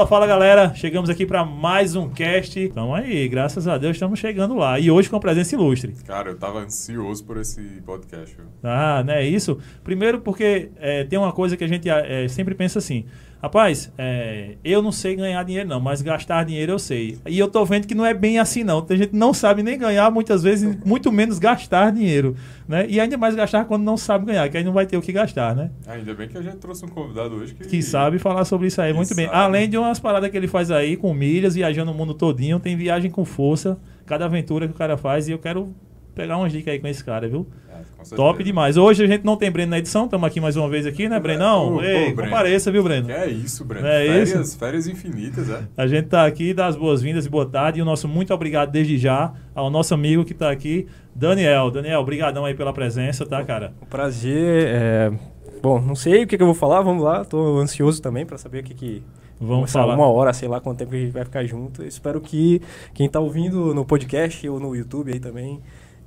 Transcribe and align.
Fala, 0.00 0.06
fala 0.06 0.26
galera, 0.26 0.74
chegamos 0.74 1.10
aqui 1.10 1.26
para 1.26 1.44
mais 1.44 1.96
um 1.96 2.08
cast. 2.08 2.58
Então 2.60 2.94
aí, 2.94 3.28
graças 3.28 3.66
a 3.66 3.76
Deus 3.76 3.96
estamos 3.96 4.18
chegando 4.18 4.54
lá. 4.54 4.78
E 4.78 4.90
hoje 4.90 5.08
com 5.08 5.16
a 5.16 5.20
presença 5.20 5.54
ilustre. 5.54 5.94
Cara, 6.06 6.30
eu 6.30 6.38
tava 6.38 6.60
ansioso 6.60 7.24
por 7.24 7.38
esse 7.38 7.60
podcast. 7.84 8.36
Viu? 8.36 8.46
Ah, 8.62 9.02
né? 9.02 9.24
Isso. 9.26 9.58
Primeiro 9.82 10.20
porque 10.20 10.70
é, 10.76 11.04
tem 11.04 11.18
uma 11.18 11.32
coisa 11.32 11.56
que 11.56 11.64
a 11.64 11.68
gente 11.68 11.88
é, 11.88 12.28
sempre 12.28 12.54
pensa 12.54 12.78
assim. 12.78 13.04
Rapaz, 13.42 13.90
é, 13.96 14.56
eu 14.62 14.82
não 14.82 14.92
sei 14.92 15.16
ganhar 15.16 15.42
dinheiro 15.44 15.66
não, 15.66 15.80
mas 15.80 16.02
gastar 16.02 16.44
dinheiro 16.44 16.72
eu 16.72 16.78
sei. 16.78 17.16
E 17.26 17.38
eu 17.38 17.48
tô 17.48 17.64
vendo 17.64 17.86
que 17.86 17.94
não 17.94 18.04
é 18.04 18.12
bem 18.12 18.38
assim 18.38 18.62
não. 18.62 18.82
Tem 18.82 18.98
gente 18.98 19.10
que 19.10 19.16
não 19.16 19.32
sabe 19.32 19.62
nem 19.62 19.78
ganhar, 19.78 20.10
muitas 20.10 20.42
vezes, 20.42 20.76
muito 20.84 21.10
menos 21.10 21.38
gastar 21.38 21.90
dinheiro. 21.90 22.36
Né? 22.68 22.86
E 22.86 23.00
ainda 23.00 23.16
mais 23.16 23.34
gastar 23.34 23.64
quando 23.64 23.82
não 23.82 23.96
sabe 23.96 24.26
ganhar, 24.26 24.46
que 24.50 24.58
aí 24.58 24.64
não 24.64 24.72
vai 24.74 24.84
ter 24.84 24.96
o 24.98 25.00
que 25.02 25.10
gastar, 25.10 25.56
né? 25.56 25.70
Ainda 25.86 26.12
bem 26.12 26.28
que 26.28 26.36
a 26.36 26.42
gente 26.42 26.56
trouxe 26.58 26.84
um 26.84 26.88
convidado 26.88 27.34
hoje 27.36 27.54
que... 27.54 27.64
Que 27.66 27.82
sabe 27.82 28.18
falar 28.18 28.44
sobre 28.44 28.66
isso 28.66 28.80
aí 28.82 28.90
Que 28.90 28.96
muito 28.96 29.14
bem. 29.14 29.24
sabe. 29.26 29.38
Além 29.38 29.70
de 29.70 29.78
umas 29.78 29.98
paradas 29.98 30.30
que 30.30 30.36
ele 30.36 30.46
faz 30.48 30.70
aí, 30.70 30.96
com 30.98 31.14
milhas, 31.14 31.54
viajando 31.54 31.92
o 31.92 31.94
mundo 31.94 32.12
todinho, 32.12 32.60
tem 32.60 32.76
viagem 32.76 33.10
com 33.10 33.24
força, 33.24 33.78
cada 34.04 34.26
aventura 34.26 34.68
que 34.68 34.74
o 34.74 34.76
cara 34.76 34.98
faz, 34.98 35.28
e 35.28 35.32
eu 35.32 35.38
quero 35.38 35.74
pegar 36.14 36.36
umas 36.36 36.52
dicas 36.52 36.74
aí 36.74 36.78
com 36.78 36.88
esse 36.88 37.02
cara, 37.02 37.26
viu? 37.26 37.46
É. 38.10 38.14
Top 38.14 38.42
demais. 38.42 38.76
Hoje 38.76 39.04
a 39.04 39.06
gente 39.06 39.24
não 39.24 39.36
tem 39.36 39.50
Breno 39.50 39.70
na 39.70 39.78
edição, 39.78 40.04
estamos 40.04 40.26
aqui 40.26 40.40
mais 40.40 40.56
uma 40.56 40.68
vez 40.68 40.86
aqui, 40.86 41.08
né, 41.08 41.20
Brenão? 41.20 41.76
Ô, 41.76 41.82
Ei, 41.82 42.12
ô, 42.12 42.14
Breno. 42.14 42.30
compareça, 42.30 42.70
viu, 42.70 42.82
Breno? 42.82 43.06
Que 43.06 43.12
é 43.12 43.28
isso, 43.28 43.64
Breno. 43.64 43.86
É 43.86 44.06
férias, 44.06 44.30
isso? 44.30 44.58
férias 44.58 44.86
infinitas, 44.86 45.50
é. 45.50 45.62
A 45.76 45.86
gente 45.86 46.06
tá 46.08 46.24
aqui, 46.24 46.54
dá 46.54 46.66
as 46.66 46.76
boas-vindas 46.76 47.26
e 47.26 47.28
boa 47.28 47.46
tarde. 47.46 47.78
E 47.78 47.82
o 47.82 47.84
nosso 47.84 48.08
muito 48.08 48.32
obrigado 48.32 48.70
desde 48.70 48.96
já 48.98 49.32
ao 49.54 49.70
nosso 49.70 49.92
amigo 49.92 50.24
que 50.24 50.34
tá 50.34 50.50
aqui, 50.50 50.86
Daniel. 51.14 51.70
Daniel, 51.70 52.04
brigadão 52.04 52.44
aí 52.44 52.54
pela 52.54 52.72
presença, 52.72 53.26
tá, 53.26 53.44
cara? 53.44 53.72
Um 53.82 53.86
prazer. 53.86 54.66
é, 54.68 55.12
Bom, 55.62 55.78
não 55.80 55.94
sei 55.94 56.24
o 56.24 56.26
que, 56.26 56.36
que 56.36 56.42
eu 56.42 56.46
vou 56.46 56.54
falar, 56.54 56.80
vamos 56.80 57.04
lá. 57.04 57.24
Tô 57.24 57.58
ansioso 57.58 58.00
também 58.00 58.24
para 58.24 58.38
saber 58.38 58.60
o 58.60 58.64
que 58.64 58.74
que... 58.74 59.02
Vamos 59.42 59.72
falar. 59.72 59.94
Uma 59.94 60.06
hora, 60.06 60.34
sei 60.34 60.48
lá 60.48 60.60
quanto 60.60 60.78
tempo 60.78 60.94
a 60.94 60.98
gente 60.98 61.12
vai 61.12 61.24
ficar 61.24 61.44
junto. 61.46 61.82
Eu 61.82 61.88
espero 61.88 62.20
que 62.20 62.60
quem 62.92 63.08
tá 63.08 63.20
ouvindo 63.20 63.74
no 63.74 63.86
podcast 63.86 64.46
ou 64.46 64.60
no 64.60 64.76
YouTube 64.76 65.10
aí 65.12 65.18
também, 65.18 65.60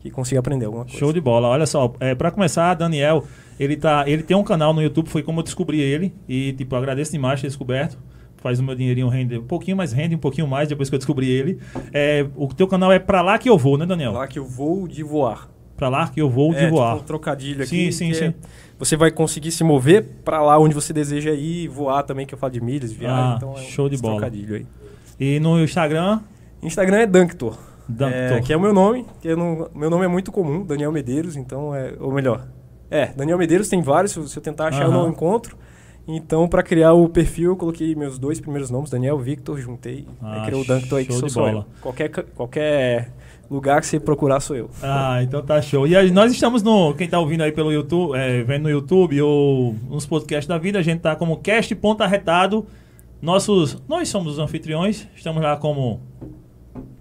que 0.03 0.11
consiga 0.11 0.39
aprender 0.39 0.65
alguma 0.65 0.83
coisa. 0.83 0.99
Show 0.99 1.11
de 1.11 1.19
bola. 1.21 1.47
Olha 1.47 1.65
só, 1.65 1.91
é, 1.99 2.13
para 2.13 2.29
começar, 2.29 2.73
Daniel, 2.75 3.23
ele 3.59 3.75
tá, 3.77 4.03
ele 4.05 4.21
tem 4.21 4.35
um 4.37 4.43
canal 4.43 4.73
no 4.73 4.81
YouTube, 4.83 5.07
foi 5.09 5.23
como 5.23 5.39
eu 5.39 5.43
descobri 5.43 5.79
ele 5.79 6.13
e 6.27 6.53
tipo, 6.53 6.75
eu 6.75 6.79
agradeço 6.79 7.11
demais 7.11 7.41
ter 7.41 7.47
descoberto. 7.47 7.97
Faz 8.37 8.59
o 8.59 8.63
meu 8.63 8.75
dinheirinho 8.75 9.07
render 9.07 9.37
um 9.37 9.45
pouquinho, 9.47 9.77
mas 9.77 9.93
rende 9.93 10.13
um 10.15 10.19
pouquinho 10.19 10.45
mais 10.45 10.67
depois 10.67 10.89
que 10.89 10.95
eu 10.95 10.99
descobri 10.99 11.29
ele. 11.29 11.57
É, 11.93 12.25
o 12.35 12.47
teu 12.53 12.67
canal 12.67 12.91
é 12.91 12.99
pra 12.99 13.21
lá 13.21 13.37
que 13.37 13.49
eu 13.49 13.57
vou, 13.57 13.77
né, 13.77 13.85
Daniel? 13.85 14.11
Lá 14.11 14.27
que 14.27 14.37
eu 14.37 14.43
vou 14.45 14.85
de 14.85 15.01
voar. 15.01 15.49
Pra 15.77 15.87
lá 15.87 16.09
que 16.09 16.21
eu 16.21 16.29
vou 16.29 16.51
de 16.53 16.59
é, 16.65 16.69
voar. 16.69 16.91
Tipo 16.91 17.03
um 17.03 17.07
trocadilho 17.07 17.65
Sim, 17.65 17.83
aqui. 17.83 17.91
sim, 17.93 18.11
que 18.11 18.17
é- 18.17 18.27
sim. 18.31 18.33
Você 18.77 18.97
vai 18.97 19.11
conseguir 19.11 19.51
se 19.51 19.63
mover 19.63 20.03
para 20.25 20.41
lá 20.41 20.59
onde 20.59 20.75
você 20.75 20.91
deseja 20.91 21.31
ir, 21.31 21.69
voar 21.69 22.03
também, 22.03 22.25
que 22.25 22.33
eu 22.33 22.37
falo 22.37 22.51
de 22.51 22.59
milhas, 22.59 22.91
viagem. 22.91 23.17
Ah, 23.17 23.33
então 23.37 23.53
é 23.55 23.61
um- 23.61 23.63
show 23.63 23.87
de 23.87 23.95
esse 23.95 24.01
bola. 24.01 24.15
trocadilho 24.17 24.55
aí. 24.57 24.65
E 25.17 25.39
no 25.39 25.63
Instagram, 25.63 26.19
Instagram 26.61 26.97
é 26.97 27.05
Dunctor. 27.07 27.57
Dunctor. 27.93 28.37
É, 28.37 28.41
que 28.41 28.51
é 28.53 28.57
o 28.57 28.59
meu 28.59 28.73
nome. 28.73 29.05
Que 29.21 29.29
eu 29.29 29.37
não- 29.37 29.69
meu 29.73 29.89
nome 29.89 30.05
é 30.05 30.07
muito 30.07 30.31
comum, 30.31 30.65
Daniel 30.65 30.91
Medeiros, 30.91 31.35
então 31.35 31.73
é. 31.75 31.93
Ou 31.99 32.11
melhor. 32.11 32.47
É, 32.91 33.07
Daniel 33.07 33.37
Medeiros 33.37 33.67
tem 33.69 33.81
vários, 33.81 34.11
se 34.11 34.37
eu 34.37 34.41
tentar 34.41 34.67
achar 34.67 34.83
eu 34.83 34.89
Aham. 34.91 35.03
não 35.03 35.09
encontro. 35.09 35.57
Então, 36.07 36.47
para 36.49 36.61
criar 36.61 36.91
o 36.93 37.07
perfil, 37.07 37.51
eu 37.51 37.55
coloquei 37.55 37.95
meus 37.95 38.19
dois 38.19 38.39
primeiros 38.39 38.69
nomes, 38.69 38.89
Daniel 38.89 39.17
Victor, 39.17 39.57
juntei. 39.59 40.05
Ah, 40.21 40.41
aí 40.41 40.45
criou 40.47 40.61
o 40.61 40.65
Dunctor 40.65 40.99
aí 40.99 41.05
que 41.05 41.13
sou 41.13 41.29
bola. 41.29 41.51
eu. 41.59 41.65
Qualquer, 41.81 42.09
qualquer 42.09 43.09
lugar 43.49 43.79
que 43.79 43.87
você 43.87 43.99
procurar 44.01 44.41
sou 44.41 44.55
eu. 44.55 44.69
Ah, 44.81 45.23
então 45.23 45.41
tá 45.41 45.61
show. 45.61 45.87
E 45.87 46.11
nós 46.11 46.31
estamos 46.33 46.61
no. 46.61 46.93
Quem 46.93 47.07
tá 47.07 47.17
ouvindo 47.19 47.41
aí 47.41 47.53
pelo 47.53 47.71
YouTube, 47.71 48.17
é, 48.17 48.43
vendo 48.43 48.63
no 48.63 48.69
YouTube 48.69 49.21
ou 49.21 49.75
nos 49.89 50.05
podcasts 50.05 50.47
da 50.47 50.57
vida, 50.57 50.77
a 50.77 50.81
gente 50.81 50.99
tá 50.99 51.15
como 51.15 51.37
Cast 51.37 51.73
Ponto 51.75 52.01
Arretado. 52.03 52.65
Nossos. 53.21 53.81
Nós 53.87 54.09
somos 54.09 54.33
os 54.33 54.39
anfitriões. 54.39 55.07
Estamos 55.15 55.41
lá 55.41 55.55
como 55.55 56.01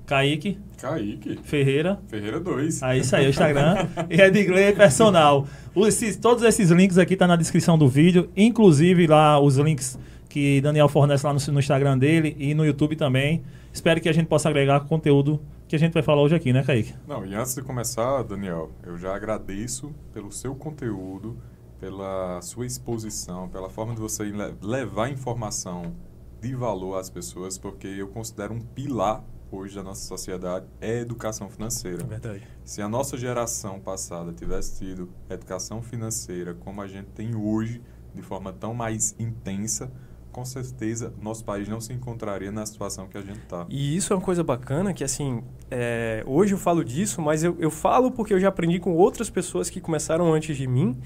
Kaique 0.06 0.58
Kaique. 0.82 1.38
Ferreira. 1.44 2.00
Ferreira 2.08 2.40
2. 2.40 2.82
Aí 2.82 3.00
aí, 3.12 3.26
o 3.26 3.30
Instagram. 3.30 3.86
e 4.10 4.20
Edgley 4.20 4.74
Personal. 4.74 5.46
Os- 5.74 5.88
esses- 5.88 6.16
todos 6.16 6.42
esses 6.42 6.70
links 6.70 6.98
aqui 6.98 7.16
tá 7.16 7.26
na 7.26 7.36
descrição 7.36 7.78
do 7.78 7.88
vídeo. 7.88 8.28
Inclusive 8.36 9.06
lá 9.06 9.38
os 9.40 9.56
links 9.58 9.98
que 10.28 10.60
Daniel 10.60 10.88
fornece 10.88 11.24
lá 11.26 11.32
no, 11.32 11.38
no 11.52 11.60
Instagram 11.60 11.96
dele 11.98 12.34
e 12.38 12.52
no 12.54 12.64
YouTube 12.66 12.96
também. 12.96 13.42
Espero 13.72 14.00
que 14.00 14.08
a 14.08 14.12
gente 14.12 14.26
possa 14.26 14.48
agregar 14.48 14.80
conteúdo 14.80 15.40
que 15.68 15.76
a 15.76 15.78
gente 15.78 15.92
vai 15.94 16.02
falar 16.02 16.20
hoje 16.20 16.34
aqui, 16.34 16.52
né, 16.52 16.62
Kaique? 16.62 16.92
Não, 17.08 17.24
e 17.24 17.34
antes 17.34 17.54
de 17.54 17.62
começar, 17.62 18.22
Daniel, 18.24 18.70
eu 18.84 18.98
já 18.98 19.14
agradeço 19.16 19.90
pelo 20.12 20.30
seu 20.30 20.54
conteúdo, 20.54 21.38
pela 21.80 22.40
sua 22.42 22.66
exposição, 22.66 23.48
pela 23.48 23.70
forma 23.70 23.94
de 23.94 24.00
você 24.00 24.24
le- 24.24 24.54
levar 24.62 25.08
informação 25.10 25.94
de 26.42 26.54
valor 26.54 26.98
às 26.98 27.08
pessoas, 27.08 27.56
porque 27.56 27.86
eu 27.86 28.08
considero 28.08 28.52
um 28.52 28.60
pilar 28.60 29.24
hoje 29.56 29.74
da 29.74 29.82
nossa 29.82 30.06
sociedade 30.06 30.66
é 30.80 30.92
a 30.92 31.00
educação 31.00 31.48
financeira. 31.48 32.04
verdade. 32.04 32.46
Se 32.64 32.80
a 32.80 32.88
nossa 32.88 33.16
geração 33.16 33.78
passada 33.78 34.32
tivesse 34.32 34.78
tido 34.78 35.10
educação 35.28 35.82
financeira 35.82 36.54
como 36.54 36.80
a 36.80 36.86
gente 36.88 37.08
tem 37.14 37.34
hoje, 37.34 37.82
de 38.14 38.22
forma 38.22 38.52
tão 38.52 38.74
mais 38.74 39.14
intensa, 39.18 39.90
com 40.32 40.44
certeza 40.44 41.12
nosso 41.20 41.44
país 41.44 41.68
não 41.68 41.80
se 41.80 41.92
encontraria 41.92 42.50
na 42.50 42.64
situação 42.64 43.06
que 43.06 43.18
a 43.18 43.20
gente 43.20 43.40
está. 43.40 43.66
E 43.68 43.94
isso 43.94 44.12
é 44.12 44.16
uma 44.16 44.22
coisa 44.22 44.42
bacana 44.42 44.94
que, 44.94 45.04
assim, 45.04 45.44
é, 45.70 46.24
hoje 46.26 46.54
eu 46.54 46.58
falo 46.58 46.82
disso, 46.82 47.20
mas 47.20 47.44
eu, 47.44 47.54
eu 47.60 47.70
falo 47.70 48.10
porque 48.10 48.32
eu 48.32 48.40
já 48.40 48.48
aprendi 48.48 48.80
com 48.80 48.94
outras 48.94 49.28
pessoas 49.28 49.68
que 49.68 49.80
começaram 49.80 50.32
antes 50.32 50.56
de 50.56 50.66
mim. 50.66 50.98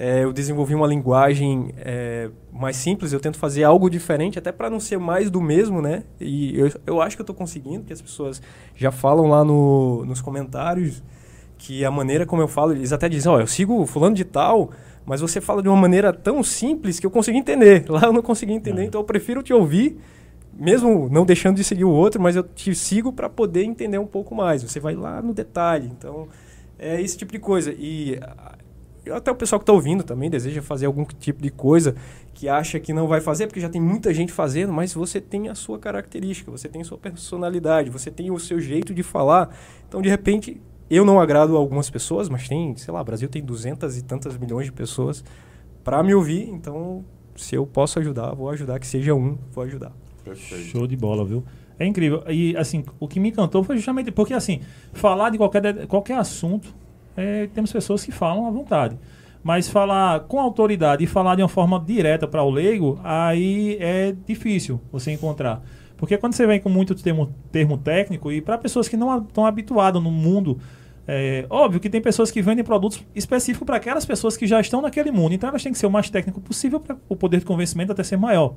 É, 0.00 0.22
eu 0.22 0.32
desenvolvi 0.32 0.76
uma 0.76 0.86
linguagem 0.86 1.74
é, 1.78 2.30
mais 2.52 2.76
simples, 2.76 3.12
eu 3.12 3.18
tento 3.18 3.36
fazer 3.36 3.64
algo 3.64 3.90
diferente, 3.90 4.38
até 4.38 4.52
para 4.52 4.70
não 4.70 4.78
ser 4.78 4.96
mais 4.96 5.28
do 5.28 5.40
mesmo, 5.40 5.82
né? 5.82 6.04
E 6.20 6.56
eu, 6.56 6.70
eu 6.86 7.02
acho 7.02 7.16
que 7.16 7.20
eu 7.20 7.24
estou 7.24 7.34
conseguindo, 7.34 7.80
porque 7.80 7.92
as 7.94 8.00
pessoas 8.00 8.40
já 8.76 8.92
falam 8.92 9.26
lá 9.26 9.42
no, 9.42 10.04
nos 10.04 10.20
comentários 10.20 11.02
que 11.58 11.84
a 11.84 11.90
maneira 11.90 12.24
como 12.24 12.40
eu 12.40 12.46
falo, 12.46 12.70
eles 12.74 12.92
até 12.92 13.08
dizem, 13.08 13.32
ó, 13.32 13.40
eu 13.40 13.46
sigo 13.48 13.84
fulano 13.86 14.14
de 14.14 14.24
tal, 14.24 14.70
mas 15.04 15.20
você 15.20 15.40
fala 15.40 15.60
de 15.60 15.68
uma 15.68 15.76
maneira 15.76 16.12
tão 16.12 16.44
simples 16.44 17.00
que 17.00 17.06
eu 17.06 17.10
consegui 17.10 17.38
entender. 17.38 17.84
Lá 17.90 18.02
eu 18.04 18.12
não 18.12 18.22
consegui 18.22 18.52
entender, 18.52 18.82
É. 18.82 18.84
então 18.84 19.00
eu 19.00 19.04
prefiro 19.04 19.42
te 19.42 19.52
ouvir 19.52 19.98
mesmo 20.56 21.08
não 21.10 21.24
deixando 21.26 21.56
de 21.56 21.64
seguir 21.64 21.84
o 21.84 21.90
outro, 21.90 22.22
mas 22.22 22.36
eu 22.36 22.44
te 22.44 22.72
sigo 22.72 23.12
para 23.12 23.28
poder 23.28 23.64
entender 23.64 23.98
um 23.98 24.06
pouco 24.06 24.32
mais. 24.32 24.62
Você 24.62 24.78
vai 24.78 24.94
lá 24.94 25.20
no 25.20 25.34
detalhe. 25.34 25.90
Então, 25.96 26.28
é 26.78 27.00
esse 27.00 27.16
tipo 27.16 27.32
de 27.32 27.38
coisa. 27.38 27.72
E 27.78 28.18
até 29.10 29.30
o 29.30 29.34
pessoal 29.34 29.58
que 29.58 29.62
está 29.64 29.72
ouvindo 29.72 30.02
também 30.02 30.28
deseja 30.30 30.60
fazer 30.62 30.86
algum 30.86 31.04
tipo 31.04 31.42
de 31.42 31.50
coisa 31.50 31.94
que 32.34 32.48
acha 32.48 32.78
que 32.78 32.92
não 32.92 33.06
vai 33.08 33.20
fazer, 33.20 33.46
porque 33.46 33.60
já 33.60 33.68
tem 33.68 33.80
muita 33.80 34.12
gente 34.14 34.32
fazendo, 34.32 34.72
mas 34.72 34.92
você 34.94 35.20
tem 35.20 35.48
a 35.48 35.54
sua 35.54 35.78
característica, 35.78 36.50
você 36.50 36.68
tem 36.68 36.82
sua 36.84 36.96
personalidade, 36.98 37.90
você 37.90 38.10
tem 38.10 38.30
o 38.30 38.38
seu 38.38 38.60
jeito 38.60 38.94
de 38.94 39.02
falar. 39.02 39.54
Então, 39.88 40.00
de 40.00 40.08
repente, 40.08 40.60
eu 40.90 41.04
não 41.04 41.20
agrado 41.20 41.56
a 41.56 41.58
algumas 41.58 41.90
pessoas, 41.90 42.28
mas 42.28 42.48
tem, 42.48 42.76
sei 42.76 42.92
lá, 42.94 43.00
o 43.00 43.04
Brasil 43.04 43.28
tem 43.28 43.42
duzentas 43.42 43.96
e 43.98 44.02
tantas 44.02 44.36
milhões 44.38 44.66
de 44.66 44.72
pessoas 44.72 45.24
para 45.82 46.02
me 46.02 46.14
ouvir. 46.14 46.48
Então, 46.48 47.04
se 47.36 47.54
eu 47.54 47.66
posso 47.66 47.98
ajudar, 47.98 48.34
vou 48.34 48.48
ajudar. 48.50 48.78
Que 48.78 48.86
seja 48.86 49.14
um, 49.14 49.36
vou 49.52 49.64
ajudar. 49.64 49.92
Perfeito. 50.24 50.64
Show 50.64 50.86
de 50.86 50.96
bola, 50.96 51.24
viu? 51.24 51.44
É 51.78 51.86
incrível. 51.86 52.22
E, 52.28 52.56
assim, 52.56 52.84
o 52.98 53.06
que 53.06 53.20
me 53.20 53.28
encantou 53.30 53.62
foi 53.62 53.76
justamente 53.76 54.10
porque, 54.10 54.34
assim, 54.34 54.60
falar 54.92 55.30
de 55.30 55.38
qualquer, 55.38 55.72
de- 55.72 55.86
qualquer 55.86 56.18
assunto, 56.18 56.74
é, 57.18 57.48
temos 57.48 57.72
pessoas 57.72 58.04
que 58.04 58.12
falam 58.12 58.46
à 58.46 58.50
vontade. 58.50 58.96
Mas 59.42 59.68
falar 59.68 60.20
com 60.20 60.38
autoridade 60.38 61.02
e 61.02 61.06
falar 61.06 61.34
de 61.34 61.42
uma 61.42 61.48
forma 61.48 61.82
direta 61.84 62.28
para 62.28 62.44
o 62.44 62.50
leigo, 62.50 63.00
aí 63.02 63.76
é 63.80 64.14
difícil 64.24 64.80
você 64.92 65.10
encontrar. 65.10 65.62
Porque 65.96 66.16
quando 66.16 66.34
você 66.34 66.46
vem 66.46 66.60
com 66.60 66.68
muito 66.68 66.94
termo, 66.94 67.34
termo 67.50 67.76
técnico, 67.76 68.30
e 68.30 68.40
para 68.40 68.56
pessoas 68.56 68.88
que 68.88 68.96
não 68.96 69.18
estão 69.18 69.44
habituadas 69.44 70.00
no 70.00 70.12
mundo, 70.12 70.58
é 71.08 71.44
óbvio 71.50 71.80
que 71.80 71.90
tem 71.90 72.00
pessoas 72.00 72.30
que 72.30 72.40
vendem 72.40 72.64
produtos 72.64 73.04
específicos 73.14 73.66
para 73.66 73.78
aquelas 73.78 74.06
pessoas 74.06 74.36
que 74.36 74.46
já 74.46 74.60
estão 74.60 74.80
naquele 74.80 75.10
mundo. 75.10 75.34
Então 75.34 75.48
elas 75.48 75.62
têm 75.62 75.72
que 75.72 75.78
ser 75.78 75.86
o 75.86 75.90
mais 75.90 76.08
técnico 76.08 76.40
possível 76.40 76.78
para 76.78 76.96
o 77.08 77.16
poder 77.16 77.40
de 77.40 77.46
convencimento 77.46 77.90
até 77.90 78.04
ser 78.04 78.16
maior. 78.16 78.54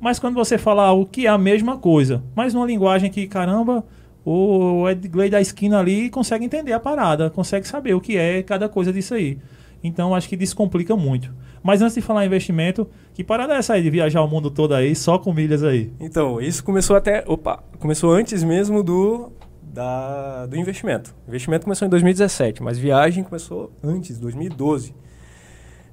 Mas 0.00 0.20
quando 0.20 0.34
você 0.34 0.56
fala 0.56 0.84
algo 0.84 1.06
que 1.06 1.26
é 1.26 1.30
a 1.30 1.38
mesma 1.38 1.78
coisa, 1.78 2.22
mas 2.34 2.54
numa 2.54 2.66
linguagem 2.66 3.10
que, 3.10 3.26
caramba, 3.26 3.84
o 4.24 4.88
Edgley 4.88 5.28
da 5.28 5.40
esquina 5.40 5.78
ali 5.78 6.08
consegue 6.08 6.44
entender 6.44 6.72
a 6.72 6.80
parada, 6.80 7.30
consegue 7.30 7.66
saber 7.68 7.94
o 7.94 8.00
que 8.00 8.16
é 8.16 8.42
cada 8.42 8.68
coisa 8.68 8.92
disso 8.92 9.14
aí. 9.14 9.38
Então 9.82 10.14
acho 10.14 10.28
que 10.28 10.36
descomplica 10.36 10.96
muito. 10.96 11.30
Mas 11.62 11.80
antes 11.80 11.94
de 11.94 12.02
falar 12.02 12.24
em 12.24 12.26
investimento, 12.26 12.86
que 13.14 13.24
parada 13.24 13.54
é 13.54 13.58
essa 13.58 13.74
aí 13.74 13.82
de 13.82 13.90
viajar 13.90 14.22
o 14.22 14.28
mundo 14.28 14.50
todo 14.50 14.74
aí, 14.74 14.94
só 14.94 15.18
com 15.18 15.32
milhas 15.32 15.62
aí? 15.62 15.90
Então, 15.98 16.38
isso 16.38 16.62
começou 16.62 16.94
até. 16.94 17.24
Opa! 17.26 17.62
Começou 17.78 18.12
antes 18.12 18.42
mesmo 18.42 18.82
do, 18.82 19.32
da, 19.62 20.44
do 20.46 20.56
investimento. 20.56 21.14
O 21.26 21.30
investimento 21.30 21.64
começou 21.64 21.86
em 21.86 21.90
2017, 21.90 22.62
mas 22.62 22.78
viagem 22.78 23.24
começou 23.24 23.72
antes, 23.82 24.18
2012. 24.18 24.94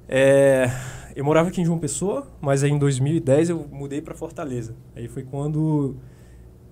É, 0.06 0.70
eu 1.16 1.24
morava 1.24 1.48
aqui 1.48 1.60
em 1.60 1.64
João 1.64 1.78
Pessoa, 1.78 2.26
mas 2.40 2.62
aí 2.62 2.70
em 2.70 2.78
2010 2.78 3.50
eu 3.50 3.66
mudei 3.70 4.02
para 4.02 4.14
Fortaleza. 4.14 4.74
Aí 4.94 5.08
foi 5.08 5.22
quando. 5.22 5.96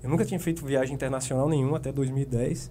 Eu 0.03 0.09
nunca 0.09 0.25
tinha 0.25 0.41
feito 0.41 0.65
viagem 0.65 0.95
internacional 0.95 1.49
nenhuma 1.49 1.77
até 1.77 1.93
2010. 1.93 2.71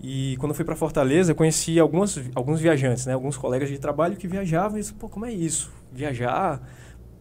E 0.00 0.36
quando 0.38 0.50
eu 0.50 0.54
fui 0.54 0.64
para 0.64 0.76
Fortaleza, 0.76 1.32
eu 1.32 1.36
conheci 1.36 1.78
algumas, 1.78 2.20
alguns 2.34 2.60
viajantes, 2.60 3.06
né? 3.06 3.14
Alguns 3.14 3.36
colegas 3.36 3.68
de 3.68 3.78
trabalho 3.78 4.16
que 4.16 4.28
viajavam 4.28 4.76
e 4.76 4.80
eu 4.80 4.82
disse, 4.82 4.94
pô, 4.94 5.08
como 5.08 5.26
é 5.26 5.32
isso? 5.32 5.72
Viajar 5.92 6.62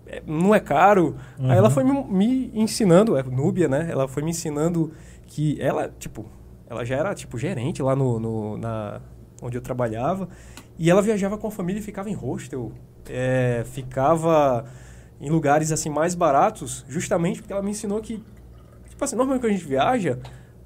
é, 0.06 0.22
não 0.26 0.56
é 0.56 0.60
caro? 0.60 1.16
Uhum. 1.38 1.52
Aí 1.52 1.58
ela 1.58 1.70
foi 1.70 1.84
me, 1.84 2.04
me 2.04 2.52
ensinando, 2.54 3.18
é 3.18 3.24
Núbia, 3.24 3.68
né? 3.68 3.88
Ela 3.90 4.08
foi 4.08 4.24
me 4.24 4.30
ensinando 4.30 4.92
que 5.26 5.60
ela, 5.60 5.92
tipo, 6.00 6.26
ela 6.70 6.86
já 6.86 6.96
era, 6.96 7.14
tipo, 7.14 7.38
gerente 7.38 7.82
lá 7.82 7.96
no, 7.96 8.20
no 8.20 8.58
na, 8.58 9.02
onde 9.42 9.58
eu 9.58 9.62
trabalhava. 9.62 10.30
E 10.80 10.90
ela 10.90 11.02
viajava 11.02 11.38
com 11.38 11.48
a 11.48 11.52
família 11.52 11.80
e 11.80 11.84
ficava 11.84 12.10
em 12.10 12.14
hostel. 12.14 12.72
É, 13.10 13.64
ficava 13.66 14.66
em 15.20 15.30
lugares, 15.30 15.72
assim, 15.72 15.90
mais 15.90 16.14
baratos, 16.14 16.86
justamente 16.88 17.42
porque 17.42 17.52
ela 17.52 17.62
me 17.62 17.72
ensinou 17.72 18.00
que, 18.02 18.24
tipo 18.98 19.06
assim, 19.06 19.16
normalmente 19.16 19.42
quando 19.42 19.52
a 19.52 19.56
gente 19.56 19.68
viaja 19.68 20.18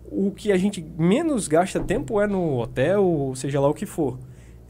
o 0.05 0.31
que 0.31 0.51
a 0.51 0.57
gente 0.57 0.81
menos 0.97 1.47
gasta 1.47 1.79
tempo 1.79 2.19
é 2.21 2.27
no 2.27 2.59
hotel, 2.59 3.03
ou 3.03 3.35
seja 3.35 3.59
lá 3.59 3.69
o 3.69 3.73
que 3.73 3.85
for. 3.85 4.17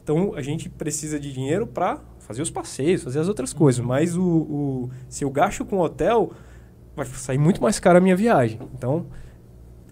Então 0.02 0.34
a 0.34 0.42
gente 0.42 0.68
precisa 0.68 1.18
de 1.18 1.32
dinheiro 1.32 1.66
para 1.66 2.00
fazer 2.18 2.42
os 2.42 2.50
passeios, 2.50 3.02
fazer 3.02 3.20
as 3.20 3.28
outras 3.28 3.52
coisas. 3.52 3.84
Mas 3.84 4.16
o, 4.16 4.22
o, 4.22 4.90
se 5.08 5.24
eu 5.24 5.30
gasto 5.30 5.64
com 5.64 5.78
hotel, 5.78 6.32
vai 6.94 7.06
sair 7.06 7.38
muito 7.38 7.62
mais 7.62 7.78
caro 7.78 7.98
a 7.98 8.00
minha 8.00 8.16
viagem. 8.16 8.60
Então 8.74 9.06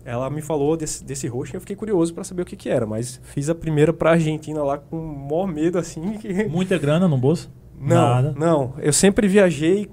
ela 0.05 0.31
me 0.31 0.41
falou 0.41 0.77
desse, 0.77 1.05
desse 1.05 1.27
roxo 1.29 1.55
e 1.55 1.57
eu 1.57 1.61
fiquei 1.61 1.77
curioso 1.77 2.15
para 2.15 2.25
saber 2.25 2.43
o 2.43 2.45
que, 2.45 2.57
que 2.57 2.69
era. 2.69 2.87
Mas 2.87 3.21
fiz 3.25 3.49
a 3.49 3.55
primeira 3.55 3.93
para 3.93 4.13
Argentina 4.13 4.63
lá 4.63 4.79
com 4.79 4.97
o 4.97 5.29
maior 5.29 5.47
medo 5.47 5.79
assim. 5.79 6.19
Que... 6.19 6.45
Muita 6.45 6.79
grana 6.79 7.09
no 7.09 7.19
bolso? 7.19 7.51
Não, 7.77 7.97
Nada. 7.97 8.35
não. 8.37 8.75
Eu 8.79 8.93
sempre 8.93 9.27
viajei. 9.27 9.89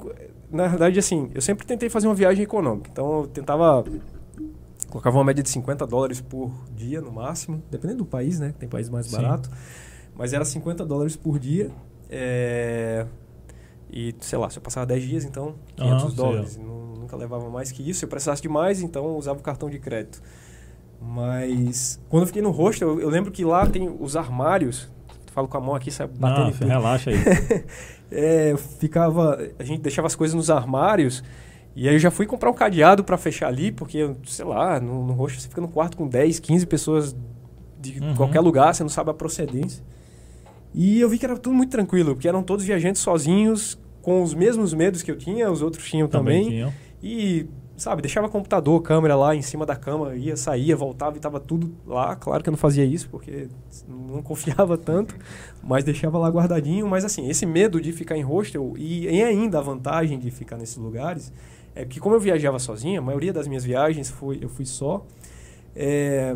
Na 0.50 0.68
verdade, 0.68 0.98
assim, 0.98 1.30
eu 1.34 1.42
sempre 1.42 1.66
tentei 1.66 1.90
fazer 1.90 2.08
uma 2.08 2.16
viagem 2.16 2.44
econômica. 2.44 2.90
Então 2.92 3.22
eu 3.22 3.28
tentava 3.28 3.84
colocava 4.90 5.18
uma 5.18 5.24
média 5.24 5.44
de 5.44 5.50
50 5.50 5.86
dólares 5.86 6.22
por 6.22 6.52
dia 6.74 7.02
no 7.02 7.12
máximo, 7.12 7.62
dependendo 7.70 8.00
do 8.00 8.06
país, 8.06 8.40
né? 8.40 8.54
Tem 8.58 8.68
país 8.68 8.90
mais 8.90 9.08
Sim. 9.08 9.18
barato. 9.18 9.50
Mas 10.16 10.34
era 10.34 10.44
50 10.44 10.86
dólares 10.86 11.16
por 11.16 11.38
dia. 11.38 11.72
É... 12.10 13.06
E, 13.90 14.16
sei 14.20 14.38
lá, 14.38 14.50
se 14.50 14.58
eu 14.58 14.62
passava 14.62 14.86
10 14.86 15.04
dias, 15.04 15.26
então 15.26 15.56
500 15.76 16.04
uhum, 16.04 16.12
dólares. 16.12 16.58
Nunca 16.58 17.16
levava 17.16 17.50
mais 17.50 17.72
que 17.72 17.88
isso. 17.88 18.00
Se 18.00 18.06
eu 18.06 18.10
precisasse 18.10 18.42
de 18.42 18.50
mais, 18.50 18.82
então 18.82 19.18
usava 19.18 19.40
o 19.40 19.44
cartão 19.44 19.70
de 19.70 19.80
crédito. 19.80 20.22
Mas 21.00 22.00
quando 22.10 22.24
eu 22.24 22.28
fiquei 22.28 22.42
no 22.42 22.52
hostel, 22.52 22.90
eu, 22.90 23.02
eu 23.02 23.10
lembro 23.10 23.32
que 23.32 23.46
lá 23.46 23.68
tem 23.68 23.96
os 24.00 24.16
armários. 24.16 24.90
Falo 25.38 25.48
com 25.48 25.57
a 25.57 25.62
mão 25.62 25.75
aqui, 25.75 25.92
sai 25.92 26.07
batendo. 26.07 26.51
Não, 26.62 26.68
relaxa 26.68 27.12
aí. 27.12 27.18
é, 28.12 28.56
ficava, 28.80 29.38
a 29.60 29.63
gente 29.63 29.81
deixava 29.81 30.07
as 30.07 30.16
coisas 30.16 30.34
nos 30.34 30.50
armários 30.50 31.24
e 31.75 31.88
aí 31.88 31.94
eu 31.94 32.00
já 32.00 32.10
fui 32.10 32.25
comprar 32.25 32.50
um 32.50 32.56
cadeado 32.56 33.04
para 33.04 33.19
fechar 33.19 33.50
ali, 33.50 33.72
porque, 33.72 34.16
sei 34.25 34.44
lá, 34.44 34.80
no, 34.80 35.06
no 35.06 35.13
roxo 35.13 35.39
você 35.39 35.48
fica 35.48 35.62
no 35.62 35.68
quarto 35.68 35.95
com 35.95 36.07
10, 36.07 36.39
15 36.39 36.66
pessoas 36.66 37.16
de 37.80 38.00
uhum. 38.00 38.16
qualquer 38.16 38.39
lugar, 38.39 38.74
você 38.74 38.81
não 38.81 38.89
sabe 38.89 39.12
a 39.12 39.13
procedência. 39.13 39.84
E 40.74 41.00
eu 41.00 41.07
vi 41.07 41.19
que 41.19 41.25
era 41.28 41.38
tudo 41.38 41.54
muito 41.56 41.69
tranquilo, 41.69 42.16
porque 42.16 42.28
eram 42.28 42.42
todos 42.42 42.66
viajantes 42.66 43.00
sozinhos, 43.00 43.78
com 44.01 44.24
os 44.24 44.34
mesmos 44.34 44.74
medos 44.74 45.04
que 45.04 45.12
eu 45.12 45.16
tinha, 45.16 45.51
os 45.51 45.62
outros 45.62 45.88
tinham 45.88 46.07
também. 46.07 46.45
também. 46.45 46.57
Tinham. 46.57 46.74
E, 47.04 47.45
sabe, 47.77 48.01
deixava 48.01 48.27
computador, 48.27 48.81
câmera 48.81 49.15
lá 49.15 49.35
em 49.35 49.41
cima 49.41 49.65
da 49.65 49.75
cama, 49.75 50.15
ia, 50.15 50.35
saía, 50.35 50.75
voltava 50.75 51.15
e 51.15 51.19
tava 51.19 51.39
tudo 51.39 51.71
lá. 51.85 52.15
Claro 52.15 52.44
que 52.44 52.50
eu 52.50 52.51
não 52.51 52.57
fazia 52.57 52.83
isso, 52.83 53.07
porque 53.09 53.47
não 53.88 54.21
confiava 54.24 54.77
tanto, 54.77 55.15
mas 55.63 55.83
deixava 55.83 56.18
lá 56.18 56.27
guardadinho. 56.29 56.88
Mas, 56.88 57.06
assim, 57.06 57.29
esse 57.29 57.45
medo 57.45 57.79
de 57.79 57.94
ficar 57.94 58.18
em 58.18 58.24
hostel 58.24 58.74
e, 58.75 59.06
e 59.06 59.24
ainda 59.24 59.59
a 59.59 59.62
vantagem 59.62 60.18
de 60.18 60.31
ficar 60.31 60.57
nesses 60.57 60.77
lugares 60.77 61.31
é 61.75 61.85
que 61.85 62.00
como 62.00 62.15
eu 62.15 62.19
viajava 62.19 62.57
sozinha, 62.57 63.00
a 63.00 63.01
maioria 63.01 63.31
das 63.31 63.47
minhas 63.47 63.63
viagens 63.63 64.09
foi, 64.09 64.39
eu 64.41 64.50
fui 64.50 64.65
só. 64.65 65.06
É, 65.75 66.35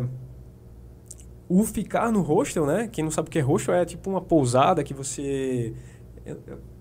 o 1.48 1.64
ficar 1.64 2.12
no 2.12 2.22
hostel, 2.22 2.64
né? 2.64 2.88
Quem 2.90 3.02
não 3.02 3.10
sabe 3.10 3.28
o 3.28 3.30
que 3.30 3.40
é 3.40 3.42
hostel 3.42 3.74
é 3.74 3.84
tipo 3.84 4.08
uma 4.08 4.20
pousada 4.20 4.82
que 4.84 4.94
você 4.94 5.74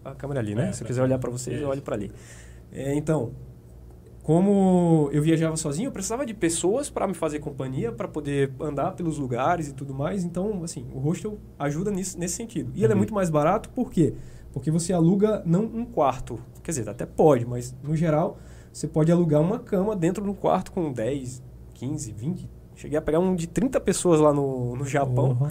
a 0.04 0.14
câmera 0.14 0.40
ali, 0.40 0.56
né? 0.56 0.70
É, 0.70 0.72
Se 0.72 0.84
eu 0.84 0.88
quiser 0.88 1.02
olhar 1.02 1.18
para 1.20 1.30
você, 1.30 1.52
eu 1.52 1.70
olho 1.70 1.82
para 1.82 1.96
ali. 1.96 2.12
É, 2.72 2.94
então, 2.94 3.32
como 4.32 5.10
eu 5.12 5.22
viajava 5.22 5.58
sozinho, 5.58 5.88
eu 5.88 5.92
precisava 5.92 6.26
de 6.26 6.34
pessoas 6.34 6.90
para 6.90 7.06
me 7.06 7.14
fazer 7.14 7.40
companhia, 7.40 7.92
para 7.92 8.08
poder 8.08 8.54
andar 8.62 8.92
pelos 8.94 9.18
lugares 9.18 9.68
e 9.68 9.74
tudo 9.74 9.94
mais. 9.94 10.24
Então, 10.24 10.64
assim, 10.64 10.88
o 10.94 11.00
hostel 11.00 11.38
ajuda 11.60 11.92
nisso, 11.92 12.18
nesse 12.18 12.36
sentido. 12.36 12.72
E 12.74 12.78
uhum. 12.78 12.84
ele 12.86 12.94
é 12.94 12.96
muito 12.96 13.14
mais 13.14 13.30
barato, 13.30 13.68
por 13.72 13.92
quê? 13.92 14.14
Porque 14.54 14.72
você 14.72 14.94
aluga 14.94 15.44
não 15.46 15.64
um 15.64 15.84
quarto. 15.84 16.40
Quer 16.64 16.72
dizer, 16.72 16.90
até 16.90 17.06
pode, 17.06 17.46
mas 17.46 17.76
no 17.84 17.94
geral 17.94 18.38
você 18.72 18.88
pode 18.88 19.12
alugar 19.12 19.42
uma 19.42 19.60
cama 19.60 19.98
dentro 19.98 20.24
do 20.24 20.34
quarto 20.34 20.72
com 20.72 20.94
10, 20.94 21.44
15, 21.74 22.14
20. 22.14 22.50
Cheguei 22.74 22.98
a 22.98 23.02
pegar 23.02 23.20
um 23.20 23.36
de 23.36 23.48
30 23.48 23.82
pessoas 23.82 24.22
lá 24.22 24.32
no, 24.32 24.78
no 24.78 24.86
Japão. 24.86 25.38
Uhum. 25.42 25.50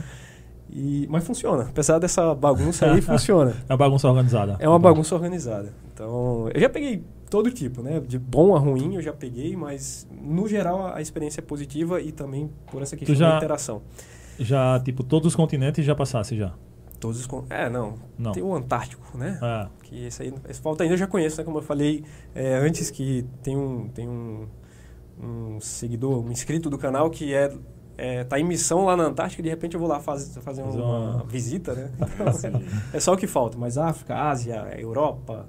E, 0.71 1.07
mas 1.11 1.23
funciona. 1.23 1.65
Apesar 1.65 1.99
dessa 1.99 2.35
bagunça 2.35 2.91
aí, 2.91 3.03
funciona. 3.03 3.55
É 3.69 3.73
uma 3.75 3.77
bagunça 3.77 4.09
organizada. 4.09 4.57
É 4.59 4.67
uma 4.67 4.79
bagunça 4.79 5.15
organizada. 5.15 5.71
Então, 5.93 6.49
eu 6.55 6.59
já 6.59 6.71
peguei 6.71 7.05
todo 7.31 7.51
tipo, 7.51 7.83
né? 7.83 8.01
De 8.01 8.19
bom 8.19 8.55
a 8.55 8.59
ruim 8.59 8.97
eu 8.97 9.01
já 9.01 9.13
peguei, 9.13 9.57
mas 9.57 10.07
no 10.11 10.49
geral 10.49 10.93
a 10.93 11.01
experiência 11.01 11.41
é 11.41 11.43
positiva 11.43 12.01
e 12.01 12.11
também 12.11 12.51
por 12.71 12.83
essa 12.83 12.97
questão 12.97 13.15
já, 13.15 13.31
da 13.31 13.37
interação. 13.37 13.81
Já, 14.39 14.81
tipo, 14.81 15.05
todos 15.05 15.29
os 15.29 15.37
continentes 15.37 15.85
já 15.85 15.95
passasse 15.95 16.37
já? 16.37 16.53
Todos 16.99 17.25
os. 17.25 17.29
É, 17.49 17.71
não. 17.71 17.95
não. 18.19 18.33
Tem 18.33 18.43
o 18.43 18.55
Antártico, 18.55 19.17
né? 19.17 19.39
É. 19.41 19.69
Que 19.85 20.05
esse 20.07 20.23
aí. 20.23 20.35
Esse 20.49 20.61
falta 20.61 20.83
ainda 20.83 20.95
eu 20.95 20.99
já 20.99 21.07
conheço, 21.07 21.39
né? 21.39 21.45
Como 21.45 21.59
eu 21.59 21.63
falei 21.63 22.05
é, 22.35 22.57
antes, 22.57 22.91
que 22.91 23.25
tem 23.43 23.57
um. 23.57 23.89
Tem 23.89 24.07
um, 24.07 24.47
um 25.23 25.61
seguidor, 25.61 26.23
um 26.25 26.31
inscrito 26.31 26.69
do 26.69 26.77
canal 26.77 27.09
que 27.09 27.33
é 27.33 27.53
é, 28.01 28.25
tá 28.25 28.41
em 28.41 28.45
missão 28.45 28.87
lá 28.87 28.97
na 28.97 29.05
Antártica, 29.05 29.43
de 29.43 29.51
repente 29.51 29.75
eu 29.75 29.81
vou 29.81 29.89
lá 29.89 30.01
faz, 30.01 30.35
fazer 30.41 30.63
uma, 30.63 31.23
visita, 31.29 31.75
né? 31.75 31.91
Então, 32.01 32.63
é 32.95 32.99
só 32.99 33.13
o 33.13 33.17
que 33.17 33.27
falta. 33.27 33.59
Mas 33.59 33.77
África, 33.77 34.17
Ásia, 34.17 34.75
Europa, 34.79 35.47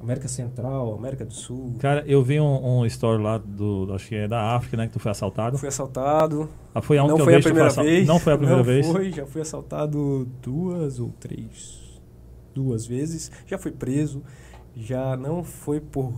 América 0.00 0.28
Central, 0.28 0.94
América 0.94 1.26
do 1.26 1.32
Sul. 1.34 1.74
Cara, 1.78 2.02
eu 2.06 2.22
vi 2.22 2.40
um, 2.40 2.80
um 2.80 2.86
story 2.86 3.22
lá 3.22 3.36
do, 3.36 3.92
acho 3.94 4.08
que 4.08 4.14
é 4.14 4.26
da 4.26 4.56
África, 4.56 4.76
né, 4.76 4.86
que 4.86 4.94
tu 4.94 4.98
foi 4.98 5.10
assaltado. 5.10 5.58
Fui 5.58 5.68
assaltado. 5.68 6.48
Ah, 6.74 6.80
foi 6.80 6.96
a 6.96 7.06
não 7.06 7.18
foi 7.18 7.34
a 7.34 7.40
primeira 7.40 7.68
vez. 7.68 8.06
Não 8.06 8.18
foi 8.18 8.32
a 8.32 8.38
primeira 8.38 8.58
não 8.58 8.64
vez. 8.64 8.86
Foi, 8.86 9.12
já 9.12 9.26
fui 9.26 9.42
assaltado 9.42 10.26
duas 10.40 10.98
ou 10.98 11.10
três, 11.20 12.00
duas 12.54 12.86
vezes. 12.86 13.30
Já 13.46 13.58
fui 13.58 13.70
preso. 13.70 14.22
Já 14.74 15.16
não 15.16 15.44
foi 15.44 15.80
por 15.80 16.14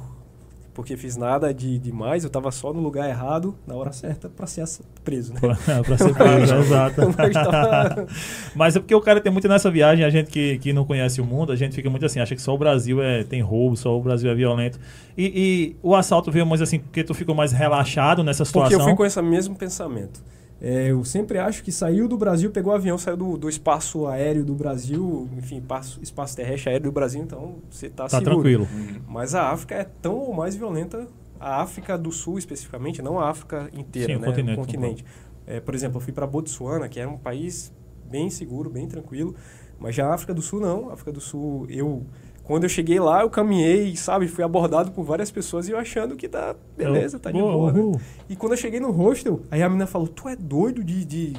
porque 0.75 0.97
fiz 0.97 1.17
nada 1.17 1.53
de 1.53 1.79
demais, 1.79 2.25
eu 2.25 2.29
estava 2.29 2.51
só 2.51 2.73
no 2.73 2.81
lugar 2.81 3.09
errado, 3.09 3.55
na 3.67 3.75
hora 3.75 3.93
certa, 3.93 4.29
para 4.29 4.47
ser 4.47 4.65
preso, 5.05 5.35
né? 5.35 5.41
para 5.41 5.99
ser 5.99 6.15
preso, 6.15 6.55
exato. 6.55 7.01
Mas, 7.17 7.33
tava... 7.33 8.07
Mas 8.55 8.77
é 8.77 8.81
porque 8.81 8.95
o 8.95 9.01
cara 9.01 9.21
tem 9.21 9.31
muito 9.31 9.49
nessa 9.49 9.71
viagem, 9.71 10.05
a 10.05 10.11
gente 10.11 10.31
que, 10.31 10.59
que 10.59 10.73
não 10.73 10.85
conhece 10.85 11.21
o 11.21 11.25
mundo, 11.25 11.53
a 11.53 11.57
gente 11.57 11.75
fica 11.75 11.91
muito 11.91 12.07
assim, 12.07 12.21
acha 12.21 12.35
que 12.35 12.43
só 12.43 12.55
o 12.55 12.59
Brasil 12.59 13.03
é, 13.03 13.23
tem 13.25 13.43
roubo, 13.43 13.77
só 13.77 13.97
o 13.97 14.03
Brasil 14.03 14.31
é 14.31 14.35
violento. 14.35 14.79
E, 15.17 15.27
e 15.27 15.77
o 15.83 15.95
assalto 15.95 16.31
veio 16.31 16.47
mais 16.47 16.63
assim, 16.63 16.79
porque 16.79 17.05
tu 17.05 17.13
ficou 17.13 17.35
mais 17.35 17.53
relaxado 17.53 18.25
nessa 18.25 18.45
situação? 18.45 18.71
Porque 18.71 18.83
eu 18.83 18.87
fui 18.87 18.97
com 18.97 19.05
esse 19.05 19.21
mesmo 19.21 19.55
pensamento. 19.55 20.23
É, 20.65 20.93
eu 20.93 21.05
sempre 21.05 21.39
acho 21.39 21.61
que 21.65 21.73
saiu 21.73 22.07
do 22.07 22.17
Brasil, 22.17 22.49
pegou 22.53 22.73
o 22.73 22.77
avião, 22.77 22.97
saiu 22.97 23.17
do, 23.17 23.37
do 23.37 23.49
espaço 23.49 24.07
aéreo 24.07 24.45
do 24.45 24.55
Brasil, 24.55 25.29
enfim, 25.37 25.59
espaço, 25.59 25.99
espaço 26.01 26.37
terrestre 26.37 26.71
aéreo 26.71 26.85
do 26.85 26.93
Brasil, 26.93 27.21
então 27.21 27.57
você 27.69 27.87
está 27.87 28.05
tá 28.05 28.21
seguro. 28.21 28.43
tranquilo. 28.43 28.69
Mas 29.09 29.35
a 29.35 29.51
África 29.51 29.75
é 29.75 29.83
tão 29.83 30.15
ou 30.15 30.33
mais 30.33 30.55
violenta, 30.55 31.09
a 31.41 31.61
África 31.61 31.99
do 31.99 32.13
Sul 32.13 32.39
especificamente, 32.39 33.03
não 33.03 33.19
a 33.19 33.29
África 33.29 33.69
inteira, 33.73 34.15
Sim, 34.15 34.21
né? 34.21 34.29
o 34.29 34.31
continente. 34.31 34.53
O 34.53 34.61
continente. 34.61 35.05
É, 35.49 35.59
por 35.59 35.75
exemplo, 35.75 35.97
eu 35.97 36.01
fui 36.01 36.13
para 36.13 36.29
Botsuana, 36.29 36.89
que 36.89 37.01
era 37.01 37.11
um 37.11 37.19
país 37.19 37.73
bem 38.09 38.31
seguro, 38.31 38.71
bem 38.71 38.87
tranquilo, 38.87 39.35
mas 39.81 39.97
já 39.97 40.07
a 40.07 40.15
África 40.15 40.33
do 40.33 40.43
Sul 40.43 40.61
não. 40.61 40.91
A 40.91 40.93
África 40.93 41.11
do 41.11 41.21
Sul, 41.21 41.67
eu 41.69 42.07
quando 42.45 42.65
eu 42.65 42.69
cheguei 42.69 42.99
lá, 42.99 43.23
eu 43.23 43.31
caminhei, 43.31 43.95
sabe, 43.97 44.27
fui 44.27 44.43
abordado 44.43 44.91
por 44.91 45.05
várias 45.05 45.31
pessoas 45.31 45.69
e 45.69 45.71
eu 45.71 45.79
achando 45.79 46.17
que 46.17 46.29
tá 46.29 46.57
beleza, 46.77 47.19
tá 47.19 47.31
de 47.31 47.39
boa. 47.39 47.73
Né? 47.73 48.01
E 48.29 48.35
quando 48.35 48.53
eu 48.53 48.59
cheguei 48.59 48.81
no 48.81 48.91
hostel, 48.91 49.41
aí 49.51 49.63
a 49.63 49.69
menina 49.69 49.87
falou: 49.87 50.09
Tu 50.09 50.29
é 50.29 50.35
doido 50.35 50.83
de, 50.83 51.05
de 51.05 51.33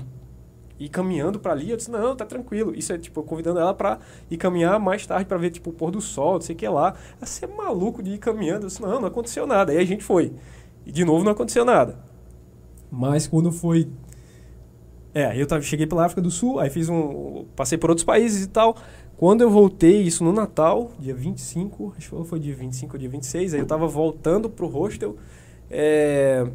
ir 0.79 0.88
caminhando 0.88 1.39
para 1.39 1.51
ali? 1.51 1.69
Eu 1.69 1.77
disse: 1.77 1.91
Não, 1.91 2.15
tá 2.15 2.25
tranquilo. 2.25 2.74
Isso 2.74 2.93
é 2.93 2.98
tipo, 2.98 3.22
convidando 3.24 3.60
ela 3.60 3.74
para 3.74 4.00
ir 4.31 4.38
caminhar 4.38 4.79
mais 4.79 5.05
tarde 5.05 5.25
para 5.25 5.38
ver 5.38 5.51
tipo 5.51 5.72
o 5.72 5.74
pôr 5.74 5.91
do 5.91 6.00
sol, 6.00 6.36
não 6.36 6.41
sei 6.41 6.55
o 6.55 6.57
que 6.57 6.67
lá. 6.67 6.95
Você 7.19 7.43
é 7.43 7.48
maluco 7.50 8.01
de 8.01 8.12
ir 8.12 8.17
caminhando? 8.17 8.63
Eu 8.63 8.67
disse: 8.67 8.81
Não, 8.81 9.01
não 9.01 9.07
aconteceu 9.07 9.45
nada. 9.45 9.74
Aí 9.74 9.79
a 9.79 9.86
gente 9.86 10.03
foi. 10.03 10.31
E 10.86 10.91
de 10.91 11.03
novo 11.03 11.25
não 11.25 11.33
aconteceu 11.33 11.65
nada. 11.65 12.00
Mas 12.89 13.27
quando 13.27 13.51
foi 13.51 13.89
é, 15.13 15.39
eu 15.39 15.62
cheguei 15.62 15.86
pela 15.86 16.05
África 16.05 16.22
do 16.22 16.31
Sul, 16.31 16.60
aí 16.60 16.72
fiz 16.72 16.89
um. 16.89 17.45
Passei 17.55 17.77
por 17.77 17.91
outros 17.91 18.03
países 18.03 18.45
e 18.45 18.48
tal. 18.48 18.75
Quando 19.17 19.41
eu 19.41 19.50
voltei, 19.50 20.01
isso 20.01 20.24
no 20.24 20.34
Natal, 20.34 20.91
dia 21.00 21.13
25, 21.13 21.93
acho 21.98 22.10
que 22.10 22.25
foi 22.25 22.39
dia 22.39 22.55
25 22.55 22.93
ou 22.93 23.00
dia 23.00 23.10
26, 23.10 23.53
aí 23.53 23.60
eu 23.60 23.65
tava 23.65 23.88
voltando 23.88 24.50
pro 24.50 24.67
hostel, 24.67 25.15
é, 25.70 26.46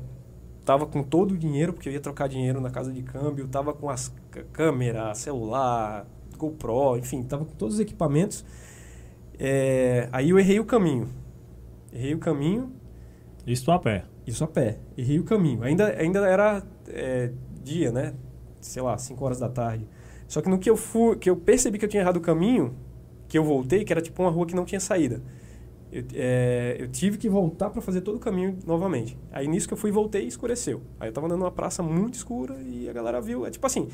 tava 0.65 0.87
com 0.87 1.03
todo 1.03 1.33
o 1.33 1.38
dinheiro, 1.38 1.73
porque 1.73 1.88
eu 1.88 1.93
ia 1.93 2.00
trocar 2.00 2.29
dinheiro 2.29 2.61
na 2.61 2.71
casa 2.71 2.93
de 2.93 3.03
câmbio, 3.03 3.49
tava 3.49 3.73
com 3.73 3.88
as 3.88 4.12
câmera, 4.53 5.15
celular, 5.15 6.07
GoPro, 6.37 6.99
enfim, 6.99 7.23
tava 7.23 7.45
com 7.45 7.55
todos 7.55 7.77
os 7.77 7.81
equipamentos. 7.81 8.45
É, 9.38 10.09
aí 10.12 10.31
eu 10.31 10.38
errei 10.38 10.61
o 10.61 10.65
caminho. 10.65 11.09
Errei 11.93 12.15
o 12.15 12.19
caminho. 12.19 12.73
Isso 13.47 13.71
a 13.71 13.79
pé? 13.79 14.05
Isso 14.27 14.45
a 14.45 14.47
pé. 14.47 14.79
Errei 14.97 15.19
o 15.19 15.25
caminho. 15.25 15.62
Ainda, 15.62 15.87
ainda 15.97 16.27
era 16.27 16.62
é, 16.88 17.31
dia, 17.65 17.91
né? 17.91 18.15
sei 18.61 18.83
lá, 18.83 18.97
5 18.97 19.25
horas 19.25 19.38
da 19.38 19.49
tarde. 19.49 19.87
Só 20.28 20.42
que 20.42 20.49
no 20.49 20.58
que 20.58 20.68
eu 20.68 20.76
fui, 20.76 21.16
que 21.16 21.28
eu 21.28 21.37
percebi 21.37 21.78
que 21.78 21.85
eu 21.87 21.88
tinha 21.88 22.02
errado 22.02 22.18
o 22.18 22.20
caminho, 22.20 22.76
que 23.26 23.37
eu 23.37 23.42
voltei, 23.42 23.82
que 23.82 23.92
era 23.92 24.00
tipo 24.00 24.23
uma 24.23 24.30
rua 24.30 24.47
que 24.47 24.54
não 24.54 24.64
tinha 24.64 24.78
saída. 24.78 25.23
Eu, 25.90 26.04
é, 26.14 26.76
eu 26.78 26.88
tive 26.88 27.16
que 27.16 27.30
voltar 27.30 27.70
para 27.70 27.80
fazer 27.80 28.02
todo 28.02 28.16
o 28.16 28.20
caminho 28.20 28.58
novamente. 28.66 29.18
Aí 29.32 29.49
nisso 29.49 29.66
que 29.66 29.73
eu 29.73 29.78
fui, 29.78 29.90
voltei 29.90 30.25
e 30.25 30.28
escureceu. 30.28 30.82
Aí 31.00 31.08
eu 31.08 31.12
tava 31.12 31.26
andando 31.26 31.40
numa 31.40 31.50
praça 31.50 31.82
muito 31.82 32.14
escura 32.14 32.56
e 32.61 32.88
a 32.88 32.92
galera 32.92 33.23
viu. 33.23 33.47
É 33.47 33.50
tipo 33.50 33.66
assim, 33.66 33.88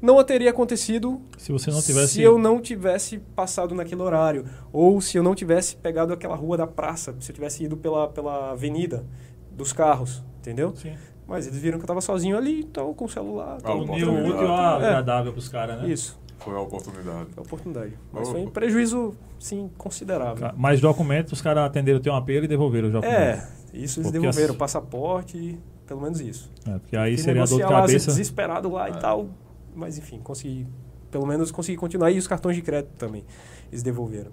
não 0.00 0.22
teria 0.24 0.50
acontecido 0.50 1.20
se 1.36 1.50
você 1.50 1.70
não 1.70 1.80
tivesse 1.80 2.14
se 2.14 2.22
eu 2.22 2.38
não 2.38 2.60
tivesse 2.60 3.18
passado 3.18 3.74
naquele 3.74 4.02
horário 4.02 4.44
ou 4.72 5.00
se 5.00 5.16
eu 5.16 5.22
não 5.22 5.34
tivesse 5.34 5.76
pegado 5.76 6.12
aquela 6.12 6.36
rua 6.36 6.56
da 6.56 6.66
praça, 6.66 7.14
se 7.20 7.30
eu 7.30 7.34
tivesse 7.34 7.64
ido 7.64 7.76
pela, 7.76 8.08
pela 8.08 8.52
avenida 8.52 9.04
dos 9.50 9.72
carros, 9.72 10.22
entendeu? 10.38 10.74
Sim. 10.76 10.94
Mas 11.32 11.46
eles 11.46 11.58
viram 11.58 11.78
que 11.78 11.84
eu 11.84 11.88
tava 11.88 12.00
sozinho 12.02 12.36
ali, 12.36 12.60
então 12.60 12.92
com 12.92 13.06
o 13.06 13.08
celular. 13.08 13.56
Ah, 13.64 13.74
Unir 13.74 14.06
o 14.06 14.28
útil 14.28 14.46
ao 14.48 14.76
agradável 14.76 15.32
pros 15.32 15.48
caras, 15.48 15.80
né? 15.80 15.88
Isso, 15.88 16.20
Foi 16.38 16.54
a 16.54 16.60
oportunidade. 16.60 17.28
é 17.36 17.40
oportunidade. 17.40 17.92
Mas 18.12 18.28
Oh. 18.28 18.32
foi 18.32 18.40
um 18.42 18.50
prejuízo, 18.50 19.14
sim, 19.38 19.70
considerável. 19.78 20.50
Mas 20.56 20.78
documentos, 20.80 21.32
os 21.32 21.40
caras 21.40 21.64
atenderam 21.64 21.98
o 21.98 22.02
teu 22.02 22.14
apelo 22.14 22.44
e 22.44 22.48
devolveram 22.48 22.88
os 22.88 22.92
documentos. 22.92 23.18
É, 23.18 23.48
isso 23.72 23.98
eles 24.00 24.10
Porque 24.10 24.18
devolveram, 24.18 24.52
as- 24.52 24.58
passaporte, 24.58 25.58
pelo 25.86 26.02
menos 26.02 26.20
isso. 26.20 26.50
É, 26.68 26.78
porque 26.78 26.96
aí 26.96 27.14
E 27.14 27.18
seria 27.18 27.42
a 27.42 27.44
dor 27.46 27.48
de 27.48 27.56
negociar 27.62 27.74
lá, 27.76 27.86
cabeça. 27.86 28.06
desesperado 28.10 28.70
lá 28.70 28.88
e 28.90 28.92
É. 28.92 28.96
tal. 28.96 29.26
Mas 29.74 29.96
enfim, 29.96 30.20
consegui. 30.22 30.66
Pelo 31.10 31.26
menos 31.26 31.50
consegui 31.50 31.78
continuar. 31.78 32.10
E 32.10 32.18
os 32.18 32.26
cartões 32.28 32.56
de 32.56 32.62
crédito 32.62 32.92
também. 32.98 33.24
Eles 33.70 33.82
devolveram. 33.82 34.32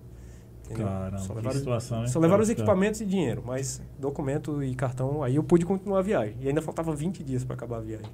Entendeu? 0.70 0.86
Caramba, 0.88 1.18
só 1.18 1.28
que 1.34 1.36
levaram, 1.36 1.58
situação, 1.60 2.02
hein? 2.02 2.08
só 2.08 2.20
levaram 2.20 2.44
os 2.44 2.50
equipamentos 2.50 3.02
e 3.02 3.06
dinheiro, 3.06 3.44
mas 3.46 3.82
documento 3.98 4.62
e 4.64 4.76
cartão, 4.76 5.24
aí 5.24 5.36
eu 5.36 5.44
pude 5.44 5.66
continuar 5.66 6.00
a 6.00 6.02
viagem. 6.02 6.36
E 6.40 6.48
ainda 6.48 6.62
faltava 6.62 6.94
20 6.94 7.24
dias 7.24 7.44
para 7.44 7.56
acabar 7.56 7.78
a 7.78 7.82
viagem. 7.82 8.12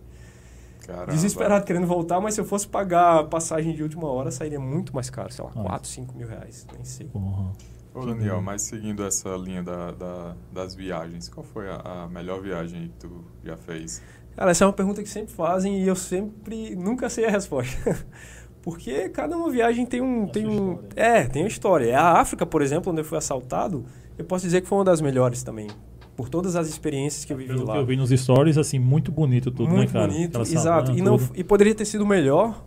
Caramba. 0.85 1.11
Desesperado 1.11 1.65
querendo 1.65 1.87
voltar, 1.87 2.21
mas 2.21 2.35
se 2.35 2.39
eu 2.41 2.45
fosse 2.45 2.67
pagar 2.67 3.19
a 3.19 3.23
passagem 3.23 3.73
de 3.75 3.81
última 3.83 4.07
hora, 4.07 4.29
sairia 4.31 4.59
muito 4.59 4.93
mais 4.93 5.09
caro, 5.09 5.31
sei 5.33 5.43
lá, 5.43 5.51
Ah. 5.55 5.61
4, 5.63 5.89
5 5.89 6.15
mil 6.17 6.27
reais, 6.27 6.65
nem 6.73 6.83
sei. 6.85 7.07
Porra. 7.07 7.51
Ô, 7.93 8.05
Daniel, 8.05 8.41
mas 8.41 8.61
seguindo 8.63 9.03
essa 9.05 9.29
linha 9.37 9.63
da, 9.63 9.91
da- 9.91 10.35
das 10.51 10.75
viagens, 10.75 11.29
qual 11.29 11.43
foi 11.45 11.69
a, 11.69 12.03
a 12.03 12.07
melhor 12.09 12.41
viagem 12.41 12.89
que 12.89 13.07
tu 13.07 13.23
já 13.43 13.55
fez? 13.57 14.01
Cara, 14.35 14.51
essa 14.51 14.65
é 14.65 14.67
uma 14.67 14.73
pergunta 14.73 15.01
que 15.01 15.07
sempre 15.09 15.33
fazem 15.33 15.81
e 15.81 15.87
eu 15.87 15.95
sempre 15.95 16.75
nunca 16.75 17.09
sei 17.09 17.25
a 17.25 17.29
resposta. 17.31 18.05
Porque 18.65 19.07
cada 19.09 19.37
uma 19.37 19.49
viagem 19.51 19.85
tem 19.85 20.01
um. 20.01 20.27
Tem 20.27 20.45
um 20.45 20.73
história. 20.73 20.89
é, 20.95 21.23
tem 21.25 21.43
uma 21.43 21.47
história. 21.47 21.97
A 21.99 22.19
África, 22.19 22.45
por 22.45 22.61
exemplo, 22.61 22.91
onde 22.91 22.99
eu 23.01 23.05
fui 23.05 23.17
assaltado, 23.17 23.85
eu 24.17 24.25
posso 24.25 24.43
dizer 24.43 24.59
que 24.61 24.67
foi 24.67 24.79
uma 24.79 24.83
das 24.83 24.99
melhores 24.99 25.43
também. 25.43 25.67
Por 26.15 26.29
todas 26.29 26.55
as 26.55 26.67
experiências 26.67 27.23
que 27.25 27.31
eu 27.31 27.37
vivi 27.37 27.53
Pelo 27.53 27.65
lá. 27.67 27.73
que 27.73 27.79
eu 27.79 27.85
vi 27.85 27.95
nos 27.95 28.09
stories, 28.09 28.57
assim, 28.57 28.79
muito 28.79 29.11
bonito 29.11 29.51
tudo, 29.51 29.69
Muito 29.69 29.93
né, 29.93 29.99
cara? 29.99 30.07
bonito, 30.11 30.41
Aquela 30.41 30.59
exato. 30.59 30.91
E, 30.93 31.01
não, 31.01 31.19
e 31.35 31.43
poderia 31.43 31.75
ter 31.75 31.85
sido 31.85 32.05
melhor 32.07 32.63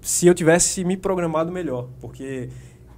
se 0.00 0.26
eu 0.26 0.32
tivesse 0.34 0.84
me 0.84 0.96
programado 0.96 1.52
melhor. 1.52 1.88
Porque 2.00 2.48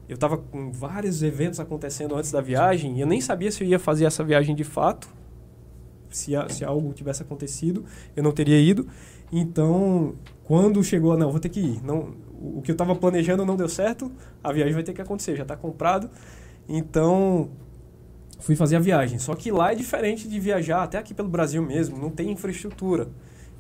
eu 0.09 0.17
tava 0.17 0.37
com 0.39 0.71
vários 0.71 1.23
eventos 1.25 1.59
acontecendo 1.59 2.15
antes 2.15 2.31
da 2.31 2.41
viagem 2.41 2.99
e 2.99 3.01
eu 3.01 3.07
nem 3.07 3.21
sabia 3.21 3.51
se 3.51 3.65
eu 3.65 3.69
ia 3.69 3.79
fazer 3.79 4.05
essa 4.05 4.23
viagem 4.23 4.55
de 4.55 4.63
fato. 4.65 5.09
Se, 6.11 6.37
a- 6.37 6.49
se 6.49 6.65
algo 6.65 6.93
tivesse 6.93 7.23
acontecido, 7.23 7.85
eu 8.15 8.23
não 8.23 8.31
teria 8.33 8.61
ido. 8.61 8.87
Então, 9.33 10.15
quando 10.47 10.83
chegou, 10.85 11.19
não, 11.19 11.31
vou 11.33 11.41
ter 11.41 11.49
que 11.49 11.59
ir. 11.59 11.85
Não, 11.85 12.15
o 12.41 12.63
que 12.63 12.71
eu 12.71 12.75
estava 12.75 12.95
planejando 12.95 13.45
não 13.45 13.57
deu 13.57 13.69
certo, 13.69 14.13
a 14.45 14.53
viagem 14.53 14.75
vai 14.75 14.85
ter 14.85 14.93
que 14.93 15.03
acontecer, 15.03 15.35
já 15.35 15.43
está 15.43 15.57
comprado. 15.57 16.09
Então, 16.69 17.51
fui 18.39 18.55
fazer 18.55 18.77
a 18.77 18.79
viagem. 18.79 19.19
Só 19.19 19.35
que 19.35 19.51
lá 19.51 19.73
é 19.73 19.75
diferente 19.75 20.29
de 20.29 20.39
viajar, 20.39 20.85
até 20.85 20.99
aqui 20.99 21.13
pelo 21.13 21.29
Brasil 21.29 21.61
mesmo, 21.61 21.99
não 21.99 22.11
tem 22.11 22.31
infraestrutura. 22.31 23.09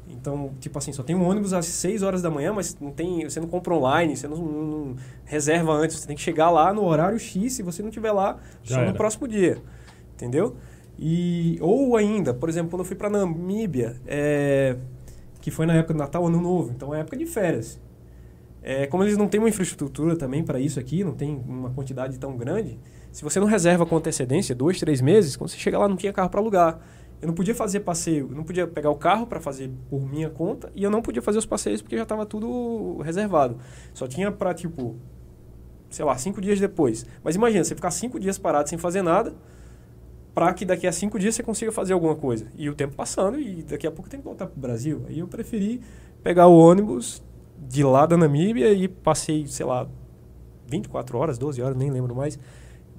Então, 0.08 0.52
tipo 0.60 0.78
assim, 0.78 0.92
só 0.92 1.02
tem 1.02 1.16
um 1.16 1.28
ônibus 1.28 1.52
às 1.52 1.66
6 1.66 2.04
horas 2.04 2.22
da 2.22 2.30
manhã, 2.30 2.52
mas 2.52 2.78
não 2.80 2.92
tem, 2.92 3.28
você 3.28 3.40
não 3.40 3.48
compra 3.48 3.74
online, 3.74 4.16
você 4.16 4.28
não, 4.28 4.36
não 4.36 4.96
reserva 5.24 5.72
antes, 5.72 5.98
você 5.98 6.06
tem 6.06 6.14
que 6.14 6.22
chegar 6.22 6.50
lá 6.50 6.72
no 6.72 6.84
horário 6.84 7.18
X, 7.18 7.54
se 7.54 7.64
você 7.64 7.82
não 7.82 7.88
estiver 7.88 8.12
lá, 8.12 8.38
Já 8.62 8.76
só 8.76 8.80
no 8.82 8.88
era. 8.90 8.96
próximo 8.96 9.26
dia. 9.26 9.58
Entendeu? 10.14 10.54
E, 10.96 11.58
ou 11.60 11.96
ainda, 11.96 12.32
por 12.32 12.48
exemplo, 12.48 12.70
quando 12.70 12.80
eu 12.80 12.84
fui 12.84 12.94
para 12.94 13.10
Namíbia, 13.10 13.96
é, 14.06 14.76
que 15.46 15.50
foi 15.52 15.64
na 15.64 15.74
época 15.74 15.94
do 15.94 15.98
Natal, 15.98 16.26
Ano 16.26 16.40
Novo, 16.40 16.72
então 16.74 16.92
é 16.92 16.98
época 16.98 17.16
de 17.16 17.24
férias. 17.24 17.80
É, 18.60 18.84
como 18.88 19.04
eles 19.04 19.16
não 19.16 19.28
têm 19.28 19.38
uma 19.38 19.48
infraestrutura 19.48 20.16
também 20.16 20.42
para 20.42 20.58
isso 20.58 20.80
aqui, 20.80 21.04
não 21.04 21.14
tem 21.14 21.40
uma 21.46 21.70
quantidade 21.70 22.18
tão 22.18 22.36
grande, 22.36 22.80
se 23.12 23.22
você 23.22 23.38
não 23.38 23.46
reserva 23.46 23.86
com 23.86 23.96
antecedência, 23.96 24.56
dois, 24.56 24.80
três 24.80 25.00
meses, 25.00 25.36
quando 25.36 25.50
você 25.50 25.56
chega 25.56 25.78
lá 25.78 25.86
não 25.86 25.94
tinha 25.94 26.12
carro 26.12 26.28
para 26.30 26.40
alugar. 26.40 26.80
Eu 27.22 27.28
não 27.28 27.34
podia 27.34 27.54
fazer 27.54 27.78
passeio, 27.78 28.26
eu 28.28 28.34
não 28.34 28.42
podia 28.42 28.66
pegar 28.66 28.90
o 28.90 28.96
carro 28.96 29.24
para 29.24 29.40
fazer 29.40 29.70
por 29.88 30.04
minha 30.04 30.28
conta 30.28 30.68
e 30.74 30.82
eu 30.82 30.90
não 30.90 31.00
podia 31.00 31.22
fazer 31.22 31.38
os 31.38 31.46
passeios 31.46 31.80
porque 31.80 31.96
já 31.96 32.02
estava 32.02 32.26
tudo 32.26 33.00
reservado. 33.02 33.56
Só 33.94 34.08
tinha 34.08 34.32
para, 34.32 34.52
tipo, 34.52 34.96
sei 35.88 36.04
lá, 36.04 36.18
cinco 36.18 36.40
dias 36.40 36.58
depois. 36.58 37.06
Mas 37.22 37.36
imagina, 37.36 37.62
você 37.62 37.76
ficar 37.76 37.92
cinco 37.92 38.18
dias 38.18 38.36
parado 38.36 38.68
sem 38.68 38.76
fazer 38.76 39.00
nada, 39.00 39.32
para 40.36 40.52
que 40.52 40.66
daqui 40.66 40.86
a 40.86 40.92
cinco 40.92 41.18
dias 41.18 41.34
você 41.34 41.42
consiga 41.42 41.72
fazer 41.72 41.94
alguma 41.94 42.14
coisa. 42.14 42.46
E 42.58 42.68
o 42.68 42.74
tempo 42.74 42.94
passando 42.94 43.40
e 43.40 43.62
daqui 43.62 43.86
a 43.86 43.90
pouco 43.90 44.10
tem 44.10 44.20
que 44.20 44.26
voltar 44.26 44.44
para 44.46 44.54
o 44.54 44.60
Brasil. 44.60 45.00
Aí 45.08 45.18
eu 45.18 45.26
preferi 45.26 45.80
pegar 46.22 46.46
o 46.46 46.54
ônibus 46.58 47.22
de 47.58 47.82
lá 47.82 48.04
da 48.04 48.18
Namíbia 48.18 48.70
e 48.70 48.86
passei, 48.86 49.46
sei 49.46 49.64
lá, 49.64 49.88
24 50.68 51.16
horas, 51.16 51.38
12 51.38 51.62
horas, 51.62 51.74
nem 51.74 51.90
lembro 51.90 52.14
mais, 52.14 52.38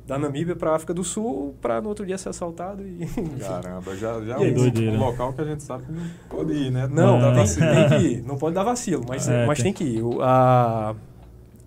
da 0.08 0.17
Namíbia 0.17 0.56
para 0.56 0.74
África 0.75 0.96
do 0.96 1.03
Sul, 1.03 1.53
para 1.62 1.79
no 1.79 1.89
outro 1.89 2.08
dia 2.08 2.17
ser 2.17 2.29
assaltado 2.29 2.82
e... 2.82 3.06
Caramba, 3.39 3.96
já, 3.96 4.20
já 4.22 4.39
E 4.39 4.50
é 4.51 4.91
um, 4.91 4.96
um 4.96 5.00
local 5.00 5.32
que 5.34 5.41
a 5.41 5.46
gente 5.46 5.62
sabe 5.62 5.84
que 5.86 5.91
não 5.91 6.01
pode 6.27 6.53
ir, 6.53 6.72
né? 6.72 6.88
Não, 6.91 7.20
Não. 7.20 7.34
tem, 7.36 7.46
tem 7.46 7.88
que 8.00 8.08
ir. 8.08 8.24
Não 8.24 8.36
pode 8.36 8.56
dar 8.56 8.63
vacilo, 8.63 9.06
mas, 9.08 9.27
É, 9.29 9.46
mas 9.46 9.58
tem- 9.60 9.65
tem 9.65 9.74
que 9.74 9.84
ir. 9.84 10.01
O- 10.01 10.24
a 10.24 10.96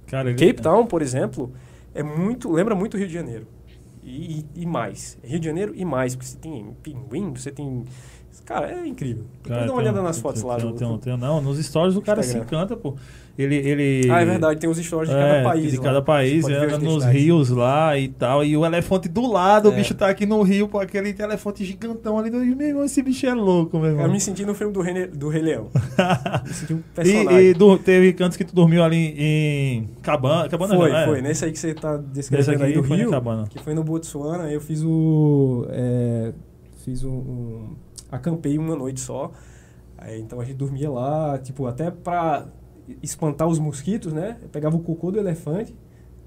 Cara, 0.09 0.31
ele- 0.31 0.39
Cape 0.49 0.61
Town, 0.63 0.85
por 0.85 1.01
exemplo, 1.01 1.53
é 1.95 2.03
muito, 2.03 2.51
lembra 2.51 2.75
muito 2.75 2.97
Rio 2.97 3.07
de 3.07 3.15
Janeiro. 3.15 3.47
E, 4.03 4.41
e- 4.57 4.63
e 4.63 4.67
mais. 4.67 5.19
Rio 5.23 5.39
de 5.41 5.47
Janeiro 5.47 5.73
e 5.75 5.85
mais, 5.85 6.15
porque 6.15 6.29
você 6.29 6.37
tem 6.39 6.67
pinguim, 6.83 7.33
você 7.35 7.51
tem... 7.51 7.85
Cara, 8.47 8.73
é 8.73 8.87
incrível. 8.87 9.25
Depois 9.43 9.49
Cara, 9.49 9.67
dá 9.67 9.73
uma 9.73 9.81
tem 9.81 9.83
olhada 9.91 10.01
um- 10.01 10.05
nas 10.05 10.19
fotos 10.19 10.43
lá. 10.43 10.57
tem, 10.57 10.67
do- 10.67 10.75
tem, 10.77 10.99
tem, 10.99 11.17
não, 11.17 11.41
nos 11.41 11.59
stories 11.65 11.95
o 11.97 12.01
cara 12.03 12.23
se 12.23 12.31
Instagram. 12.37 12.47
encanta, 12.59 12.77
pô. 12.77 12.97
Ele, 13.39 13.55
ele... 13.55 14.11
Ah, 14.11 14.21
é 14.21 14.25
verdade, 14.25 14.61
tem 14.61 14.69
os 14.69 14.77
stories 14.77 15.09
de 15.09 15.15
É, 15.17 15.19
cada 15.19 15.43
país. 15.45 15.71
de 15.71 15.77
lá. 15.79 15.83
cada 15.85 16.03
país, 16.03 16.45
os 16.45 16.79
nos 16.83 17.05
rios 17.05 17.49
lá 17.49 17.97
e 17.97 18.09
tal. 18.09 18.45
E 18.45 18.55
o 18.57 18.67
elefante 18.67 19.09
do 19.09 19.31
lado, 19.31 19.69
o 19.71 19.73
É. 19.73 19.77
bicho 19.77 19.95
tá 19.95 20.09
aqui 20.09 20.27
no 20.27 20.43
rio, 20.43 20.69
pô, 20.69 20.79
aquele 20.81 21.15
elefante 21.19 21.65
gigantão 21.65 22.19
ali. 22.19 22.29
Meu 22.31 22.43
irmão, 22.69 22.85
esse 22.85 23.01
bicho 23.03 23.25
é 23.27 23.33
louco, 23.35 23.79
meu 23.79 23.91
irmão. 23.91 24.05
Eu 24.05 24.11
me 24.13 24.21
senti 24.21 24.45
no 24.45 24.55
filme 24.55 24.73
do 24.75 24.81
Rei, 24.83 25.07
do 25.07 25.29
Rei 25.29 25.43
Leão. 25.43 25.69
me 26.47 26.53
senti 26.53 26.75
um 26.75 26.79
E, 26.79 26.83
personagem. 26.95 27.41
e 27.47 27.55
du- 27.55 27.79
teve 27.79 28.13
cantos 28.13 28.37
que 28.37 28.45
tu 28.45 28.55
dormiu 28.55 28.83
ali 28.83 29.15
em 29.17 29.89
Cabana. 30.03 30.49
Cabana 30.49 30.75
foi, 30.77 30.91
não, 30.91 30.99
é? 30.99 31.07
foi. 31.07 31.23
Nesse 31.23 31.45
aí 31.45 31.53
que 31.53 31.59
você 31.59 31.73
tá 31.73 31.97
descrevendo 31.97 32.65
aí 32.65 32.73
do 32.75 32.81
Rio, 32.83 33.11
que 33.49 33.59
foi 33.63 33.75
no 33.75 33.83
Botsuana, 33.91 34.51
eu 34.51 34.61
fiz 34.61 34.83
o... 34.83 35.67
é, 35.69 36.33
fiz 36.85 37.05
um, 37.05 37.11
um... 37.11 37.77
Acampei 38.11 38.57
uma 38.57 38.75
noite 38.75 39.01
só. 39.01 39.31
Aí, 39.99 40.21
então 40.21 40.41
a 40.41 40.45
gente 40.45 40.57
dormia 40.57 40.91
lá, 40.91 41.39
tipo, 41.39 41.67
até 41.67 41.91
pra 41.91 42.47
espantar 43.03 43.47
os 43.47 43.59
mosquitos, 43.59 44.13
né? 44.13 44.39
Eu 44.43 44.49
pegava 44.49 44.77
o 44.77 44.81
cocô 44.81 45.11
do 45.11 45.19
elefante, 45.19 45.75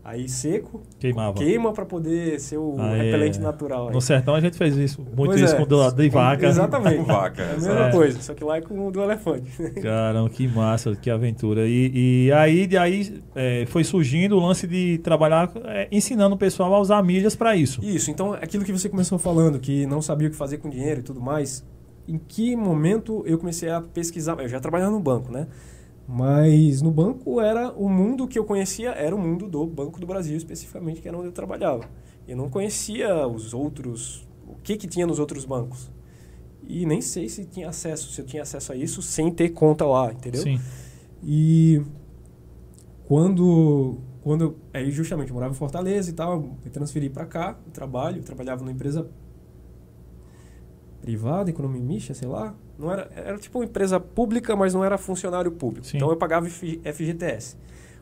aí 0.06 0.28
seco, 0.28 0.82
Queimava. 1.00 1.38
queima 1.38 1.72
pra 1.72 1.86
poder 1.86 2.40
ser 2.40 2.58
o 2.58 2.76
Ah, 2.78 2.96
é. 2.98 3.04
repelente 3.04 3.40
natural. 3.40 3.88
aí. 3.88 3.94
No 3.94 4.02
sertão 4.02 4.36
a 4.36 4.42
gente 4.42 4.58
fez 4.58 4.76
isso. 4.76 5.02
Muito 5.02 5.16
Pois 5.16 5.40
isso 5.42 5.56
é. 5.56 5.58
com 5.58 5.66
do 5.66 5.78
lado 5.78 5.96
de 5.96 6.10
vaca. 6.10 6.46
Exatamente. 6.46 6.98
Com 6.98 7.04
vaca, 7.06 7.42
É 7.42 7.52
a 7.52 7.54
mesma 7.54 7.88
É. 7.88 7.92
coisa, 7.92 8.22
só 8.22 8.34
que 8.34 8.44
lá 8.44 8.58
é 8.58 8.62
com 8.62 8.88
o 8.88 8.92
do 8.92 9.02
elefante. 9.02 9.50
Caramba, 9.82 10.30
que 10.30 10.48
massa, 10.48 10.96
que 10.96 11.10
aventura. 11.10 11.66
E, 11.68 12.26
e 12.28 12.32
aí, 12.34 12.68
de 12.68 12.78
aí 12.78 13.22
é, 13.34 13.66
foi 13.68 13.84
surgindo 13.84 14.36
o 14.36 14.40
lance 14.46 14.68
de 14.68 14.98
trabalhar 15.00 15.50
é, 15.66 15.88
ensinando 15.92 16.36
o 16.36 16.38
pessoal 16.38 16.74
a 16.74 16.80
usar 16.80 17.02
milhas 17.02 17.36
para 17.36 17.56
isso. 17.56 17.80
Isso, 17.84 18.12
então 18.12 18.34
aquilo 18.34 18.66
que 18.66 18.72
você 18.74 18.90
começou 18.90 19.18
falando, 19.18 19.60
que 19.60 19.86
não 19.86 20.02
sabia 20.02 20.28
o 20.28 20.32
que 20.32 20.38
fazer 20.38 20.58
com 20.58 20.70
dinheiro 20.70 21.00
e 21.00 21.04
tudo 21.04 21.22
mais, 21.22 21.66
em 22.08 22.18
que 22.18 22.56
momento 22.58 23.24
eu 23.26 23.38
comecei 23.38 23.70
a 23.70 23.80
pesquisar? 23.80 24.38
Eu 24.42 24.50
já 24.50 24.60
trabalhava 24.60 24.92
no 24.92 25.00
banco, 25.00 25.32
né? 25.32 25.48
Mas 26.08 26.82
no 26.82 26.92
banco 26.92 27.40
era 27.40 27.72
o 27.72 27.88
mundo 27.88 28.28
que 28.28 28.38
eu 28.38 28.44
conhecia, 28.44 28.92
era 28.92 29.16
o 29.16 29.20
mundo 29.20 29.48
do 29.48 29.66
Banco 29.66 30.00
do 30.00 30.06
Brasil, 30.06 30.36
especificamente, 30.36 31.02
que 31.02 31.08
era 31.08 31.18
onde 31.18 31.28
eu 31.28 31.32
trabalhava. 31.32 31.90
Eu 32.28 32.36
não 32.36 32.50
conhecia 32.50 33.28
os 33.28 33.54
outros, 33.54 34.28
o 34.48 34.56
que, 34.56 34.76
que 34.76 34.88
tinha 34.88 35.08
nos 35.08 35.20
outros 35.20 35.46
bancos. 35.46 35.92
E 36.68 36.86
nem 36.86 37.02
sei 37.02 37.28
se 37.30 37.46
tinha 37.46 37.70
acesso, 37.70 38.12
se 38.12 38.22
eu 38.22 38.26
tinha 38.26 38.44
acesso 38.44 38.72
a 38.72 38.76
isso 38.76 39.02
sem 39.02 39.32
ter 39.32 39.50
conta 39.50 39.86
lá, 39.86 40.12
entendeu? 40.12 40.42
Sim. 40.42 40.60
E 41.22 41.82
quando, 43.06 43.98
quando 44.22 44.44
eu, 44.44 44.58
aí 44.74 44.92
justamente 44.92 45.30
eu 45.30 45.34
morava 45.34 45.54
em 45.54 45.58
Fortaleza 45.58 46.10
e 46.10 46.14
tal, 46.14 46.42
me 46.64 46.70
transferi 46.70 47.10
para 47.10 47.26
cá, 47.26 47.54
trabalho, 47.72 48.22
trabalhava 48.24 48.62
numa 48.62 48.72
empresa 48.72 49.10
privada, 51.02 51.50
economia 51.50 51.82
mista, 51.82 52.14
sei 52.14 52.28
lá, 52.28 52.56
não 52.78 52.92
era, 52.92 53.10
era 53.16 53.38
tipo 53.38 53.60
uma 53.60 53.66
empresa 53.66 54.00
pública, 54.00 54.56
mas 54.56 54.74
não 54.74 54.84
era 54.84 54.98
funcionário 54.98 55.52
público. 55.52 55.86
Sim. 55.86 55.98
Então 55.98 56.10
eu 56.10 56.18
pagava 56.18 56.48
FGTS. 56.48 57.58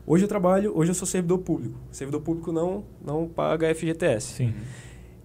Hoje 0.06 0.24
eu 0.24 0.28
trabalho, 0.28 0.72
hoje 0.76 0.90
eu 0.90 0.94
sou 0.94 1.06
servidor 1.06 1.38
público. 1.38 1.78
Servidor 1.90 2.20
público 2.20 2.50
não 2.52 2.84
não 3.04 3.28
paga 3.28 3.72
FGTS. 3.74 4.34
Sim. 4.34 4.54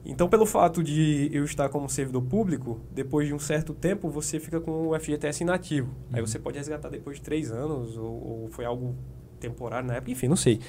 Então, 0.10 0.30
pelo 0.30 0.46
fato 0.46 0.82
de 0.82 1.30
eu 1.34 1.44
estar 1.44 1.68
como 1.68 1.90
servidor 1.90 2.22
público, 2.22 2.80
depois 2.94 3.28
de 3.28 3.34
um 3.34 3.40
certo 3.40 3.74
tempo, 3.74 4.10
você 4.10 4.40
fica 4.40 4.62
com 4.62 4.88
o 4.88 4.98
FGTS 4.98 5.44
inativo. 5.44 5.88
Uhum. 5.88 6.16
Aí 6.16 6.22
você 6.22 6.40
pode 6.40 6.58
resgatar 6.58 6.88
depois 6.88 7.18
de 7.18 7.24
três 7.24 7.52
anos, 7.52 7.98
ou, 7.98 8.06
ou, 8.06 8.48
foi 8.50 8.64
algo 8.64 8.96
temporário 9.38 9.86
na 9.86 9.96
época, 9.96 10.12
enfim, 10.12 10.30
não 10.30 10.38
sei. 10.38 10.62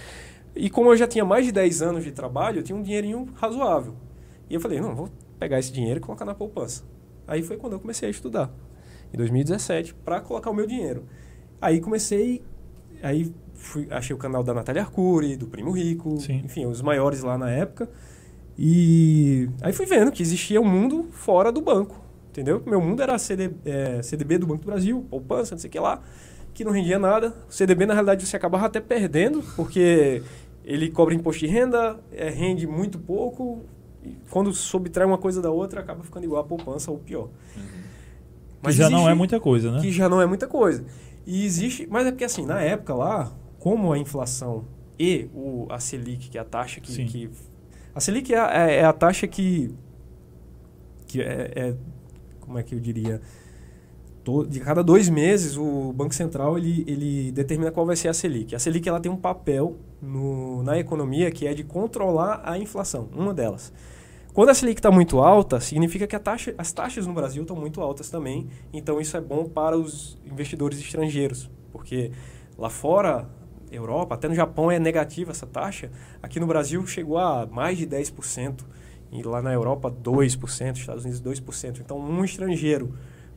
E 0.56 0.68
como 0.68 0.90
eu 0.90 0.97
já 0.97 1.06
tinha 1.06 1.25
mais 1.25 1.47
de 1.47 1.52
10 1.52 1.82
anos 1.82 2.02
de 2.02 2.11
trabalho, 2.11 2.58
eu 2.58 2.62
tinha 2.64 2.76
um 2.76 2.82
dinheirinho 2.82 3.28
razoável. 3.37 3.94
E 4.50 4.54
eu 4.54 4.61
falei, 4.61 4.80
não, 4.80 4.92
vou 4.92 5.08
pegar 5.38 5.61
esse 5.61 5.70
dinheiro 5.70 6.00
e 6.00 6.02
colocar 6.02 6.25
na 6.25 6.35
poupança. 6.35 6.82
Aí 7.25 7.40
foi 7.40 7.56
quando 7.56 7.75
eu 7.75 7.80
comecei 7.80 8.08
a 8.08 8.11
estudar, 8.11 8.50
em 9.12 9.17
2017, 9.17 9.95
para 9.95 10.21
colocar 10.21 10.50
o 10.50 10.55
meu 10.55 10.67
dinheiro. 10.67 11.05
Aí 11.61 11.81
comecei, 11.81 12.43
aí 13.03 13.33
fui, 13.55 13.87
achei 13.91 14.15
o 14.15 14.19
canal 14.19 14.43
da 14.43 14.55
Natália 14.55 14.83
Arcuri, 14.83 15.37
do 15.37 15.47
Primo 15.47 15.71
Rico, 15.71 16.19
Sim. 16.21 16.43
enfim, 16.45 16.67
os 16.67 16.81
maiores 16.81 17.23
lá 17.23 17.37
na 17.37 17.50
época. 17.50 17.88
E 18.57 19.49
aí 19.61 19.73
fui 19.73 19.87
vendo 19.87 20.11
que 20.11 20.23
existia 20.23 20.61
um 20.61 20.65
mundo 20.65 21.09
fora 21.12 21.53
do 21.53 21.61
banco, 21.61 22.00
entendeu? 22.31 22.62
Meu 22.67 22.81
mundo 22.81 23.03
era 23.03 23.17
CD, 23.19 23.50
é, 23.65 24.03
CDB 24.03 24.38
do 24.38 24.47
Banco 24.47 24.62
do 24.62 24.67
Brasil, 24.67 25.07
poupança, 25.09 25.55
não 25.55 25.61
sei 25.61 25.69
o 25.69 25.71
que 25.71 25.79
lá, 25.79 26.03
que 26.53 26.65
não 26.65 26.73
rendia 26.73 26.99
nada. 26.99 27.35
O 27.49 27.53
CDB, 27.53 27.87
na 27.87 27.95
realidade, 27.95 28.27
você 28.27 28.37
acabava 28.37 28.67
até 28.67 28.81
perdendo, 28.81 29.43
porque 29.55 30.23
ele 30.65 30.91
cobra 30.91 31.15
imposto 31.15 31.47
de 31.47 31.47
renda, 31.47 31.99
é, 32.12 32.29
rende 32.31 32.67
muito 32.67 32.99
pouco, 32.99 33.65
e 34.05 34.17
quando 34.29 34.53
subtrai 34.53 35.07
uma 35.07 35.19
coisa 35.19 35.41
da 35.41 35.50
outra, 35.50 35.81
acaba 35.81 36.03
ficando 36.03 36.25
igual 36.25 36.41
a 36.41 36.45
poupança 36.45 36.91
ou 36.91 36.99
pior. 36.99 37.29
Uhum. 37.57 37.88
Mas 38.62 38.75
que 38.75 38.79
já 38.79 38.85
existe, 38.85 39.00
não 39.00 39.09
é 39.09 39.15
muita 39.15 39.41
coisa, 39.41 39.73
né? 39.73 39.81
Que 39.81 39.93
já 39.93 40.09
não 40.09 40.21
é 40.21 40.27
muita 40.27 40.47
coisa. 40.47 40.85
E 41.27 41.45
existe, 41.45 41.87
mas 41.91 42.07
é 42.07 42.11
porque 42.11 42.25
assim, 42.25 42.45
na 42.45 42.61
época 42.61 42.95
lá, 42.95 43.33
como 43.59 43.93
a 43.93 43.99
inflação 43.99 44.65
e 44.99 45.29
o, 45.35 45.67
a 45.71 45.79
Selic, 45.79 46.29
que 46.29 46.38
é 46.38 46.41
a 46.41 46.45
taxa 46.45 46.81
que, 46.81 47.05
que 47.05 47.31
a 47.95 48.00
Selic 48.00 48.33
é, 48.33 48.38
é, 48.38 48.77
é 48.77 48.85
a 48.85 48.93
taxa 48.93 49.27
que, 49.27 49.75
que 51.07 51.21
é, 51.21 51.53
é, 51.55 51.75
como 52.41 52.59
é 52.59 52.62
que 52.62 52.75
eu 52.75 52.81
diria, 52.81 53.21
de 54.49 54.61
cada 54.61 54.83
dois 54.83 55.09
meses 55.09 55.57
o 55.57 55.93
Banco 55.93 56.15
Central 56.15 56.59
ele, 56.59 56.85
ele 56.87 57.33
determina 57.33 57.71
qual 57.71 57.87
vai 57.87 57.97
ser 57.97 58.09
a 58.09 58.15
Selic. 58.15 58.55
A 58.55 58.59
Selic 58.59 58.88
ela 58.88 59.00
tem 59.00 59.11
um 59.11 59.17
papel 59.17 59.77
no, 60.03 60.62
na 60.62 60.79
economia 60.79 61.31
que 61.31 61.47
é 61.47 61.55
de 61.55 61.65
controlar 61.65 62.43
a 62.45 62.59
inflação, 62.59 63.09
uma 63.15 63.33
delas. 63.33 63.73
Quando 64.38 64.50
a 64.50 64.54
Selic 64.54 64.78
está 64.78 64.88
muito 64.88 65.18
alta, 65.18 65.59
significa 65.59 66.07
que 66.07 66.16
taxa, 66.16 66.54
as 66.57 66.71
taxas 66.71 67.04
no 67.04 67.12
Brasil 67.12 67.42
estão 67.42 67.57
muito 67.57 67.80
altas 67.80 68.09
também, 68.09 68.47
então 68.73 69.00
isso 69.00 69.16
é 69.16 69.21
bom 69.21 69.47
para 69.47 69.76
os 69.76 70.16
investidores 70.25 70.78
estrangeiros, 70.78 71.50
porque 71.73 72.12
lá 72.57 72.71
fora 72.71 73.28
Europa, 73.68 74.14
até 74.14 74.28
no 74.28 74.37
Japão 74.37 74.71
é 74.71 74.78
negativa 74.78 75.33
essa 75.33 75.45
taxa. 75.45 75.90
Aqui 76.23 76.38
no 76.38 76.47
Brasil 76.47 76.87
chegou 76.87 77.18
a 77.18 77.47
mais 77.47 77.78
de 77.78 77.85
10%. 77.85 78.61
E 79.11 79.25
lá 79.25 79.42
na 79.42 79.52
Europa, 79.52 79.90
2%, 79.90 80.76
Estados 80.76 81.04
Unidos, 81.04 81.21
2%. 81.21 81.80
Então, 81.80 81.99
um 81.99 82.25
estrangeiro, 82.25 82.95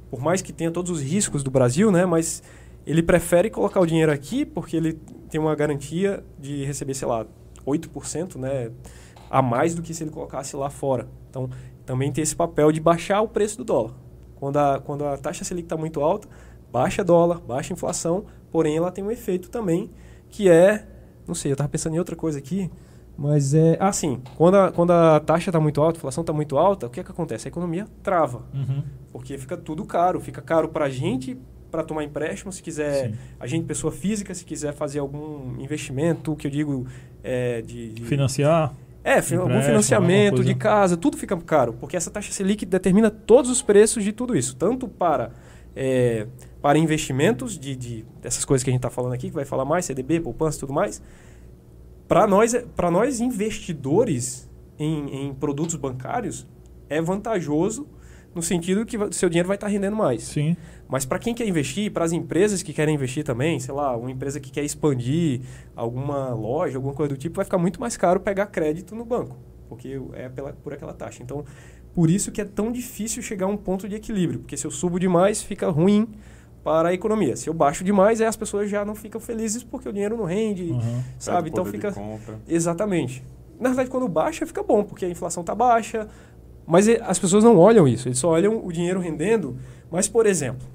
por 0.07 0.21
mais 0.21 0.43
que 0.43 0.53
tenha 0.53 0.69
todos 0.69 0.91
os 0.91 1.01
riscos 1.01 1.41
do 1.41 1.49
Brasil, 1.49 1.91
né, 1.91 2.05
mas 2.05 2.43
ele 2.85 3.01
prefere 3.01 3.49
colocar 3.49 3.79
o 3.79 3.87
dinheiro 3.87 4.11
aqui 4.11 4.45
porque 4.45 4.77
ele 4.77 4.93
tem 5.31 5.41
uma 5.41 5.55
garantia 5.55 6.23
de 6.37 6.63
receber, 6.63 6.93
sei 6.93 7.07
lá, 7.07 7.25
8%, 7.65 8.35
né, 8.35 8.69
a 9.31 9.41
mais 9.41 9.73
do 9.73 9.81
que 9.81 9.93
se 9.93 10.03
ele 10.03 10.11
colocasse 10.11 10.55
lá 10.55 10.69
fora. 10.69 11.07
Então, 11.29 11.49
também 11.85 12.11
tem 12.11 12.21
esse 12.21 12.35
papel 12.35 12.71
de 12.71 12.81
baixar 12.81 13.21
o 13.21 13.27
preço 13.29 13.57
do 13.57 13.63
dólar. 13.63 13.93
Quando 14.35 14.57
a, 14.57 14.79
quando 14.79 15.05
a 15.05 15.17
taxa 15.17 15.45
Selic 15.45 15.65
está 15.65 15.77
muito 15.77 16.01
alta, 16.01 16.27
baixa 16.71 17.03
dólar, 17.03 17.39
baixa 17.39 17.73
inflação, 17.73 18.25
porém 18.51 18.75
ela 18.75 18.91
tem 18.91 19.03
um 19.03 19.09
efeito 19.09 19.49
também 19.49 19.89
que 20.29 20.49
é, 20.49 20.85
não 21.25 21.33
sei, 21.33 21.51
eu 21.51 21.53
estava 21.53 21.69
pensando 21.69 21.95
em 21.95 21.99
outra 21.99 22.15
coisa 22.15 22.39
aqui, 22.39 22.69
mas 23.17 23.53
é 23.53 23.77
assim, 23.79 24.21
quando 24.35 24.55
a, 24.55 24.71
quando 24.71 24.91
a 24.91 25.19
taxa 25.19 25.49
está 25.49 25.59
muito 25.59 25.81
alta, 25.81 25.97
a 25.97 25.99
inflação 25.99 26.21
está 26.21 26.33
muito 26.33 26.57
alta, 26.57 26.87
o 26.87 26.89
que 26.89 26.99
é 26.99 27.03
que 27.03 27.11
acontece? 27.11 27.47
A 27.47 27.49
economia 27.49 27.87
trava, 28.03 28.43
uhum. 28.53 28.83
porque 29.11 29.37
fica 29.37 29.55
tudo 29.55 29.85
caro, 29.85 30.19
fica 30.19 30.41
caro 30.41 30.69
para 30.69 30.85
a 30.85 30.89
gente 30.89 31.37
para 31.69 31.83
tomar 31.83 32.03
empréstimo, 32.03 32.51
se 32.51 32.61
quiser, 32.61 33.11
Sim. 33.11 33.17
a 33.39 33.47
gente, 33.47 33.65
pessoa 33.65 33.93
física, 33.93 34.33
se 34.35 34.43
quiser 34.43 34.73
fazer 34.73 34.99
algum 34.99 35.57
investimento, 35.59 36.35
que 36.35 36.47
eu 36.47 36.51
digo 36.51 36.85
é, 37.23 37.61
de, 37.61 37.93
de 37.93 38.03
financiar. 38.03 38.73
É, 39.03 39.17
algum 39.35 39.61
financiamento 39.61 40.43
de 40.43 40.53
casa, 40.53 40.95
tudo 40.95 41.17
fica 41.17 41.35
caro, 41.37 41.73
porque 41.73 41.97
essa 41.97 42.11
taxa 42.11 42.31
Selic 42.31 42.65
determina 42.65 43.09
todos 43.09 43.49
os 43.49 43.61
preços 43.61 44.03
de 44.03 44.11
tudo 44.11 44.37
isso, 44.37 44.55
tanto 44.55 44.87
para 44.87 45.31
é, 45.75 46.27
para 46.61 46.77
investimentos 46.77 47.57
de, 47.57 47.75
de, 47.75 48.05
dessas 48.21 48.45
coisas 48.45 48.63
que 48.63 48.69
a 48.69 48.73
gente 48.73 48.79
está 48.79 48.89
falando 48.89 49.13
aqui, 49.13 49.29
que 49.29 49.35
vai 49.35 49.45
falar 49.45 49.65
mais, 49.65 49.85
CDB, 49.85 50.19
poupança 50.19 50.57
e 50.57 50.59
tudo 50.59 50.73
mais. 50.73 51.01
Para 52.07 52.27
nós, 52.27 52.53
para 52.75 52.91
nós 52.91 53.19
investidores 53.19 54.49
em, 54.77 55.27
em, 55.27 55.33
produtos 55.33 55.75
bancários, 55.75 56.45
é 56.89 57.01
vantajoso 57.01 57.87
no 58.35 58.41
sentido 58.41 58.85
que 58.85 58.97
o 58.97 59.11
seu 59.11 59.29
dinheiro 59.29 59.47
vai 59.47 59.55
estar 59.55 59.67
tá 59.67 59.71
rendendo 59.71 59.95
mais. 59.95 60.23
Sim. 60.23 60.55
Mas 60.91 61.05
para 61.05 61.17
quem 61.17 61.33
quer 61.33 61.47
investir, 61.47 61.89
para 61.89 62.03
as 62.03 62.11
empresas 62.11 62.61
que 62.61 62.73
querem 62.73 62.95
investir 62.95 63.23
também, 63.23 63.57
sei 63.61 63.73
lá, 63.73 63.95
uma 63.95 64.11
empresa 64.11 64.41
que 64.41 64.51
quer 64.51 64.65
expandir 64.65 65.39
alguma 65.73 66.33
loja, 66.33 66.77
alguma 66.77 66.93
coisa 66.93 67.15
do 67.15 67.17
tipo, 67.17 67.37
vai 67.37 67.45
ficar 67.45 67.57
muito 67.57 67.79
mais 67.79 67.95
caro 67.95 68.19
pegar 68.19 68.47
crédito 68.47 68.93
no 68.93 69.05
banco, 69.05 69.37
porque 69.69 69.97
é 70.11 70.27
pela, 70.27 70.51
por 70.51 70.73
aquela 70.73 70.91
taxa. 70.91 71.23
Então, 71.23 71.45
por 71.95 72.09
isso 72.09 72.29
que 72.29 72.41
é 72.41 72.43
tão 72.43 72.73
difícil 72.73 73.23
chegar 73.23 73.45
a 73.45 73.49
um 73.49 73.55
ponto 73.55 73.87
de 73.87 73.95
equilíbrio, 73.95 74.39
porque 74.39 74.57
se 74.57 74.67
eu 74.67 74.71
subo 74.71 74.99
demais, 74.99 75.41
fica 75.41 75.69
ruim 75.69 76.09
para 76.61 76.89
a 76.89 76.93
economia. 76.93 77.37
Se 77.37 77.47
eu 77.47 77.53
baixo 77.53 77.85
demais, 77.85 78.19
aí 78.19 78.27
as 78.27 78.35
pessoas 78.35 78.69
já 78.69 78.83
não 78.83 78.93
ficam 78.93 79.21
felizes 79.21 79.63
porque 79.63 79.87
o 79.87 79.93
dinheiro 79.93 80.17
não 80.17 80.25
rende, 80.25 80.71
uhum. 80.71 81.03
sabe? 81.17 81.51
Então 81.51 81.63
fica 81.63 81.95
exatamente. 82.49 83.23
Na 83.57 83.69
verdade, 83.69 83.89
quando 83.89 84.09
baixa, 84.09 84.45
fica 84.45 84.61
bom, 84.61 84.83
porque 84.83 85.05
a 85.05 85.09
inflação 85.09 85.39
está 85.39 85.55
baixa, 85.55 86.09
mas 86.67 86.89
as 86.89 87.17
pessoas 87.17 87.45
não 87.45 87.57
olham 87.57 87.87
isso, 87.87 88.09
eles 88.09 88.17
só 88.17 88.27
olham 88.27 88.61
o 88.61 88.73
dinheiro 88.73 88.99
rendendo. 88.99 89.55
Mas, 89.89 90.09
por 90.09 90.25
exemplo, 90.25 90.67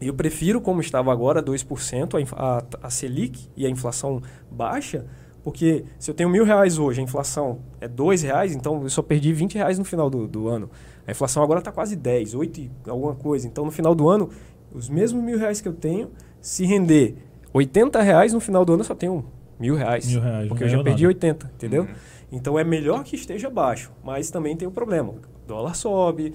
eu 0.00 0.14
prefiro, 0.14 0.60
como 0.60 0.80
estava 0.80 1.12
agora, 1.12 1.42
2%, 1.42 2.26
a, 2.32 2.58
a, 2.58 2.86
a 2.86 2.90
Selic 2.90 3.48
e 3.56 3.64
a 3.64 3.70
inflação 3.70 4.20
baixa, 4.50 5.06
porque 5.46 5.84
se 5.96 6.10
eu 6.10 6.14
tenho 6.14 6.28
mil 6.28 6.44
reais 6.44 6.76
hoje, 6.76 7.00
a 7.00 7.04
inflação 7.04 7.60
é 7.80 7.86
dois 7.86 8.20
reais, 8.22 8.52
então 8.52 8.82
eu 8.82 8.90
só 8.90 9.00
perdi 9.00 9.32
20 9.32 9.54
reais 9.54 9.78
no 9.78 9.84
final 9.84 10.10
do, 10.10 10.26
do 10.26 10.48
ano. 10.48 10.68
A 11.06 11.12
inflação 11.12 11.40
agora 11.40 11.60
está 11.60 11.70
quase 11.70 11.94
10, 11.94 12.34
8 12.34 12.60
e 12.60 12.70
alguma 12.88 13.14
coisa. 13.14 13.46
Então, 13.46 13.64
no 13.64 13.70
final 13.70 13.94
do 13.94 14.08
ano, 14.08 14.28
os 14.72 14.88
mesmos 14.88 15.22
mil 15.22 15.38
reais 15.38 15.60
que 15.60 15.68
eu 15.68 15.72
tenho, 15.72 16.10
se 16.40 16.66
render 16.66 17.14
80 17.54 18.02
reais, 18.02 18.32
no 18.32 18.40
final 18.40 18.64
do 18.64 18.72
ano 18.72 18.80
eu 18.80 18.86
só 18.86 18.94
tenho 18.96 19.24
mil 19.56 19.76
reais. 19.76 20.08
Mil 20.08 20.20
reais 20.20 20.48
porque 20.48 20.64
eu 20.64 20.68
já 20.68 20.82
perdi 20.82 21.04
nada. 21.04 21.14
80, 21.14 21.52
entendeu? 21.54 21.82
Uhum. 21.82 21.88
Então, 22.32 22.58
é 22.58 22.64
melhor 22.64 23.04
que 23.04 23.14
esteja 23.14 23.48
baixo, 23.48 23.92
mas 24.02 24.30
também 24.32 24.56
tem 24.56 24.66
o 24.66 24.70
um 24.72 24.74
problema. 24.74 25.10
O 25.10 25.20
dólar 25.46 25.74
sobe, 25.74 26.34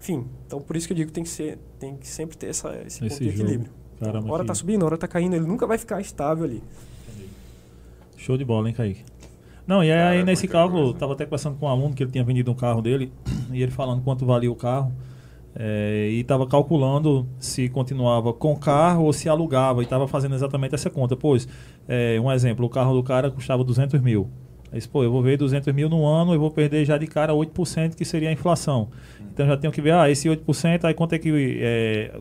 enfim. 0.00 0.26
Então, 0.46 0.60
por 0.60 0.76
isso 0.76 0.86
que 0.86 0.92
eu 0.92 0.96
digo 0.96 1.08
que 1.08 1.12
tem 1.12 1.24
que, 1.24 1.30
ser, 1.30 1.58
tem 1.78 1.96
que 1.96 2.08
sempre 2.08 2.36
ter 2.36 2.46
essa, 2.46 2.70
esse, 2.86 3.04
esse 3.04 3.18
ponto 3.18 3.22
de 3.22 3.28
equilíbrio. 3.28 3.70
Caramba, 4.00 4.32
hora 4.32 4.42
está 4.42 4.54
subindo, 4.54 4.82
hora 4.84 4.94
está 4.94 5.06
caindo, 5.06 5.36
ele 5.36 5.46
nunca 5.46 5.66
vai 5.66 5.76
ficar 5.76 6.00
estável 6.00 6.44
ali. 6.44 6.62
Show 8.16 8.36
de 8.36 8.44
bola, 8.44 8.68
hein, 8.68 8.74
Kaique? 8.74 9.04
Não, 9.66 9.84
e 9.84 9.92
aí 9.92 10.24
nesse 10.24 10.48
cálculo, 10.48 10.92
estava 10.92 11.12
até 11.12 11.24
conversando 11.24 11.56
com 11.58 11.66
um 11.66 11.68
aluno 11.68 11.94
que 11.94 12.02
ele 12.02 12.10
tinha 12.10 12.24
vendido 12.24 12.50
um 12.50 12.54
carro 12.54 12.80
dele, 12.80 13.12
e 13.52 13.62
ele 13.62 13.70
falando 13.70 14.02
quanto 14.02 14.24
valia 14.24 14.50
o 14.50 14.56
carro, 14.56 14.90
é, 15.54 16.08
e 16.10 16.20
estava 16.20 16.46
calculando 16.46 17.26
se 17.38 17.68
continuava 17.68 18.32
com 18.32 18.56
carro 18.56 19.04
ou 19.04 19.12
se 19.12 19.28
alugava, 19.28 19.80
e 19.82 19.84
estava 19.84 20.08
fazendo 20.08 20.34
exatamente 20.34 20.74
essa 20.74 20.88
conta. 20.88 21.14
Pois, 21.14 21.46
é, 21.86 22.18
um 22.20 22.32
exemplo, 22.32 22.64
o 22.64 22.70
carro 22.70 22.94
do 22.94 23.02
cara 23.02 23.30
custava 23.30 23.62
200 23.62 24.00
mil. 24.00 24.30
Aí, 24.72 24.80
pô, 24.86 25.02
eu 25.02 25.10
vou 25.10 25.22
ver 25.22 25.36
200 25.36 25.72
mil 25.74 25.88
no 25.88 26.06
ano, 26.06 26.32
eu 26.32 26.40
vou 26.40 26.50
perder 26.50 26.84
já 26.84 26.96
de 26.96 27.06
cara 27.06 27.32
8%, 27.32 27.94
que 27.94 28.04
seria 28.04 28.28
a 28.28 28.32
inflação. 28.32 28.88
Então 29.32 29.46
já 29.46 29.56
tenho 29.56 29.72
que 29.72 29.80
ver, 29.80 29.92
ah, 29.92 30.08
esse 30.10 30.28
8%, 30.28 30.84
aí 30.84 30.94
quanto 30.94 31.14
é 31.14 31.18
que 31.18 31.58
é, 31.60 32.12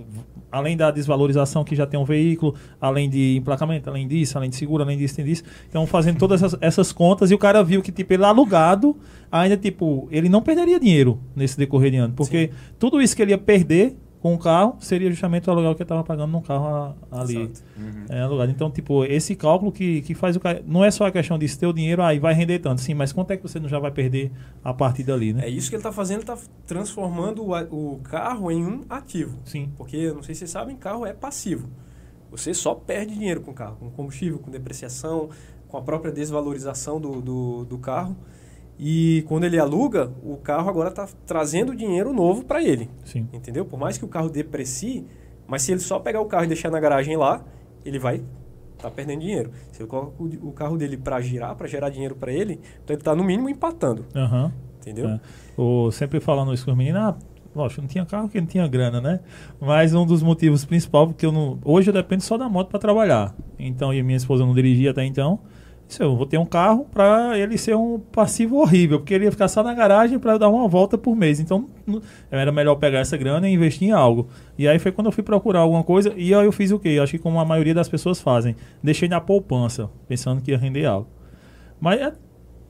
além 0.52 0.76
da 0.76 0.92
desvalorização 0.92 1.64
que 1.64 1.76
já 1.76 1.86
tem 1.86 2.00
um 2.00 2.04
veículo, 2.04 2.56
além 2.80 3.10
de 3.10 3.38
emplacamento, 3.38 3.90
além 3.90 4.08
disso, 4.08 4.38
além 4.38 4.50
de 4.50 4.56
seguro, 4.56 4.84
além 4.84 4.98
disso, 4.98 5.16
tem 5.16 5.26
disso. 5.26 5.44
Então, 5.70 5.86
fazendo 5.86 6.18
todas 6.18 6.42
essas, 6.42 6.60
essas, 6.62 6.92
contas 6.92 7.32
e 7.32 7.36
o 7.36 7.38
cara 7.38 7.64
viu 7.64 7.82
que, 7.82 7.92
tipo, 7.92 8.14
ele 8.14 8.24
alugado, 8.24 8.98
ainda, 9.32 9.56
tipo, 9.56 10.08
ele 10.12 10.30
não 10.30 10.42
perderia 10.42 10.80
dinheiro 10.80 11.20
nesse 11.36 11.58
decorrer 11.58 11.92
de 11.92 11.98
ano. 11.98 12.14
Porque 12.16 12.48
Sim. 12.48 12.74
tudo 12.80 13.02
isso 13.02 13.16
que 13.16 13.22
ele 13.22 13.32
ia 13.32 13.38
perder 13.38 13.96
com 14.22 14.34
o 14.34 14.38
carro 14.38 14.76
seria 14.80 15.10
justamente 15.10 15.48
o 15.50 15.52
aluguel 15.52 15.74
que 15.76 15.82
ele 15.82 15.86
estava 15.86 16.04
pagando 16.04 16.32
num 16.32 16.42
carro 16.42 16.94
ali 17.10 17.38
uhum. 17.38 18.06
é, 18.10 18.22
alugado. 18.22 18.52
Então, 18.52 18.70
tipo, 18.70 19.06
esse 19.06 19.36
cálculo 19.36 19.72
que, 19.72 20.02
que 20.02 20.14
faz 20.14 20.36
o 20.36 20.40
cara. 20.40 20.62
Não 20.68 20.84
é 20.84 20.92
só 20.92 21.06
a 21.08 21.12
questão 21.12 21.38
de 21.38 21.48
se 21.48 21.58
ter 21.58 21.68
o 21.68 21.74
dinheiro, 21.74 22.02
aí 22.02 22.20
vai 22.20 22.34
render 22.34 22.60
tanto, 22.60 22.82
sim, 22.82 22.94
mas 22.94 23.14
quanto 23.14 23.32
é 23.32 23.38
que 23.38 23.44
você 23.44 23.60
não 23.60 23.70
já 23.70 23.80
vai 23.80 23.92
perder 23.92 24.32
a 24.64 24.74
partir 24.74 25.04
dali, 25.04 25.34
né? 25.34 25.46
É 25.46 25.50
isso 25.50 25.70
que 25.70 25.76
ele 25.76 25.80
está 25.80 25.92
fazendo, 25.92 26.20
está 26.22 26.38
transformando 26.68 27.44
o, 27.44 27.94
o 27.94 28.00
carro 28.00 28.52
em 28.52 28.66
um 28.66 28.84
ativo. 28.90 29.38
Sim. 29.46 29.72
Porque, 29.78 30.12
não 30.12 30.22
sei 30.22 30.36
se 30.36 30.40
vocês 30.40 30.52
sabem, 30.52 30.76
carro 30.76 31.06
é 31.06 31.14
passivo. 31.14 31.70
Você 32.30 32.54
só 32.54 32.76
perde 32.76 33.16
dinheiro 33.16 33.42
com 33.42 33.52
o 33.52 33.54
carro, 33.54 33.78
com 33.78 33.90
combustível, 33.90 34.38
com 34.38 34.52
depreciação, 34.52 35.30
com 35.68 35.78
a 35.78 35.82
própria 35.82 36.12
desvalorização 36.12 37.00
do, 37.00 37.22
do, 37.22 37.66
do 37.66 37.78
carro. 37.78 38.16
E 38.82 39.26
quando 39.28 39.44
ele 39.44 39.60
aluga, 39.60 40.10
o 40.24 40.38
carro 40.38 40.70
agora 40.70 40.88
está 40.88 41.06
trazendo 41.28 41.76
dinheiro 41.76 42.14
novo 42.14 42.46
para 42.46 42.64
ele. 42.64 42.90
Sim. 43.04 43.28
Entendeu? 43.34 43.66
Por 43.66 43.78
mais 43.78 43.98
que 43.98 44.06
o 44.06 44.08
carro 44.08 44.30
deprecie, 44.30 45.06
mas 45.46 45.64
se 45.64 45.74
ele 45.74 45.82
só 45.82 46.00
pegar 46.00 46.22
o 46.22 46.26
carro 46.26 46.46
e 46.46 46.48
deixar 46.48 46.72
na 46.72 46.80
garagem 46.80 47.18
lá, 47.18 47.44
ele 47.84 48.00
vai 48.00 48.16
estar 48.16 48.90
tá 48.90 48.92
perdendo 48.92 49.20
dinheiro. 49.20 49.52
Se 49.74 49.82
ele 49.82 49.90
coloca 49.90 50.14
o 50.24 50.52
carro 50.54 50.78
dele 50.78 50.96
para 50.96 51.20
girar, 51.20 51.56
para 51.56 51.68
gerar 51.68 51.90
dinheiro 51.90 52.16
para 52.16 52.32
ele, 52.32 52.54
então 52.82 52.94
ele 52.94 53.02
está 53.02 53.14
no 53.14 53.22
mínimo 53.22 53.50
empatando. 53.50 54.06
Uhum. 54.16 54.50
entendeu? 54.80 55.10
É. 55.10 55.20
O, 55.58 55.92
sempre 55.92 56.22
falando 56.22 56.54
isso 56.54 56.64
com 56.64 56.72
os 56.72 56.78
meninos, 56.78 57.02
ah, 57.02 57.18
lógico, 57.54 57.82
não 57.82 57.90
tinha 57.90 58.06
carro 58.06 58.28
porque 58.28 58.40
não 58.40 58.48
tinha 58.48 58.66
grana, 58.66 59.02
né? 59.02 59.20
Mas 59.60 59.94
um 59.94 60.06
dos 60.06 60.24
motivos 60.24 60.64
principais, 60.64 61.10
porque 61.10 61.26
eu 61.26 61.34
não, 61.34 61.60
hoje 61.66 61.90
eu 61.90 61.94
dependo 61.94 62.24
só 62.24 62.38
da 62.38 62.48
moto 62.48 62.70
para 62.70 62.80
trabalhar. 62.80 63.36
Então, 63.58 63.94
e 63.94 64.02
minha 64.02 64.16
esposa 64.16 64.46
não 64.46 64.54
dirigia 64.54 64.92
até 64.92 65.04
então. 65.04 65.40
Isso, 65.90 66.04
eu 66.04 66.16
vou 66.16 66.28
ter 66.28 66.38
um 66.38 66.46
carro 66.46 66.86
para 66.92 67.36
ele 67.36 67.58
ser 67.58 67.76
um 67.76 67.98
passivo 67.98 68.58
horrível, 68.58 69.00
porque 69.00 69.12
ele 69.12 69.26
ia 69.26 69.32
ficar 69.32 69.48
só 69.48 69.64
na 69.64 69.74
garagem 69.74 70.20
para 70.20 70.38
dar 70.38 70.48
uma 70.48 70.68
volta 70.68 71.00
por 71.00 71.16
mês. 71.16 71.40
Então, 71.40 71.68
era 72.30 72.52
melhor 72.52 72.76
pegar 72.76 73.00
essa 73.00 73.18
grana 73.18 73.50
e 73.50 73.54
investir 73.54 73.88
em 73.88 73.92
algo. 73.92 74.28
E 74.56 74.68
aí 74.68 74.78
foi 74.78 74.92
quando 74.92 75.08
eu 75.08 75.12
fui 75.12 75.24
procurar 75.24 75.62
alguma 75.62 75.84
coisa 75.84 76.14
e 76.16 76.32
aí 76.32 76.46
eu 76.46 76.52
fiz 76.52 76.70
o 76.70 76.78
quê? 76.78 77.00
Acho 77.02 77.14
que 77.14 77.18
como 77.18 77.40
a 77.40 77.46
maioria 77.46 77.74
das 77.74 77.90
pessoas 77.90 78.22
fazem, 78.22 78.56
deixei 78.84 79.10
na 79.10 79.20
poupança, 79.20 79.90
pensando 80.08 80.44
que 80.44 80.52
ia 80.52 80.60
render 80.60 80.86
algo. 80.86 81.08
Mas 81.82 82.00
é 82.00 82.14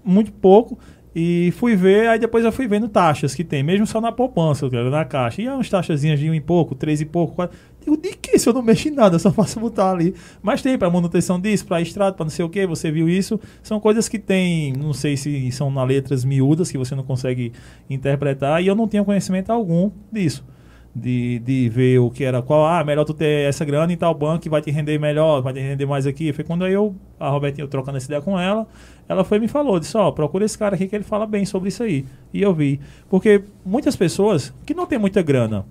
muito 0.02 0.32
pouco. 0.32 0.80
E 1.16 1.52
fui 1.58 1.76
ver, 1.76 2.08
aí 2.08 2.20
depois 2.20 2.46
eu 2.46 2.52
fui 2.52 2.68
vendo 2.68 2.88
taxas 2.88 3.34
que 3.34 3.44
tem, 3.44 3.64
mesmo 3.64 3.88
só 3.88 4.00
na 4.00 4.12
poupança, 4.12 4.70
na 4.70 5.04
caixa. 5.04 5.42
E 5.42 5.48
é 5.48 5.54
umas 5.54 5.68
taxazinhas 5.68 6.20
de 6.20 6.30
um 6.30 6.34
e 6.36 6.40
pouco, 6.40 6.76
três 6.76 7.02
e 7.02 7.06
pouco, 7.06 7.36
quatro. 7.36 7.58
Digo, 7.82 7.98
de 7.98 8.16
que 8.16 8.38
se 8.38 8.48
eu 8.48 8.54
não 8.54 8.62
mexo 8.62 8.90
em 8.90 8.92
nada, 8.92 9.16
eu 9.16 9.20
só 9.20 9.32
faço 9.32 9.60
botar 9.60 9.92
ali. 9.92 10.14
Mas 10.42 10.62
tem 10.62 10.78
para 10.78 10.90
manutenção 10.90 11.40
disso, 11.40 11.66
para 11.66 11.82
estrada, 11.82 12.16
para 12.16 12.26
não 12.26 12.30
sei 12.30 12.46
o 12.46 12.50
que, 12.50 12.66
você 12.68 12.92
viu 12.92 13.10
isso. 13.10 13.40
São 13.64 13.80
coisas 13.80 14.08
que 14.08 14.20
tem, 14.20 14.74
não 14.74 14.94
sei 14.94 15.18
se 15.18 15.52
são 15.52 15.72
na 15.72 15.84
letras 15.84 16.24
miúdas 16.24 16.72
que 16.72 16.78
você 16.78 16.94
não 16.94 17.04
consegue 17.04 17.54
interpretar, 17.90 18.62
e 18.62 18.68
eu 18.68 18.76
não 18.76 18.88
tenho 18.88 19.04
conhecimento 19.04 19.50
algum 19.50 19.92
disso. 20.12 20.46
De, 20.94 21.40
de 21.40 21.70
ver 21.70 22.00
o 22.00 22.10
que 22.10 22.24
era 22.24 22.42
qual, 22.42 22.66
ah, 22.66 22.84
melhor 22.84 23.06
tu 23.06 23.14
ter 23.14 23.48
essa 23.48 23.64
grana 23.64 23.94
em 23.94 23.96
tal 23.96 24.14
banco 24.14 24.42
que 24.42 24.50
vai 24.50 24.60
te 24.60 24.72
render 24.72 24.98
melhor, 25.00 25.42
vai 25.42 25.54
te 25.54 25.60
render 25.60 25.86
mais 25.86 26.06
aqui. 26.06 26.34
Foi 26.34 26.44
quando 26.44 26.68
eu, 26.68 26.96
a 27.20 27.30
Robertinha, 27.30 27.64
eu 27.64 27.70
trocando 27.70 27.98
essa 27.98 28.08
ideia 28.08 28.22
com 28.22 28.38
ela, 28.40 28.68
ela 29.10 29.24
foi 29.24 29.40
e 29.40 29.42
me 29.42 29.48
falou, 29.48 29.80
disse, 29.80 29.98
ó, 29.98 30.12
procura 30.12 30.46
esse 30.46 30.56
cara 30.56 30.76
aqui 30.76 30.88
que 30.88 30.96
ele 30.96 31.04
fala 31.04 31.26
bem 31.26 31.44
sobre 31.44 31.70
isso 31.70 31.82
aí. 31.82 32.06
E 32.32 32.44
eu 32.44 32.54
vi. 32.54 32.80
Porque 33.10 33.44
muitas 33.66 33.96
pessoas 33.96 34.54
que 34.68 34.74
não 34.76 34.86
tem 34.86 35.00
muita 35.00 35.24
grana, 35.24 35.66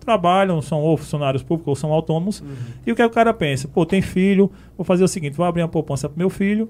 trabalham, 0.00 0.60
são 0.60 0.80
ou 0.80 0.96
funcionários 0.96 1.44
públicos 1.44 1.68
ou 1.68 1.76
são 1.76 1.92
autônomos, 1.92 2.42
e 2.84 2.90
o 2.90 2.96
que 2.96 3.04
o 3.04 3.08
cara 3.08 3.32
pensa? 3.32 3.68
Pô, 3.68 3.86
tem 3.86 4.02
filho, 4.02 4.50
vou 4.76 4.84
fazer 4.84 5.04
o 5.04 5.08
seguinte, 5.08 5.36
vou 5.36 5.46
abrir 5.46 5.62
uma 5.62 5.68
poupança 5.68 6.08
pro 6.08 6.18
meu 6.18 6.28
filho, 6.28 6.68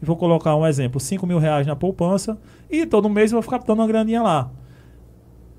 e 0.00 0.06
vou 0.06 0.14
colocar 0.14 0.54
um 0.54 0.64
exemplo, 0.64 1.00
5 1.00 1.26
mil 1.26 1.40
reais 1.40 1.66
na 1.66 1.74
poupança, 1.74 2.38
e 2.70 2.86
todo 2.86 3.08
mês 3.08 3.32
eu 3.32 3.36
vou 3.36 3.42
ficar 3.42 3.58
dando 3.58 3.80
uma 3.80 3.86
graninha 3.88 4.22
lá. 4.22 4.52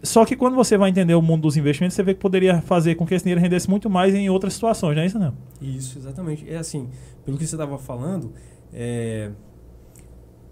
Só 0.01 0.23
que 0.23 0.38
quando 0.38 0.55
você 0.55 0.77
vai 0.77 0.89
entender 0.89 1.13
o 1.13 1.21
mundo 1.21 1.41
dos 1.41 1.57
investimentos, 1.57 1.93
você 1.93 2.03
vê 2.03 2.13
que 2.13 2.21
poderia 2.21 2.62
fazer 2.62 2.95
com 2.95 3.05
que 3.05 3.13
esse 3.13 3.25
dinheiro 3.25 3.41
rendesse 3.41 3.69
muito 3.69 3.89
mais 3.89 4.15
em 4.15 4.29
outras 4.29 4.53
situações, 4.53 4.95
não 4.95 5.03
é 5.03 5.05
isso, 5.05 5.19
não? 5.19 5.33
Isso, 5.62 5.99
exatamente. 5.99 6.49
É 6.49 6.55
assim, 6.55 6.88
pelo 7.25 7.38
que 7.38 7.45
você 7.45 7.55
estava 7.55 7.77
falando, 7.77 8.31
é, 8.73 9.31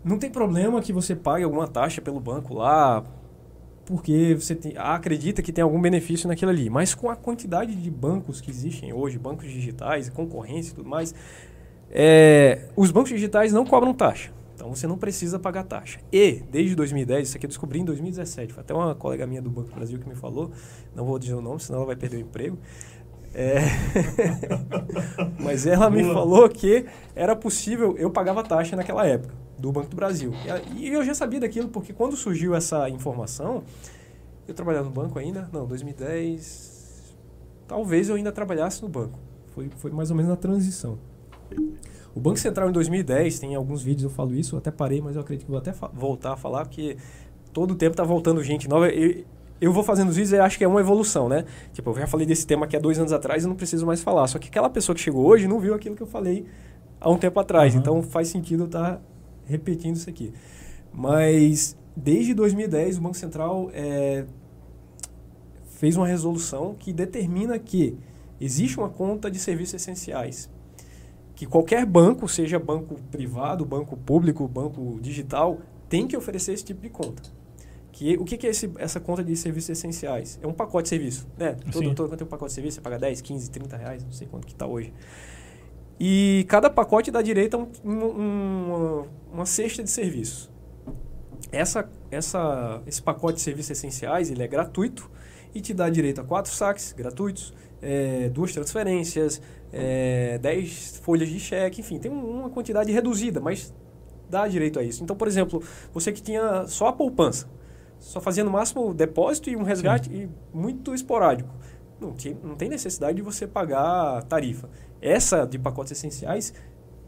não 0.07 0.17
tem 0.17 0.29
problema 0.29 0.81
que 0.81 0.93
você 0.93 1.15
pague 1.15 1.43
alguma 1.43 1.67
taxa 1.67 2.01
pelo 2.01 2.19
banco 2.19 2.53
lá, 2.53 3.03
porque 3.85 4.35
você 4.35 4.55
tem- 4.55 4.73
acredita 4.77 5.41
que 5.41 5.51
tem 5.51 5.61
algum 5.63 5.79
benefício 5.81 6.27
naquilo 6.27 6.51
ali. 6.51 6.69
Mas 6.69 6.93
com 6.95 7.09
a 7.09 7.15
quantidade 7.15 7.75
de 7.75 7.91
bancos 7.91 8.41
que 8.41 8.49
existem 8.49 8.91
hoje, 8.93 9.17
bancos 9.19 9.45
digitais, 9.51 10.09
concorrência 10.09 10.71
e 10.71 10.75
tudo 10.75 10.89
mais, 10.89 11.13
é, 11.89 12.69
os 12.75 12.91
bancos 12.91 13.09
digitais 13.11 13.53
não 13.53 13.65
cobram 13.65 13.93
taxa. 13.93 14.31
Então 14.55 14.73
você 14.73 14.87
não 14.87 14.97
precisa 14.97 15.37
pagar 15.37 15.63
taxa. 15.63 15.99
E, 16.11 16.43
desde 16.51 16.75
2010, 16.75 17.27
isso 17.27 17.37
aqui 17.37 17.45
eu 17.45 17.49
descobri 17.49 17.79
em 17.79 17.85
2017, 17.85 18.53
foi 18.53 18.61
até 18.61 18.73
uma 18.73 18.95
colega 18.95 19.27
minha 19.27 19.41
do 19.41 19.49
Banco 19.51 19.69
do 19.69 19.75
Brasil 19.75 19.99
que 19.99 20.09
me 20.09 20.15
falou, 20.15 20.51
não 20.95 21.05
vou 21.05 21.19
dizer 21.19 21.35
o 21.35 21.41
nome, 21.41 21.59
senão 21.59 21.77
ela 21.79 21.85
vai 21.85 21.95
perder 21.95 22.17
o 22.17 22.19
emprego. 22.21 22.57
É, 23.35 23.59
Mas 25.39 25.67
ela 25.67 25.89
me 25.89 26.01
Boa. 26.01 26.13
falou 26.13 26.49
que 26.49 26.85
era 27.15 27.35
possível, 27.35 27.95
eu 27.97 28.09
pagava 28.09 28.43
taxa 28.43 28.75
naquela 28.75 29.05
época, 29.05 29.33
do 29.57 29.71
Banco 29.71 29.89
do 29.89 29.95
Brasil. 29.95 30.31
E 30.75 30.87
eu 30.87 31.03
já 31.03 31.13
sabia 31.13 31.39
daquilo, 31.39 31.69
porque 31.69 31.93
quando 31.93 32.15
surgiu 32.15 32.55
essa 32.55 32.89
informação, 32.89 33.63
eu 34.47 34.53
trabalhava 34.53 34.85
no 34.85 34.91
banco 34.91 35.17
ainda, 35.19 35.49
não, 35.51 35.65
2010, 35.65 37.15
talvez 37.67 38.09
eu 38.09 38.15
ainda 38.15 38.31
trabalhasse 38.31 38.81
no 38.81 38.89
banco. 38.89 39.19
Foi, 39.47 39.69
foi 39.77 39.91
mais 39.91 40.09
ou 40.11 40.15
menos 40.15 40.29
na 40.29 40.37
transição. 40.37 40.97
O 42.15 42.19
Banco 42.19 42.39
Central 42.39 42.69
em 42.69 42.71
2010, 42.71 43.39
tem 43.39 43.55
alguns 43.55 43.83
vídeos 43.83 44.03
eu 44.03 44.09
falo 44.09 44.33
isso, 44.33 44.55
eu 44.55 44.59
até 44.59 44.71
parei, 44.71 45.01
mas 45.01 45.15
eu 45.15 45.21
acredito 45.21 45.45
que 45.45 45.51
vou 45.51 45.59
até 45.59 45.71
voltar 45.93 46.33
a 46.33 46.37
falar, 46.37 46.65
porque 46.65 46.97
todo 47.53 47.71
o 47.71 47.75
tempo 47.75 47.95
tá 47.95 48.03
voltando 48.03 48.43
gente 48.43 48.67
nova. 48.67 48.89
Eu, 48.89 49.23
eu 49.59 49.73
vou 49.73 49.83
fazendo 49.83 50.09
os 50.09 50.15
vídeos 50.15 50.33
e 50.33 50.39
acho 50.39 50.57
que 50.57 50.63
é 50.63 50.67
uma 50.67 50.79
evolução, 50.79 51.27
né? 51.27 51.45
Tipo, 51.73 51.91
eu 51.91 51.95
já 51.95 52.07
falei 52.07 52.25
desse 52.25 52.45
tema 52.45 52.65
aqui 52.65 52.75
há 52.75 52.79
dois 52.79 52.97
anos 52.99 53.11
atrás 53.11 53.43
e 53.43 53.47
não 53.47 53.55
preciso 53.55 53.85
mais 53.85 54.01
falar. 54.01 54.27
Só 54.27 54.39
que 54.39 54.47
aquela 54.47 54.69
pessoa 54.69 54.95
que 54.95 55.01
chegou 55.01 55.25
hoje 55.25 55.47
não 55.47 55.59
viu 55.59 55.73
aquilo 55.73 55.95
que 55.95 56.03
eu 56.03 56.07
falei 56.07 56.45
há 56.99 57.09
um 57.09 57.17
tempo 57.17 57.39
atrás. 57.39 57.73
Aham. 57.73 57.81
Então 57.81 58.03
faz 58.03 58.27
sentido 58.29 58.63
eu 58.63 58.67
estar 58.67 59.01
repetindo 59.47 59.95
isso 59.95 60.09
aqui. 60.09 60.33
Mas 60.93 61.75
desde 61.95 62.33
2010 62.33 62.97
o 62.97 63.01
Banco 63.01 63.17
Central 63.17 63.69
é, 63.73 64.25
fez 65.71 65.95
uma 65.95 66.07
resolução 66.07 66.75
que 66.77 66.91
determina 66.93 67.57
que 67.59 67.97
existe 68.39 68.77
uma 68.77 68.89
conta 68.89 69.29
de 69.29 69.39
serviços 69.39 69.75
essenciais. 69.75 70.49
Que 71.35 71.45
qualquer 71.45 71.85
banco, 71.85 72.27
seja 72.27 72.57
banco 72.57 72.95
privado, 73.11 73.63
banco 73.63 73.95
público, 73.95 74.47
banco 74.47 74.99
digital, 75.01 75.59
tem 75.87 76.07
que 76.07 76.17
oferecer 76.17 76.53
esse 76.53 76.65
tipo 76.65 76.81
de 76.81 76.89
conta. 76.89 77.21
Que, 77.91 78.15
o 78.17 78.25
que, 78.25 78.37
que 78.37 78.45
é 78.47 78.49
esse- 78.51 78.71
essa 78.77 78.99
conta 78.99 79.23
de 79.23 79.35
serviços 79.35 79.69
essenciais? 79.71 80.39
É 80.41 80.47
um 80.47 80.53
pacote 80.53 80.83
de 80.83 80.89
serviço. 80.89 81.27
Né? 81.37 81.53
Todo, 81.71 81.83
Sim. 81.87 81.93
todo 81.95 82.09
quando 82.09 82.17
tem 82.19 82.27
um 82.27 82.29
pacote 82.29 82.49
de 82.49 82.53
serviço, 82.55 82.75
você 82.75 82.81
paga 82.81 82.97
10, 82.99 83.21
15, 83.21 83.49
30 83.51 83.77
reais, 83.77 84.03
não 84.03 84.11
sei 84.11 84.27
quanto 84.27 84.45
que 84.47 84.53
está 84.53 84.65
hoje. 84.67 84.91
E 85.99 86.45
cada 86.47 86.69
pacote 86.69 87.09
dá 87.11 87.21
direito 87.21 87.55
a 87.55 87.59
um- 87.59 87.71
um- 87.89 88.11
uma, 88.11 89.07
uma 89.33 89.45
cesta 89.45 89.83
de 89.83 89.89
serviços. 89.89 90.49
Essa, 91.51 91.89
essa, 92.11 92.81
esse 92.85 93.01
pacote 93.01 93.35
de 93.35 93.41
serviços 93.41 93.71
essenciais 93.71 94.29
ele 94.29 94.43
é 94.43 94.47
gratuito 94.47 95.09
e 95.55 95.61
te 95.61 95.73
dá 95.73 95.89
direito 95.89 96.21
a 96.21 96.23
quatro 96.23 96.51
saques 96.51 96.93
gratuitos, 96.93 97.53
eh, 97.81 98.29
duas 98.33 98.51
transferências, 98.53 99.41
eh, 99.71 100.37
dez 100.41 100.97
folhas 101.03 101.29
de 101.29 101.39
cheque, 101.39 101.81
enfim, 101.81 101.97
tem 101.99 102.11
um- 102.11 102.41
uma 102.41 102.49
quantidade 102.49 102.91
reduzida, 102.91 103.39
mas 103.39 103.73
dá 104.29 104.47
direito 104.47 104.77
a 104.77 104.83
isso. 104.83 105.03
Então, 105.03 105.15
por 105.15 105.27
exemplo, 105.27 105.63
você 105.93 106.11
que 106.11 106.21
tinha 106.21 106.65
só 106.67 106.87
a 106.87 106.93
poupança, 106.93 107.47
só 107.97 108.19
fazia 108.21 108.43
no 108.43 108.51
máximo 108.51 108.93
depósito 108.93 109.49
e 109.49 109.55
um 109.55 109.63
resgate 109.63 110.11
e 110.13 110.29
muito 110.53 110.93
esporádico. 110.93 111.49
Não, 111.99 112.13
não 112.43 112.55
tem 112.55 112.69
necessidade 112.69 113.15
de 113.15 113.21
você 113.23 113.47
pagar 113.47 114.21
tarifa. 114.23 114.69
Essa 115.01 115.45
de 115.45 115.59
pacotes 115.59 115.91
essenciais 115.91 116.53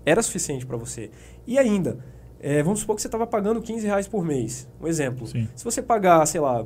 era 0.06 0.22
suficiente 0.22 0.66
para 0.66 0.78
você. 0.78 1.10
E 1.46 1.58
ainda, 1.58 2.00
eh, 2.40 2.64
vamos 2.64 2.80
supor 2.80 2.96
que 2.96 3.02
você 3.02 3.08
estava 3.08 3.28
pagando 3.28 3.62
15 3.62 3.86
reais 3.86 4.08
por 4.08 4.24
mês. 4.24 4.68
Um 4.82 4.88
exemplo. 4.88 5.28
Sim. 5.28 5.48
Se 5.56 5.64
você 5.64 5.82
pagar, 5.82 6.26
sei 6.26 6.42
lá, 6.42 6.66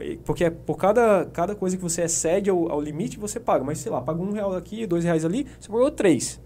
eh, 0.00 0.18
porque 0.24 0.44
é 0.44 0.50
por 0.50 0.76
cada, 0.76 1.26
cada 1.26 1.54
coisa 1.54 1.76
que 1.76 1.82
você 1.82 2.02
excede 2.02 2.50
ao, 2.50 2.70
ao 2.70 2.80
limite, 2.80 3.18
você 3.18 3.38
paga. 3.38 3.64
Mas, 3.64 3.78
sei 3.78 3.92
lá, 3.92 4.00
paga 4.00 4.20
um 4.20 4.32
real 4.32 4.54
aqui, 4.54 4.86
dois 4.86 5.04
reais 5.04 5.24
ali, 5.24 5.46
você 5.58 5.68
pagou 5.68 5.90
três. 5.90 6.40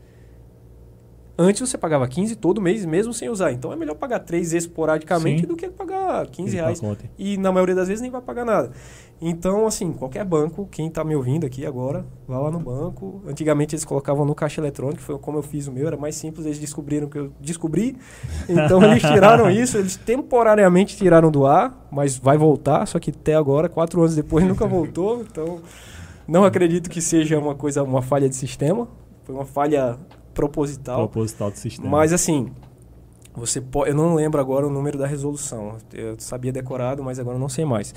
Antes 1.37 1.69
você 1.69 1.77
pagava 1.77 2.07
15 2.07 2.37
todo 2.37 2.61
mês, 2.61 2.85
mesmo 2.85 3.13
sem 3.13 3.29
usar. 3.29 3.51
Então 3.51 3.73
é 3.73 3.77
melhor 3.77 3.97
pagar 3.97 4.21
três 4.21 4.53
esporadicamente 4.53 5.41
Sim. 5.41 5.47
do 5.49 5.57
que 5.57 5.69
pagar 5.69 6.27
15 6.29 6.49
Aquele 6.49 6.63
reais. 6.63 6.81
E 7.19 7.37
na 7.37 7.51
maioria 7.51 7.75
das 7.75 7.89
vezes 7.89 8.01
nem 8.01 8.11
vai 8.11 8.23
pagar 8.23 8.45
nada. 8.45 8.71
Então, 9.21 9.67
assim, 9.67 9.93
qualquer 9.93 10.25
banco, 10.25 10.69
quem 10.71 10.89
está 10.89 11.03
me 11.05 11.15
ouvindo 11.15 11.47
aqui 11.47 11.65
agora, 11.65 12.05
vá 12.27 12.39
lá 12.39 12.51
no 12.51 12.59
banco. 12.59 13.23
Antigamente 13.27 13.75
eles 13.75 13.85
colocavam 13.85 14.25
no 14.25 14.35
caixa 14.35 14.61
eletrônico, 14.61 15.01
foi 15.01 15.19
como 15.19 15.39
eu 15.39 15.43
fiz 15.43 15.67
o 15.67 15.73
meu, 15.73 15.87
era 15.87 15.97
mais 15.97 16.17
simples, 16.17 16.45
eles 16.45 16.59
descobriram 16.59 17.09
que 17.09 17.19
eu 17.19 17.33
descobri. 17.41 17.97
Então 18.49 18.83
eles 18.83 19.01
tiraram 19.03 19.51
isso, 19.51 19.79
eles 19.79 19.97
temporariamente 19.97 20.97
tiraram 20.97 21.31
do 21.31 21.47
ar, 21.47 21.89
mas 21.91 22.19
vai 22.19 22.37
voltar, 22.37 22.87
só 22.87 22.99
que 22.99 23.11
até 23.11 23.35
agora, 23.35 23.69
quatro 23.69 24.01
anos 24.01 24.15
depois, 24.15 24.45
nunca 24.45 24.67
voltou. 24.67 25.23
Então, 25.23 25.61
não 26.27 26.45
acredito 26.45 26.91
que 26.91 27.01
seja 27.01 27.39
uma 27.39 27.55
coisa, 27.55 27.83
uma 27.83 28.03
falha 28.03 28.29
de 28.29 28.35
sistema. 28.35 28.89
Foi 29.25 29.35
uma 29.35 29.45
falha 29.45 29.99
proposital. 30.35 31.09
Proposital 31.09 31.51
do 31.51 31.59
sistema. 31.59 31.89
Mas 31.89 32.13
assim, 32.13 32.51
você 33.35 33.61
pode, 33.61 33.91
eu 33.91 33.97
não 33.97 34.15
lembro 34.15 34.41
agora 34.41 34.67
o 34.67 34.71
número 34.71 34.99
da 34.99 35.07
resolução. 35.07 35.77
Eu 35.93 36.15
sabia 36.19 36.53
decorado, 36.53 37.03
mas 37.03 37.19
agora 37.19 37.39
não 37.39 37.49
sei 37.49 37.65
mais. 37.65 37.95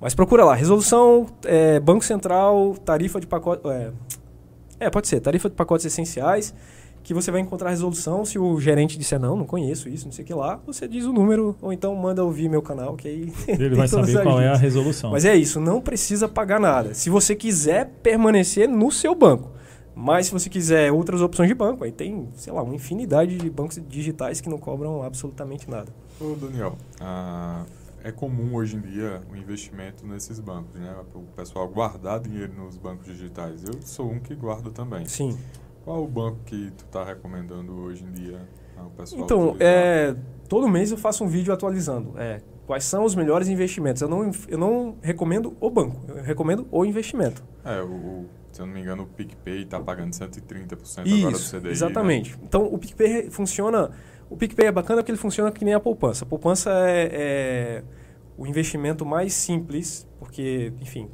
Mas 0.00 0.14
procura 0.14 0.44
lá, 0.44 0.54
resolução, 0.54 1.26
é, 1.44 1.80
Banco 1.80 2.04
Central, 2.04 2.76
tarifa 2.84 3.18
de 3.18 3.26
pacote. 3.26 3.66
É, 3.68 3.92
é, 4.78 4.90
pode 4.90 5.08
ser, 5.08 5.20
tarifa 5.20 5.48
de 5.48 5.54
pacotes 5.54 5.86
essenciais, 5.86 6.54
que 7.02 7.14
você 7.14 7.30
vai 7.30 7.40
encontrar 7.40 7.68
a 7.68 7.70
resolução. 7.70 8.24
Se 8.24 8.38
o 8.38 8.60
gerente 8.60 8.98
disser 8.98 9.18
não, 9.18 9.36
não 9.36 9.46
conheço 9.46 9.88
isso, 9.88 10.04
não 10.04 10.12
sei 10.12 10.22
o 10.22 10.26
que 10.26 10.34
lá, 10.34 10.60
você 10.66 10.86
diz 10.86 11.04
o 11.04 11.12
número, 11.12 11.56
ou 11.62 11.72
então 11.72 11.94
manda 11.94 12.22
ouvir 12.22 12.48
meu 12.48 12.60
canal, 12.60 12.94
que 12.94 13.08
aí. 13.08 13.32
Ele 13.48 13.74
vai 13.74 13.88
saber 13.88 14.22
qual 14.22 14.40
é 14.40 14.48
a 14.48 14.56
resolução. 14.56 15.12
Mas 15.12 15.24
é 15.24 15.34
isso, 15.34 15.60
não 15.60 15.80
precisa 15.80 16.28
pagar 16.28 16.60
nada. 16.60 16.92
Se 16.92 17.08
você 17.08 17.34
quiser 17.34 17.90
permanecer 18.02 18.68
no 18.68 18.90
seu 18.90 19.14
banco. 19.14 19.56
Mas 19.98 20.26
se 20.26 20.32
você 20.32 20.50
quiser 20.50 20.92
outras 20.92 21.22
opções 21.22 21.48
de 21.48 21.54
banco, 21.54 21.82
aí 21.82 21.90
tem, 21.90 22.28
sei 22.34 22.52
lá, 22.52 22.62
uma 22.62 22.74
infinidade 22.74 23.38
de 23.38 23.48
bancos 23.48 23.80
digitais 23.88 24.42
que 24.42 24.48
não 24.50 24.58
cobram 24.58 25.02
absolutamente 25.02 25.70
nada. 25.70 25.86
Ô, 26.20 26.34
Daniel, 26.34 26.76
ah, 27.00 27.62
é 28.06 28.12
comum 28.12 28.54
hoje 28.54 28.76
em 28.76 28.80
dia 28.80 29.20
o 29.28 29.36
investimento 29.36 30.06
nesses 30.06 30.38
bancos, 30.38 30.76
né? 30.76 30.94
O 31.12 31.22
pessoal 31.34 31.68
guardar 31.68 32.20
dinheiro 32.20 32.52
nos 32.54 32.76
bancos 32.76 33.06
digitais. 33.06 33.64
Eu 33.64 33.82
sou 33.82 34.08
um 34.12 34.20
que 34.20 34.32
guarda 34.32 34.70
também. 34.70 35.04
Sim. 35.06 35.36
Qual 35.84 36.04
o 36.04 36.06
banco 36.06 36.38
que 36.46 36.70
tu 36.70 36.84
tá 36.84 37.04
recomendando 37.04 37.72
hoje 37.72 38.04
em 38.04 38.12
dia 38.12 38.48
ao 38.76 38.90
pessoal 38.90 39.22
Então, 39.22 39.56
é, 39.58 40.14
todo 40.48 40.68
mês 40.68 40.92
eu 40.92 40.96
faço 40.96 41.24
um 41.24 41.28
vídeo 41.28 41.52
atualizando. 41.52 42.14
É, 42.16 42.40
Quais 42.64 42.82
são 42.82 43.04
os 43.04 43.14
melhores 43.14 43.46
investimentos? 43.48 44.02
Eu 44.02 44.08
não, 44.08 44.28
eu 44.48 44.58
não 44.58 44.96
recomendo 45.00 45.56
o 45.60 45.70
banco, 45.70 46.00
eu 46.08 46.20
recomendo 46.20 46.66
o 46.72 46.84
investimento. 46.84 47.44
É, 47.64 47.80
o, 47.80 47.86
o 47.86 48.26
se 48.50 48.62
eu 48.62 48.66
não 48.66 48.72
me 48.72 48.80
engano, 48.80 49.02
o 49.02 49.06
PicPay 49.06 49.62
está 49.62 49.78
pagando 49.78 50.12
130% 50.12 51.06
Isso, 51.06 51.26
agora 51.26 51.32
do 51.32 51.38
CDI. 51.38 51.70
Exatamente. 51.70 52.32
Né? 52.32 52.38
Então, 52.42 52.64
o 52.64 52.78
PicPay 52.78 53.30
funciona. 53.30 53.90
O 54.28 54.36
PicPay 54.36 54.68
é 54.68 54.72
bacana 54.72 55.02
porque 55.02 55.12
ele 55.12 55.18
funciona 55.18 55.50
que 55.52 55.64
nem 55.64 55.74
a 55.74 55.80
poupança. 55.80 56.24
A 56.24 56.28
poupança 56.28 56.70
é, 56.88 57.08
é 57.12 57.84
o 58.36 58.46
investimento 58.46 59.06
mais 59.06 59.32
simples, 59.32 60.06
porque, 60.18 60.72
enfim, 60.80 61.08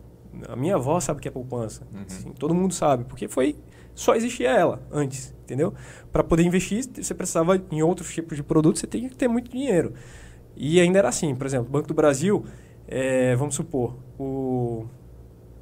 a 0.49 0.57
minha 0.57 0.77
avó 0.77 0.99
sabe 0.99 1.19
o 1.19 1.23
que 1.23 1.29
é 1.29 1.31
poupança. 1.31 1.87
Uhum. 1.93 2.05
Assim, 2.07 2.33
todo 2.33 2.55
mundo 2.55 2.73
sabe, 2.73 3.05
porque 3.05 3.29
foi 3.29 3.57
só 3.95 4.15
existia 4.15 4.51
ela 4.51 4.83
antes, 4.91 5.35
entendeu? 5.43 5.75
Para 6.11 6.25
poder 6.25 6.43
investir, 6.43 6.85
você 6.85 7.15
precisava 7.15 7.63
em 7.71 7.83
outros 7.83 8.13
tipos 8.13 8.37
de 8.37 8.43
produtos, 8.43 8.81
você 8.81 8.87
tem 8.87 9.09
que 9.09 9.15
ter 9.15 9.29
muito 9.29 9.51
dinheiro. 9.51 9.93
E 10.57 10.81
ainda 10.81 10.99
era 10.99 11.09
assim, 11.09 11.35
por 11.35 11.47
exemplo, 11.47 11.71
Banco 11.71 11.89
do 11.89 11.95
Brasil, 11.95 12.45
é, 12.89 13.37
vamos 13.37 13.55
supor, 13.55 13.97
o 14.19 14.87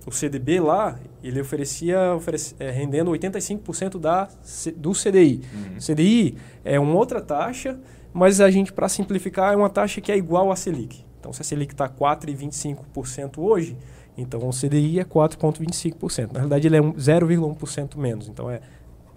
o 0.07 0.11
CDB 0.11 0.61
lá, 0.61 0.99
ele 1.23 1.41
oferecia 1.41 2.15
oferecia, 2.15 2.57
é, 2.59 2.71
rendendo 2.71 3.11
85% 3.11 3.99
da, 3.99 4.29
do 4.77 4.93
CDI. 4.93 5.43
Uhum. 5.53 5.79
CDI 5.79 6.37
é 6.65 6.81
uma 6.81 6.95
outra 6.95 7.21
taxa, 7.21 7.79
mas 8.13 8.41
a 8.41 8.51
gente, 8.51 8.73
para 8.73 8.89
simplificar, 8.89 9.53
é 9.53 9.57
uma 9.57 9.69
taxa 9.69 10.01
que 10.01 10.11
é 10.11 10.17
igual 10.17 10.51
à 10.51 10.57
Selic. 10.57 11.05
Então, 11.19 11.33
se 11.33 11.43
a 11.43 11.45
Selic 11.45 11.75
está 11.75 11.89
4,25% 11.89 13.39
hoje, 13.39 13.77
então 14.17 14.41
o 14.49 14.51
CDI 14.51 15.01
é 15.01 15.05
4,25%. 15.05 16.33
Na 16.33 16.41
realidade, 16.41 16.67
ele 16.67 16.77
é 16.77 16.81
0,1% 16.81 17.97
menos, 17.97 18.29
então 18.29 18.51
é 18.51 18.61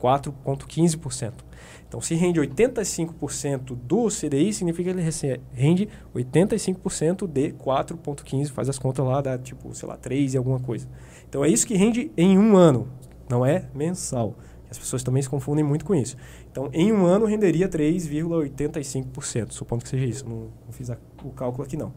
4,15%. 0.02 1.32
Então, 1.94 2.02
se 2.02 2.16
rende 2.16 2.42
85% 2.42 3.78
do 3.84 4.08
CDI, 4.08 4.52
significa 4.52 4.92
que 4.92 5.00
ele 5.00 5.40
rende 5.54 5.88
85% 6.16 7.28
de 7.28 7.52
4,15%, 7.52 8.50
faz 8.50 8.68
as 8.68 8.80
contas 8.80 9.06
lá, 9.06 9.22
dá 9.22 9.38
tipo, 9.38 9.72
sei 9.76 9.88
lá, 9.88 9.96
3 9.96 10.34
e 10.34 10.38
alguma 10.38 10.60
coisa. 10.60 10.88
Então, 11.30 11.46
é 11.46 11.50
isso 11.50 11.68
que 11.68 11.76
rende 11.76 12.12
em 12.18 12.36
um 12.36 12.58
ano, 12.58 12.88
não 13.30 13.46
é 13.46 13.70
mensal. 13.76 14.36
As 14.72 14.80
pessoas 14.80 15.04
também 15.04 15.22
se 15.22 15.30
confundem 15.30 15.64
muito 15.64 15.86
com 15.86 15.94
isso. 15.94 16.18
Então, 16.52 16.68
em 16.74 16.92
um 16.92 17.06
ano, 17.06 17.28
renderia 17.28 17.70
3,85%, 17.70 19.52
supondo 19.52 19.84
que 19.84 19.90
seja 19.90 20.04
isso. 20.04 20.28
Não, 20.28 20.48
não 20.66 20.72
fiz 20.72 20.90
a, 20.90 20.98
o 21.24 21.30
cálculo 21.30 21.64
aqui, 21.64 21.78
não. 21.78 21.94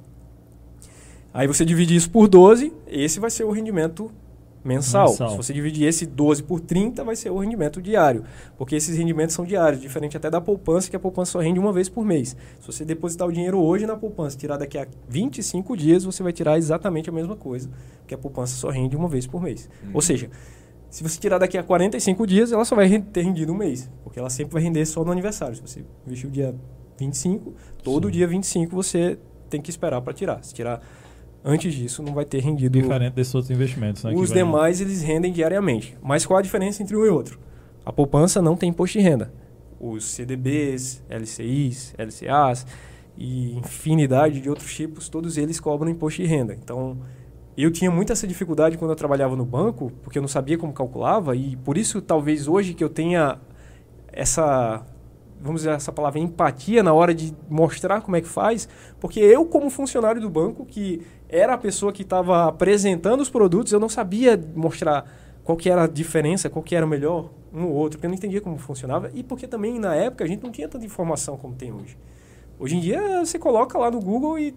Aí 1.33 1.47
você 1.47 1.65
divide 1.65 1.97
isso 1.97 2.11
por 2.11 2.29
12, 2.29 2.71
esse 2.87 3.19
vai 3.19 3.31
ser 3.31 3.45
o 3.45 3.51
rendimento 3.51 4.13
mensal. 4.67 5.09
mensal. 5.11 5.31
Se 5.31 5.37
você 5.37 5.53
dividir 5.53 5.87
esse 5.87 6.05
12 6.05 6.43
por 6.43 6.61
30, 6.61 7.05
vai 7.05 7.17
ser 7.17 7.31
o 7.31 7.39
rendimento 7.39 7.81
diário. 7.81 8.25
Porque 8.59 8.75
esses 8.75 8.97
rendimentos 8.97 9.35
são 9.35 9.45
diários, 9.45 9.81
diferente 9.81 10.17
até 10.17 10.29
da 10.29 10.41
poupança, 10.41 10.91
que 10.91 10.97
a 10.97 11.01
poupança 11.01 11.33
só 11.33 11.41
rende 11.41 11.59
uma 11.59 11.73
vez 11.73 11.89
por 11.89 12.05
mês. 12.05 12.37
Se 12.61 12.67
você 12.67 12.85
depositar 12.85 13.27
o 13.29 13.33
dinheiro 13.33 13.59
hoje 13.59 13.87
na 13.87 13.97
poupança, 13.97 14.37
tirar 14.37 14.57
daqui 14.57 14.77
a 14.77 14.87
25 15.09 15.77
dias, 15.77 16.05
você 16.05 16.23
vai 16.23 16.33
tirar 16.33 16.59
exatamente 16.59 17.09
a 17.09 17.13
mesma 17.13 17.37
coisa, 17.37 17.71
porque 18.01 18.15
a 18.15 18.19
poupança 18.19 18.57
só 18.57 18.69
rende 18.69 18.97
uma 18.97 19.09
vez 19.09 19.27
por 19.27 19.41
mês. 19.41 19.69
Uhum. 19.85 19.91
Ou 19.95 20.03
seja, 20.03 20.29
se 20.91 21.03
você 21.03 21.19
tirar 21.19 21.39
daqui 21.39 21.59
a 21.59 21.63
45 21.63 22.27
dias, 22.27 22.53
ela 22.53 22.65
só 22.65 22.75
vai 22.75 22.89
ter 23.01 23.23
rendido 23.23 23.53
um 23.53 23.57
mês, 23.57 23.91
porque 24.03 24.19
ela 24.19 24.31
sempre 24.31 24.55
vai 24.55 24.63
render 24.63 24.85
só 24.87 25.05
no 25.05 25.13
aniversário. 25.13 25.57
Se 25.57 25.63
você 25.63 25.85
investiu 26.07 26.31
dia 26.31 26.55
25, 26.99 27.55
todo 27.83 28.07
Sim. 28.07 28.13
dia 28.13 28.27
25 28.27 28.75
você 28.75 29.19
tem 29.51 29.61
que 29.61 29.71
esperar 29.71 30.01
para 30.01 30.13
tirar. 30.13 30.43
Se 30.43 30.55
tirar 30.55 30.81
Antes 31.49 31.73
disso, 31.73 32.03
não 32.03 32.13
vai 32.13 32.25
ter 32.25 32.41
rendido. 32.41 32.77
Diferente 32.77 33.13
desses 33.13 33.33
outros 33.33 33.53
investimentos. 33.53 34.03
Né, 34.03 34.13
os 34.13 34.33
demais, 34.33 34.81
eles 34.81 35.01
rendem 35.01 35.33
diariamente. 35.33 35.97
Mas 36.03 36.27
qual 36.27 36.41
a 36.41 36.43
diferença 36.43 36.83
entre 36.83 36.97
um 36.97 37.07
e 37.07 37.09
outro? 37.09 37.39
A 37.85 37.93
poupança 37.93 38.43
não 38.43 38.57
tem 38.57 38.71
imposto 38.71 38.99
de 38.99 39.05
renda. 39.05 39.33
Os 39.79 40.05
CDBs, 40.07 41.05
LCIs, 41.09 41.95
LCAs 41.97 42.67
e 43.17 43.57
infinidade 43.57 44.41
de 44.41 44.51
outros 44.51 44.75
tipos, 44.75 45.09
todos 45.09 45.39
eles 45.39 45.61
cobram 45.61 45.89
imposto 45.89 46.21
de 46.21 46.27
renda. 46.27 46.53
Então, 46.53 46.99
eu 47.57 47.71
tinha 47.71 47.93
muita 47.93 48.13
essa 48.13 48.27
dificuldade 48.27 48.77
quando 48.77 48.91
eu 48.91 48.97
trabalhava 48.97 49.37
no 49.37 49.45
banco, 49.45 49.93
porque 50.03 50.19
eu 50.19 50.23
não 50.23 50.29
sabia 50.29 50.59
como 50.59 50.73
calculava, 50.73 51.37
e 51.37 51.55
por 51.55 51.79
isso, 51.79 52.03
talvez 52.03 52.49
hoje 52.49 52.75
que 52.75 52.83
eu 52.83 52.89
tenha 52.89 53.39
essa 54.13 54.85
vamos 55.41 55.61
dizer 55.61 55.75
essa 55.75 55.93
palavra, 55.93 56.19
empatia 56.19 56.83
na 56.83 56.93
hora 56.93 57.15
de 57.15 57.35
mostrar 57.49 58.01
como 58.01 58.17
é 58.17 58.21
que 58.21 58.29
faz, 58.29 58.69
porque 58.99 59.21
eu, 59.21 59.45
como 59.45 59.71
funcionário 59.71 60.21
do 60.21 60.31
banco, 60.31 60.65
que 60.65 61.03
era 61.29 61.55
a 61.55 61.59
pessoa 61.59 61.93
que 61.93 62.03
estava 62.03 62.47
apresentando 62.47 63.21
os 63.21 63.31
produtos, 63.31 63.73
eu 63.73 63.81
não 63.81 63.89
sabia 63.89 64.41
mostrar 64.55 65.05
qual 65.45 65.57
que 65.57 65.71
era 65.71 65.85
a 65.85 65.87
diferença, 65.87 66.51
qual 66.51 66.63
que 66.63 66.75
era 66.75 66.85
o 66.85 66.89
melhor 66.89 67.31
um 67.53 67.65
ou 67.65 67.73
outro, 67.73 67.99
porque 67.99 68.07
eu 68.07 68.11
não 68.11 68.17
entendia 68.17 68.41
como 68.41 68.59
funcionava 68.59 69.11
e 69.15 69.23
porque 69.23 69.47
também 69.47 69.79
na 69.79 69.95
época 69.95 70.25
a 70.25 70.27
gente 70.27 70.43
não 70.43 70.51
tinha 70.51 70.69
tanta 70.69 70.85
informação 70.85 71.37
como 71.37 71.55
tem 71.55 71.73
hoje. 71.73 71.97
Hoje 72.59 72.77
em 72.77 72.81
dia 72.81 73.25
você 73.25 73.39
coloca 73.39 73.79
lá 73.79 73.91
no 73.91 74.01
Google 74.01 74.39
e 74.39 74.55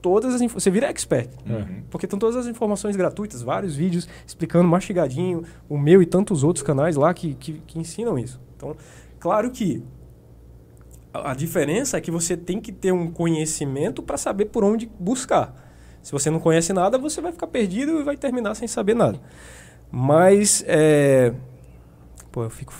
todas 0.00 0.34
as 0.34 0.52
você 0.52 0.70
vira 0.70 0.88
expert, 0.88 1.28
uhum. 1.46 1.82
porque 1.90 2.06
estão 2.06 2.18
todas 2.18 2.36
as 2.36 2.46
informações 2.46 2.96
gratuitas, 2.96 3.42
vários 3.42 3.74
vídeos 3.74 4.08
explicando 4.26 4.68
mastigadinho, 4.68 5.42
o 5.68 5.78
meu 5.78 6.02
e 6.02 6.06
tantos 6.06 6.44
outros 6.44 6.62
canais 6.62 6.96
lá 6.96 7.12
que, 7.12 7.34
que, 7.34 7.54
que 7.66 7.78
ensinam 7.78 8.18
isso. 8.18 8.40
Então, 8.56 8.76
claro 9.18 9.50
que 9.50 9.82
a 11.12 11.34
diferença 11.34 11.96
é 11.96 12.00
que 12.00 12.10
você 12.10 12.36
tem 12.36 12.60
que 12.60 12.72
ter 12.72 12.92
um 12.92 13.10
conhecimento 13.10 14.02
para 14.02 14.16
saber 14.16 14.46
por 14.46 14.64
onde 14.64 14.90
buscar. 14.98 15.65
Se 16.06 16.12
você 16.12 16.30
não 16.30 16.38
conhece 16.38 16.72
nada, 16.72 16.96
você 16.98 17.20
vai 17.20 17.32
ficar 17.32 17.48
perdido 17.48 17.98
e 17.98 18.04
vai 18.04 18.16
terminar 18.16 18.54
sem 18.54 18.68
saber 18.68 18.94
nada. 18.94 19.18
Mas, 19.90 20.64
é... 20.68 21.32
pô, 22.30 22.44
eu 22.44 22.50
fico 22.50 22.72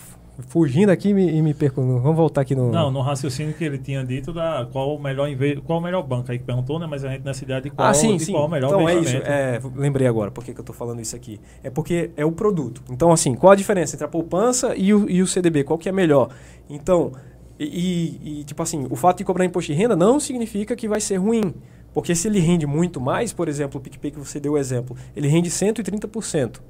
fugindo 0.47 0.91
aqui 0.91 1.09
e 1.09 1.15
me, 1.15 1.29
e 1.33 1.43
me 1.43 1.53
perco. 1.53 1.81
Vamos 1.81 2.17
voltar 2.17 2.43
aqui 2.43 2.55
no. 2.55 2.71
Não, 2.71 2.89
no 2.89 3.01
raciocínio 3.01 3.53
que 3.53 3.65
ele 3.65 3.79
tinha 3.79 4.05
dito 4.05 4.33
da 4.33 4.69
qual 4.71 4.95
o 4.95 5.03
melhor 5.03 5.29
qual 5.65 5.81
o 5.81 5.83
melhor 5.83 6.05
banco 6.05 6.31
aí 6.31 6.39
que 6.39 6.45
perguntou, 6.45 6.79
né? 6.79 6.87
Mas 6.89 7.05
a 7.05 7.09
gente 7.09 7.25
nessa 7.25 7.43
ideia 7.43 7.61
de 7.61 7.71
qual, 7.71 7.89
ah, 7.89 7.95
sim, 7.95 8.17
sim. 8.17 8.31
qual 8.31 8.47
o 8.47 8.49
melhor 8.49 8.69
Então 8.69 8.89
é 8.89 8.95
isso. 8.95 9.17
É, 9.17 9.61
lembrei 9.75 10.07
agora 10.07 10.31
por 10.31 10.45
que, 10.45 10.55
que 10.55 10.61
eu 10.61 10.63
estou 10.63 10.77
falando 10.77 11.01
isso 11.01 11.17
aqui. 11.17 11.41
É 11.65 11.69
porque 11.69 12.13
é 12.17 12.25
o 12.25 12.31
produto. 12.31 12.81
Então, 12.89 13.11
assim, 13.11 13.35
qual 13.35 13.51
a 13.51 13.57
diferença 13.57 13.97
entre 13.97 14.05
a 14.05 14.09
poupança 14.09 14.73
e 14.77 14.95
o, 14.95 15.11
e 15.11 15.21
o 15.21 15.27
CDB? 15.27 15.65
Qual 15.65 15.77
que 15.77 15.89
é 15.89 15.93
melhor? 15.93 16.29
Então, 16.71 17.11
e, 17.59 18.21
e, 18.23 18.45
tipo 18.45 18.63
assim, 18.63 18.87
o 18.89 18.95
fato 18.95 19.19
de 19.19 19.25
cobrar 19.25 19.45
imposto 19.45 19.73
de 19.73 19.77
renda 19.77 19.97
não 19.97 20.21
significa 20.21 20.77
que 20.77 20.87
vai 20.87 21.01
ser 21.01 21.17
ruim. 21.17 21.53
Porque 21.97 22.15
se 22.15 22.29
ele 22.29 22.39
rende 22.41 22.67
muito 22.67 23.01
mais, 23.01 23.33
por 23.33 23.49
exemplo, 23.49 23.81
o 23.81 23.83
PicPay 23.83 24.11
que 24.11 24.19
você 24.19 24.39
deu 24.39 24.53
o 24.53 24.59
exemplo, 24.59 24.95
ele 25.17 25.29
rende 25.29 25.49
130%. 25.49 26.61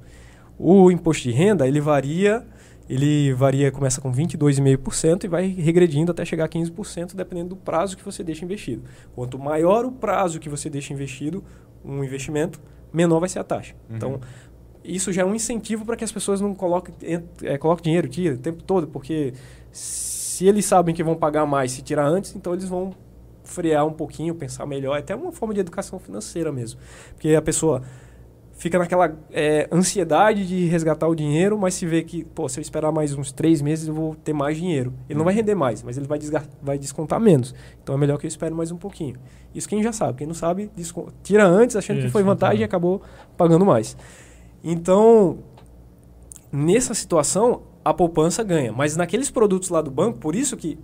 O 0.57 0.89
imposto 0.89 1.23
de 1.23 1.31
renda, 1.31 1.67
ele 1.67 1.81
varia, 1.81 2.47
ele 2.89 3.33
varia, 3.33 3.69
começa 3.69 3.99
com 3.99 4.09
22,5% 4.09 5.25
e 5.25 5.27
vai 5.27 5.47
regredindo 5.47 6.13
até 6.13 6.23
chegar 6.23 6.45
a 6.45 6.47
15%, 6.47 7.13
dependendo 7.13 7.49
do 7.49 7.55
prazo 7.57 7.97
que 7.97 8.05
você 8.05 8.23
deixa 8.23 8.45
investido. 8.45 8.83
Quanto 9.13 9.37
maior 9.37 9.83
o 9.83 9.91
prazo 9.91 10.39
que 10.39 10.47
você 10.47 10.69
deixa 10.69 10.93
investido, 10.93 11.43
um 11.83 12.01
investimento, 12.05 12.61
menor 12.93 13.19
vai 13.19 13.27
ser 13.27 13.39
a 13.39 13.43
taxa. 13.43 13.75
Uhum. 13.89 13.97
Então, 13.97 14.21
isso 14.81 15.11
já 15.11 15.23
é 15.23 15.25
um 15.25 15.35
incentivo 15.35 15.83
para 15.83 15.97
que 15.97 16.05
as 16.05 16.11
pessoas 16.11 16.39
não 16.39 16.55
coloquem, 16.55 16.95
é, 17.43 17.57
coloquem 17.57 17.83
dinheiro 17.83 18.07
aqui 18.07 18.29
o 18.29 18.37
tempo 18.37 18.63
todo, 18.63 18.87
porque 18.87 19.33
se 19.73 20.47
eles 20.47 20.63
sabem 20.63 20.95
que 20.95 21.03
vão 21.03 21.17
pagar 21.17 21.45
mais 21.45 21.73
se 21.73 21.81
tirar 21.81 22.07
antes, 22.07 22.33
então 22.33 22.53
eles 22.53 22.63
vão 22.63 22.95
frear 23.47 23.85
um 23.85 23.93
pouquinho, 23.93 24.35
pensar 24.35 24.65
melhor. 24.65 24.95
É 24.95 24.99
até 24.99 25.15
uma 25.15 25.31
forma 25.31 25.53
de 25.53 25.59
educação 25.59 25.97
financeira 25.97 26.51
mesmo. 26.51 26.79
Porque 27.13 27.33
a 27.33 27.41
pessoa 27.41 27.81
fica 28.57 28.79
naquela 28.79 29.15
é, 29.31 29.67
ansiedade 29.71 30.45
de 30.47 30.65
resgatar 30.65 31.07
o 31.07 31.15
dinheiro, 31.15 31.57
mas 31.57 31.75
se 31.75 31.85
vê 31.85 32.03
que, 32.03 32.23
pô, 32.23 32.49
se 32.49 32.59
eu 32.59 32.61
esperar 32.61 32.91
mais 32.91 33.13
uns 33.13 33.31
três 33.31 33.61
meses, 33.61 33.87
eu 33.87 33.93
vou 33.93 34.15
ter 34.15 34.33
mais 34.33 34.57
dinheiro. 34.57 34.93
Ele 35.07 35.17
não 35.17 35.23
vai 35.23 35.33
uhum. 35.33 35.39
render 35.39 35.55
mais, 35.55 35.83
mas 35.83 35.97
ele 35.97 36.07
vai, 36.07 36.19
vai 36.61 36.77
descontar 36.77 37.19
menos. 37.19 37.53
Então 37.81 37.95
é 37.95 37.97
melhor 37.97 38.17
que 38.17 38.25
eu 38.25 38.29
espere 38.29 38.53
mais 38.53 38.71
um 38.71 38.77
pouquinho. 38.77 39.15
Isso 39.53 39.69
quem 39.69 39.81
já 39.81 39.93
sabe. 39.93 40.17
Quem 40.17 40.27
não 40.27 40.33
sabe, 40.33 40.71
tira 41.23 41.45
antes, 41.45 41.75
achando 41.75 41.97
Isso, 41.97 42.07
que 42.07 42.11
foi 42.11 42.23
vantagem 42.23 42.61
e 42.61 42.63
acabou 42.63 43.01
pagando 43.37 43.65
mais. 43.65 43.95
Então, 44.63 45.37
nessa 46.51 46.93
situação, 46.95 47.61
a 47.85 47.93
poupança 47.93 48.43
ganha. 48.43 48.73
Mas 48.73 48.97
naqueles 48.97 49.29
produtos 49.29 49.69
lá 49.69 49.81
do 49.81 49.91
banco, 49.91 50.17
por 50.17 50.35
isso 50.35 50.57
que, 50.57 50.79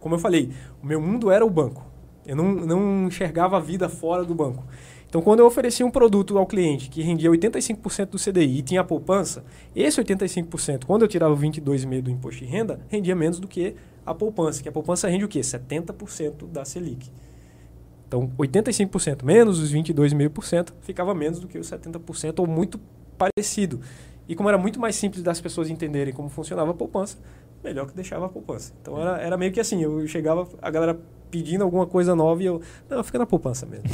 como 0.00 0.14
eu 0.14 0.18
falei, 0.18 0.50
o 0.82 0.86
meu 0.86 1.00
mundo 1.00 1.30
era 1.30 1.44
o 1.44 1.50
banco. 1.50 1.91
Eu 2.26 2.36
não, 2.36 2.52
não 2.52 3.06
enxergava 3.08 3.56
a 3.56 3.60
vida 3.60 3.88
fora 3.88 4.24
do 4.24 4.34
banco. 4.34 4.64
Então, 5.12 5.20
quando 5.20 5.40
eu 5.40 5.46
oferecia 5.46 5.84
um 5.84 5.90
produto 5.90 6.38
ao 6.38 6.46
cliente 6.46 6.88
que 6.88 7.02
rendia 7.02 7.30
85% 7.30 8.06
do 8.06 8.18
CDI 8.18 8.58
e 8.58 8.62
tinha 8.62 8.82
poupança, 8.82 9.44
esse 9.76 10.00
85%, 10.02 10.86
quando 10.86 11.02
eu 11.02 11.08
tirava 11.08 11.36
22,5% 11.36 12.00
do 12.00 12.10
imposto 12.10 12.42
de 12.42 12.46
renda, 12.46 12.80
rendia 12.88 13.14
menos 13.14 13.38
do 13.38 13.46
que 13.46 13.74
a 14.06 14.14
poupança, 14.14 14.62
que 14.62 14.68
a 14.70 14.72
poupança 14.72 15.08
rende 15.08 15.24
o 15.24 15.28
quê? 15.28 15.40
70% 15.40 16.46
da 16.50 16.64
Selic. 16.64 17.10
Então, 18.08 18.30
85% 18.38 19.22
menos 19.22 19.58
os 19.58 19.72
22,5% 19.72 20.72
ficava 20.80 21.14
menos 21.14 21.40
do 21.40 21.46
que 21.46 21.58
os 21.58 21.70
70% 21.70 22.38
ou 22.38 22.46
muito 22.46 22.80
parecido. 23.18 23.80
E 24.26 24.34
como 24.34 24.48
era 24.48 24.56
muito 24.56 24.80
mais 24.80 24.96
simples 24.96 25.22
das 25.22 25.40
pessoas 25.40 25.68
entenderem 25.68 26.14
como 26.14 26.30
funcionava 26.30 26.70
a 26.70 26.74
poupança, 26.74 27.18
melhor 27.62 27.86
que 27.86 27.94
deixava 27.94 28.26
a 28.26 28.28
poupança. 28.28 28.72
Então 28.80 28.98
era, 29.00 29.20
era 29.20 29.36
meio 29.36 29.52
que 29.52 29.60
assim, 29.60 29.82
eu 29.82 30.06
chegava, 30.06 30.48
a 30.60 30.70
galera 30.70 30.98
pedindo 31.32 31.64
alguma 31.64 31.86
coisa 31.86 32.14
nova 32.14 32.42
e 32.42 32.46
eu, 32.46 32.60
não, 32.88 33.02
fica 33.02 33.18
na 33.18 33.24
poupança 33.24 33.64
mesmo. 33.64 33.88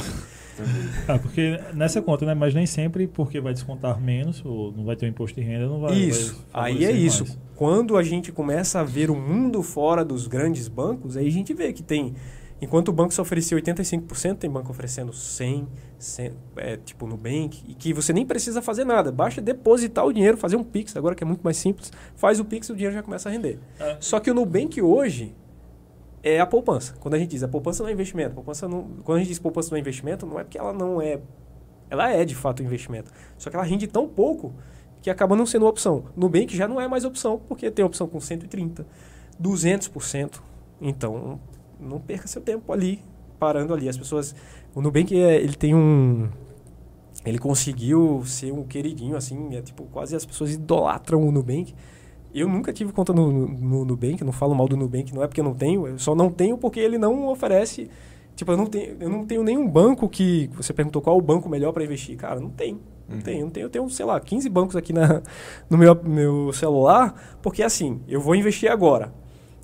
ah, 1.07 1.17
porque 1.17 1.57
nessa 1.73 2.01
conta, 2.01 2.25
né? 2.25 2.33
Mas 2.33 2.53
nem 2.53 2.65
sempre 2.65 3.07
porque 3.07 3.39
vai 3.39 3.53
descontar 3.53 3.99
menos, 3.99 4.43
ou 4.45 4.73
não 4.73 4.83
vai 4.83 4.97
ter 4.97 5.05
um 5.05 5.09
imposto 5.09 5.39
de 5.39 5.47
renda, 5.47 5.67
não 5.67 5.79
vai. 5.79 5.95
Isso. 5.95 6.45
Vai 6.51 6.71
aí 6.73 6.85
é 6.85 6.91
isso. 6.91 7.25
Quando 7.55 7.95
a 7.95 8.03
gente 8.03 8.31
começa 8.31 8.81
a 8.81 8.83
ver 8.83 9.09
o 9.09 9.15
mundo 9.15 9.63
fora 9.63 10.03
dos 10.03 10.27
grandes 10.27 10.67
bancos, 10.67 11.15
aí 11.15 11.27
a 11.27 11.31
gente 11.31 11.53
vê 11.53 11.71
que 11.71 11.81
tem 11.81 12.13
Enquanto 12.61 12.89
o 12.89 12.91
banco 12.91 13.13
só 13.13 13.21
oferecia 13.21 13.57
85%, 13.57 14.37
tem 14.37 14.49
banco 14.49 14.69
oferecendo 14.69 15.11
100%, 15.11 15.67
100 15.97 16.31
é, 16.57 16.77
tipo 16.77 17.07
Nubank, 17.07 17.63
e 17.67 17.73
que 17.73 17.93
você 17.93 18.11
nem 18.11 18.25
precisa 18.25 18.61
fazer 18.61 18.83
nada. 18.83 19.11
Basta 19.11 19.41
depositar 19.41 20.05
o 20.05 20.11
dinheiro, 20.11 20.37
fazer 20.37 20.57
um 20.57 20.63
Pix, 20.63 20.95
agora 20.95 21.15
que 21.15 21.23
é 21.23 21.27
muito 21.27 21.41
mais 21.41 21.57
simples. 21.57 21.91
Faz 22.15 22.39
o 22.39 22.45
Pix 22.45 22.67
e 22.67 22.71
o 22.73 22.75
dinheiro 22.75 22.93
já 22.93 23.01
começa 23.01 23.29
a 23.29 23.31
render. 23.31 23.59
É. 23.79 23.97
Só 23.99 24.19
que 24.19 24.29
o 24.29 24.33
Nubank 24.33 24.81
hoje 24.81 25.33
é 26.23 26.39
a 26.39 26.45
poupança. 26.45 26.95
Quando 26.99 27.13
a 27.13 27.19
gente 27.19 27.31
diz 27.31 27.43
a 27.43 27.47
poupança 27.47 27.83
não 27.83 27.89
é 27.89 27.93
investimento, 27.93 28.35
poupança 28.35 28.67
não, 28.67 28.83
quando 29.03 29.17
a 29.17 29.19
gente 29.19 29.29
diz 29.29 29.39
poupança 29.39 29.69
não 29.71 29.77
é 29.77 29.79
investimento, 29.79 30.25
não 30.25 30.39
é 30.39 30.43
porque 30.43 30.57
ela 30.57 30.73
não 30.73 31.01
é... 31.01 31.19
Ela 31.89 32.11
é, 32.11 32.23
de 32.23 32.35
fato, 32.35 32.61
um 32.61 32.65
investimento. 32.65 33.11
Só 33.37 33.49
que 33.49 33.55
ela 33.55 33.65
rende 33.65 33.87
tão 33.87 34.07
pouco 34.07 34.53
que 35.01 35.09
acaba 35.09 35.35
não 35.35 35.45
sendo 35.45 35.65
opção. 35.65 36.05
Nubank 36.15 36.55
já 36.55 36.67
não 36.67 36.79
é 36.79 36.87
mais 36.87 37.03
opção, 37.03 37.41
porque 37.47 37.71
tem 37.71 37.83
opção 37.83 38.07
com 38.07 38.19
130%, 38.19 38.85
200%. 39.41 40.39
Então, 40.81 41.39
não 41.79 41.99
perca 41.99 42.27
seu 42.27 42.41
tempo 42.41 42.71
ali, 42.71 43.03
parando 43.39 43.73
ali. 43.73 43.89
As 43.89 43.97
pessoas... 43.97 44.35
O 44.75 44.81
Nubank, 44.81 45.19
é, 45.19 45.37
ele 45.37 45.55
tem 45.55 45.73
um... 45.73 46.29
Ele 47.25 47.39
conseguiu 47.39 48.23
ser 48.25 48.51
um 48.51 48.63
queridinho, 48.63 49.15
assim, 49.15 49.55
é 49.55 49.61
tipo, 49.61 49.83
quase 49.85 50.15
as 50.15 50.25
pessoas 50.25 50.53
idolatram 50.53 51.27
o 51.27 51.31
Nubank. 51.31 51.73
Eu 52.33 52.47
nunca 52.47 52.71
tive 52.71 52.91
conta 52.91 53.11
no, 53.13 53.31
no 53.47 53.85
Nubank, 53.85 54.23
não 54.23 54.31
falo 54.31 54.53
mal 54.53 54.67
do 54.67 54.77
Nubank, 54.77 55.13
não 55.13 55.23
é 55.23 55.27
porque 55.27 55.41
eu 55.41 55.45
não 55.45 55.53
tenho, 55.53 55.87
eu 55.87 55.97
só 55.97 56.13
não 56.13 56.29
tenho 56.29 56.57
porque 56.57 56.79
ele 56.79 56.97
não 56.97 57.27
oferece... 57.27 57.89
Tipo, 58.35 58.53
eu 58.53 58.57
não 58.57 58.67
tenho, 58.67 58.95
eu 58.99 59.09
não 59.09 59.25
tenho 59.25 59.43
nenhum 59.43 59.67
banco 59.67 60.07
que... 60.07 60.49
Você 60.53 60.71
perguntou 60.71 61.01
qual 61.01 61.17
o 61.17 61.21
banco 61.21 61.49
melhor 61.49 61.73
para 61.73 61.83
investir. 61.83 62.15
Cara, 62.15 62.39
não 62.39 62.49
tem. 62.49 62.79
Não 63.07 63.15
Uhum. 63.17 63.21
tenho, 63.21 63.45
não 63.45 63.49
tenho. 63.49 63.65
Eu 63.65 63.69
tenho, 63.69 63.89
sei 63.89 64.05
lá, 64.05 64.19
15 64.19 64.47
bancos 64.49 64.75
aqui 64.75 64.93
na, 64.93 65.21
no 65.69 65.77
meu, 65.77 65.93
meu 66.03 66.53
celular, 66.53 67.37
porque 67.41 67.63
assim, 67.63 67.99
eu 68.07 68.21
vou 68.21 68.35
investir 68.35 68.71
agora. 68.71 69.11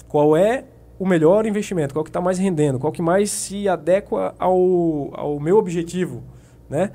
Qual 0.08 0.36
é 0.36 0.66
o 1.00 1.06
melhor 1.08 1.46
investimento? 1.46 1.94
Qual 1.94 2.04
que 2.04 2.10
está 2.10 2.20
mais 2.20 2.38
rendendo? 2.38 2.80
Qual 2.80 2.92
que 2.92 3.02
mais 3.02 3.30
se 3.30 3.70
adequa 3.70 4.34
ao, 4.40 5.10
ao 5.14 5.40
meu 5.40 5.58
objetivo, 5.58 6.24
né? 6.70 6.92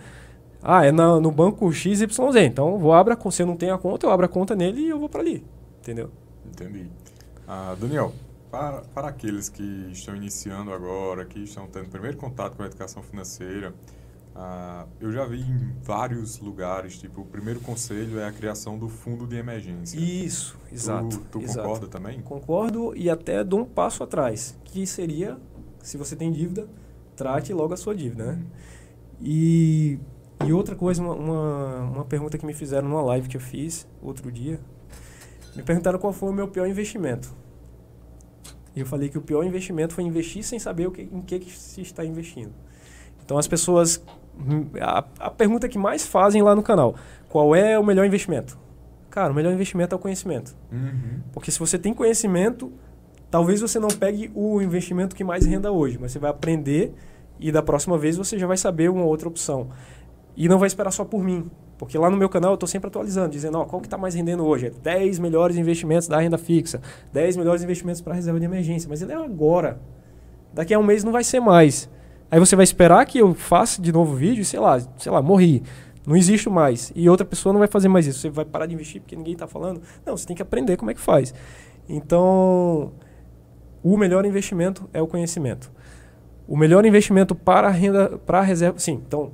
Ah, 0.63 0.85
é 0.85 0.93
na, 0.93 1.19
no 1.21 1.31
banco 1.31 1.73
XYZ. 1.73 2.03
Então, 2.45 2.77
vou 2.79 2.93
abrir 2.93 3.15
a 3.15 3.17
conta. 3.17 3.37
Se 3.37 3.43
eu 3.43 3.47
não 3.47 3.57
tenho 3.57 3.73
a 3.73 3.79
conta, 3.79 4.07
eu 4.07 4.11
abro 4.11 4.27
a 4.27 4.29
conta 4.29 4.55
nele 4.55 4.83
e 4.83 4.89
eu 4.89 4.99
vou 4.99 5.09
para 5.09 5.21
ali. 5.21 5.43
Entendeu? 5.81 6.11
Entendi. 6.47 6.91
Ah, 7.47 7.77
Daniel, 7.79 8.13
para, 8.51 8.83
para 8.83 9.09
aqueles 9.09 9.49
que 9.49 9.63
estão 9.91 10.15
iniciando 10.15 10.73
agora, 10.73 11.25
que 11.25 11.41
estão 11.41 11.67
tendo 11.67 11.89
primeiro 11.89 12.17
contato 12.17 12.57
com 12.57 12.63
a 12.63 12.67
educação 12.67 13.03
financeira, 13.03 13.75
ah, 14.35 14.87
eu 15.01 15.13
já 15.13 15.25
vi 15.25 15.41
em 15.41 15.75
vários 15.83 16.39
lugares, 16.39 16.99
tipo, 16.99 17.23
o 17.23 17.25
primeiro 17.25 17.61
conselho 17.61 18.19
é 18.19 18.27
a 18.27 18.33
criação 18.33 18.79
do 18.79 18.89
fundo 18.89 19.27
de 19.27 19.37
emergência. 19.37 19.99
Isso, 19.99 20.57
exato. 20.73 21.19
Tu, 21.19 21.25
tu 21.33 21.41
exato. 21.41 21.61
concorda 21.61 21.87
também? 21.89 22.21
Concordo 22.21 22.97
e 22.97 23.11
até 23.11 23.43
dou 23.43 23.61
um 23.61 23.65
passo 23.65 24.03
atrás, 24.03 24.57
que 24.65 24.87
seria, 24.87 25.39
se 25.83 25.97
você 25.97 26.15
tem 26.15 26.31
dívida, 26.31 26.69
trate 27.17 27.53
logo 27.53 27.75
a 27.75 27.77
sua 27.77 27.95
dívida, 27.95 28.33
né? 28.33 28.43
E, 29.21 29.99
e 30.47 30.53
outra 30.53 30.75
coisa, 30.75 31.03
uma, 31.03 31.15
uma, 31.15 31.81
uma 31.83 32.05
pergunta 32.05 32.39
que 32.39 32.47
me 32.47 32.55
fizeram 32.55 32.89
numa 32.89 33.03
live 33.03 33.29
que 33.29 33.37
eu 33.37 33.41
fiz 33.41 33.87
outro 34.01 34.33
dia, 34.33 34.61
me 35.55 35.63
perguntaram 35.63 35.99
qual 35.99 36.13
foi 36.13 36.31
o 36.31 36.33
meu 36.33 36.49
pior 36.49 36.67
investimento. 36.67 37.35
E 38.75 38.81
eu 38.81 38.87
falei 38.87 39.09
que 39.09 39.19
o 39.19 39.21
pior 39.21 39.45
investimento 39.45 39.95
foi 39.95 40.05
investir 40.05 40.45
sem 40.45 40.59
saber 40.59 40.87
o 40.87 40.91
que, 40.91 41.03
em 41.03 41.21
que, 41.21 41.39
que 41.41 41.51
se 41.51 41.81
está 41.81 42.05
investindo. 42.05 42.53
Então 43.25 43.37
as 43.39 43.49
pessoas. 43.49 44.03
hum, 44.39 44.67
A, 44.81 45.05
a 45.19 45.31
pergunta 45.31 45.69
que 45.69 45.79
mais 45.79 46.07
fazem 46.07 46.43
lá 46.43 46.55
no 46.55 46.63
canal: 46.63 46.95
qual 47.29 47.55
é 47.55 47.79
o 47.79 47.85
melhor 47.85 48.07
investimento? 48.07 48.59
Cara, 49.11 49.33
o 49.33 49.35
melhor 49.35 49.53
investimento 49.53 49.95
é 49.95 49.97
o 49.97 49.99
conhecimento. 49.99 50.57
Uhum. 50.71 51.21
Porque 51.33 51.51
se 51.51 51.59
você 51.59 51.77
tem 51.77 51.93
conhecimento, 51.93 52.73
talvez 53.29 53.61
você 53.61 53.81
não 53.81 53.89
pegue 53.89 54.31
o 54.35 54.63
investimento 54.63 55.17
que 55.17 55.25
mais 55.25 55.45
renda 55.45 55.73
hoje, 55.73 55.99
mas 56.01 56.13
você 56.13 56.21
vai 56.21 56.31
aprender 56.31 56.95
e 57.41 57.51
da 57.51 57.63
próxima 57.63 57.99
vez 57.99 58.17
você 58.17 58.39
já 58.39 58.47
vai 58.47 58.57
saber 58.57 58.89
uma 58.89 59.05
outra 59.05 59.29
opção. 59.29 59.71
E 60.37 60.49
não 60.49 60.59
vai 60.59 60.69
esperar 60.69 60.93
só 60.93 61.05
por 61.05 61.23
mim. 61.23 61.51
Porque 61.81 61.97
lá 61.97 62.11
no 62.11 62.17
meu 62.19 62.29
canal 62.29 62.51
eu 62.51 62.57
estou 62.57 62.67
sempre 62.67 62.89
atualizando, 62.89 63.31
dizendo, 63.31 63.57
ó, 63.57 63.65
qual 63.65 63.81
que 63.81 63.87
está 63.87 63.97
mais 63.97 64.15
rendendo 64.15 64.45
hoje? 64.45 64.67
É 64.67 64.71
10 64.71 65.19
melhores 65.19 65.57
investimentos 65.57 66.07
da 66.07 66.21
renda 66.21 66.37
fixa, 66.37 66.79
10 67.11 67.39
melhores 67.39 67.63
investimentos 67.63 68.03
para 68.03 68.13
reserva 68.13 68.39
de 68.39 68.45
emergência. 68.45 68.87
Mas 68.87 69.01
ele 69.01 69.13
é 69.13 69.17
agora. 69.17 69.81
Daqui 70.53 70.75
a 70.75 70.79
um 70.79 70.83
mês 70.83 71.03
não 71.03 71.11
vai 71.11 71.25
ser 71.25 71.41
mais. 71.41 71.89
Aí 72.31 72.39
você 72.39 72.55
vai 72.55 72.65
esperar 72.65 73.07
que 73.07 73.17
eu 73.17 73.33
faça 73.33 73.81
de 73.81 73.91
novo 73.93 74.15
vídeo 74.15 74.45
sei 74.45 74.61
lá, 74.61 74.79
sei 74.99 75.11
lá, 75.11 75.23
morri. 75.23 75.63
Não 76.07 76.15
existo 76.15 76.51
mais. 76.51 76.93
E 76.95 77.09
outra 77.09 77.25
pessoa 77.25 77.51
não 77.51 77.61
vai 77.61 77.69
fazer 77.69 77.89
mais 77.89 78.07
isso. 78.07 78.19
Você 78.19 78.29
vai 78.29 78.45
parar 78.45 78.67
de 78.67 78.75
investir 78.75 79.01
porque 79.01 79.17
ninguém 79.17 79.33
está 79.33 79.47
falando. 79.47 79.81
Não, 80.05 80.15
você 80.15 80.27
tem 80.27 80.37
que 80.37 80.43
aprender 80.43 80.77
como 80.77 80.91
é 80.91 80.95
que 80.95 81.01
faz. 81.01 81.33
Então, 81.89 82.93
o 83.83 83.97
melhor 83.97 84.27
investimento 84.27 84.87
é 84.93 85.01
o 85.01 85.07
conhecimento. 85.07 85.73
O 86.47 86.59
melhor 86.59 86.85
investimento 86.85 87.35
para 87.35 87.69
a 87.69 87.71
renda, 87.71 88.19
para 88.19 88.41
a 88.41 88.43
reserva, 88.43 88.79
sim. 88.79 89.01
Então, 89.07 89.33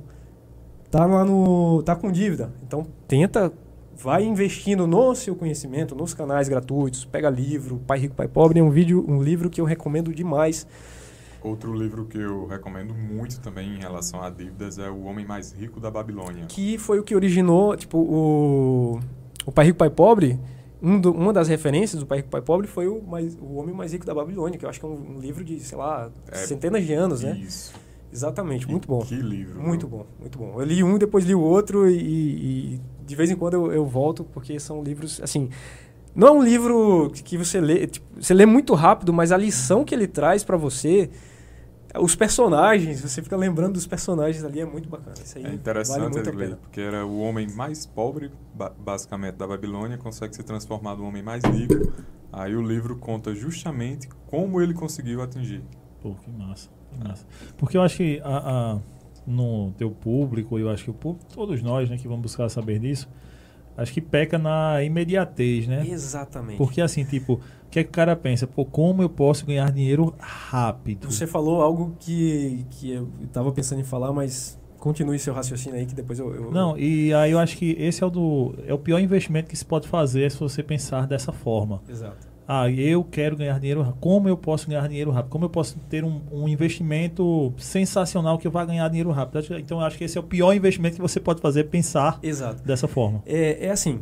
tá 0.91 1.05
lá 1.05 1.23
no, 1.25 1.81
tá 1.83 1.95
com 1.95 2.11
dívida. 2.11 2.51
Então, 2.65 2.85
tenta, 3.07 3.51
vai 3.95 4.23
investindo 4.23 4.85
no 4.87 5.13
seu 5.15 5.35
conhecimento, 5.35 5.95
nos 5.95 6.13
canais 6.13 6.47
gratuitos. 6.47 7.03
Pega 7.05 7.29
livro, 7.29 7.77
Pai 7.85 7.99
Rico, 7.99 8.15
Pai 8.15 8.27
Pobre, 8.27 8.59
é 8.59 8.63
um 8.63 8.69
vídeo, 8.69 9.03
um 9.07 9.21
livro 9.21 9.49
que 9.49 9.59
eu 9.61 9.65
recomendo 9.65 10.13
demais. 10.13 10.65
Outro 11.43 11.71
livro 11.73 12.05
que 12.05 12.17
eu 12.17 12.47
recomendo 12.47 12.93
muito 12.93 13.39
também 13.39 13.75
em 13.75 13.79
relação 13.79 14.21
a 14.21 14.29
dívidas 14.29 14.79
é 14.79 14.89
O 14.89 15.03
Homem 15.03 15.25
Mais 15.25 15.51
Rico 15.53 15.79
da 15.79 15.89
Babilônia. 15.89 16.45
Que 16.47 16.77
foi 16.77 16.99
o 16.99 17.03
que 17.03 17.15
originou, 17.15 17.75
tipo, 17.77 17.97
o, 17.99 18.99
o 19.45 19.51
Pai 19.51 19.65
Rico, 19.67 19.77
Pai 19.77 19.89
Pobre. 19.89 20.39
Um 20.81 20.99
do- 20.99 21.11
uma 21.11 21.31
das 21.33 21.47
referências 21.47 21.99
do 21.99 22.05
Pai 22.05 22.19
Rico, 22.19 22.29
Pai 22.29 22.41
Pobre 22.41 22.67
foi 22.67 22.87
o, 22.87 23.01
mais, 23.01 23.35
o 23.41 23.55
Homem 23.55 23.73
Mais 23.73 23.93
Rico 23.93 24.05
da 24.05 24.13
Babilônia, 24.13 24.59
que 24.59 24.65
eu 24.65 24.69
acho 24.69 24.79
que 24.79 24.85
é 24.85 24.89
um, 24.89 25.15
um 25.15 25.19
livro 25.19 25.43
de, 25.43 25.59
sei 25.59 25.77
lá, 25.77 26.09
É, 26.31 26.35
centenas 26.37 26.85
de 26.85 26.93
anos, 26.93 27.23
né? 27.23 27.35
Isso. 27.43 27.73
Exatamente, 28.11 28.65
E 28.67 28.71
muito 28.71 28.87
bom. 28.87 28.99
Que 29.01 29.15
livro. 29.15 29.61
Muito 29.61 29.87
bom, 29.87 30.05
muito 30.19 30.37
bom. 30.37 30.59
Eu 30.59 30.65
li 30.65 30.83
um, 30.83 30.97
depois 30.97 31.25
li 31.25 31.35
o 31.35 31.41
outro 31.41 31.89
e, 31.89 32.75
e 32.75 32.81
de 33.05 33.15
vez 33.15 33.29
em 33.29 33.35
quando 33.35 33.53
eu, 33.55 33.71
eu 33.71 33.85
volto, 33.85 34.23
porque 34.23 34.59
são 34.59 34.81
livros, 34.83 35.19
assim... 35.21 35.49
Não 36.15 36.27
é 36.29 36.31
um 36.31 36.41
livro 36.43 37.11
que 37.13 37.37
você 37.37 37.61
lê... 37.61 37.85
tipo, 37.85 38.05
você 38.19 38.33
lê 38.33 38.45
muito 38.45 38.73
rápido, 38.73 39.13
mas 39.13 39.31
a 39.31 39.37
lição 39.37 39.83
que 39.85 39.93
ele 39.93 40.07
traz 40.07 40.43
pra 40.43 40.57
você... 40.57 41.09
Os 41.99 42.15
personagens, 42.15 43.01
você 43.01 43.21
fica 43.23 43.35
lembrando 43.37 43.73
dos 43.73 43.87
personagens 43.87 44.43
ali, 44.43 44.59
é 44.59 44.65
muito 44.65 44.89
bacana. 44.89 45.15
Isso 45.23 45.37
aí 45.37 45.45
É 45.45 45.53
interessante 45.53 45.99
vale 45.99 46.13
muito 46.13 46.27
a 46.29 46.31
ele 46.31 46.37
ler, 46.39 46.45
pena. 46.47 46.57
porque 46.57 46.81
era 46.81 47.05
o 47.05 47.19
homem 47.19 47.47
mais 47.55 47.85
pobre, 47.85 48.29
ba- 48.53 48.73
basicamente, 48.77 49.35
da 49.35 49.47
Babilônia, 49.47 49.97
consegue 49.97 50.35
se 50.35 50.43
transformar 50.43 50.95
no 50.95 51.05
homem 51.05 51.23
mais 51.23 51.43
rico. 51.43 51.93
Aí 52.31 52.55
o 52.55 52.61
livro 52.61 52.97
conta 52.97 53.33
justamente 53.33 54.07
como 54.27 54.61
ele 54.61 54.73
conseguiu 54.73 55.21
atingir. 55.21 55.63
Pô, 56.01 56.13
que 56.15 56.29
massa, 56.29 56.69
massa. 56.97 57.25
Porque 57.57 57.77
eu 57.77 57.81
acho 57.81 57.97
que 57.97 58.21
a, 58.23 58.37
a- 58.73 58.79
no 59.25 59.71
teu 59.77 59.91
público, 59.91 60.57
eu 60.57 60.69
acho 60.69 60.85
que 60.85 60.89
o 60.89 60.93
público, 60.93 61.25
todos 61.33 61.61
nós 61.61 61.89
né, 61.89 61.97
que 61.97 62.07
vamos 62.07 62.21
buscar 62.23 62.47
saber 62.49 62.79
disso, 62.79 63.07
acho 63.75 63.91
que 63.93 63.99
peca 64.01 64.37
na 64.37 64.81
imediatez, 64.83 65.67
né? 65.67 65.85
Exatamente. 65.87 66.57
Porque 66.57 66.79
assim, 66.81 67.03
tipo, 67.03 67.33
o 67.33 67.69
que, 67.69 67.79
é 67.79 67.83
que 67.83 67.89
o 67.89 67.93
cara 67.93 68.15
pensa? 68.15 68.47
Pô, 68.47 68.63
como 68.65 69.01
eu 69.01 69.09
posso 69.09 69.45
ganhar 69.45 69.69
dinheiro 69.71 70.13
rápido? 70.19 71.11
Você 71.11 71.27
falou 71.27 71.61
algo 71.61 71.95
que, 71.99 72.65
que 72.71 72.91
eu 72.91 73.09
estava 73.23 73.51
pensando 73.51 73.81
em 73.81 73.83
falar, 73.83 74.13
mas 74.13 74.57
continue 74.79 75.19
seu 75.19 75.33
raciocínio 75.33 75.77
aí 75.77 75.85
que 75.85 75.93
depois 75.93 76.17
eu... 76.19 76.33
eu- 76.33 76.51
Não, 76.51 76.77
e 76.77 77.13
aí 77.13 77.31
eu 77.31 77.39
acho 77.39 77.57
que 77.57 77.71
esse 77.77 78.01
é 78.03 78.07
o, 78.07 78.09
do, 78.09 78.55
é 78.65 78.73
o 78.73 78.77
pior 78.79 78.99
investimento 78.99 79.49
que 79.49 79.57
se 79.57 79.65
pode 79.65 79.87
fazer 79.87 80.31
se 80.31 80.39
você 80.39 80.63
pensar 80.63 81.05
dessa 81.05 81.33
forma. 81.33 81.81
Exato. 81.89 82.25
Ah, 82.47 82.69
eu 82.71 83.03
quero 83.03 83.35
ganhar 83.35 83.59
dinheiro 83.59 83.81
rápido. 83.81 83.99
Como 83.99 84.29
eu 84.29 84.37
posso 84.37 84.69
ganhar 84.69 84.87
dinheiro 84.87 85.11
rápido? 85.11 85.31
Como 85.31 85.43
eu 85.43 85.49
posso 85.49 85.77
ter 85.89 86.05
um, 86.05 86.21
um 86.31 86.47
investimento 86.47 87.53
sensacional 87.57 88.37
que 88.37 88.47
vai 88.47 88.65
ganhar 88.65 88.87
dinheiro 88.87 89.11
rápido? 89.11 89.57
Então, 89.57 89.81
eu 89.81 89.85
acho 89.85 89.97
que 89.97 90.05
esse 90.05 90.17
é 90.17 90.21
o 90.21 90.23
pior 90.23 90.53
investimento 90.53 90.95
que 90.95 91.01
você 91.01 91.19
pode 91.19 91.41
fazer, 91.41 91.65
pensar 91.65 92.17
Exato. 92.23 92.63
dessa 92.63 92.87
forma. 92.87 93.21
É, 93.25 93.65
é 93.65 93.69
assim, 93.69 94.01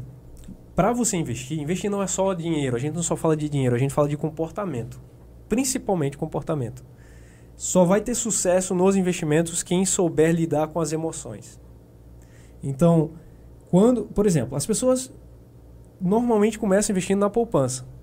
para 0.75 0.93
você 0.93 1.17
investir, 1.17 1.59
investir 1.59 1.89
não 1.89 2.03
é 2.03 2.07
só 2.07 2.35
dinheiro, 2.35 2.75
a 2.75 2.79
gente 2.79 2.93
não 2.93 3.01
só 3.01 3.15
fala 3.15 3.35
de 3.35 3.49
dinheiro, 3.49 3.75
a 3.75 3.79
gente 3.79 3.93
fala 3.93 4.07
de 4.07 4.15
comportamento. 4.15 5.01
Principalmente 5.49 6.15
comportamento. 6.15 6.85
Só 7.55 7.83
vai 7.83 7.99
ter 8.01 8.13
sucesso 8.13 8.75
nos 8.75 8.95
investimentos 8.95 9.63
quem 9.63 9.85
souber 9.85 10.35
lidar 10.35 10.67
com 10.67 10.79
as 10.79 10.91
emoções. 10.91 11.59
Então, 12.61 13.11
quando, 13.71 14.03
por 14.03 14.27
exemplo, 14.27 14.55
as 14.55 14.67
pessoas 14.67 15.11
normalmente 15.99 16.59
começam 16.59 16.93
investindo 16.93 17.19
na 17.19 17.29
poupança. 17.29 17.94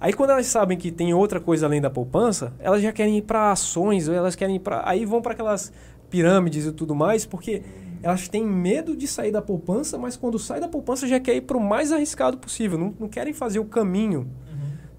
Aí 0.00 0.12
quando 0.12 0.30
elas 0.30 0.46
sabem 0.46 0.78
que 0.78 0.90
tem 0.90 1.12
outra 1.12 1.38
coisa 1.38 1.66
além 1.66 1.80
da 1.80 1.90
poupança, 1.90 2.52
elas 2.58 2.80
já 2.82 2.90
querem 2.90 3.18
ir 3.18 3.22
para 3.22 3.52
ações, 3.52 4.08
ou 4.08 4.14
elas 4.14 4.34
querem 4.34 4.56
ir 4.56 4.60
para 4.60 4.82
aí 4.88 5.04
vão 5.04 5.20
para 5.20 5.32
aquelas 5.32 5.72
pirâmides 6.08 6.64
e 6.66 6.72
tudo 6.72 6.94
mais, 6.94 7.26
porque 7.26 7.62
elas 8.02 8.26
têm 8.28 8.44
medo 8.44 8.96
de 8.96 9.06
sair 9.06 9.30
da 9.30 9.42
poupança, 9.42 9.98
mas 9.98 10.16
quando 10.16 10.38
sai 10.38 10.58
da 10.58 10.68
poupança 10.68 11.06
já 11.06 11.20
quer 11.20 11.34
ir 11.36 11.42
para 11.42 11.56
o 11.56 11.60
mais 11.60 11.92
arriscado 11.92 12.38
possível, 12.38 12.78
não, 12.78 12.94
não 12.98 13.08
querem 13.08 13.32
fazer 13.34 13.58
o 13.58 13.64
caminho 13.66 14.26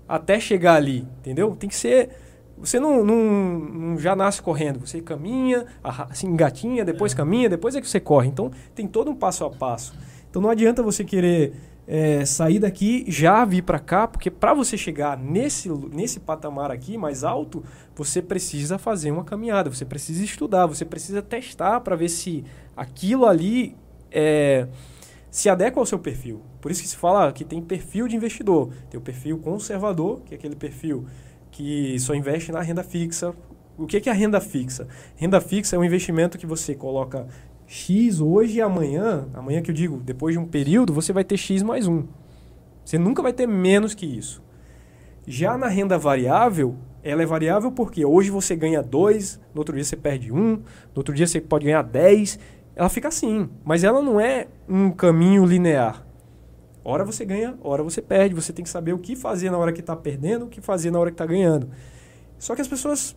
até 0.07 0.39
chegar 0.39 0.75
ali, 0.75 1.07
entendeu? 1.19 1.55
Tem 1.55 1.67
que 1.69 1.75
ser 1.75 2.09
você 2.57 2.79
não, 2.79 3.03
não- 3.03 3.59
não 3.59 3.97
já 3.97 4.15
nasce 4.15 4.39
correndo, 4.39 4.85
você 4.85 5.01
caminha, 5.01 5.65
assim, 5.83 6.27
engatinha, 6.27 6.85
depois 6.85 7.11
É. 7.11 7.15
caminha, 7.15 7.49
depois 7.49 7.75
é 7.75 7.81
que 7.81 7.89
você 7.89 7.99
corre. 7.99 8.27
Então 8.27 8.51
tem 8.75 8.85
todo 8.85 9.09
um 9.09 9.15
passo 9.15 9.43
a 9.45 9.49
passo. 9.49 9.95
Então 10.29 10.39
não 10.39 10.49
adianta 10.49 10.83
você 10.83 11.03
querer 11.03 11.53
é, 11.93 12.23
sair 12.23 12.57
daqui, 12.57 13.03
já 13.09 13.43
vir 13.43 13.63
para 13.63 13.77
cá, 13.77 14.07
porque 14.07 14.31
para 14.31 14.53
você 14.53 14.77
chegar 14.77 15.17
nesse, 15.17 15.67
nesse 15.67 16.21
patamar 16.21 16.71
aqui 16.71 16.97
mais 16.97 17.21
alto, 17.21 17.61
você 17.93 18.21
precisa 18.21 18.77
fazer 18.77 19.11
uma 19.11 19.25
caminhada, 19.25 19.69
você 19.69 19.83
precisa 19.83 20.23
estudar, 20.23 20.67
você 20.67 20.85
precisa 20.85 21.21
testar 21.21 21.81
para 21.81 21.97
ver 21.97 22.07
se 22.07 22.45
aquilo 22.77 23.25
ali 23.25 23.75
é, 24.09 24.69
se 25.29 25.49
adequa 25.49 25.81
ao 25.81 25.85
seu 25.85 25.99
perfil. 25.99 26.41
Por 26.61 26.71
isso 26.71 26.81
que 26.81 26.87
se 26.87 26.95
fala 26.95 27.29
que 27.33 27.43
tem 27.43 27.61
perfil 27.61 28.07
de 28.07 28.15
investidor. 28.15 28.71
Tem 28.89 28.97
o 28.97 29.03
perfil 29.03 29.37
conservador, 29.39 30.21
que 30.21 30.33
é 30.33 30.37
aquele 30.37 30.55
perfil 30.55 31.05
que 31.51 31.99
só 31.99 32.15
investe 32.15 32.53
na 32.53 32.61
renda 32.61 32.83
fixa. 32.85 33.33
O 33.77 33.85
que 33.85 34.07
é 34.07 34.11
a 34.11 34.15
renda 34.15 34.39
fixa? 34.39 34.87
Renda 35.17 35.41
fixa 35.41 35.75
é 35.75 35.79
um 35.79 35.83
investimento 35.83 36.37
que 36.37 36.45
você 36.45 36.73
coloca 36.73 37.27
X 37.73 38.19
hoje 38.19 38.57
e 38.57 38.61
amanhã, 38.61 39.29
amanhã 39.33 39.61
que 39.61 39.71
eu 39.71 39.73
digo, 39.73 39.95
depois 40.03 40.35
de 40.35 40.39
um 40.39 40.45
período, 40.45 40.91
você 40.91 41.13
vai 41.13 41.23
ter 41.23 41.37
X 41.37 41.63
mais 41.63 41.87
um. 41.87 42.03
Você 42.83 42.97
nunca 42.97 43.23
vai 43.23 43.31
ter 43.31 43.47
menos 43.47 43.93
que 43.93 44.05
isso. 44.05 44.43
Já 45.25 45.57
na 45.57 45.69
renda 45.69 45.97
variável, 45.97 46.75
ela 47.01 47.23
é 47.23 47.25
variável 47.25 47.71
porque 47.71 48.03
hoje 48.03 48.29
você 48.29 48.57
ganha 48.57 48.83
2, 48.83 49.39
no 49.53 49.61
outro 49.61 49.73
dia 49.73 49.85
você 49.85 49.95
perde 49.95 50.33
1, 50.33 50.37
um, 50.37 50.51
no 50.55 50.63
outro 50.97 51.15
dia 51.15 51.25
você 51.25 51.39
pode 51.39 51.63
ganhar 51.63 51.81
10. 51.81 52.39
Ela 52.75 52.89
fica 52.89 53.07
assim, 53.07 53.49
mas 53.63 53.85
ela 53.85 54.01
não 54.01 54.19
é 54.19 54.47
um 54.67 54.91
caminho 54.91 55.45
linear. 55.45 56.05
Hora 56.83 57.05
você 57.05 57.23
ganha, 57.23 57.57
hora 57.63 57.81
você 57.81 58.01
perde. 58.01 58.35
Você 58.35 58.51
tem 58.51 58.63
que 58.63 58.69
saber 58.69 58.91
o 58.91 58.99
que 58.99 59.15
fazer 59.15 59.49
na 59.49 59.57
hora 59.57 59.71
que 59.71 59.79
está 59.79 59.95
perdendo, 59.95 60.43
o 60.43 60.49
que 60.49 60.59
fazer 60.59 60.91
na 60.91 60.99
hora 60.99 61.09
que 61.09 61.15
está 61.15 61.25
ganhando. 61.25 61.69
Só 62.37 62.53
que 62.53 62.59
as 62.59 62.67
pessoas 62.67 63.15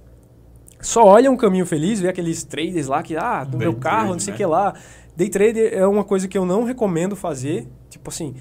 só 0.85 1.03
olha 1.03 1.30
um 1.30 1.37
caminho 1.37 1.64
feliz, 1.64 1.99
vê 1.99 2.09
aqueles 2.09 2.45
traders 2.45 2.89
lá 2.89 3.03
que, 3.03 3.16
ah, 3.16 3.43
do 3.43 3.57
meu 3.57 3.74
carro, 3.74 4.09
trade, 4.09 4.12
não 4.12 4.18
sei 4.18 4.32
o 4.32 4.35
né? 4.35 4.37
que 4.37 4.47
lá. 4.47 4.74
Day 5.16 5.30
trader 5.30 5.72
é 5.72 5.87
uma 5.87 6.05
coisa 6.05 6.28
que 6.28 6.37
eu 6.37 6.45
não 6.45 6.64
recomendo 6.64 7.16
fazer. 7.16 7.66
Tipo 7.89 8.11
assim, 8.11 8.35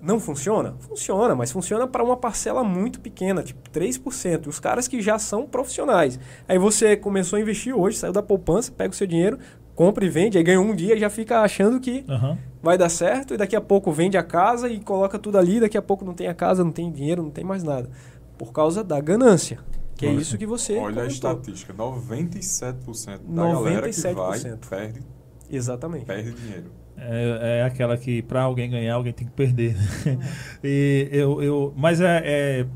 não 0.00 0.20
funciona? 0.20 0.76
Funciona, 0.78 1.34
mas 1.34 1.50
funciona 1.50 1.84
para 1.86 2.04
uma 2.04 2.16
parcela 2.16 2.62
muito 2.62 3.00
pequena, 3.00 3.42
tipo 3.42 3.68
3%. 3.70 4.46
Os 4.46 4.60
caras 4.60 4.86
que 4.86 5.02
já 5.02 5.18
são 5.18 5.46
profissionais. 5.46 6.20
Aí 6.46 6.58
você 6.58 6.96
começou 6.96 7.36
a 7.36 7.40
investir 7.40 7.76
hoje, 7.76 7.96
saiu 7.96 8.12
da 8.12 8.22
poupança, 8.22 8.70
pega 8.70 8.90
o 8.90 8.96
seu 8.96 9.06
dinheiro, 9.06 9.38
compra 9.74 10.04
e 10.04 10.08
vende, 10.08 10.38
aí 10.38 10.44
ganha 10.44 10.60
um 10.60 10.76
dia 10.76 10.94
e 10.94 11.00
já 11.00 11.10
fica 11.10 11.40
achando 11.40 11.80
que 11.80 12.04
uhum. 12.08 12.38
vai 12.62 12.78
dar 12.78 12.88
certo, 12.88 13.34
e 13.34 13.36
daqui 13.36 13.56
a 13.56 13.60
pouco 13.60 13.90
vende 13.90 14.16
a 14.16 14.22
casa 14.22 14.68
e 14.68 14.78
coloca 14.78 15.18
tudo 15.18 15.38
ali, 15.38 15.58
daqui 15.58 15.76
a 15.76 15.82
pouco 15.82 16.04
não 16.04 16.14
tem 16.14 16.28
a 16.28 16.34
casa, 16.34 16.62
não 16.62 16.72
tem 16.72 16.90
dinheiro, 16.92 17.20
não 17.20 17.30
tem 17.30 17.44
mais 17.44 17.64
nada. 17.64 17.90
Por 18.36 18.52
causa 18.52 18.84
da 18.84 19.00
ganância. 19.00 19.58
Que 19.98 20.06
é 20.06 20.12
isso 20.12 20.38
que 20.38 20.46
você. 20.46 20.74
Olha 20.74 21.02
comentou. 21.02 21.02
a 21.02 21.06
estatística: 21.08 21.74
97% 21.74 23.18
da 23.26 23.42
97%. 23.42 23.52
galera 23.52 23.90
que 23.90 24.00
vai 24.00 24.56
perde. 24.56 25.02
Exatamente. 25.50 26.04
Perde 26.04 26.32
dinheiro. 26.32 26.70
É, 26.96 27.58
é 27.58 27.62
aquela 27.64 27.96
que 27.96 28.22
para 28.22 28.42
alguém 28.42 28.70
ganhar, 28.70 28.94
alguém 28.94 29.12
tem 29.12 29.26
que 29.26 29.32
perder. 29.32 29.76
e 30.62 31.08
eu, 31.10 31.42
eu, 31.42 31.74
mas 31.76 32.00
é, 32.00 32.22
é, 32.24 32.66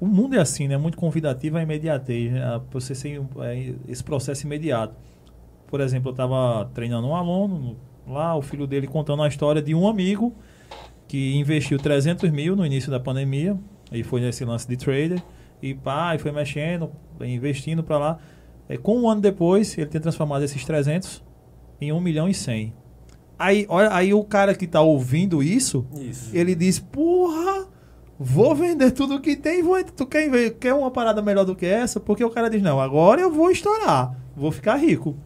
o 0.00 0.06
mundo 0.06 0.34
é 0.34 0.40
assim, 0.40 0.66
né? 0.66 0.76
Muito 0.76 0.98
convidativo 0.98 1.56
a 1.56 1.62
imediatez, 1.62 2.32
né? 2.32 2.60
Você 2.72 2.96
ser 2.96 3.22
é, 3.38 3.74
esse 3.86 4.02
processo 4.02 4.44
imediato. 4.44 4.96
Por 5.68 5.80
exemplo, 5.80 6.08
eu 6.08 6.12
estava 6.12 6.68
treinando 6.74 7.06
um 7.06 7.14
aluno 7.14 7.76
lá, 8.08 8.36
o 8.36 8.42
filho 8.42 8.66
dele 8.66 8.88
contando 8.88 9.22
a 9.22 9.28
história 9.28 9.62
de 9.62 9.72
um 9.72 9.86
amigo 9.86 10.34
que 11.06 11.36
investiu 11.36 11.78
300 11.78 12.28
mil 12.30 12.56
no 12.56 12.66
início 12.66 12.90
da 12.90 12.98
pandemia 12.98 13.56
e 13.92 14.02
foi 14.02 14.20
nesse 14.20 14.44
lance 14.44 14.66
de 14.66 14.76
trader 14.76 15.22
e 15.62 15.74
pá, 15.74 16.14
e 16.14 16.18
foi 16.18 16.32
mexendo, 16.32 16.90
investindo 17.20 17.82
para 17.82 17.98
lá. 17.98 18.18
É, 18.68 18.76
com 18.76 19.00
um 19.00 19.08
ano 19.08 19.20
depois, 19.20 19.76
ele 19.78 19.86
tem 19.86 20.00
transformado 20.00 20.42
esses 20.42 20.64
300 20.64 21.22
em 21.80 21.92
1 21.92 22.00
milhão 22.00 22.28
e 22.28 22.34
100. 22.34 22.74
Aí, 23.38 23.66
olha, 23.68 23.94
aí 23.94 24.12
o 24.12 24.22
cara 24.24 24.54
que 24.54 24.66
tá 24.66 24.80
ouvindo 24.80 25.42
isso, 25.42 25.86
isso. 26.00 26.30
ele 26.36 26.54
diz, 26.54 26.78
porra, 26.78 27.66
vou 28.18 28.54
vender 28.54 28.92
tudo 28.92 29.20
que 29.20 29.36
tem, 29.36 29.62
vou, 29.62 29.82
tu 29.84 30.06
quer, 30.06 30.50
quer 30.50 30.74
uma 30.74 30.90
parada 30.90 31.20
melhor 31.22 31.44
do 31.44 31.56
que 31.56 31.66
essa? 31.66 31.98
Porque 31.98 32.24
o 32.24 32.30
cara 32.30 32.48
diz, 32.48 32.62
não, 32.62 32.80
agora 32.80 33.20
eu 33.20 33.32
vou 33.32 33.50
estourar, 33.50 34.16
vou 34.36 34.52
ficar 34.52 34.76
rico. 34.76 35.16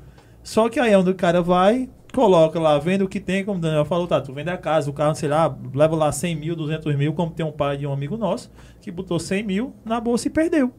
Só 0.42 0.68
que 0.68 0.78
aí 0.78 0.92
é 0.92 0.98
onde 0.98 1.10
o 1.10 1.14
cara 1.14 1.42
vai, 1.42 1.90
coloca 2.16 2.58
lá, 2.58 2.78
vende 2.78 3.04
o 3.04 3.08
que 3.08 3.20
tem, 3.20 3.44
como 3.44 3.58
o 3.58 3.60
Daniel 3.60 3.84
falou, 3.84 4.06
tá, 4.06 4.18
tu 4.22 4.32
vende 4.32 4.48
a 4.48 4.56
casa, 4.56 4.88
o 4.88 4.92
carro, 4.94 5.14
sei 5.14 5.28
lá, 5.28 5.54
leva 5.74 5.94
lá 5.94 6.10
100 6.10 6.34
mil, 6.34 6.56
200 6.56 6.96
mil, 6.96 7.12
como 7.12 7.30
tem 7.30 7.44
um 7.44 7.52
pai 7.52 7.76
de 7.76 7.86
um 7.86 7.92
amigo 7.92 8.16
nosso, 8.16 8.50
que 8.80 8.90
botou 8.90 9.18
100 9.18 9.42
mil 9.42 9.74
na 9.84 10.00
bolsa 10.00 10.26
e 10.26 10.30
perdeu. 10.30 10.72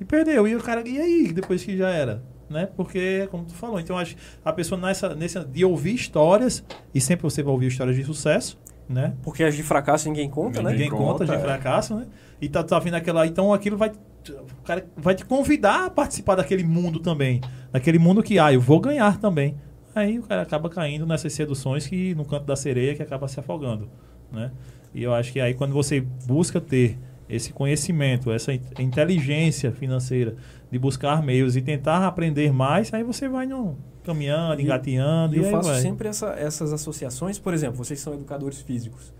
E 0.00 0.04
perdeu. 0.04 0.46
E 0.46 0.54
o 0.54 0.62
cara, 0.62 0.88
e 0.88 0.96
aí, 0.96 1.32
depois 1.32 1.64
que 1.64 1.76
já 1.76 1.90
era? 1.90 2.22
Né? 2.48 2.68
Porque, 2.76 3.26
como 3.32 3.44
tu 3.44 3.52
falou, 3.52 3.80
então 3.80 3.98
acho 3.98 4.14
a 4.44 4.52
pessoa 4.52 4.80
nessa, 4.80 5.12
nessa 5.16 5.44
de 5.44 5.64
ouvir 5.64 5.96
histórias, 5.96 6.62
e 6.94 7.00
sempre 7.00 7.24
você 7.24 7.42
vai 7.42 7.52
ouvir 7.52 7.66
histórias 7.66 7.96
de 7.96 8.04
sucesso, 8.04 8.56
né? 8.88 9.14
Porque 9.24 9.42
as 9.42 9.56
de 9.56 9.62
fracasso 9.64 10.06
ninguém 10.06 10.30
conta, 10.30 10.60
ninguém 10.60 10.64
né? 10.64 10.72
Ninguém 10.72 10.90
conta, 10.90 11.04
conta 11.04 11.26
de 11.26 11.32
é. 11.32 11.38
fracasso, 11.38 11.96
né? 11.96 12.06
E 12.40 12.48
tá, 12.48 12.62
tá 12.62 12.78
vindo 12.78 12.94
aquela. 12.94 13.26
Então 13.26 13.52
aquilo 13.52 13.76
vai. 13.76 13.90
O 13.90 14.62
cara 14.62 14.86
vai 14.96 15.14
te 15.14 15.24
convidar 15.24 15.86
a 15.86 15.90
participar 15.90 16.34
daquele 16.34 16.62
mundo 16.62 17.00
também. 17.00 17.40
Daquele 17.72 17.98
mundo 17.98 18.22
que, 18.22 18.38
ah, 18.38 18.52
eu 18.52 18.60
vou 18.60 18.78
ganhar 18.78 19.18
também. 19.18 19.56
Aí 19.94 20.18
o 20.18 20.22
cara 20.22 20.42
acaba 20.42 20.68
caindo 20.68 21.06
nessas 21.06 21.32
seduções 21.32 21.86
que 21.86 22.14
no 22.14 22.24
canto 22.24 22.44
da 22.44 22.56
sereia 22.56 22.94
que 22.94 23.02
acaba 23.02 23.28
se 23.28 23.38
afogando, 23.38 23.88
né? 24.32 24.50
E 24.92 25.02
eu 25.02 25.14
acho 25.14 25.32
que 25.32 25.40
aí 25.40 25.54
quando 25.54 25.72
você 25.72 26.00
busca 26.26 26.60
ter 26.60 26.98
esse 27.28 27.52
conhecimento, 27.52 28.30
essa 28.30 28.52
inteligência 28.52 29.72
financeira 29.72 30.36
de 30.70 30.78
buscar 30.78 31.22
meios 31.22 31.56
e 31.56 31.62
tentar 31.62 32.06
aprender 32.06 32.52
mais, 32.52 32.92
aí 32.92 33.02
você 33.02 33.28
vai 33.28 33.46
no, 33.46 33.76
caminhando, 34.04 34.60
e, 34.60 34.64
engateando. 34.64 35.34
E, 35.34 35.38
eu 35.38 35.50
faço 35.50 35.70
vai. 35.70 35.80
sempre 35.80 36.08
essa, 36.08 36.28
essas 36.34 36.72
associações, 36.72 37.38
por 37.38 37.54
exemplo, 37.54 37.76
vocês 37.76 37.98
são 38.00 38.14
educadores 38.14 38.60
físicos. 38.60 39.12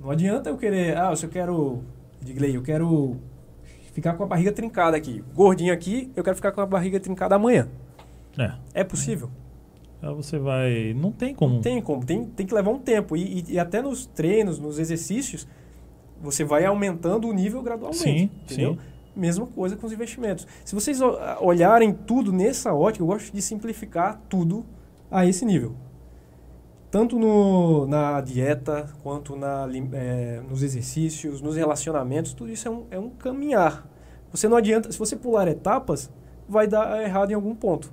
Não 0.00 0.10
adianta 0.10 0.50
eu 0.50 0.56
querer, 0.56 0.96
ah, 0.96 1.14
se 1.16 1.24
eu 1.24 1.30
quero, 1.30 1.82
Digley, 2.20 2.54
eu 2.54 2.62
quero 2.62 3.20
ficar 3.92 4.14
com 4.14 4.24
a 4.24 4.26
barriga 4.26 4.52
trincada 4.52 4.96
aqui, 4.96 5.24
gordinho 5.34 5.72
aqui, 5.72 6.10
eu 6.14 6.22
quero 6.24 6.36
ficar 6.36 6.52
com 6.52 6.60
a 6.60 6.66
barriga 6.66 6.98
trincada 7.00 7.34
amanhã. 7.34 7.68
É. 8.38 8.52
É 8.74 8.84
possível? 8.84 9.30
Aí 10.02 10.14
você 10.14 10.36
vai. 10.36 10.92
Não 10.94 11.12
tem 11.12 11.32
como. 11.32 11.54
Não 11.54 11.60
tem 11.62 11.80
como. 11.80 12.04
Tem, 12.04 12.24
tem 12.24 12.44
que 12.44 12.52
levar 12.52 12.72
um 12.72 12.78
tempo. 12.78 13.16
E, 13.16 13.38
e, 13.38 13.52
e, 13.52 13.58
até 13.58 13.80
nos 13.80 14.04
treinos, 14.04 14.58
nos 14.58 14.80
exercícios, 14.80 15.46
você 16.20 16.42
vai 16.42 16.64
aumentando 16.64 17.28
o 17.28 17.32
nível 17.32 17.62
gradualmente. 17.62 18.02
Sim, 18.02 18.30
entendeu? 18.42 18.74
Sim. 18.74 18.78
Mesma 19.14 19.46
coisa 19.46 19.76
com 19.76 19.86
os 19.86 19.92
investimentos. 19.92 20.46
Se 20.64 20.74
vocês 20.74 21.00
olharem 21.40 21.92
tudo 21.92 22.32
nessa 22.32 22.74
ótica, 22.74 23.02
eu 23.02 23.06
gosto 23.06 23.32
de 23.32 23.42
simplificar 23.42 24.20
tudo 24.28 24.64
a 25.10 25.24
esse 25.26 25.44
nível. 25.44 25.74
Tanto 26.90 27.18
no, 27.18 27.86
na 27.86 28.20
dieta, 28.20 28.88
quanto 29.02 29.36
na, 29.36 29.68
é, 29.92 30.40
nos 30.48 30.62
exercícios, 30.62 31.40
nos 31.40 31.56
relacionamentos, 31.56 32.32
tudo 32.32 32.50
isso 32.50 32.68
é 32.68 32.70
um, 32.70 32.86
é 32.90 32.98
um 32.98 33.10
caminhar. 33.10 33.86
Você 34.30 34.48
não 34.48 34.56
adianta, 34.56 34.90
se 34.90 34.98
você 34.98 35.14
pular 35.14 35.46
etapas, 35.46 36.10
vai 36.48 36.66
dar 36.66 37.02
errado 37.02 37.30
em 37.30 37.34
algum 37.34 37.54
ponto. 37.54 37.92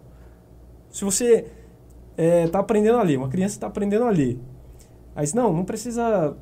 Se 0.89 1.03
você 1.03 1.45
está 2.19 2.59
é, 2.59 2.61
aprendendo 2.61 2.97
ali, 2.97 3.15
uma 3.15 3.29
criança 3.29 3.55
está 3.55 3.67
aprendendo 3.67 4.05
ali. 4.05 4.39
Aí 5.15 5.23
diz, 5.23 5.33
não, 5.33 5.53
não 5.53 5.63
precisa 5.63 6.35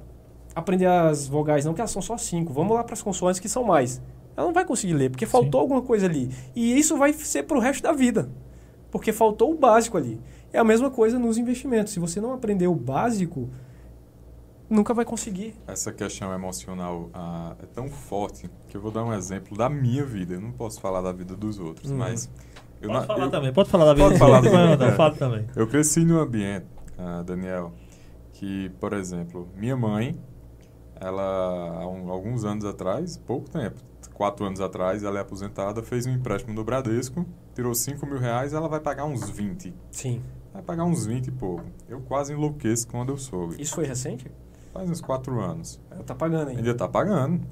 aprender 0.56 0.88
as 0.88 1.28
vogais 1.28 1.66
não, 1.66 1.74
que 1.74 1.82
elas 1.82 1.92
são 1.92 2.02
só 2.02 2.18
cinco. 2.18 2.52
Vamos 2.52 2.76
lá 2.76 2.84
para 2.84 2.94
as 2.94 3.02
consoantes 3.02 3.40
que 3.40 3.48
são 3.48 3.64
mais. 3.64 4.02
Ela 4.36 4.48
não 4.48 4.54
vai 4.54 4.66
conseguir 4.66 4.94
ler, 4.94 5.10
porque 5.10 5.26
faltou 5.26 5.62
Sim. 5.62 5.64
alguma 5.64 5.82
coisa 5.82 6.06
ali. 6.06 6.32
E 6.56 6.78
isso 6.78 6.98
vai 6.98 7.14
ser 7.14 7.44
para 7.44 7.58
o 7.58 7.60
resto 7.60 7.84
da 7.84 7.92
vida, 7.92 8.30
porque 8.92 9.12
faltou 9.12 9.52
o 9.52 9.56
básico 9.56 9.98
ali. 9.98 10.20
É 10.52 10.60
a 10.60 10.64
mesma 10.64 10.90
coisa 10.90 11.20
nos 11.20 11.38
investimentos. 11.38 11.94
Se 11.94 12.00
você 12.00 12.22
não 12.22 12.34
aprender 12.34 12.68
o 12.68 12.76
básico, 12.76 13.50
nunca 14.70 14.94
vai 14.94 15.06
conseguir. 15.06 15.56
Essa 15.68 15.92
questão 15.92 16.34
emocional 16.34 17.10
ah, 17.14 17.56
é 17.62 17.66
tão 17.66 17.90
forte 17.90 18.50
que 18.68 18.78
eu 18.78 18.82
vou 18.82 18.92
dar 18.92 19.04
um 19.04 19.14
exemplo 19.14 19.58
da 19.58 19.70
minha 19.70 20.06
vida. 20.06 20.36
Eu 20.36 20.42
não 20.42 20.52
posso 20.52 20.80
falar 20.80 21.02
da 21.02 21.12
vida 21.12 21.36
dos 21.36 21.60
outros, 21.60 21.92
uhum. 21.92 21.98
mas 21.98 22.30
eu 22.82 22.90
pode 22.90 23.08
falar 23.08 23.26
eu, 23.26 23.32
também, 23.32 23.54
pode 23.54 23.70
falar 23.70 23.86
da 23.86 23.94
vida. 23.94 24.08
Pode 24.08 24.20
falar 24.50 24.76
da 24.76 24.92
Fala 24.94 25.16
também. 25.16 25.46
Eu 25.56 25.68
cresci 25.68 26.06
num 26.06 26.20
ambiente, 26.20 26.66
uh, 26.98 27.24
Daniel, 27.24 27.74
que, 28.34 28.70
por 28.80 28.94
exemplo, 28.94 29.48
minha 29.56 29.76
mãe, 29.76 30.18
ela, 31.00 31.82
há 31.82 31.88
um, 31.88 32.10
alguns 32.10 32.44
anos 32.44 32.66
atrás, 32.66 33.18
pouco 33.18 33.50
tempo, 33.50 33.80
quatro 34.14 34.46
anos 34.46 34.60
atrás, 34.62 35.04
ela 35.04 35.20
é 35.20 35.22
aposentada, 35.22 35.82
fez 35.84 36.06
um 36.06 36.12
empréstimo 36.12 36.54
no 36.54 36.64
Bradesco, 36.64 37.26
tirou 37.54 37.74
5 37.74 38.06
mil 38.06 38.18
reais, 38.18 38.54
ela 38.54 38.68
vai 38.68 38.80
pagar 38.80 39.06
uns 39.06 39.30
20. 39.30 39.74
Sim. 39.92 40.22
Vai 40.54 40.62
pagar 40.62 40.86
uns 40.86 41.06
20 41.06 41.28
e 41.28 41.32
pouco. 41.32 41.64
Eu 41.88 42.02
quase 42.02 42.34
enlouqueço 42.34 42.88
quando 42.88 43.10
eu 43.10 43.18
soube. 43.18 43.62
Isso 43.62 43.76
foi 43.76 43.86
recente? 43.86 44.32
Faz 44.74 44.90
uns 44.90 45.02
quatro 45.02 45.40
anos. 45.40 45.80
Ela 45.92 46.04
tá 46.04 46.16
pagando 46.16 46.50
ainda. 46.50 46.62
Ainda 46.62 46.76
tá 46.76 46.88
pagando. 46.88 47.46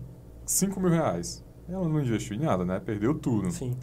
5 0.46 0.80
mil 0.80 0.90
reais. 0.90 1.44
Ela 1.68 1.88
não 1.88 2.00
investiu 2.00 2.36
em 2.36 2.40
nada, 2.40 2.64
né? 2.64 2.80
Perdeu 2.80 3.14
tudo. 3.16 3.52
Sim. 3.52 3.76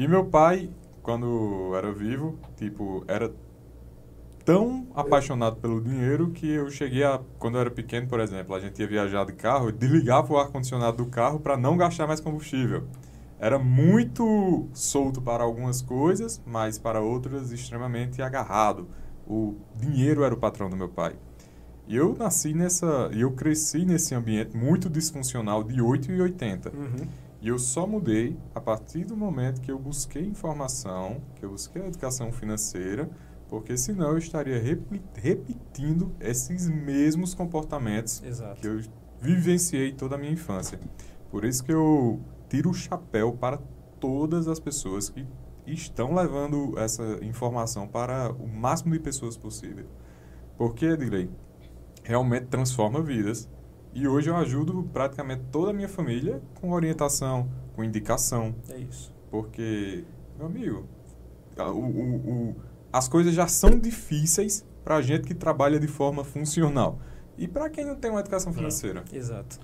E 0.00 0.08
meu 0.08 0.24
pai, 0.24 0.70
quando 1.02 1.74
era 1.76 1.92
vivo, 1.92 2.38
tipo, 2.56 3.04
era 3.06 3.30
tão 4.46 4.86
apaixonado 4.94 5.56
pelo 5.56 5.78
dinheiro 5.78 6.30
que 6.30 6.50
eu 6.50 6.70
cheguei 6.70 7.04
a, 7.04 7.20
quando 7.38 7.56
eu 7.56 7.60
era 7.60 7.70
pequeno, 7.70 8.08
por 8.08 8.18
exemplo, 8.18 8.54
a 8.54 8.60
gente 8.60 8.80
ia 8.80 8.88
viajar 8.88 9.26
de 9.26 9.34
carro, 9.34 9.68
eu 9.68 9.72
desligava 9.72 10.32
o 10.32 10.38
ar-condicionado 10.38 10.96
do 10.96 11.10
carro 11.10 11.38
para 11.38 11.54
não 11.54 11.76
gastar 11.76 12.06
mais 12.06 12.18
combustível. 12.18 12.84
Era 13.38 13.58
muito 13.58 14.70
solto 14.72 15.20
para 15.20 15.44
algumas 15.44 15.82
coisas, 15.82 16.40
mas 16.46 16.78
para 16.78 17.02
outras 17.02 17.52
extremamente 17.52 18.22
agarrado. 18.22 18.88
O 19.28 19.56
dinheiro 19.76 20.24
era 20.24 20.32
o 20.32 20.38
patrão 20.38 20.70
do 20.70 20.78
meu 20.78 20.88
pai. 20.88 21.14
E 21.86 21.94
eu 21.94 22.16
nasci 22.18 22.54
nessa, 22.54 23.10
e 23.12 23.20
eu 23.20 23.32
cresci 23.32 23.84
nesse 23.84 24.14
ambiente 24.14 24.56
muito 24.56 24.88
disfuncional 24.88 25.62
de 25.62 25.82
8 25.82 26.10
e 26.10 26.22
80. 26.22 26.70
Uhum. 26.74 27.06
E 27.40 27.48
eu 27.48 27.58
só 27.58 27.86
mudei 27.86 28.36
a 28.54 28.60
partir 28.60 29.04
do 29.04 29.16
momento 29.16 29.60
que 29.60 29.70
eu 29.70 29.78
busquei 29.78 30.24
informação, 30.24 31.22
que 31.36 31.44
eu 31.44 31.50
busquei 31.50 31.82
a 31.82 31.86
educação 31.86 32.30
financeira, 32.30 33.08
porque 33.48 33.76
senão 33.76 34.10
eu 34.10 34.18
estaria 34.18 34.60
repetindo 35.14 36.14
esses 36.20 36.68
mesmos 36.68 37.34
comportamentos 37.34 38.22
Exato. 38.22 38.60
que 38.60 38.66
eu 38.66 38.80
vivenciei 39.20 39.92
toda 39.92 40.14
a 40.16 40.18
minha 40.18 40.32
infância. 40.32 40.78
Por 41.30 41.44
isso 41.44 41.64
que 41.64 41.72
eu 41.72 42.20
tiro 42.48 42.70
o 42.70 42.74
chapéu 42.74 43.32
para 43.32 43.58
todas 43.98 44.46
as 44.46 44.60
pessoas 44.60 45.08
que 45.08 45.26
estão 45.66 46.14
levando 46.14 46.78
essa 46.78 47.18
informação 47.22 47.86
para 47.86 48.32
o 48.32 48.46
máximo 48.46 48.92
de 48.92 49.00
pessoas 49.00 49.36
possível. 49.36 49.86
Porque, 50.56 50.86
Edgley, 50.86 51.30
realmente 52.02 52.46
transforma 52.46 53.00
vidas. 53.02 53.48
E 53.92 54.06
hoje 54.06 54.30
eu 54.30 54.36
ajudo 54.36 54.82
praticamente 54.92 55.42
toda 55.50 55.70
a 55.70 55.74
minha 55.74 55.88
família 55.88 56.40
com 56.60 56.70
orientação, 56.72 57.48
com 57.74 57.82
indicação. 57.82 58.54
É 58.68 58.78
isso. 58.78 59.12
Porque, 59.30 60.04
meu 60.38 60.46
amigo, 60.46 60.86
o- 61.58 61.62
o- 61.62 62.16
o- 62.50 62.56
as 62.92 63.08
coisas 63.08 63.34
já 63.34 63.46
são 63.46 63.78
difíceis 63.78 64.64
para 64.84 64.96
a 64.96 65.02
gente 65.02 65.26
que 65.26 65.34
trabalha 65.34 65.78
de 65.78 65.86
forma 65.88 66.24
funcional. 66.24 66.98
E 67.36 67.48
para 67.48 67.68
quem 67.68 67.84
não 67.84 67.96
tem 67.96 68.10
uma 68.10 68.20
educação 68.20 68.52
financeira? 68.52 69.04
Exato. 69.12 69.58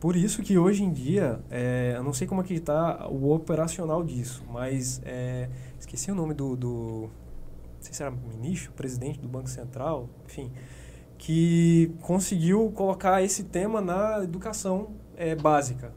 Por 0.00 0.16
isso 0.16 0.42
que 0.42 0.58
hoje 0.58 0.82
em 0.84 0.92
dia, 0.92 1.40
é, 1.50 1.94
eu 1.96 2.02
não 2.02 2.12
sei 2.12 2.26
como 2.26 2.42
é 2.42 2.44
que 2.44 2.54
está 2.54 3.08
o 3.08 3.32
operacional 3.32 4.04
disso, 4.04 4.44
mas 4.50 5.00
é, 5.04 5.48
esqueci 5.80 6.10
o 6.10 6.14
nome 6.14 6.34
do, 6.34 6.54
do 6.56 7.00
não 7.02 7.80
sei 7.80 7.94
se 7.94 8.02
era 8.02 8.10
ministro, 8.10 8.72
presidente 8.72 9.18
do 9.18 9.28
Banco 9.28 9.48
Central, 9.48 10.08
enfim, 10.26 10.50
que 11.24 11.90
conseguiu 12.02 12.70
colocar 12.74 13.22
esse 13.22 13.44
tema 13.44 13.80
na 13.80 14.22
educação 14.22 14.88
é, 15.16 15.34
básica. 15.34 15.90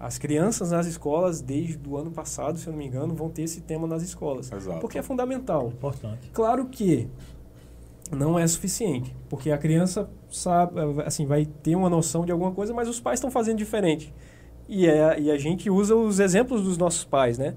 As 0.00 0.18
crianças 0.18 0.72
nas 0.72 0.84
escolas, 0.84 1.40
desde 1.40 1.78
o 1.88 1.96
ano 1.96 2.10
passado, 2.10 2.58
se 2.58 2.66
eu 2.66 2.72
não 2.72 2.78
me 2.78 2.84
engano, 2.84 3.14
vão 3.14 3.30
ter 3.30 3.42
esse 3.42 3.60
tema 3.60 3.86
nas 3.86 4.02
escolas. 4.02 4.50
Exato. 4.50 4.80
Porque 4.80 4.98
é 4.98 5.02
fundamental. 5.02 5.68
Importante. 5.68 6.28
Claro 6.32 6.66
que 6.66 7.08
não 8.10 8.36
é 8.36 8.44
suficiente, 8.48 9.14
porque 9.28 9.52
a 9.52 9.58
criança 9.58 10.10
sabe, 10.28 10.80
assim, 11.06 11.24
vai 11.24 11.46
ter 11.46 11.76
uma 11.76 11.88
noção 11.88 12.24
de 12.24 12.32
alguma 12.32 12.50
coisa, 12.50 12.74
mas 12.74 12.88
os 12.88 12.98
pais 12.98 13.18
estão 13.18 13.30
fazendo 13.30 13.58
diferente. 13.58 14.12
E, 14.68 14.88
é, 14.88 15.20
e 15.20 15.30
a 15.30 15.38
gente 15.38 15.70
usa 15.70 15.94
os 15.94 16.18
exemplos 16.18 16.64
dos 16.64 16.76
nossos 16.76 17.04
pais, 17.04 17.38
né? 17.38 17.54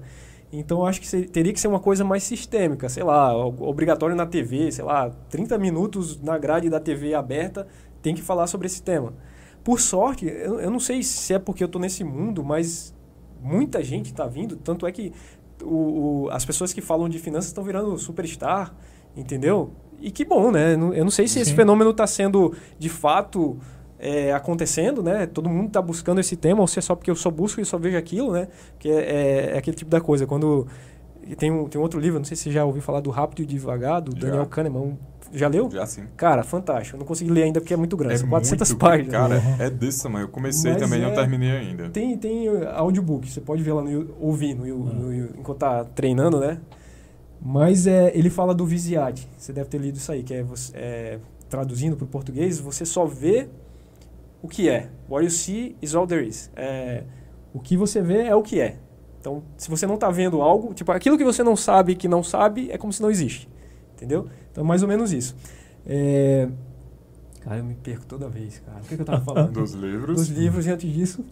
Então, 0.52 0.80
eu 0.80 0.86
acho 0.86 1.00
que 1.00 1.06
se- 1.06 1.22
teria 1.26 1.52
que 1.52 1.58
ser 1.60 1.68
uma 1.68 1.80
coisa 1.80 2.04
mais 2.04 2.22
sistêmica, 2.22 2.88
sei 2.88 3.02
lá, 3.02 3.34
obrigatório 3.36 4.14
na 4.14 4.26
TV, 4.26 4.70
sei 4.70 4.84
lá, 4.84 5.10
30 5.30 5.56
minutos 5.56 6.20
na 6.20 6.36
grade 6.36 6.68
da 6.68 6.78
TV 6.78 7.14
aberta 7.14 7.66
tem 8.02 8.14
que 8.14 8.20
falar 8.20 8.46
sobre 8.46 8.66
esse 8.66 8.82
tema. 8.82 9.14
Por 9.64 9.80
sorte, 9.80 10.26
eu, 10.26 10.60
eu 10.60 10.70
não 10.70 10.78
sei 10.80 11.02
se 11.02 11.32
é 11.32 11.38
porque 11.38 11.64
eu 11.64 11.66
estou 11.66 11.80
nesse 11.80 12.04
mundo, 12.04 12.44
mas 12.44 12.94
muita 13.40 13.82
gente 13.82 14.06
está 14.10 14.26
vindo, 14.26 14.56
tanto 14.56 14.86
é 14.86 14.92
que 14.92 15.12
o, 15.62 16.24
o- 16.24 16.30
as 16.30 16.44
pessoas 16.44 16.72
que 16.72 16.80
falam 16.82 17.08
de 17.08 17.18
finanças 17.18 17.46
estão 17.48 17.64
virando 17.64 17.96
superstar, 17.96 18.74
entendeu? 19.16 19.70
E 20.00 20.10
que 20.10 20.24
bom, 20.24 20.50
né? 20.50 20.74
Eu 20.74 21.04
não 21.04 21.10
sei 21.10 21.28
se 21.28 21.38
esse 21.38 21.50
Sim. 21.50 21.56
fenômeno 21.56 21.90
está 21.92 22.06
sendo 22.06 22.54
de 22.78 22.88
fato 22.88 23.56
é, 24.02 24.32
acontecendo, 24.32 25.02
né? 25.02 25.26
Todo 25.26 25.48
mundo 25.48 25.68
está 25.68 25.80
buscando 25.80 26.20
esse 26.20 26.34
tema, 26.36 26.60
ou 26.60 26.66
se 26.66 26.78
é 26.78 26.82
só 26.82 26.94
porque 26.96 27.10
eu 27.10 27.14
só 27.14 27.30
busco 27.30 27.60
e 27.60 27.64
só 27.64 27.78
vejo 27.78 27.96
aquilo, 27.96 28.32
né? 28.32 28.48
Que 28.78 28.90
é, 28.90 28.94
é- 28.94 29.50
é 29.54 29.58
aquele 29.58 29.76
tipo 29.76 29.90
da 29.90 30.00
coisa. 30.00 30.26
Quando 30.26 30.66
tem 31.38 31.52
um, 31.52 31.68
tem 31.68 31.78
um 31.78 31.82
outro 31.82 32.00
livro, 32.00 32.18
não 32.18 32.24
sei 32.24 32.36
se 32.36 32.42
você 32.44 32.50
já 32.50 32.64
ouviu 32.64 32.82
falar 32.82 32.98
do 33.00 33.10
Rápido 33.10 33.42
e 33.42 33.46
Devagar, 33.46 34.00
do 34.02 34.12
Já. 34.18 34.26
Daniel 34.26 34.46
Kahneman. 34.46 34.98
Já 35.34 35.48
leu? 35.48 35.70
Já 35.70 35.84
assim. 35.84 36.02
Cara, 36.16 36.42
fantástico. 36.42 36.96
Eu 36.96 36.98
não 36.98 37.06
consegui 37.06 37.30
ler 37.30 37.44
ainda 37.44 37.58
porque 37.60 37.72
é 37.72 37.76
muito 37.76 37.96
grande. 37.96 38.18
São 38.18 38.28
400 38.28 38.68
muito- 38.70 38.80
páginas. 38.80 39.10
Cara, 39.12 39.40
é 39.60 39.70
desse 39.70 40.02
tamanho. 40.02 40.24
Eu 40.24 40.28
comecei 40.28 40.72
Mas 40.72 40.82
também, 40.82 41.00
é- 41.00 41.06
não 41.06 41.14
terminei 41.14 41.50
ainda. 41.52 41.88
Tem, 41.88 42.18
tem 42.18 42.48
audiobook, 42.74 43.30
você 43.30 43.40
pode 43.40 43.62
ver 43.62 43.72
lá 43.72 43.82
no 43.82 44.10
ouvir 44.20 44.52
no, 44.54 44.66
Yu- 44.66 44.76
no 44.78 45.14
Yu- 45.14 45.30
enquanto 45.38 45.58
tá 45.58 45.84
treinando, 45.84 46.38
né? 46.40 46.58
Mas 47.40 47.86
é, 47.86 48.12
ele 48.16 48.28
fala 48.30 48.54
do 48.54 48.66
Visiade. 48.66 49.26
Você 49.38 49.52
deve 49.52 49.68
ter 49.68 49.78
lido 49.78 49.96
isso 49.96 50.12
aí, 50.12 50.22
que 50.22 50.34
é, 50.34 50.42
você- 50.42 50.72
é, 50.76 51.18
traduzindo 51.48 51.96
para 51.96 52.04
o 52.04 52.08
português, 52.08 52.58
você 52.58 52.84
só 52.84 53.04
vê 53.06 53.48
o 54.42 54.48
que 54.48 54.68
é. 54.68 54.90
What 55.08 55.24
you 55.24 55.30
see 55.30 55.76
is 55.80 55.94
all 55.94 56.06
there 56.06 56.26
is. 56.26 56.50
É, 56.56 57.04
o 57.54 57.60
que 57.60 57.76
você 57.76 58.02
vê 58.02 58.24
é 58.24 58.34
o 58.34 58.42
que 58.42 58.60
é. 58.60 58.78
Então, 59.20 59.42
se 59.56 59.70
você 59.70 59.86
não 59.86 59.94
está 59.94 60.10
vendo 60.10 60.42
algo, 60.42 60.74
tipo, 60.74 60.90
aquilo 60.90 61.16
que 61.16 61.24
você 61.24 61.44
não 61.44 61.54
sabe 61.54 61.94
que 61.94 62.08
não 62.08 62.24
sabe, 62.24 62.70
é 62.72 62.76
como 62.76 62.92
se 62.92 63.00
não 63.00 63.10
existe. 63.10 63.48
Entendeu? 63.94 64.26
Então, 64.50 64.64
mais 64.64 64.82
ou 64.82 64.88
menos 64.88 65.12
isso. 65.12 65.36
É... 65.86 66.48
Cara, 67.40 67.58
eu 67.58 67.64
me 67.64 67.74
perco 67.74 68.04
toda 68.04 68.28
vez, 68.28 68.58
cara. 68.58 68.78
O 68.78 68.82
que, 68.82 68.96
que 68.96 69.02
eu 69.02 69.06
tava 69.06 69.22
falando? 69.24 69.52
Dos 69.52 69.74
livros. 69.74 70.16
Dos 70.16 70.28
livros, 70.28 70.66
e 70.66 70.70
antes 70.70 70.92
disso... 70.92 71.24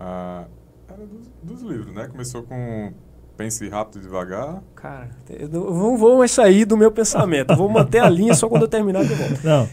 Ah, 0.00 0.46
era 0.88 1.06
dos, 1.06 1.30
dos 1.42 1.62
livros, 1.62 1.94
né? 1.94 2.08
Começou 2.08 2.42
com 2.44 2.92
Pense 3.36 3.68
Rápido 3.68 3.98
e 3.98 4.02
Devagar. 4.02 4.62
Cara, 4.74 5.10
eu 5.28 5.48
não 5.48 5.70
não 5.70 5.96
vou 5.98 6.18
mais 6.18 6.30
sair 6.30 6.64
do 6.64 6.76
meu 6.76 6.90
pensamento. 6.90 7.50
Eu 7.50 7.56
vou 7.56 7.68
manter 7.68 7.98
a 7.98 8.08
linha 8.08 8.34
só 8.34 8.48
quando 8.48 8.62
eu 8.62 8.68
terminar 8.68 9.04
que 9.06 9.12
eu 9.12 9.16
volto. 9.16 9.44
Não. 9.44 9.68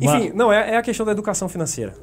Enfim, 0.00 0.32
não, 0.34 0.52
é, 0.52 0.74
é 0.74 0.76
a 0.76 0.82
questão 0.82 1.04
da 1.06 1.12
educação 1.12 1.48
financeira. 1.48 1.94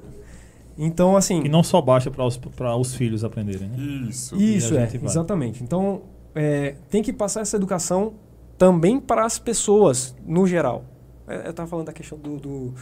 Então, 0.77 1.15
assim. 1.15 1.41
Que 1.41 1.49
não 1.49 1.63
só 1.63 1.81
baixa 1.81 2.11
para 2.11 2.25
os, 2.25 2.37
pra 2.37 2.75
os 2.75 2.95
filhos 2.95 3.23
aprenderem, 3.23 3.69
né? 3.69 3.77
Isso. 4.09 4.35
Isso 4.35 4.73
E 4.73 4.77
é, 4.77 4.85
vai. 4.87 4.99
exatamente. 5.03 5.63
Então, 5.63 6.01
é, 6.33 6.75
tem 6.89 7.01
que 7.01 7.13
passar 7.13 7.41
essa 7.41 7.55
educação 7.55 8.13
também 8.57 8.99
para 8.99 9.25
as 9.25 9.39
pessoas, 9.39 10.15
no 10.25 10.45
geral. 10.45 10.83
É, 11.27 11.45
Eu 11.47 11.51
estava 11.51 11.67
falando 11.69 11.85
da 11.87 11.93
questão 11.93 12.17
do, 12.17 12.37
do- 12.37 12.73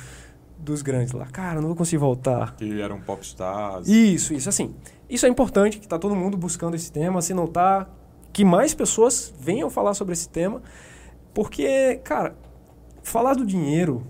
dos 0.57 0.81
grandes 0.81 1.13
lá. 1.13 1.25
Cara, 1.27 1.59
não 1.61 1.67
vou 1.67 1.75
conseguir 1.75 1.97
voltar. 1.99 2.55
Que 2.55 2.81
eram 2.81 2.99
popstars. 3.01 3.87
Isso, 3.87 4.33
isso. 4.33 4.49
Assim, 4.49 4.73
isso 5.09 5.25
é 5.25 5.29
importante, 5.29 5.77
que 5.77 5.85
está 5.85 5.99
todo 5.99 6.15
mundo 6.15 6.35
buscando 6.37 6.75
esse 6.75 6.91
tema. 6.91 7.21
Se 7.21 7.33
não 7.33 7.45
tá, 7.47 7.87
que 8.31 8.43
mais 8.45 8.73
pessoas 8.73 9.33
venham 9.39 9.69
falar 9.69 9.93
sobre 9.93 10.13
esse 10.13 10.29
tema. 10.29 10.61
Porque, 11.33 11.95
cara, 12.03 12.35
falar 13.03 13.33
do 13.33 13.45
dinheiro 13.45 14.03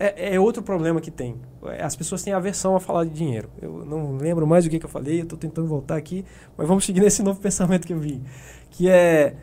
é, 0.00 0.34
é 0.34 0.40
outro 0.40 0.62
problema 0.62 0.98
que 0.98 1.10
tem. 1.10 1.36
As 1.78 1.94
pessoas 1.94 2.22
têm 2.22 2.32
aversão 2.32 2.74
a 2.74 2.80
falar 2.80 3.04
de 3.04 3.10
dinheiro. 3.10 3.50
Eu 3.60 3.84
não 3.84 4.16
lembro 4.16 4.46
mais 4.46 4.64
o 4.64 4.70
que, 4.70 4.78
que 4.78 4.86
eu 4.86 4.90
falei, 4.90 5.20
eu 5.20 5.24
estou 5.24 5.38
tentando 5.38 5.68
voltar 5.68 5.96
aqui, 5.96 6.24
mas 6.56 6.66
vamos 6.66 6.86
seguir 6.86 7.00
nesse 7.04 7.22
novo 7.22 7.38
pensamento 7.38 7.86
que 7.86 7.92
eu 7.92 7.98
vi. 7.98 8.22
Que 8.70 8.88
é, 8.88 9.36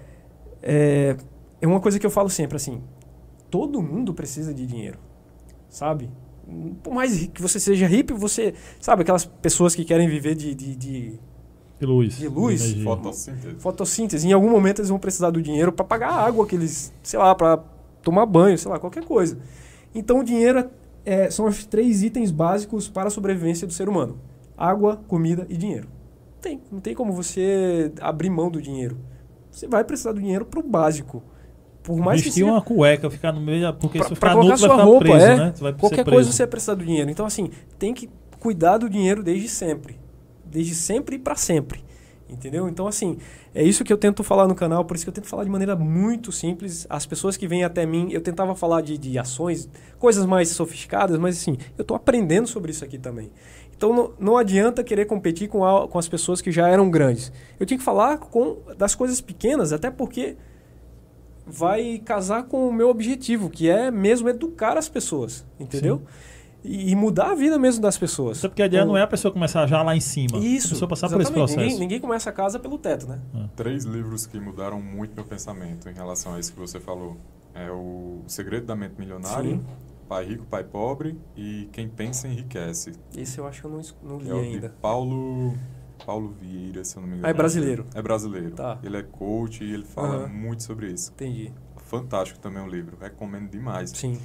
é, 0.64 1.16
é 1.62 1.68
uma 1.68 1.80
coisa 1.80 2.00
que 2.00 2.06
eu 2.06 2.10
falo 2.10 2.28
sempre, 2.28 2.56
assim, 2.56 2.82
todo 3.52 3.84
mundo 3.84 4.16
precisa 4.16 4.52
de 4.52 4.66
dinheiro, 4.66 4.98
sabe? 5.70 6.10
Por 6.82 6.92
mais 6.92 7.28
que 7.28 7.42
você 7.42 7.60
seja 7.60 7.86
hippie, 7.86 8.14
você... 8.14 8.56
Sabe 8.80 9.04
aquelas 9.04 9.26
pessoas 9.26 9.76
que 9.76 9.86
querem 9.86 10.08
viver 10.08 10.34
de, 10.34 10.56
de, 10.56 10.76
de 10.76 11.20
De 11.80 11.86
luz. 11.86 12.18
De 12.18 12.28
luz? 12.30 12.62
energia. 12.62 12.84
Fotossíntese. 12.84 13.56
fotossíntese. 13.60 14.28
Em 14.28 14.32
algum 14.32 14.50
momento 14.50 14.80
eles 14.80 14.90
vão 14.90 14.98
precisar 14.98 15.30
do 15.30 15.42
dinheiro 15.42 15.72
para 15.72 15.86
pagar 15.86 16.10
a 16.10 16.26
água 16.26 16.48
que 16.48 16.56
eles, 16.56 16.92
sei 17.04 17.20
lá, 17.20 17.36
para 17.36 17.58
tomar 18.02 18.26
banho, 18.26 18.58
sei 18.58 18.72
lá, 18.72 18.80
qualquer 18.80 19.04
coisa. 19.04 19.38
Então 19.94 20.20
o 20.20 20.24
dinheiro 20.24 20.60
é- 20.60 20.70
é- 21.26 21.30
são 21.30 21.46
os 21.46 21.66
três 21.66 22.04
itens 22.04 22.32
básicos 22.32 22.88
para 22.88 23.08
a 23.08 23.12
sobrevivência 23.12 23.66
do 23.66 23.74
ser 23.74 23.88
humano: 23.90 24.20
água, 24.58 24.98
comida 25.08 25.46
e 25.50 25.58
dinheiro. 25.58 25.88
Tem, 26.42 26.62
não 26.72 26.80
tem 26.80 26.94
como 26.94 27.12
você 27.12 27.92
abrir 28.00 28.30
mão 28.30 28.50
do 28.50 28.62
dinheiro. 28.62 28.98
Você 29.52 29.68
vai 29.68 29.84
precisar 29.84 30.12
do 30.12 30.20
dinheiro 30.20 30.46
para 30.46 30.60
o 30.60 30.64
básico. 30.64 31.24
Por 31.82 31.98
mais 31.98 32.20
que 32.22 32.28
Vestir 32.28 32.44
seja 32.44 32.52
uma 32.52 32.62
cueca, 32.62 33.10
ficar 33.10 33.32
no 33.32 33.40
meio, 33.40 33.74
porque 33.76 33.98
pra, 33.98 34.10
se 34.10 34.16
ficar 34.16 34.36
nuco 34.36 34.48
vai 34.48 34.58
ficar 34.58 34.84
roupa, 34.84 35.00
preso, 35.00 35.26
é. 35.26 35.38
né? 35.38 35.54
Você 35.56 35.64
vai 35.64 35.72
ser 35.72 35.80
Qualquer 35.80 36.06
coisa 36.06 36.32
você 36.32 36.44
vai 36.44 36.48
precisar 36.48 36.76
do 36.76 36.86
dinheiro. 36.86 37.10
Então, 37.10 37.26
assim, 37.26 37.50
tem 37.80 37.94
que 37.94 38.10
cuidar 38.40 38.78
do 38.78 38.90
dinheiro 38.90 39.24
desde 39.24 39.48
sempre. 39.48 39.98
Desde 40.46 40.76
sempre 40.76 41.16
e 41.16 41.20
para 41.20 41.36
sempre. 41.36 41.84
Entendeu? 42.30 42.68
Então, 42.68 42.88
assim, 42.88 43.18
é 43.60 43.64
isso 43.64 43.84
que 43.84 43.92
eu 43.92 43.98
tento 43.98 44.24
falar 44.24 44.48
no 44.48 44.54
canal, 44.54 44.86
por 44.86 44.96
isso 44.96 45.04
que 45.04 45.10
eu 45.10 45.14
tento 45.14 45.28
falar 45.28 45.44
de 45.44 45.50
maneira 45.50 45.76
muito 45.76 46.32
simples. 46.32 46.86
As 46.90 47.06
pessoas 47.08 47.36
que 47.36 47.48
vêm 47.48 47.64
até 47.64 47.86
mim, 47.86 48.10
eu 48.12 48.22
tentava 48.22 48.54
falar 48.56 48.82
de, 48.82 48.98
de 48.98 49.18
ações, 49.18 49.68
coisas 49.98 50.26
mais 50.26 50.50
sofisticadas, 50.50 51.18
mas 51.18 51.38
assim, 51.38 51.58
eu 51.78 51.82
estou 51.82 51.98
aprendendo 51.98 52.48
sobre 52.48 52.70
isso 52.72 52.86
aqui 52.86 53.00
também. 53.00 53.32
Então 53.76 53.94
não, 53.94 54.12
não 54.20 54.38
adianta 54.38 54.84
querer 54.84 55.06
competir 55.06 55.48
com, 55.48 55.66
a- 55.66 55.88
com 55.88 55.98
as 55.98 56.08
pessoas 56.08 56.40
que 56.42 56.52
já 56.52 56.68
eram 56.68 56.90
grandes. 56.90 57.32
Eu 57.60 57.66
tinha 57.66 57.78
que 57.78 57.84
falar 57.84 58.18
com, 58.20 58.58
das 58.78 58.94
coisas 58.94 59.22
pequenas, 59.22 59.74
até 59.74 59.90
porque 59.90 60.36
vai 61.46 62.00
casar 62.04 62.44
com 62.44 62.68
o 62.68 62.74
meu 62.74 62.90
objetivo, 62.90 63.50
que 63.50 63.70
é 63.70 63.90
mesmo 63.90 64.28
educar 64.30 64.78
as 64.78 64.90
pessoas, 64.90 65.46
entendeu? 65.60 66.02
E, 66.04 66.27
e 66.68 66.96
mudar 66.96 67.32
a 67.32 67.36
vida 67.36 67.58
mesmo 67.58 67.82
das 67.82 67.98
pessoas. 67.98 68.40
Até 68.40 68.48
porque 68.50 68.62
a 68.62 68.66
ideia 68.66 68.84
Com- 68.84 68.90
não 68.90 68.98
é 68.98 69.02
a 69.02 69.08
pessoa 69.08 69.32
começar 69.32 69.66
já 69.68 69.82
lá 69.82 69.96
em 69.96 70.00
cima. 70.02 70.38
Isso. 70.38 70.68
A 70.68 70.70
pessoa 70.72 70.90
passar 70.90 71.08
por 71.10 71.22
esse 71.22 71.32
exatamente. 71.32 71.48
processo. 71.48 71.60
Ninguém, 71.66 71.80
ninguém 71.80 72.00
começa 72.02 72.30
a 72.30 72.34
casa 72.34 72.60
pelo 72.60 72.78
teto, 72.78 73.08
né? 73.08 73.20
Três 73.56 73.86
livros 73.86 74.26
que 74.28 74.40
mudaram 74.40 74.82
muito 74.82 75.16
meu 75.16 75.24
pensamento 75.26 75.90
em 75.90 75.94
relação 75.94 76.34
a 76.36 76.40
isso 76.40 76.52
que 76.54 76.60
você 76.60 76.80
falou. 76.80 77.18
É 77.56 77.72
o 77.72 78.22
Segredo 78.28 78.66
da 78.68 78.76
Mente 78.76 78.96
Milionária, 79.00 79.52
Sim. 79.56 79.66
Pai 80.08 80.26
Rico, 80.26 80.46
Pai 80.46 80.64
Pobre 80.64 81.18
e 81.36 81.68
Quem 81.72 81.88
Pensa 81.90 82.28
Enriquece. 82.28 82.92
Esse 83.16 83.40
eu 83.40 83.48
acho 83.48 83.62
que 83.62 83.68
eu 83.68 83.72
não, 83.72 83.82
não 84.04 84.18
li 84.20 84.30
É 84.30 84.34
o 84.34 84.38
ainda. 84.40 84.70
de 84.70 84.76
Paulo, 84.76 85.54
Paulo 86.06 86.34
Vieira, 86.40 86.84
se 86.84 86.96
eu 86.96 87.02
não 87.02 87.08
me 87.10 87.16
engano. 87.16 87.28
Ah, 87.28 87.32
é 87.32 87.34
brasileiro. 87.34 87.86
É 87.96 88.02
brasileiro. 88.02 88.52
Tá. 88.52 88.78
Ele 88.84 88.98
é 88.98 89.04
coach 89.04 89.64
e 89.64 89.74
ele 89.74 89.84
fala 89.86 90.24
Aham. 90.24 90.28
muito 90.28 90.64
sobre 90.64 90.88
isso. 90.92 91.12
Entendi. 91.12 91.52
Fantástico 91.78 92.40
também 92.40 92.62
o 92.62 92.68
livro, 92.68 92.98
recomendo 93.02 93.50
demais. 93.50 93.90
Sim. 93.92 94.18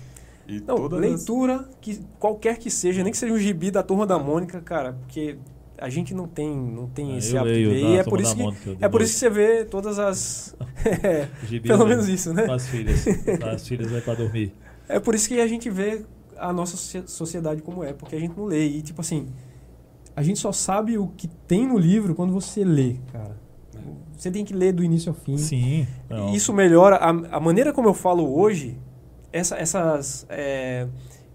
E 0.48 0.60
Não, 0.60 0.76
todas 0.76 0.98
as- 0.98 1.04
leitura, 1.04 1.68
que, 1.80 2.00
qualquer 2.18 2.58
que 2.58 2.70
seja, 2.70 3.02
nem 3.02 3.12
que 3.12 3.18
seja 3.18 3.32
um 3.32 3.38
gibi 3.38 3.70
da 3.70 3.82
Turma 3.82 4.06
da 4.06 4.18
Mônica, 4.18 4.60
cara, 4.60 4.92
porque 4.94 5.36
a 5.78 5.88
gente 5.88 6.14
não 6.14 6.26
tem, 6.28 6.54
não 6.54 6.86
tem 6.88 7.14
Ah, 7.14 7.18
esse 7.18 7.36
hábito 7.36 7.54
de 7.56 7.66
ler. 7.66 7.80
E 7.84 7.96
é 7.98 8.04
por, 8.04 8.20
isso 8.20 8.36
que, 8.36 8.42
Mônica, 8.42 8.76
é 8.80 8.88
por 8.88 9.02
isso 9.02 9.12
que 9.14 9.18
você 9.20 9.30
vê 9.30 9.64
todas 9.64 9.98
as... 9.98 10.56
É, 11.02 11.28
pelo 11.60 11.86
menos 11.86 12.08
isso, 12.08 12.32
né? 12.34 12.46
As 12.50 12.66
filhas. 12.68 13.04
As 13.52 13.66
filhas 13.66 13.90
vai 13.90 14.00
pra 14.00 14.14
dormir. 14.14 14.52
É 14.88 14.98
por 15.00 15.14
isso 15.14 15.28
que 15.28 15.40
a 15.40 15.46
gente 15.46 15.70
vê 15.70 16.04
a 16.36 16.52
nossa 16.52 16.76
socie- 16.76 17.04
sociedade 17.06 17.62
como 17.62 17.82
é, 17.84 17.92
porque 17.92 18.16
a 18.16 18.18
gente 18.20 18.36
não 18.36 18.44
lê. 18.46 18.66
E, 18.66 18.82
tipo 18.82 19.00
assim, 19.00 19.28
a 20.14 20.22
gente 20.22 20.38
só 20.40 20.50
sabe 20.52 20.98
o 20.98 21.06
que 21.08 21.28
tem 21.46 21.66
no 21.66 21.78
livro 21.78 22.14
quando 22.14 22.32
você 22.32 22.64
lê, 22.64 22.96
cara. 23.12 23.40
Você 24.16 24.30
tem 24.30 24.44
que 24.44 24.54
ler 24.54 24.72
do 24.72 24.84
início 24.84 25.10
ao 25.10 25.16
fim. 25.16 25.36
Sim. 25.36 25.86
não. 26.08 26.32
Isso 26.34 26.52
melhora. 26.52 26.96
A, 26.96 27.08
a 27.36 27.40
maneira 27.40 27.72
como 27.72 27.88
eu 27.88 27.94
falo 27.94 28.38
hoje, 28.38 28.78
essa- 29.32 29.56
essas, 29.56 30.26
é, 30.28 30.86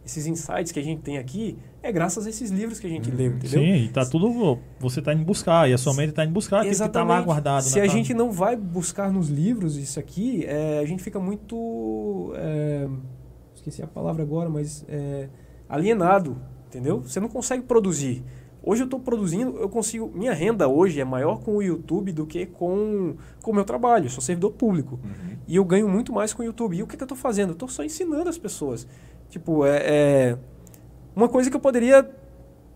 esses 0.05 0.25
insights 0.27 0.71
que 0.71 0.79
a 0.79 0.83
gente 0.83 1.01
tem 1.01 1.17
aqui, 1.17 1.57
é 1.83 1.91
graças 1.91 2.25
a 2.25 2.29
esses 2.29 2.49
livros 2.49 2.79
que 2.79 2.87
a 2.87 2.89
gente 2.89 3.09
leu, 3.11 3.31
entendeu? 3.33 3.59
Sim, 3.61 3.73
e 3.85 3.89
tá 3.89 4.05
tudo. 4.05 4.59
Você 4.79 5.01
tá 5.01 5.13
indo 5.13 5.23
buscar, 5.25 5.69
e 5.69 5.73
a 5.73 5.77
sua 5.77 5.93
mente 5.93 6.13
tá 6.13 6.23
indo 6.23 6.33
buscar, 6.33 6.57
aquilo 6.61 6.71
que 6.73 6.89
tá 6.89 7.03
lá 7.03 7.21
guardado. 7.21 7.63
Se 7.63 7.77
né, 7.79 7.85
a 7.85 7.87
tá- 7.87 7.93
gente 7.93 8.13
não 8.13 8.31
vai 8.31 8.55
buscar 8.55 9.11
nos 9.11 9.29
livros 9.29 9.77
isso 9.77 9.99
aqui, 9.99 10.45
é, 10.45 10.79
a 10.79 10.85
gente 10.85 11.01
fica 11.03 11.19
muito. 11.19 12.33
é, 12.35 12.87
esqueci 13.55 13.81
a 13.81 13.87
palavra 13.87 14.23
agora, 14.23 14.49
mas. 14.49 14.85
é, 14.87 15.27
alienado, 15.69 16.41
entendeu? 16.67 17.01
Você 17.01 17.19
não 17.19 17.27
consegue 17.29 17.63
produzir. 17.63 18.23
Hoje 18.69 18.81
eu 18.81 18.85
estou 18.85 18.99
produzindo, 18.99 19.57
eu 19.59 19.69
consigo. 19.69 20.11
Minha 20.13 20.33
renda 20.33 20.67
hoje 20.67 20.99
é 20.99 21.05
maior 21.05 21.39
com 21.39 21.55
o 21.55 21.61
YouTube 21.63 22.11
do 22.11 22.25
que 22.25 22.45
com 22.47 23.15
o 23.45 23.53
meu 23.53 23.63
trabalho. 23.63 24.07
Eu 24.07 24.09
sou 24.09 24.21
servidor 24.21 24.51
público. 24.51 24.99
Uhum. 25.01 25.37
E 25.47 25.55
eu 25.55 25.63
ganho 25.63 25.87
muito 25.87 26.11
mais 26.11 26.33
com 26.33 26.41
o 26.41 26.45
YouTube. 26.45 26.75
E 26.75 26.83
o 26.83 26.87
que, 26.87 26.97
que 26.97 27.01
eu 27.01 27.05
estou 27.05 27.17
fazendo? 27.17 27.51
Eu 27.51 27.53
estou 27.53 27.69
só 27.69 27.81
ensinando 27.81 28.27
as 28.27 28.37
pessoas. 28.37 28.85
Tipo, 29.29 29.65
é, 29.65 29.77
é 29.85 30.37
uma 31.15 31.29
coisa 31.29 31.49
que 31.49 31.55
eu 31.55 31.61
poderia 31.61 32.11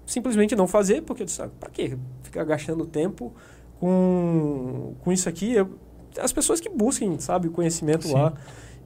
simplesmente 0.05 0.55
não 0.55 0.65
fazer, 0.65 1.01
porque 1.01 1.23
eu 1.23 1.25
disse, 1.25 1.41
ah, 1.41 1.49
pra 1.59 1.69
quê? 1.69 1.97
Ficar 2.23 2.45
gastando 2.45 2.85
tempo 2.85 3.33
com, 3.77 4.93
com 5.03 5.11
isso 5.11 5.27
aqui. 5.27 5.51
Eu- 5.55 5.71
as 6.17 6.31
pessoas 6.31 6.61
que 6.61 6.69
busquem, 6.69 7.19
sabe, 7.19 7.49
o 7.49 7.51
conhecimento 7.51 8.07
Sim. 8.07 8.13
lá. 8.13 8.31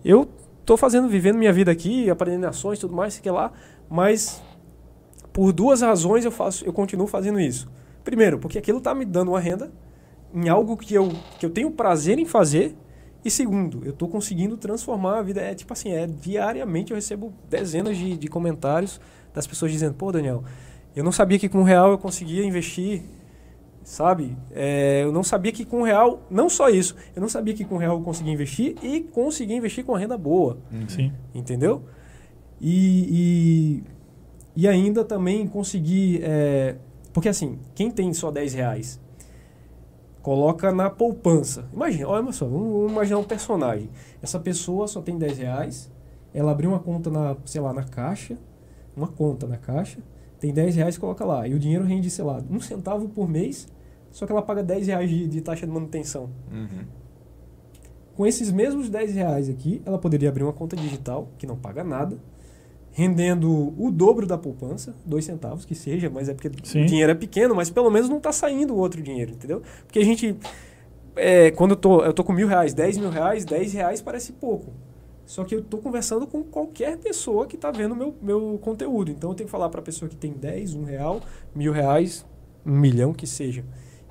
Eu 0.03 0.27
estou 0.59 0.75
fazendo, 0.75 1.07
vivendo 1.07 1.37
minha 1.37 1.53
vida 1.53 1.71
aqui, 1.71 2.09
aprendendo 2.09 2.47
ações 2.47 2.79
e 2.79 2.81
tudo 2.81 2.95
mais, 2.95 3.13
sei 3.13 3.21
que 3.21 3.29
lá, 3.29 3.51
mas 3.87 4.41
por 5.35 5.51
duas 5.51 5.81
razões 5.81 6.23
eu 6.23 6.31
faço, 6.31 6.63
eu 6.63 6.71
continuo 6.71 7.07
fazendo 7.07 7.41
isso. 7.41 7.69
Primeiro, 8.05 8.39
porque 8.39 8.57
aquilo 8.57 8.77
está 8.77 8.95
me 8.95 9.03
dando 9.03 9.31
uma 9.31 9.39
renda 9.39 9.69
em 10.33 10.47
algo 10.47 10.77
que 10.77 10.93
eu, 10.93 11.11
que 11.37 11.45
eu 11.45 11.49
tenho 11.49 11.69
prazer 11.71 12.17
em 12.17 12.23
fazer. 12.23 12.73
E 13.23 13.29
segundo, 13.29 13.81
eu 13.83 13.91
estou 13.91 14.07
conseguindo 14.07 14.55
transformar 14.55 15.19
a 15.19 15.21
vida. 15.21 15.41
É 15.41 15.53
tipo 15.53 15.73
assim, 15.73 15.91
é 15.91 16.07
diariamente 16.07 16.91
eu 16.91 16.95
recebo 16.95 17.33
dezenas 17.49 17.97
de, 17.97 18.15
de 18.15 18.27
comentários 18.29 19.01
das 19.33 19.45
pessoas 19.45 19.73
dizendo, 19.73 19.93
pô, 19.95 20.09
Daniel, 20.09 20.41
eu 20.95 21.03
não 21.03 21.11
sabia 21.11 21.37
que 21.37 21.49
com 21.49 21.59
um 21.59 21.63
real 21.63 21.91
eu 21.91 21.97
conseguia 21.97 22.45
investir, 22.45 23.01
sabe? 23.83 24.37
É, 24.51 25.01
eu 25.03 25.11
não 25.11 25.21
sabia 25.21 25.51
que 25.51 25.65
com 25.65 25.79
um 25.79 25.83
real, 25.83 26.25
não 26.31 26.47
só 26.47 26.69
isso, 26.69 26.95
eu 27.13 27.21
não 27.21 27.27
sabia 27.27 27.53
que 27.53 27.65
com 27.65 27.75
um 27.75 27.79
real 27.79 27.97
eu 27.97 28.03
conseguia 28.05 28.31
investir 28.31 28.77
e 28.81 29.01
conseguia 29.01 29.57
investir 29.57 29.83
com 29.83 29.91
uma 29.91 29.99
renda 29.99 30.17
boa 30.17 30.59
Sim. 30.87 31.11
entendeu? 31.33 31.83
E, 32.61 33.83
e, 33.83 33.94
e 34.55 34.67
ainda 34.67 35.03
também 35.03 35.47
conseguir. 35.47 36.21
é, 36.23 36.75
porque 37.13 37.29
assim, 37.29 37.59
quem 37.73 37.89
tem 37.89 38.13
só 38.13 38.31
10 38.31 38.53
reais 38.53 38.99
coloca 40.21 40.71
na 40.71 40.89
poupança. 40.89 41.69
Imagina, 41.71 42.07
olha 42.07 42.31
só, 42.31 42.47
vamos, 42.47 42.73
vamos 42.73 42.91
imaginar 42.91 43.19
um 43.19 43.23
personagem. 43.23 43.89
Essa 44.23 44.39
pessoa 44.39 44.87
só 44.87 44.99
tem 44.99 45.19
10 45.19 45.37
reais, 45.37 45.91
ela 46.33 46.51
abriu 46.51 46.71
uma 46.71 46.79
conta 46.79 47.11
na, 47.11 47.37
sei 47.45 47.61
lá, 47.61 47.71
na 47.71 47.83
caixa, 47.83 48.35
uma 48.97 49.07
conta 49.07 49.45
na 49.45 49.55
caixa, 49.55 49.99
tem 50.39 50.51
10 50.51 50.77
reais 50.77 50.97
coloca 50.97 51.23
lá. 51.23 51.47
E 51.47 51.53
o 51.53 51.59
dinheiro 51.59 51.85
rende, 51.85 52.09
sei 52.09 52.25
lá, 52.25 52.41
um 52.49 52.59
centavo 52.59 53.07
por 53.07 53.29
mês, 53.29 53.67
só 54.11 54.25
que 54.25 54.31
ela 54.31 54.41
paga 54.41 54.63
10 54.63 54.87
reais 54.87 55.09
de, 55.09 55.27
de 55.27 55.41
taxa 55.41 55.67
de 55.67 55.71
manutenção. 55.71 56.29
Uhum. 56.51 56.85
Com 58.15 58.25
esses 58.25 58.51
mesmos 58.51 58.89
10 58.89 59.13
reais 59.13 59.47
aqui, 59.47 59.81
ela 59.85 59.99
poderia 59.99 60.29
abrir 60.29 60.43
uma 60.43 60.53
conta 60.53 60.75
digital, 60.75 61.29
que 61.37 61.45
não 61.45 61.55
paga 61.55 61.83
nada, 61.83 62.17
rendendo 62.95 63.73
o 63.77 63.91
dobro 63.91 64.25
da 64.25 64.37
poupança, 64.37 64.95
dois 65.05 65.25
centavos 65.25 65.65
que 65.65 65.75
seja, 65.75 66.09
mas 66.09 66.29
é 66.29 66.33
porque 66.33 66.49
Sim. 66.63 66.83
o 66.83 66.85
dinheiro 66.85 67.11
é 67.11 67.15
pequeno, 67.15 67.53
mas 67.53 67.69
pelo 67.69 67.91
menos 67.91 68.07
não 68.07 68.19
está 68.19 68.31
saindo 68.31 68.73
o 68.73 68.77
outro 68.77 69.01
dinheiro, 69.01 69.33
entendeu? 69.33 69.61
Porque 69.85 69.99
a 69.99 70.05
gente, 70.05 70.33
é, 71.17 71.51
quando 71.51 71.71
eu 71.71 71.75
tô, 71.75 72.05
eu 72.05 72.13
tô 72.13 72.23
com 72.23 72.31
mil 72.31 72.47
reais, 72.47 72.73
10 72.73 72.99
mil 72.99 73.09
reais, 73.09 73.43
10 73.43 73.73
reais 73.73 74.01
parece 74.01 74.31
pouco. 74.31 74.71
Só 75.25 75.43
que 75.43 75.53
eu 75.53 75.61
tô 75.61 75.79
conversando 75.79 76.25
com 76.25 76.41
qualquer 76.41 76.97
pessoa 76.97 77.45
que 77.45 77.57
está 77.57 77.69
vendo 77.69 77.93
meu, 77.93 78.15
meu 78.21 78.57
conteúdo. 78.61 79.11
Então 79.11 79.31
eu 79.31 79.35
tenho 79.35 79.47
que 79.47 79.51
falar 79.51 79.67
para 79.67 79.81
a 79.81 79.83
pessoa 79.83 80.07
que 80.07 80.15
tem 80.15 80.31
10, 80.31 80.75
um 80.75 80.85
real, 80.85 81.19
mil 81.53 81.73
reais, 81.73 82.25
um 82.65 82.79
milhão 82.79 83.11
que 83.11 83.27
seja. 83.27 83.65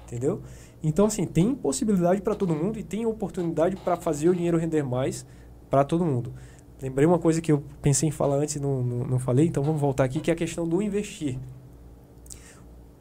Entendeu? 0.04 0.42
Então, 0.82 1.06
assim, 1.06 1.24
tem 1.24 1.54
possibilidade 1.54 2.20
para 2.20 2.34
todo 2.34 2.54
mundo 2.54 2.78
e 2.78 2.82
tem 2.82 3.06
oportunidade 3.06 3.76
para 3.76 3.96
fazer 3.96 4.28
o 4.28 4.34
dinheiro 4.34 4.58
render 4.58 4.82
mais 4.82 5.24
para 5.70 5.84
todo 5.84 6.04
mundo. 6.04 6.34
Lembrei 6.84 7.06
uma 7.06 7.18
coisa 7.18 7.40
que 7.40 7.50
eu 7.50 7.62
pensei 7.80 8.10
em 8.10 8.12
falar 8.12 8.36
antes 8.36 8.56
e 8.56 8.60
não, 8.60 8.82
não, 8.82 9.06
não 9.06 9.18
falei, 9.18 9.46
então 9.46 9.62
vamos 9.62 9.80
voltar 9.80 10.04
aqui, 10.04 10.20
que 10.20 10.30
é 10.30 10.34
a 10.34 10.36
questão 10.36 10.68
do 10.68 10.82
investir. 10.82 11.38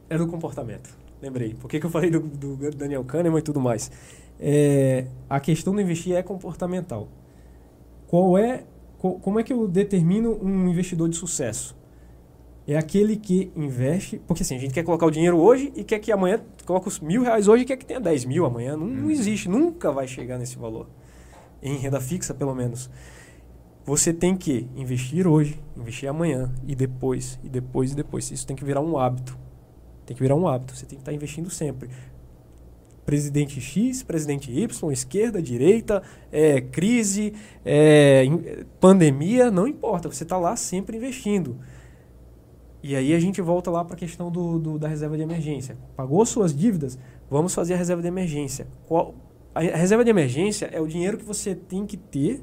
É 0.08 0.16
do 0.16 0.26
comportamento. 0.26 0.88
Lembrei. 1.20 1.52
Por 1.52 1.68
que, 1.68 1.78
que 1.78 1.84
eu 1.84 1.90
falei 1.90 2.08
do, 2.10 2.20
do 2.20 2.70
Daniel 2.70 3.04
Kahneman 3.04 3.38
e 3.40 3.42
tudo 3.42 3.60
mais? 3.60 3.90
É, 4.40 5.04
a 5.28 5.38
questão 5.38 5.74
do 5.74 5.80
investir 5.82 6.14
é 6.16 6.22
comportamental. 6.22 7.08
Qual 8.06 8.38
é, 8.38 8.64
co- 8.96 9.18
como 9.20 9.38
é 9.38 9.42
que 9.42 9.52
eu 9.52 9.68
determino 9.68 10.38
um 10.42 10.66
investidor 10.66 11.10
de 11.10 11.16
sucesso? 11.16 11.76
É 12.66 12.78
aquele 12.78 13.16
que 13.16 13.50
investe. 13.54 14.18
Porque 14.26 14.42
assim, 14.42 14.56
a 14.56 14.58
gente 14.58 14.72
quer 14.72 14.82
colocar 14.82 15.04
o 15.04 15.10
dinheiro 15.10 15.36
hoje 15.36 15.70
e 15.76 15.84
quer 15.84 15.98
que 15.98 16.10
amanhã 16.10 16.40
coloque 16.64 16.88
os 16.88 17.00
mil 17.00 17.22
reais 17.22 17.48
hoje 17.48 17.64
e 17.64 17.66
quer 17.66 17.76
que 17.76 17.84
tenha 17.84 18.00
10 18.00 18.24
mil 18.24 18.46
amanhã. 18.46 18.78
Não, 18.78 18.86
não 18.86 19.04
Uhum. 19.04 19.10
existe, 19.10 19.46
nunca 19.46 19.92
vai 19.92 20.08
chegar 20.08 20.38
nesse 20.38 20.56
valor. 20.56 20.86
Em 21.62 21.76
renda 21.76 22.00
fixa, 22.00 22.32
pelo 22.32 22.54
menos. 22.54 22.88
Você 23.84 24.12
tem 24.14 24.34
que 24.36 24.66
investir 24.74 25.26
hoje, 25.26 25.60
investir 25.76 26.08
amanhã 26.08 26.50
e 26.66 26.74
depois, 26.74 27.38
e 27.44 27.48
depois, 27.48 27.92
e 27.92 27.94
depois. 27.96 28.30
Isso 28.30 28.46
tem 28.46 28.56
que 28.56 28.64
virar 28.64 28.80
um 28.80 28.96
hábito. 28.98 29.36
Tem 30.06 30.16
que 30.16 30.22
virar 30.22 30.34
um 30.36 30.48
hábito. 30.48 30.74
Você 30.74 30.86
tem 30.86 30.96
que 30.96 31.02
estar 31.02 31.12
investindo 31.12 31.50
sempre. 31.50 31.90
Presidente 33.04 33.60
X, 33.60 34.02
presidente 34.02 34.50
Y, 34.50 34.90
esquerda, 34.90 35.42
direita, 35.42 36.02
é, 36.32 36.62
crise, 36.62 37.34
é, 37.62 38.24
em- 38.24 38.64
pandemia, 38.80 39.50
não 39.50 39.66
importa. 39.68 40.10
Você 40.10 40.22
está 40.22 40.38
lá 40.38 40.56
sempre 40.56 40.96
investindo. 40.96 41.58
E 42.82 42.96
aí 42.96 43.12
a 43.14 43.20
gente 43.20 43.42
volta 43.42 43.70
lá 43.70 43.84
para 43.84 43.94
a 43.96 43.98
questão 43.98 44.30
do, 44.30 44.58
do- 44.58 44.78
da 44.78 44.88
reserva 44.88 45.16
de 45.18 45.22
emergência. 45.22 45.76
Pagou 45.94 46.24
suas 46.24 46.54
dívidas? 46.56 46.98
Vamos 47.30 47.54
fazer 47.54 47.74
a 47.74 47.76
reserva 47.76 48.00
de 48.00 48.08
emergência. 48.08 48.66
Qual, 48.86 49.14
a 49.54 49.60
reserva 49.60 50.02
de 50.02 50.08
emergência 50.10 50.66
é 50.72 50.80
o 50.80 50.86
dinheiro 50.86 51.18
que 51.18 51.24
você 51.24 51.54
tem 51.54 51.84
que 51.84 51.98
ter. 51.98 52.42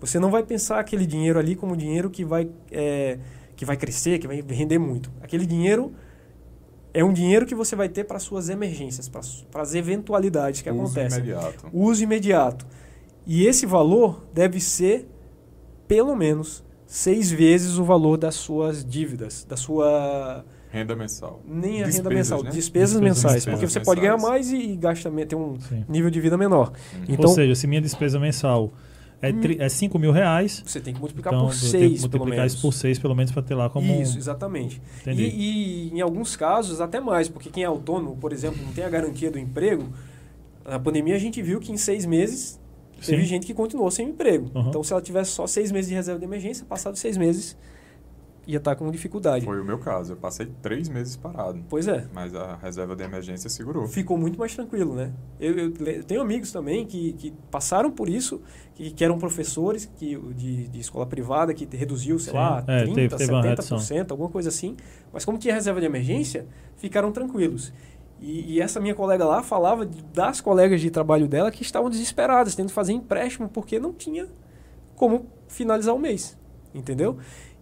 Você 0.00 0.18
não 0.18 0.30
vai 0.30 0.42
pensar 0.42 0.78
aquele 0.78 1.06
dinheiro 1.06 1.38
ali 1.38 1.56
como 1.56 1.76
dinheiro 1.76 2.10
que 2.10 2.24
vai, 2.24 2.48
é, 2.70 3.18
que 3.56 3.64
vai 3.64 3.76
crescer, 3.76 4.18
que 4.18 4.26
vai 4.26 4.42
render 4.42 4.78
muito. 4.78 5.10
Aquele 5.22 5.46
dinheiro 5.46 5.92
é 6.92 7.02
um 7.04 7.12
dinheiro 7.12 7.46
que 7.46 7.54
você 7.54 7.74
vai 7.76 7.88
ter 7.88 8.04
para 8.04 8.18
suas 8.18 8.48
emergências, 8.48 9.08
para 9.08 9.62
as 9.62 9.74
eventualidades 9.74 10.62
que 10.62 10.70
Uso 10.70 10.80
acontecem 10.82 11.18
imediato. 11.20 11.66
uso 11.72 12.02
imediato. 12.02 12.66
E 13.26 13.46
esse 13.46 13.66
valor 13.66 14.24
deve 14.32 14.60
ser, 14.60 15.08
pelo 15.88 16.14
menos, 16.14 16.64
seis 16.86 17.30
vezes 17.30 17.78
o 17.78 17.84
valor 17.84 18.16
das 18.16 18.34
suas 18.34 18.84
dívidas, 18.84 19.44
da 19.44 19.56
sua. 19.56 20.44
Renda 20.70 20.94
mensal. 20.94 21.40
Nem 21.46 21.82
a 21.82 21.86
renda 21.86 21.90
Despesas, 21.90 22.12
mensal, 22.14 22.42
né? 22.44 22.50
despesas, 22.50 22.90
Despesas 22.90 23.00
mensais. 23.00 23.34
mensais. 23.34 23.54
porque 23.60 23.66
você 23.68 23.80
pode 23.80 24.00
ganhar 24.00 24.18
mais 24.18 24.50
e, 24.50 24.56
e 24.72 24.76
gasta, 24.76 25.10
tem 25.26 25.38
um 25.38 25.58
Sim. 25.60 25.84
nível 25.88 26.10
de 26.10 26.20
vida 26.20 26.36
menor. 26.36 26.72
Uhum. 26.94 27.04
Então, 27.08 27.30
Ou 27.30 27.34
seja, 27.34 27.54
se 27.54 27.66
minha 27.66 27.80
despesa 27.80 28.18
mensal 28.20 28.72
é, 29.20 29.32
tri, 29.32 29.56
é 29.60 29.68
5 29.68 29.98
mil 29.98 30.12
reais, 30.12 30.62
você 30.64 30.80
tem 30.80 30.92
que 30.92 31.00
multiplicar 31.00 31.32
então 31.32 31.46
por 31.46 31.54
eu 31.54 31.58
tenho 31.58 31.70
que 31.70 31.78
seis, 31.78 31.80
pelo 31.80 32.00
multiplicar 32.00 32.38
menos. 32.38 32.52
isso 32.52 32.62
por 32.62 32.72
6, 32.72 32.98
pelo 32.98 33.14
menos, 33.14 33.32
para 33.32 33.42
ter 33.42 33.54
lá 33.54 33.70
como. 33.70 34.02
Isso, 34.02 34.18
exatamente. 34.18 34.80
Entendi. 35.00 35.22
E, 35.22 35.88
e 35.88 35.94
em 35.94 36.00
alguns 36.00 36.36
casos 36.36 36.80
até 36.80 37.00
mais, 37.00 37.28
porque 37.28 37.50
quem 37.50 37.62
é 37.62 37.66
autônomo, 37.66 38.16
por 38.16 38.32
exemplo, 38.32 38.62
não 38.62 38.72
tem 38.72 38.84
a 38.84 38.88
garantia 38.88 39.30
do 39.30 39.38
emprego. 39.38 39.88
Na 40.64 40.78
pandemia 40.78 41.14
a 41.14 41.18
gente 41.18 41.40
viu 41.40 41.60
que 41.60 41.72
em 41.72 41.76
seis 41.76 42.04
meses 42.04 42.60
teve 43.04 43.22
Sim. 43.22 43.28
gente 43.28 43.46
que 43.46 43.54
continuou 43.54 43.90
sem 43.90 44.08
emprego. 44.08 44.50
Uhum. 44.54 44.68
Então 44.68 44.82
se 44.82 44.92
ela 44.92 45.00
tivesse 45.00 45.30
só 45.30 45.46
seis 45.46 45.70
meses 45.70 45.88
de 45.88 45.94
reserva 45.94 46.18
de 46.18 46.24
emergência, 46.24 46.66
passados 46.66 46.98
seis 47.00 47.16
meses 47.16 47.56
ia 48.46 48.58
estar 48.58 48.76
com 48.76 48.88
dificuldade. 48.90 49.44
Foi 49.44 49.60
o 49.60 49.64
meu 49.64 49.78
caso. 49.78 50.12
Eu 50.12 50.16
passei 50.16 50.46
três 50.62 50.88
meses 50.88 51.16
parado. 51.16 51.64
Pois 51.68 51.88
é. 51.88 52.06
Mas 52.14 52.34
a 52.34 52.54
reserva 52.56 52.94
de 52.94 53.02
emergência 53.02 53.50
segurou. 53.50 53.86
Ficou 53.88 54.16
muito 54.16 54.38
mais 54.38 54.54
tranquilo, 54.54 54.94
né? 54.94 55.12
Eu, 55.40 55.58
eu 55.58 55.72
le- 55.80 56.02
tenho 56.04 56.20
amigos 56.20 56.52
também 56.52 56.86
que, 56.86 57.12
que 57.14 57.32
passaram 57.50 57.90
por 57.90 58.08
isso, 58.08 58.40
que, 58.74 58.90
que 58.92 59.04
eram 59.04 59.18
professores 59.18 59.90
que, 59.96 60.16
de, 60.34 60.68
de 60.68 60.78
escola 60.78 61.04
privada, 61.06 61.52
que 61.52 61.66
reduziu, 61.76 62.18
sei 62.20 62.30
Sim. 62.32 62.38
lá, 62.38 62.64
É, 62.68 62.84
30%, 62.84 62.94
teve- 62.94 63.16
teve 63.16 63.32
uma 63.32 63.42
redução. 63.42 63.78
70%, 63.78 64.10
alguma 64.12 64.28
coisa 64.30 64.48
assim. 64.48 64.76
Mas 65.12 65.24
como 65.24 65.38
tinha 65.38 65.52
reserva 65.52 65.80
de 65.80 65.86
emergência, 65.86 66.46
ficaram 66.76 67.10
tranquilos. 67.10 67.72
E, 68.20 68.54
e 68.54 68.60
essa 68.62 68.80
minha 68.80 68.94
colega 68.94 69.24
lá 69.24 69.42
falava 69.42 69.84
das 70.14 70.40
colegas 70.40 70.80
de 70.80 70.88
trabalho 70.90 71.26
dela 71.28 71.50
que 71.50 71.62
estavam 71.62 71.90
desesperadas, 71.90 72.54
tendo 72.54 72.68
que 72.68 72.72
fazer 72.72 72.92
empréstimo 72.92 73.48
porque 73.48 73.78
não 73.78 73.92
tinha 73.92 74.26
como 74.94 75.26
finalizar 75.48 75.94
o 75.94 75.98
mês. 75.98 76.38
Entendeu? 76.74 77.16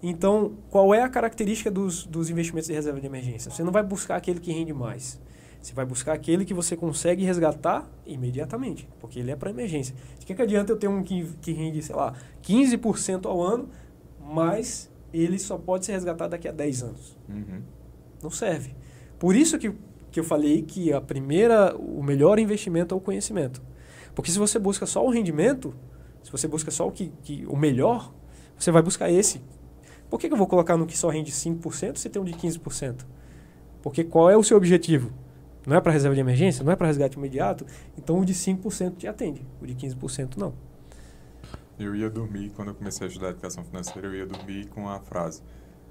Então, 0.07 0.52
qual 0.68 0.94
é 0.94 1.02
a 1.02 1.09
característica 1.09 1.70
dos, 1.70 2.05
dos 2.05 2.28
investimentos 2.28 2.66
de 2.68 2.74
reserva 2.74 3.00
de 3.00 3.07
emergência? 3.07 3.50
Você 3.50 3.64
não 3.64 3.72
vai 3.72 3.82
buscar 3.82 4.16
aquele 4.16 4.38
que 4.38 4.52
rende 4.52 4.70
mais. 4.70 5.18
Você 5.62 5.72
vai 5.72 5.86
buscar 5.86 6.12
aquele 6.12 6.44
que 6.44 6.52
você 6.52 6.76
consegue 6.76 7.24
resgatar 7.24 7.90
imediatamente, 8.05 8.86
porque 9.00 9.18
ele 9.18 9.30
é 9.30 9.36
para 9.36 9.48
emergência. 9.48 9.96
De 10.18 10.26
que, 10.26 10.34
que 10.34 10.42
adianta 10.42 10.70
eu 10.70 10.76
ter 10.76 10.88
um 10.88 11.02
que, 11.02 11.26
que 11.40 11.52
rende, 11.52 11.80
sei 11.82 11.96
lá, 11.96 12.12
15% 12.42 13.24
ao 13.24 13.42
ano, 13.42 13.70
mas 14.22 14.90
ele 15.11 15.38
só 15.38 15.57
pode 15.57 15.86
ser 15.86 15.92
resgatado 15.92 16.32
daqui 16.32 16.48
a 16.48 16.52
10 16.52 16.82
anos? 16.82 17.16
Uhum. 17.26 17.62
Não 18.22 18.30
serve. 18.30 18.74
Por 19.18 19.34
isso 19.34 19.59
que, 19.59 19.72
que 20.12 20.20
eu 20.20 20.24
falei 20.24 20.61
que 20.61 20.92
a 20.92 21.00
primeira, 21.00 21.74
o 21.78 22.02
melhor 22.02 22.38
investimento 22.38 22.94
é 22.94 22.98
o 22.98 23.00
conhecimento. 23.00 23.62
Porque 24.14 24.30
se 24.30 24.38
você 24.38 24.59
busca 24.59 24.84
só 24.84 25.02
o 25.02 25.09
rendimento, 25.09 25.74
se 26.22 26.30
você 26.30 26.46
busca 26.46 26.70
só 26.70 26.86
o, 26.86 26.92
que, 26.92 27.11
que, 27.22 27.46
o 27.48 27.57
melhor, 27.57 28.12
você 28.59 28.70
vai 28.70 28.82
buscar 28.82 29.11
esse. 29.11 29.40
Por 30.14 30.20
que, 30.20 30.28
que 30.28 30.32
eu 30.32 30.38
vou 30.38 30.46
colocar 30.46 30.76
no 30.76 30.86
que 30.86 30.96
só 30.96 31.08
rende 31.08 31.32
5% 31.32 31.96
se 31.96 32.08
tem 32.08 32.22
um 32.22 32.24
de 32.24 32.34
15%? 32.34 33.04
Porque 33.82 34.04
qual 34.04 34.30
é 34.30 34.36
o 34.36 34.44
seu 34.44 34.56
objetivo? 34.56 35.10
Não 35.66 35.76
é 35.76 35.80
para 35.80 35.90
reserva 35.90 36.14
de 36.14 36.20
emergência? 36.20 36.62
Não 36.62 36.70
é 36.70 36.76
para 36.76 36.86
resgate 36.86 37.18
imediato? 37.18 37.66
Então 37.98 38.20
o 38.20 38.24
de 38.24 38.32
5% 38.32 38.96
te 38.96 39.08
atende, 39.08 39.44
o 39.60 39.66
de 39.66 39.74
15% 39.74 40.36
não. 40.36 40.54
Eu 41.76 41.96
ia 41.96 42.08
dormir, 42.08 42.52
quando 42.54 42.68
eu 42.68 42.76
comecei 42.76 43.08
a 43.08 43.08
estudar 43.08 43.30
educação 43.30 43.64
financeira, 43.64 44.06
eu 44.06 44.14
ia 44.14 44.24
dormir 44.24 44.68
com 44.68 44.88
a 44.88 45.00
frase 45.00 45.42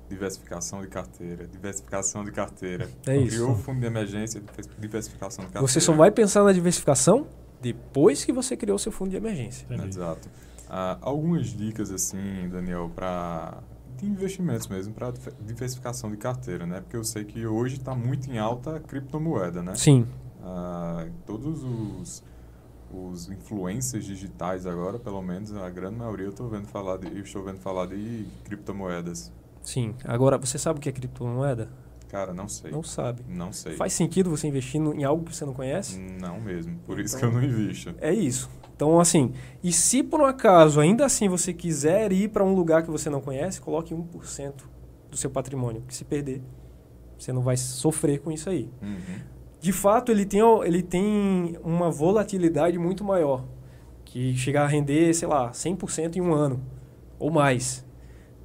diversificação 0.08 0.82
de 0.82 0.88
carteira, 0.88 1.46
diversificação 1.46 2.24
de 2.24 2.32
carteira. 2.32 2.90
É 3.06 3.18
isso. 3.18 3.28
Criou 3.28 3.52
o 3.52 3.56
fundo 3.58 3.82
de 3.82 3.88
emergência, 3.88 4.42
diversificação 4.80 5.44
de 5.44 5.52
carteira. 5.52 5.68
Você 5.68 5.82
só 5.82 5.92
vai 5.92 6.12
pensar 6.12 6.46
na 6.46 6.54
diversificação 6.54 7.28
depois 7.62 8.24
que 8.24 8.32
você 8.32 8.56
criou 8.56 8.80
seu 8.80 8.92
fundo 8.94 9.10
de 9.12 9.18
emergência. 9.18 9.66
Entendi. 9.66 9.90
Exato. 9.90 10.30
Ah, 10.70 10.98
algumas 11.02 11.48
dicas, 11.48 11.92
assim, 11.92 12.48
Daniel, 12.50 12.90
para 12.96 13.62
de 14.04 14.10
investimentos 14.12 14.68
mesmo, 14.68 14.94
para 14.94 15.14
diversificação 15.46 16.12
de 16.12 16.18
carteira, 16.18 16.66
né? 16.66 16.82
Porque 16.82 16.98
eu 16.98 17.04
sei 17.04 17.24
que 17.24 17.46
hoje 17.46 17.78
está 17.78 17.96
muito 17.96 18.30
em 18.30 18.38
alta 18.38 18.76
a 18.76 18.80
criptomoeda, 18.80 19.64
né? 19.64 19.74
Sim. 19.76 20.06
Ah, 20.42 21.06
todos 21.26 21.64
os, 21.64 22.24
os 22.94 23.30
influencers 23.30 24.06
digitais 24.06 24.66
agora, 24.68 25.00
pelo 25.00 25.22
menos 25.22 25.56
a 25.56 25.70
grande 25.70 25.96
maioria, 25.98 26.26
eu 26.26 26.32
estou 26.32 26.50
vendo 26.50 26.68
falar 26.68 26.98
de, 26.98 27.20
estou 27.20 27.44
vendo 27.44 27.60
falar 27.60 27.88
de 27.88 28.26
criptomoedas. 28.44 29.32
Sim. 29.62 29.96
Agora, 30.04 30.38
você 30.38 30.58
sabe 30.58 30.80
o 30.80 30.82
que 30.82 30.90
é 30.90 30.92
criptomoeda? 30.92 31.70
Cara, 32.10 32.34
não 32.34 32.48
sei. 32.48 32.70
Não 32.70 32.84
sabe. 32.84 33.24
Não 33.28 33.52
sei. 33.54 33.76
Faz 33.76 33.94
sentido 33.94 34.30
você 34.30 34.48
investir 34.48 34.80
em 34.80 35.04
algo 35.04 35.24
que 35.26 35.36
você 35.36 35.46
não 35.46 35.54
conhece? 35.54 35.98
Não 35.98 36.40
mesmo. 36.40 36.78
Por 36.86 37.00
isso 37.00 37.16
Então- 37.18 37.32
que 37.32 37.36
eu 37.38 37.42
não 37.42 37.48
invisto. 37.48 37.96
É 38.00 38.14
isso. 38.14 38.50
Então, 38.84 39.00
assim, 39.00 39.32
e 39.64 39.72
se 39.72 40.04
por 40.04 40.20
um 40.20 40.26
acaso 40.26 40.82
ainda 40.82 41.06
assim 41.06 41.30
você 41.30 41.54
quiser 41.54 42.12
ir 42.12 42.28
para 42.28 42.44
um 42.44 42.54
lugar 42.54 42.84
que 42.84 42.92
você 42.92 43.10
não 43.10 43.22
conhece, 43.22 43.62
coloque 43.62 43.96
1% 43.96 44.54
do 45.10 45.16
seu 45.16 45.30
patrimônio, 45.30 45.84
que 45.88 45.96
se 45.96 46.04
perder, 46.04 46.42
você 47.18 47.32
não 47.32 47.42
vai 47.42 47.56
sofrer 47.56 48.20
com 48.20 48.30
isso 48.30 48.50
aí. 48.50 48.70
Uhum. 48.82 49.22
De 49.62 49.72
fato, 49.72 50.12
ele 50.12 50.26
tem, 50.26 50.42
ele 50.66 50.84
tem 50.84 51.58
uma 51.64 51.90
volatilidade 51.90 52.78
muito 52.78 53.06
maior, 53.06 53.46
que 54.04 54.36
chega 54.36 54.64
a 54.64 54.68
render, 54.68 55.14
sei 55.14 55.30
lá, 55.30 55.52
100% 55.52 56.18
em 56.18 56.22
um 56.22 56.34
ano 56.34 56.62
ou 57.18 57.32
mais. 57.32 57.86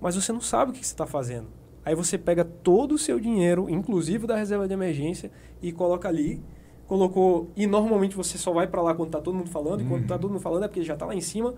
Mas 0.00 0.14
você 0.14 0.32
não 0.32 0.40
sabe 0.40 0.70
o 0.70 0.72
que 0.72 0.86
você 0.86 0.92
está 0.92 1.04
fazendo. 1.04 1.48
Aí 1.84 1.96
você 1.96 2.16
pega 2.16 2.44
todo 2.44 2.94
o 2.94 2.98
seu 2.98 3.18
dinheiro, 3.18 3.68
inclusive 3.68 4.24
da 4.24 4.36
reserva 4.36 4.68
de 4.68 4.74
emergência, 4.74 5.32
e 5.60 5.72
coloca 5.72 6.08
ali. 6.08 6.40
Colocou. 6.88 7.50
E 7.54 7.66
normalmente 7.66 8.16
você 8.16 8.36
só 8.36 8.52
vai 8.52 8.66
para 8.66 8.82
lá 8.82 8.94
quando 8.94 9.08
está 9.10 9.20
todo 9.20 9.34
mundo 9.36 9.48
falando, 9.50 9.80
e 9.82 9.84
quando 9.84 9.92
Uhum. 9.98 10.02
está 10.02 10.18
todo 10.18 10.30
mundo 10.32 10.40
falando 10.40 10.64
é 10.64 10.68
porque 10.68 10.82
já 10.82 10.94
está 10.94 11.06
lá 11.06 11.14
em 11.14 11.20
cima. 11.20 11.54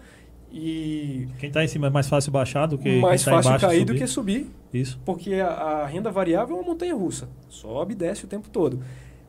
E 0.53 1.28
Quem 1.39 1.49
está 1.49 1.62
em 1.62 1.68
cima 1.68 1.87
é 1.87 1.91
mais 1.91 2.09
fácil 2.09 2.33
baixar 2.33 2.66
do 2.66 2.76
que 2.76 3.01
mais 3.01 3.24
tá 3.24 3.31
fácil 3.41 3.59
cair 3.61 3.78
subir. 3.81 3.85
do 3.93 3.95
que 3.99 4.07
subir. 4.09 4.51
Isso. 4.74 5.01
Porque 5.05 5.35
a, 5.35 5.47
a 5.49 5.87
renda 5.87 6.11
variável 6.11 6.57
é 6.57 6.61
uma 6.61 6.66
montanha 6.66 6.95
russa. 6.95 7.28
Sobe 7.49 7.93
e 7.93 7.97
desce 7.97 8.24
o 8.24 8.28
tempo 8.28 8.49
todo. 8.51 8.81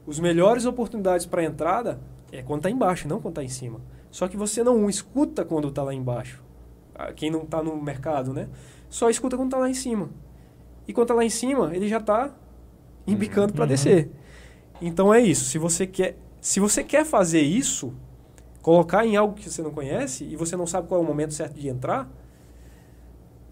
Os 0.05 0.19
melhores 0.19 0.65
oportunidades 0.65 1.27
para 1.27 1.43
entrada 1.43 1.99
é 2.31 2.41
quando 2.41 2.61
está 2.61 2.71
embaixo, 2.71 3.07
não 3.07 3.21
quando 3.21 3.33
está 3.33 3.43
em 3.43 3.49
cima. 3.49 3.79
Só 4.09 4.27
que 4.27 4.35
você 4.35 4.63
não 4.63 4.89
escuta 4.89 5.45
quando 5.45 5.67
está 5.67 5.83
lá 5.83 5.93
embaixo. 5.93 6.41
Ah, 6.95 7.13
Quem 7.13 7.29
não 7.29 7.43
está 7.43 7.61
no 7.61 7.79
mercado, 7.79 8.33
né? 8.33 8.47
Só 8.89 9.07
escuta 9.09 9.37
quando 9.37 9.49
está 9.49 9.59
lá 9.59 9.69
em 9.69 9.75
cima. 9.75 10.09
E 10.87 10.91
quando 10.93 11.05
está 11.05 11.13
lá 11.13 11.23
em 11.23 11.29
cima, 11.29 11.69
ele 11.75 11.87
já 11.87 11.97
está 11.99 12.33
embicando 13.05 13.53
para 13.53 13.63
Uhum. 13.63 13.69
descer. 13.69 14.09
Então 14.81 15.13
é 15.13 15.21
isso. 15.21 15.45
Se 15.45 15.57
você 15.57 15.85
quer, 15.85 16.17
se 16.41 16.59
você 16.59 16.83
quer 16.83 17.05
fazer 17.05 17.41
isso, 17.41 17.93
colocar 18.61 19.05
em 19.05 19.15
algo 19.15 19.35
que 19.35 19.49
você 19.49 19.61
não 19.61 19.71
conhece 19.71 20.23
e 20.23 20.35
você 20.35 20.57
não 20.57 20.65
sabe 20.65 20.87
qual 20.87 20.99
é 20.99 21.03
o 21.03 21.07
momento 21.07 21.33
certo 21.33 21.53
de 21.53 21.69
entrar, 21.69 22.09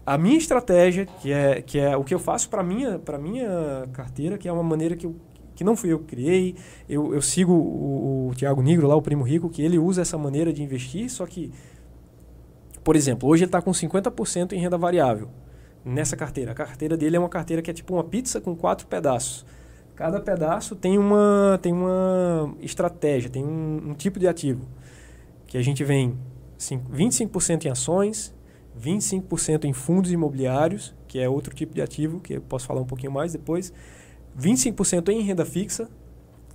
a 0.04 0.18
minha 0.18 0.36
estratégia, 0.36 1.06
que 1.06 1.32
é, 1.32 1.62
que 1.62 1.78
é 1.78 1.96
o 1.96 2.02
que 2.02 2.12
eu 2.12 2.18
faço 2.18 2.48
para 2.48 2.62
minha 2.62 2.98
para 2.98 3.16
minha 3.16 3.88
carteira, 3.92 4.36
que 4.36 4.48
é 4.48 4.52
uma 4.52 4.62
maneira 4.62 4.96
que 4.96 5.06
eu 5.06 5.14
que 5.54 5.64
não 5.64 5.76
fui 5.76 5.92
eu 5.92 5.98
que 5.98 6.06
criei, 6.06 6.56
eu, 6.88 7.12
eu 7.12 7.20
sigo 7.20 7.52
o, 7.52 8.28
o 8.28 8.34
Tiago 8.34 8.62
Nigro 8.62 8.88
lá, 8.88 8.96
o 8.96 9.02
primo 9.02 9.22
rico, 9.22 9.50
que 9.50 9.60
ele 9.60 9.78
usa 9.78 10.00
essa 10.00 10.16
maneira 10.16 10.54
de 10.54 10.62
investir, 10.62 11.10
só 11.10 11.26
que, 11.26 11.52
por 12.82 12.96
exemplo, 12.96 13.28
hoje 13.28 13.42
ele 13.42 13.48
está 13.48 13.60
com 13.60 13.70
50% 13.70 14.52
em 14.52 14.58
renda 14.58 14.78
variável 14.78 15.28
nessa 15.84 16.16
carteira. 16.16 16.52
A 16.52 16.54
carteira 16.54 16.96
dele 16.96 17.16
é 17.16 17.18
uma 17.18 17.28
carteira 17.28 17.60
que 17.60 17.70
é 17.70 17.74
tipo 17.74 17.92
uma 17.92 18.02
pizza 18.02 18.40
com 18.40 18.56
quatro 18.56 18.86
pedaços. 18.86 19.44
Cada 20.00 20.18
pedaço 20.18 20.74
tem 20.74 20.96
uma, 20.96 21.58
tem 21.60 21.74
uma 21.74 22.54
estratégia, 22.62 23.28
tem 23.28 23.44
um, 23.44 23.90
um 23.90 23.92
tipo 23.92 24.18
de 24.18 24.26
ativo. 24.26 24.66
Que 25.46 25.58
a 25.58 25.62
gente 25.62 25.84
vem 25.84 26.16
cinco- 26.56 26.90
25% 26.90 27.66
em 27.66 27.68
ações, 27.68 28.34
25% 28.74 29.66
em 29.66 29.74
fundos 29.74 30.10
imobiliários, 30.10 30.94
que 31.06 31.18
é 31.18 31.28
outro 31.28 31.54
tipo 31.54 31.74
de 31.74 31.82
ativo, 31.82 32.18
que 32.18 32.32
eu 32.32 32.40
posso 32.40 32.66
falar 32.66 32.80
um 32.80 32.86
pouquinho 32.86 33.12
mais 33.12 33.32
depois. 33.32 33.74
25% 34.38 35.10
em 35.10 35.20
renda 35.20 35.44
fixa, 35.44 35.86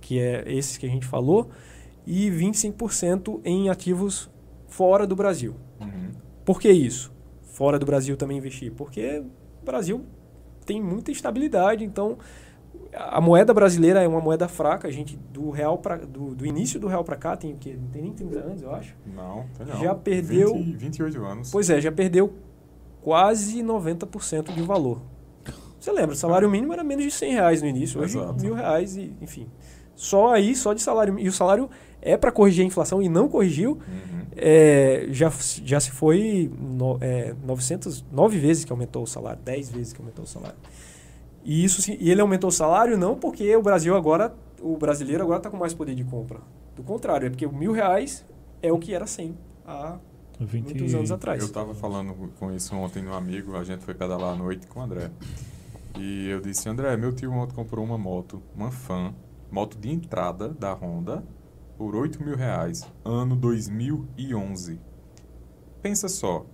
que 0.00 0.18
é 0.18 0.42
esses 0.52 0.76
que 0.76 0.84
a 0.84 0.90
gente 0.90 1.06
falou, 1.06 1.48
e 2.04 2.28
25% 2.28 3.40
em 3.44 3.68
ativos 3.70 4.28
fora 4.66 5.06
do 5.06 5.14
Brasil. 5.14 5.54
Uhum. 5.80 6.10
Por 6.44 6.60
que 6.60 6.68
isso? 6.68 7.12
Fora 7.44 7.78
do 7.78 7.86
Brasil 7.86 8.16
também 8.16 8.38
investir? 8.38 8.72
Porque 8.72 9.22
o 9.62 9.64
Brasil 9.64 10.04
tem 10.64 10.82
muita 10.82 11.12
estabilidade, 11.12 11.84
então 11.84 12.18
a 12.96 13.20
moeda 13.20 13.52
brasileira 13.54 14.02
é 14.02 14.08
uma 14.08 14.20
moeda 14.20 14.48
fraca, 14.48 14.88
a 14.88 14.90
gente 14.90 15.16
do 15.32 15.50
real 15.50 15.78
pra, 15.78 15.96
do, 15.96 16.34
do 16.34 16.46
início 16.46 16.80
do 16.80 16.86
real 16.86 17.04
para 17.04 17.16
cá 17.16 17.36
tem 17.36 17.52
o 17.52 17.56
quê? 17.56 17.76
Não 17.80 17.88
tem 17.88 18.02
nem 18.02 18.12
30 18.12 18.38
anos, 18.38 18.62
eu 18.62 18.74
acho. 18.74 18.94
Não, 19.14 19.44
tem 19.56 19.66
não. 19.66 19.80
Já 19.80 19.94
perdeu- 19.94 20.54
20, 20.54 20.76
28 20.76 21.24
anos. 21.24 21.50
Pois 21.50 21.68
é, 21.70 21.80
já 21.80 21.92
perdeu 21.92 22.32
quase 23.02 23.62
90% 23.62 24.52
de 24.54 24.62
valor. 24.62 25.00
Você 25.78 25.92
lembra, 25.92 26.14
o 26.14 26.18
salário 26.18 26.50
mínimo 26.50 26.72
era 26.72 26.82
menos 26.82 27.04
de 27.04 27.10
100 27.10 27.32
reais 27.34 27.62
no 27.62 27.68
início, 27.68 28.00
hoje 28.00 28.18
Exato. 28.18 28.40
mil 28.42 28.54
reais 28.54 28.96
e 28.96 29.14
enfim. 29.20 29.46
Só 29.94 30.32
aí, 30.34 30.54
só 30.56 30.72
de 30.72 30.82
salário 30.82 31.18
e 31.18 31.28
o 31.28 31.32
salário 31.32 31.70
é 32.02 32.16
para 32.16 32.32
corrigir 32.32 32.62
a 32.64 32.66
inflação 32.66 33.00
e 33.02 33.08
não 33.08 33.28
corrigiu, 33.28 33.72
Uhum. 33.72 34.26
é, 34.36 35.06
já, 35.10 35.30
já 35.64 35.78
se 35.80 35.90
foi 35.90 36.50
no, 36.58 36.98
é, 37.00 37.34
900, 37.44 38.04
9 38.12 38.38
vezes 38.38 38.64
que 38.64 38.72
aumentou 38.72 39.02
o 39.04 39.06
salário, 39.06 39.40
10 39.44 39.70
vezes 39.70 39.92
que 39.92 40.00
aumentou 40.00 40.24
o 40.24 40.28
salário. 40.28 40.56
E, 41.46 41.64
isso, 41.64 41.92
e 41.92 42.10
ele 42.10 42.20
aumentou 42.20 42.48
o 42.48 42.52
salário 42.52 42.98
não 42.98 43.14
porque 43.14 43.54
o 43.54 43.62
Brasil 43.62 43.96
agora, 43.96 44.34
o 44.60 44.76
brasileiro 44.76 45.22
agora 45.22 45.38
está 45.38 45.48
com 45.48 45.56
mais 45.56 45.72
poder 45.72 45.94
de 45.94 46.02
compra. 46.02 46.40
Do 46.74 46.82
contrário, 46.82 47.28
é 47.28 47.30
porque 47.30 47.46
mil 47.46 47.70
reais 47.70 48.26
é 48.60 48.72
o 48.72 48.78
que 48.80 48.92
era 48.92 49.06
100 49.06 49.38
há 49.64 49.96
20... 50.40 50.64
muitos 50.64 50.94
anos 50.94 51.12
atrás. 51.12 51.40
Eu 51.40 51.46
estava 51.46 51.72
falando 51.72 52.32
com 52.40 52.52
isso 52.52 52.74
ontem 52.74 53.00
no 53.00 53.14
amigo, 53.14 53.56
a 53.56 53.62
gente 53.62 53.84
foi 53.84 53.94
pedalar 53.94 54.34
à 54.34 54.36
noite 54.36 54.66
com 54.66 54.80
o 54.80 54.82
André. 54.82 55.08
E 55.96 56.28
eu 56.28 56.40
disse, 56.40 56.68
André, 56.68 56.96
meu 56.96 57.12
tio 57.12 57.32
ontem 57.32 57.54
comprou 57.54 57.84
uma 57.84 57.96
moto, 57.96 58.42
uma 58.52 58.72
fan, 58.72 59.14
moto 59.48 59.78
de 59.78 59.88
entrada 59.88 60.48
da 60.48 60.72
Honda, 60.74 61.22
por 61.78 61.94
8 61.94 62.24
mil 62.24 62.36
reais, 62.36 62.84
ano 63.04 63.36
2011. 63.36 64.80
Pensa 65.80 66.08
só, 66.08 66.44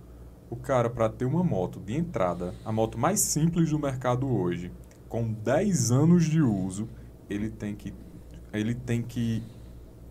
o 0.51 0.55
cara 0.55 0.87
para 0.87 1.09
ter 1.09 1.25
uma 1.25 1.43
moto 1.43 1.79
de 1.79 1.97
entrada, 1.97 2.53
a 2.63 2.71
moto 2.71 2.95
mais 2.95 3.19
simples 3.21 3.71
do 3.71 3.79
mercado 3.79 4.31
hoje, 4.31 4.71
com 5.13 5.31
10 5.31 5.91
anos 5.91 6.25
de 6.25 6.41
uso, 6.41 6.89
ele 7.29 7.47
tem 7.51 7.75
que, 7.75 7.93
ele 8.51 8.73
tem 8.73 8.99
que 9.03 9.43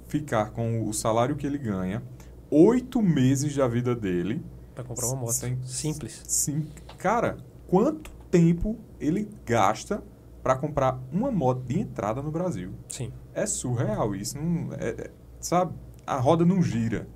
ficar 0.06 0.52
com 0.52 0.86
o 0.88 0.94
salário 0.94 1.34
que 1.34 1.44
ele 1.44 1.58
ganha, 1.58 2.00
oito 2.48 3.02
meses 3.02 3.56
da 3.56 3.66
vida 3.66 3.96
dele, 3.96 4.40
Para 4.76 4.84
comprar 4.84 5.06
uma 5.08 5.16
moto. 5.16 5.32
Sem- 5.32 5.58
Simples. 5.64 6.22
Sim, 6.24 6.68
cara, 6.98 7.38
quanto 7.66 8.12
tempo 8.30 8.78
ele 9.00 9.28
gasta 9.44 10.00
para 10.40 10.54
comprar 10.54 10.96
uma 11.10 11.32
moto 11.32 11.64
de 11.64 11.80
entrada 11.80 12.22
no 12.22 12.30
Brasil? 12.30 12.70
Sim. 12.88 13.12
É 13.34 13.44
surreal 13.44 14.14
isso, 14.14 14.38
não, 14.40 14.72
é- 14.74 14.90
é- 14.90 15.10
sabe? 15.40 15.74
A 16.06 16.16
roda 16.16 16.44
não 16.44 16.62
gira, 16.62 17.08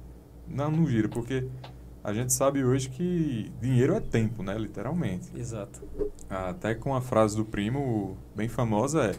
não, 0.49 0.72
não 0.72 0.89
gira 0.89 1.09
porque 1.09 1.47
a 2.07 2.12
gente 2.12 2.32
sabe 2.32 2.64
hoje 2.64 2.88
que 2.88 3.50
dinheiro 3.61 3.92
é 3.92 4.00
tempo, 4.00 4.40
né? 4.40 4.57
Literalmente. 4.57 5.28
Exato. 5.36 5.82
Até 6.30 6.72
com 6.72 6.94
a 6.94 7.00
frase 7.00 7.36
do 7.36 7.44
primo 7.44 8.16
bem 8.32 8.48
famosa 8.48 9.07
é: 9.07 9.14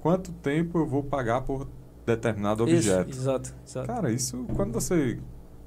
quanto 0.00 0.30
tempo 0.32 0.78
eu 0.78 0.86
vou 0.86 1.02
pagar 1.02 1.40
por 1.40 1.66
determinado 2.04 2.64
Isso, 2.68 2.90
objeto? 2.90 3.08
exato, 3.08 3.54
exato. 3.66 3.86
Cara, 3.86 4.12
isso 4.12 4.44
quando 4.54 4.70
você 4.74 5.18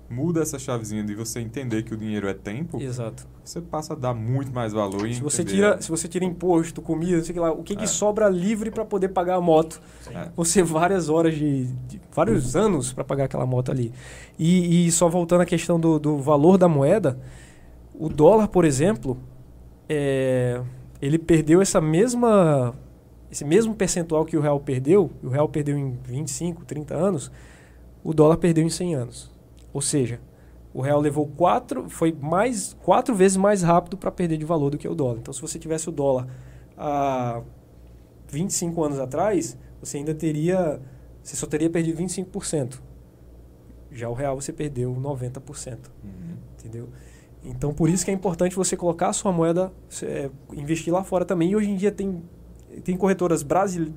muda 0.09 0.41
essa 0.41 0.57
chavezinha 0.57 1.03
de 1.03 1.13
você 1.13 1.39
entender 1.39 1.83
que 1.83 1.93
o 1.93 1.97
dinheiro 1.97 2.27
é 2.27 2.33
tempo, 2.33 2.81
Exato. 2.81 3.27
você 3.43 3.61
passa 3.61 3.93
a 3.93 3.95
dar 3.95 4.13
muito 4.13 4.51
mais 4.51 4.73
valor 4.73 5.07
e 5.07 5.13
Se 5.15 5.21
você 5.21 5.43
tira, 5.43 5.79
se 5.81 5.89
você 5.89 6.07
tira 6.07 6.25
imposto, 6.25 6.81
comida, 6.81 7.17
não 7.17 7.23
sei 7.23 7.31
o 7.31 7.33
que 7.35 7.39
lá, 7.39 7.51
o 7.51 7.63
que, 7.63 7.75
que 7.75 7.83
É. 7.83 7.87
sobra 7.87 8.27
livre 8.27 8.71
para 8.71 8.83
poder 8.83 9.09
pagar 9.09 9.35
a 9.35 9.41
moto? 9.41 9.79
É. 10.09 10.29
Você 10.35 10.63
várias 10.63 11.09
horas 11.09 11.35
de, 11.35 11.65
de- 11.87 12.01
vários 12.11 12.55
anos 12.55 12.91
para 12.91 13.03
pagar 13.03 13.25
aquela 13.25 13.45
moto 13.45 13.71
ali. 13.71 13.93
E, 14.37 14.87
e 14.87 14.91
só 14.91 15.07
voltando 15.07 15.41
à 15.41 15.45
questão 15.45 15.79
do, 15.79 15.99
do 15.99 16.17
valor 16.17 16.57
da 16.57 16.67
moeda, 16.67 17.19
o 17.93 18.09
dólar, 18.09 18.47
por 18.47 18.65
exemplo, 18.65 19.17
é, 19.87 20.61
ele 21.01 21.17
perdeu 21.17 21.61
essa 21.61 21.79
mesma 21.79 22.73
esse 23.31 23.45
mesmo 23.45 23.75
percentual 23.75 24.25
que 24.25 24.35
o 24.35 24.41
real 24.41 24.59
perdeu, 24.59 25.11
o 25.23 25.29
real 25.29 25.47
perdeu 25.47 25.77
em 25.77 25.95
25, 26.03 26.65
30 26.65 26.95
anos, 26.95 27.31
o 28.03 28.11
dólar 28.11 28.37
perdeu 28.37 28.63
em 28.65 28.69
100 28.69 28.95
anos. 28.95 29.31
Ou 29.73 29.81
seja, 29.81 30.19
o 30.73 30.81
real 30.81 30.99
levou 30.99 31.27
quatro, 31.27 31.89
foi 31.89 32.11
mais 32.19 32.75
quatro 32.83 33.13
vezes 33.15 33.37
mais 33.37 33.61
rápido 33.63 33.97
para 33.97 34.11
perder 34.11 34.37
de 34.37 34.45
valor 34.45 34.69
do 34.71 34.77
que 34.77 34.87
o 34.87 34.95
dólar. 34.95 35.17
Então, 35.19 35.33
se 35.33 35.41
você 35.41 35.57
tivesse 35.59 35.89
o 35.89 35.91
dólar 35.91 36.27
há 36.77 37.41
25 38.27 38.83
anos 38.83 38.99
atrás, 38.99 39.57
você 39.81 39.97
ainda 39.97 40.13
teria, 40.13 40.79
você 41.23 41.35
só 41.35 41.47
teria 41.47 41.69
perdido 41.69 41.97
25%. 42.01 42.79
Já 43.91 44.07
o 44.09 44.13
real 44.13 44.39
você 44.39 44.53
perdeu 44.53 44.93
90%, 44.95 45.77
Uhum. 46.03 46.09
entendeu? 46.59 46.89
Então, 47.43 47.73
por 47.73 47.89
isso 47.89 48.03
que 48.05 48.11
é 48.11 48.13
importante 48.13 48.55
você 48.55 48.75
colocar 48.77 49.09
a 49.09 49.13
sua 49.13 49.31
moeda, 49.31 49.71
é, 50.03 50.29
investir 50.53 50.93
lá 50.93 51.03
fora 51.03 51.25
também. 51.25 51.51
E 51.51 51.55
hoje 51.55 51.69
em 51.71 51.75
dia 51.75 51.91
tem, 51.91 52.21
tem 52.83 52.95
corretoras 52.97 53.41
brasileiras, 53.41 53.95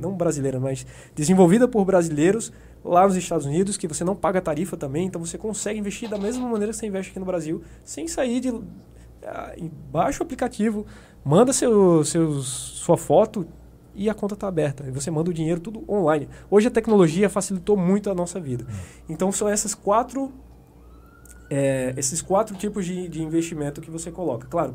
não 0.00 0.16
brasileiras, 0.16 0.62
mas 0.62 0.86
desenvolvidas 1.14 1.68
por 1.68 1.84
brasileiros 1.84 2.52
lá 2.84 3.06
nos 3.06 3.16
Estados 3.16 3.46
Unidos, 3.46 3.76
que 3.78 3.88
você 3.88 4.04
não 4.04 4.14
paga 4.14 4.40
tarifa 4.42 4.76
também. 4.76 5.06
Então, 5.06 5.24
você 5.24 5.38
consegue 5.38 5.78
investir 5.78 6.08
da 6.08 6.18
mesma 6.18 6.46
maneira 6.48 6.72
que 6.72 6.78
você 6.78 6.86
investe 6.86 7.10
aqui 7.10 7.18
no 7.18 7.24
Brasil, 7.26 7.62
sem 7.82 8.06
sair 8.06 8.40
de... 8.40 8.50
ah, 9.26 9.54
Baixa 9.90 10.22
o 10.22 10.26
aplicativo, 10.26 10.84
manda 11.24 11.52
seu, 11.52 12.04
seus, 12.04 12.46
sua 12.46 12.96
foto 12.98 13.46
e 13.94 14.10
a 14.10 14.14
conta 14.14 14.34
está 14.34 14.48
aberta. 14.48 14.84
E 14.86 14.90
você 14.90 15.10
manda 15.10 15.30
o 15.30 15.32
dinheiro 15.34 15.60
tudo 15.60 15.82
online. 15.88 16.28
Hoje 16.50 16.68
a 16.68 16.70
tecnologia 16.70 17.30
facilitou 17.30 17.76
muito 17.76 18.10
a 18.10 18.14
nossa 18.14 18.38
vida. 18.40 18.66
Então 19.08 19.32
são 19.32 19.48
essas 19.48 19.74
quatro 19.74 20.30
é, 21.50 21.94
esses 21.96 22.20
quatro 22.22 22.56
tipos 22.56 22.84
de, 22.86 23.08
de 23.08 23.22
investimento 23.22 23.80
que 23.80 23.90
você 23.90 24.10
coloca. 24.10 24.46
Claro, 24.48 24.74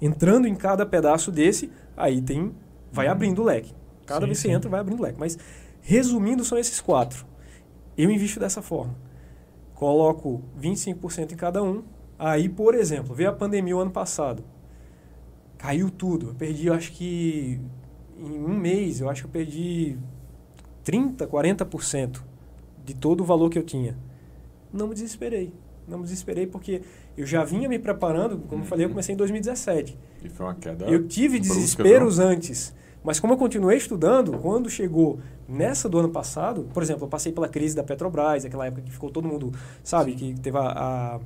entrando 0.00 0.46
em 0.46 0.54
cada 0.54 0.84
pedaço 0.86 1.30
desse, 1.30 1.70
aí 1.96 2.20
tem 2.20 2.52
vai 2.90 3.06
Uhum. 3.06 3.12
abrindo 3.12 3.42
o 3.42 3.44
leque. 3.44 3.72
Cada 4.06 4.20
Sim, 4.20 4.26
vez 4.26 4.42
que 4.42 4.48
você 4.48 4.54
entra, 4.54 4.70
vai 4.70 4.80
abrindo 4.80 5.00
o 5.00 5.02
leque. 5.02 5.18
Mas 5.20 5.38
resumindo, 5.82 6.44
são 6.44 6.58
esses 6.58 6.80
quatro. 6.80 7.26
Eu 7.98 8.10
invisto 8.10 8.38
dessa 8.38 8.62
forma. 8.62 8.94
Coloco 9.74 10.42
25% 10.60 11.32
em 11.32 11.36
cada 11.36 11.62
um. 11.62 11.82
Aí, 12.18 12.48
por 12.48 12.74
exemplo, 12.74 13.14
veio 13.14 13.30
a 13.30 13.32
pandemia 13.32 13.76
o 13.76 13.80
ano 13.80 13.90
passado. 13.90 14.42
Caiu 15.58 15.90
tudo. 15.90 16.28
Eu 16.28 16.34
perdi, 16.34 16.68
eu 16.68 16.74
acho 16.74 16.92
que 16.92 17.60
em 18.18 18.44
um 18.44 18.56
mês, 18.56 19.00
eu 19.00 19.08
acho 19.10 19.22
que 19.22 19.26
eu 19.26 19.30
perdi 19.32 19.96
30%, 20.84 21.26
40% 21.26 22.22
de 22.84 22.94
todo 22.94 23.20
o 23.20 23.24
valor 23.24 23.50
que 23.50 23.58
eu 23.58 23.62
tinha. 23.64 23.96
Não 24.72 24.86
me 24.88 24.94
desesperei. 24.94 25.52
Não 25.86 25.98
me 25.98 26.04
desesperei 26.04 26.46
porque 26.46 26.82
eu 27.16 27.26
já 27.26 27.44
vinha 27.44 27.68
me 27.68 27.78
preparando, 27.78 28.38
como 28.48 28.62
eu 28.62 28.66
falei, 28.66 28.84
eu 28.84 28.88
Uhum. 28.88 28.94
comecei 28.94 29.14
em 29.14 29.18
2017. 29.18 29.98
E 30.22 30.28
foi 30.28 30.46
uma 30.46 30.54
queda. 30.54 30.84
Eu 30.86 31.06
tive 31.08 31.38
brusca, 31.38 31.54
desesperos 31.54 32.18
antes. 32.18 32.74
Mas 33.08 33.18
como 33.18 33.32
eu 33.32 33.38
continuei 33.38 33.78
estudando, 33.78 34.32
quando 34.38 34.68
chegou 34.68 35.18
nessa 35.48 35.88
do 35.88 35.98
ano 35.98 36.10
passado, 36.10 36.68
por 36.74 36.82
exemplo, 36.82 37.04
eu 37.04 37.08
passei 37.08 37.32
pela 37.32 37.48
crise 37.48 37.74
da 37.74 37.82
Petrobras, 37.82 38.44
aquela 38.44 38.66
época 38.66 38.82
que 38.82 38.90
ficou 38.92 39.08
todo 39.10 39.26
mundo, 39.26 39.50
sabe, 39.82 40.12
que 40.12 40.34
teve 40.34 40.58
a, 40.58 40.60
a, 40.60 41.20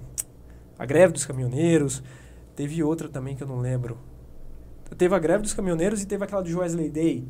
a 0.78 0.86
greve 0.86 1.12
dos 1.12 1.26
caminhoneiros, 1.26 2.00
teve 2.54 2.84
outra 2.84 3.08
também 3.08 3.34
que 3.34 3.42
eu 3.42 3.48
não 3.48 3.58
lembro. 3.58 3.98
Teve 4.96 5.12
a 5.12 5.18
greve 5.18 5.42
dos 5.42 5.52
caminhoneiros 5.54 6.00
e 6.00 6.06
teve 6.06 6.22
aquela 6.22 6.40
do 6.40 6.56
Wesley 6.60 6.88
Day, 6.88 7.24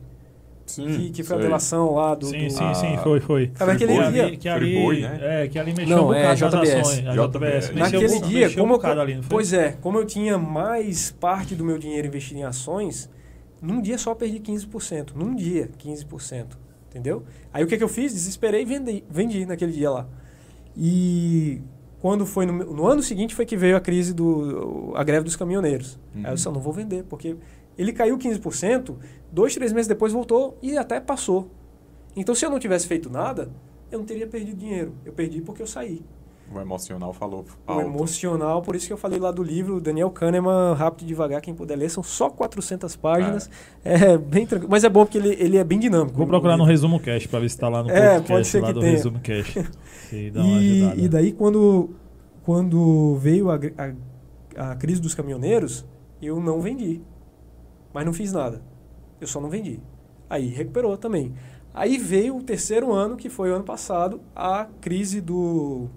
Sim, 0.67 0.85
que, 0.87 1.11
que 1.13 1.23
foi 1.23 1.37
a 1.37 1.39
sei. 1.39 1.47
delação 1.49 1.95
lá 1.95 2.15
do... 2.15 2.27
Sim, 2.27 2.45
do- 2.49 2.51
sim, 2.53 2.63
Ah, 2.65 2.75
sim, 2.75 2.97
foi, 3.03 3.21
foi. 3.21 3.47
Cara, 3.49 3.73
naquele 3.73 3.95
Que 3.97 4.11
dia- 4.11 4.25
ali, 4.27 4.37
que 4.37 4.49
ali, 4.51 4.61
Friboi, 4.75 5.01
né? 5.01 5.19
é, 5.45 5.49
que 5.49 5.59
ali 5.59 5.73
mexeu 5.75 5.97
Não, 5.97 6.05
um 6.05 6.07
bocado 6.09 6.27
é 6.27 6.35
JBS. 6.35 6.75
ações. 6.75 7.07
A 7.07 7.13
JBS. 7.13 7.15
JBS. 7.17 7.71
Mexeu, 7.71 7.75
Naquele 8.03 8.15
um- 8.19 8.29
dia, 8.29 8.41
mexeu 8.49 8.63
como 8.63 8.77
um 8.79 8.83
eu, 8.87 9.01
ali, 9.01 9.21
pois 9.31 9.53
é, 9.55 9.73
como 9.81 9.97
eu 9.99 10.05
tinha 10.05 10.37
mais 10.37 11.11
parte 11.11 11.55
do 11.55 11.65
meu 11.65 11.79
dinheiro 11.79 12.07
investido 12.07 12.41
em 12.41 12.45
ações, 12.45 13.09
num 13.63 13.81
dia 13.81 13.97
só 13.97 14.13
perdi 14.13 14.41
15%. 14.41 15.13
Num 15.15 15.35
dia, 15.37 15.71
15%. 15.79 16.59
Entendeu? 16.91 17.23
Aí 17.53 17.65
o 17.65 17.67
que, 17.67 17.79
que 17.79 17.85
eu 17.85 17.89
fiz? 17.89 18.13
Desesperei 18.13 18.63
e 18.63 18.65
vendi, 18.67 19.05
vendi 19.09 19.47
naquele 19.47 19.73
dia 19.73 19.89
lá. 19.89 20.07
E 20.77 21.63
quando 22.01 22.27
foi 22.27 22.45
no, 22.45 22.53
no 22.53 22.87
ano 22.87 23.03
seguinte 23.03 23.35
foi 23.35 23.47
que 23.47 23.57
veio 23.57 23.77
a 23.77 23.81
crise 23.81 24.13
do 24.13 24.93
a 24.95 25.03
greve 25.05 25.25
dos 25.25 25.37
caminhoneiros. 25.37 25.99
Uhum. 26.15 26.23
Aí 26.25 26.33
eu 26.33 26.35
disse, 26.35 26.47
"Eu 26.47 26.53
não 26.53 26.61
vou 26.61 26.73
vender, 26.73 27.05
porque 27.05 27.37
ele 27.79 27.93
caiu 27.93 28.19
15%, 28.19 28.97
dois, 29.31 29.55
três 29.55 29.73
meses 29.73 29.87
depois 29.87 30.13
voltou 30.13 30.59
e 30.61 30.77
até 30.77 31.01
passou. 31.01 31.51
Então 32.15 32.35
se 32.35 32.45
eu 32.45 32.51
não 32.51 32.59
tivesse 32.59 32.87
feito 32.87 33.09
nada, 33.09 33.51
eu 33.91 33.99
não 33.99 34.05
teria 34.05 34.27
perdido 34.27 34.59
dinheiro. 34.59 34.93
Eu 35.05 35.13
perdi 35.13 35.41
porque 35.41 35.63
eu 35.63 35.67
saí. 35.67 36.03
O 36.55 36.61
emocional 36.61 37.13
falou 37.13 37.45
O 37.67 37.73
alto. 37.73 37.87
emocional, 37.87 38.63
por 38.63 38.75
isso 38.77 38.87
que 38.87 38.93
eu 38.93 38.97
falei 38.97 39.19
lá 39.19 39.31
do 39.31 39.43
livro, 39.43 39.81
Daniel 39.81 40.11
Kahneman, 40.11 40.75
Rápido 40.75 41.03
e 41.05 41.07
Devagar, 41.07 41.41
quem 41.41 41.55
puder 41.55 41.77
ler, 41.77 41.89
são 41.91 42.03
só 42.03 42.29
400 42.31 42.95
páginas. 42.97 43.49
É, 43.85 44.17
bem 44.19 44.47
tranquilo. 44.47 44.71
Mas 44.71 44.85
é 44.85 44.89
bom 44.89 45.05
porque 45.05 45.19
ele, 45.19 45.37
ele 45.39 45.57
é 45.57 45.65
bem 45.65 45.79
dinâmico. 45.79 46.17
Vou 46.17 46.27
procurar 46.27 46.57
no 46.57 46.65
Resumo 46.65 47.01
Cash 47.01 47.27
pra 47.27 47.41
ver 47.41 47.49
se 47.51 47.59
tá 47.59 47.69
lá 47.69 47.83
no 47.83 47.91
É, 47.91 48.21
podcast 48.21 48.33
pode 48.33 48.47
ser 48.47 48.61
lá 48.61 48.69
que 48.69 48.75
do 48.75 48.81
tenha. 48.81 48.93
Resumo 48.93 49.21
Cash. 49.21 49.55
E, 50.15 51.05
e 51.05 51.09
daí, 51.09 51.33
quando, 51.33 51.89
quando 52.43 53.17
veio 53.17 53.51
a, 53.51 53.59
a, 54.57 54.73
a 54.73 54.77
crise 54.77 55.01
dos 55.01 55.15
caminhoneiros, 55.15 55.87
eu 56.21 56.39
não 56.39 56.61
vendi. 56.61 57.01
Mas 57.95 58.05
não 58.05 58.13
fiz 58.13 58.31
nada. 58.33 58.61
Eu 59.21 59.27
só 59.27 59.41
não 59.41 59.49
vendi. 59.49 59.81
Aí 60.29 60.49
recuperou 60.49 60.97
também. 60.99 61.33
Aí 61.75 61.97
veio 61.97 62.37
o 62.37 62.43
terceiro 62.43 62.93
ano, 62.93 63.17
que 63.17 63.31
foi 63.31 63.51
o 63.51 63.55
ano 63.55 63.65
passado, 63.65 64.21
a 64.37 64.67
crise 64.83 65.21
do, 65.23 65.89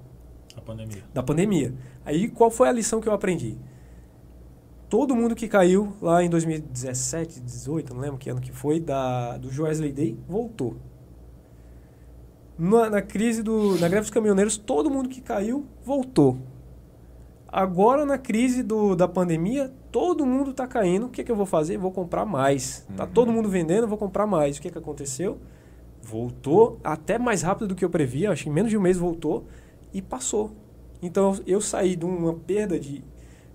A 0.58 0.62
pandemia. 0.62 1.04
da 1.14 1.24
pandemia. 1.24 1.74
Aí 2.06 2.30
qual 2.30 2.50
foi 2.50 2.68
a 2.70 2.72
lição 2.72 3.00
que 3.02 3.08
eu 3.08 3.14
aprendi? 3.14 3.58
Todo 4.90 5.16
mundo 5.16 5.36
que 5.36 5.48
caiu 5.48 5.94
lá 6.02 6.24
em 6.24 6.30
2017, 6.30 7.40
18, 7.42 7.94
não 7.94 8.02
lembro 8.02 8.18
que 8.18 8.30
ano 8.30 8.40
que 8.40 8.52
foi, 8.52 8.80
da, 8.80 9.38
do 9.38 9.50
Wesley 9.64 9.92
Day, 9.92 10.18
voltou. 10.28 10.78
Na, 12.58 12.90
na 12.90 13.02
crise 13.02 13.44
do. 13.44 13.72
Na 13.80 13.88
greve 13.88 14.02
dos 14.02 14.12
caminhoneiros, 14.12 14.58
todo 14.58 14.90
mundo 14.90 15.10
que 15.10 15.22
caiu 15.22 15.66
voltou. 15.84 16.38
Agora, 17.48 18.06
na 18.06 18.18
crise 18.18 18.64
do, 18.64 18.96
da 18.96 19.08
pandemia, 19.08 19.72
todo 19.92 20.26
mundo 20.26 20.52
está 20.52 20.68
caindo. 20.68 21.08
O 21.08 21.10
que, 21.10 21.24
que 21.24 21.32
eu 21.32 21.36
vou 21.36 21.46
fazer? 21.46 21.78
Vou 21.78 21.92
comprar 21.92 22.26
mais. 22.26 22.86
Tá 22.96 23.04
Uhum. 23.06 23.10
todo 23.12 23.32
mundo 23.32 23.50
vendendo, 23.50 23.88
vou 23.88 23.98
comprar 23.98 24.28
mais. 24.28 24.58
O 24.58 24.62
que, 24.62 24.70
que 24.70 24.78
aconteceu? 24.78 25.38
Voltou 26.02 26.80
até 26.84 27.18
mais 27.18 27.42
rápido 27.42 27.70
do 27.70 27.76
que 27.76 27.84
eu 27.84 27.90
previa. 27.90 28.32
Acho 28.32 28.44
que 28.44 28.50
em 28.50 28.54
menos 28.54 28.70
de 28.70 28.78
um 28.78 28.82
mês 28.82 28.98
voltou 28.98 29.46
e 29.96 30.02
passou. 30.02 30.52
Então 31.02 31.40
eu 31.48 31.62
saí 31.62 31.96
de 31.96 32.06
uma 32.06 32.34
perda 32.34 32.78
de. 32.78 33.02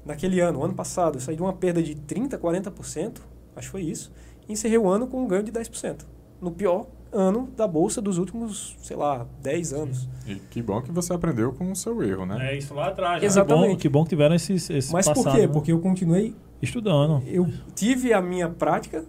Naquele 0.05 0.41
ano, 0.41 0.65
ano 0.65 0.73
passado, 0.73 1.17
eu 1.17 1.21
saí 1.21 1.37
de 1.37 1.43
uma 1.43 1.53
perda 1.53 1.83
de 1.83 1.95
30%, 1.95 2.39
40%, 2.39 3.19
acho 3.55 3.67
que 3.67 3.71
foi 3.71 3.83
isso, 3.83 4.11
e 4.49 4.53
encerrei 4.55 4.79
o 4.79 4.89
ano 4.89 5.07
com 5.07 5.23
um 5.23 5.29
ganho 5.29 5.43
de 5.43 5.53
10%. 5.53 6.07
No 6.41 6.51
pior 6.51 6.87
ano 7.13 7.51
da 7.55 7.69
bolsa 7.69 8.01
dos 8.01 8.17
últimos, 8.17 8.77
sei 8.83 8.97
lá, 8.97 9.27
10 9.43 9.73
anos. 9.75 10.09
E 10.27 10.37
que 10.37 10.63
bom 10.63 10.81
que 10.81 10.91
você 10.91 11.13
aprendeu 11.13 11.53
com 11.53 11.71
o 11.71 11.77
seu 11.77 12.03
erro, 12.03 12.25
né? 12.25 12.53
É 12.53 12.57
isso 12.57 12.73
lá 12.73 12.89
atrás. 12.89 13.21
né? 13.21 13.27
Exatamente. 13.27 13.63
Que 13.63 13.69
bom 13.69 13.77
que, 13.77 13.89
bom 13.91 14.03
que 14.05 14.09
tiveram 14.11 14.35
esses, 14.35 14.71
esses 14.71 14.91
Mas 14.91 15.07
por 15.07 15.17
passado, 15.17 15.35
quê? 15.35 15.47
né? 15.47 15.53
Porque 15.53 15.71
eu 15.71 15.81
continuei, 15.81 16.35
Estudando. 16.63 17.23
eu 17.27 17.47
tive 17.75 18.15
a 18.15 18.23
minha 18.23 18.49
prática 18.49 19.05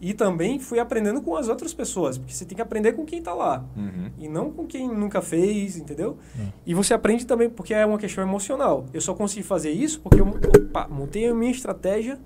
e 0.00 0.14
também 0.14 0.58
fui 0.58 0.78
aprendendo 0.78 1.20
com 1.20 1.34
as 1.36 1.48
outras 1.48 1.74
pessoas, 1.74 2.16
porque 2.16 2.32
você 2.32 2.44
tem 2.44 2.54
que 2.54 2.62
aprender 2.62 2.92
com 2.92 3.04
quem 3.04 3.18
está 3.18 3.34
lá. 3.34 3.64
Uhum. 3.76 4.10
E 4.16 4.28
não 4.28 4.50
com 4.50 4.66
quem 4.66 4.86
nunca 4.86 5.20
fez, 5.20 5.76
entendeu? 5.76 6.18
É. 6.38 6.46
E 6.66 6.74
você 6.74 6.94
aprende 6.94 7.26
também 7.26 7.50
porque 7.50 7.74
é 7.74 7.84
uma 7.84 7.98
questão 7.98 8.22
emocional. 8.22 8.86
Eu 8.94 9.00
só 9.00 9.12
consegui 9.14 9.42
fazer 9.42 9.70
isso 9.70 10.00
porque 10.00 10.20
eu 10.20 10.28
opa, 10.28 10.86
montei 10.88 11.26
a 11.26 11.34
minha 11.34 11.50
estratégia 11.50 12.18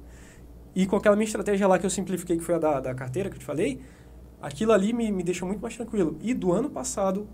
e 0.74 0.86
com 0.86 0.96
aquela 0.96 1.16
minha 1.16 1.26
estratégia 1.26 1.66
lá 1.66 1.78
que 1.78 1.86
eu 1.86 1.90
simplifiquei, 1.90 2.36
que 2.36 2.42
foi 2.42 2.54
a 2.54 2.58
da, 2.58 2.80
da 2.80 2.94
carteira 2.94 3.30
que 3.30 3.36
eu 3.36 3.40
te 3.40 3.44
falei, 3.44 3.80
aquilo 4.40 4.72
ali 4.72 4.92
me, 4.92 5.10
me 5.10 5.22
deixou 5.22 5.48
muito 5.48 5.60
mais 5.60 5.74
tranquilo. 5.74 6.18
E 6.20 6.34
do 6.34 6.52
ano 6.52 6.68
passado, 6.68 7.26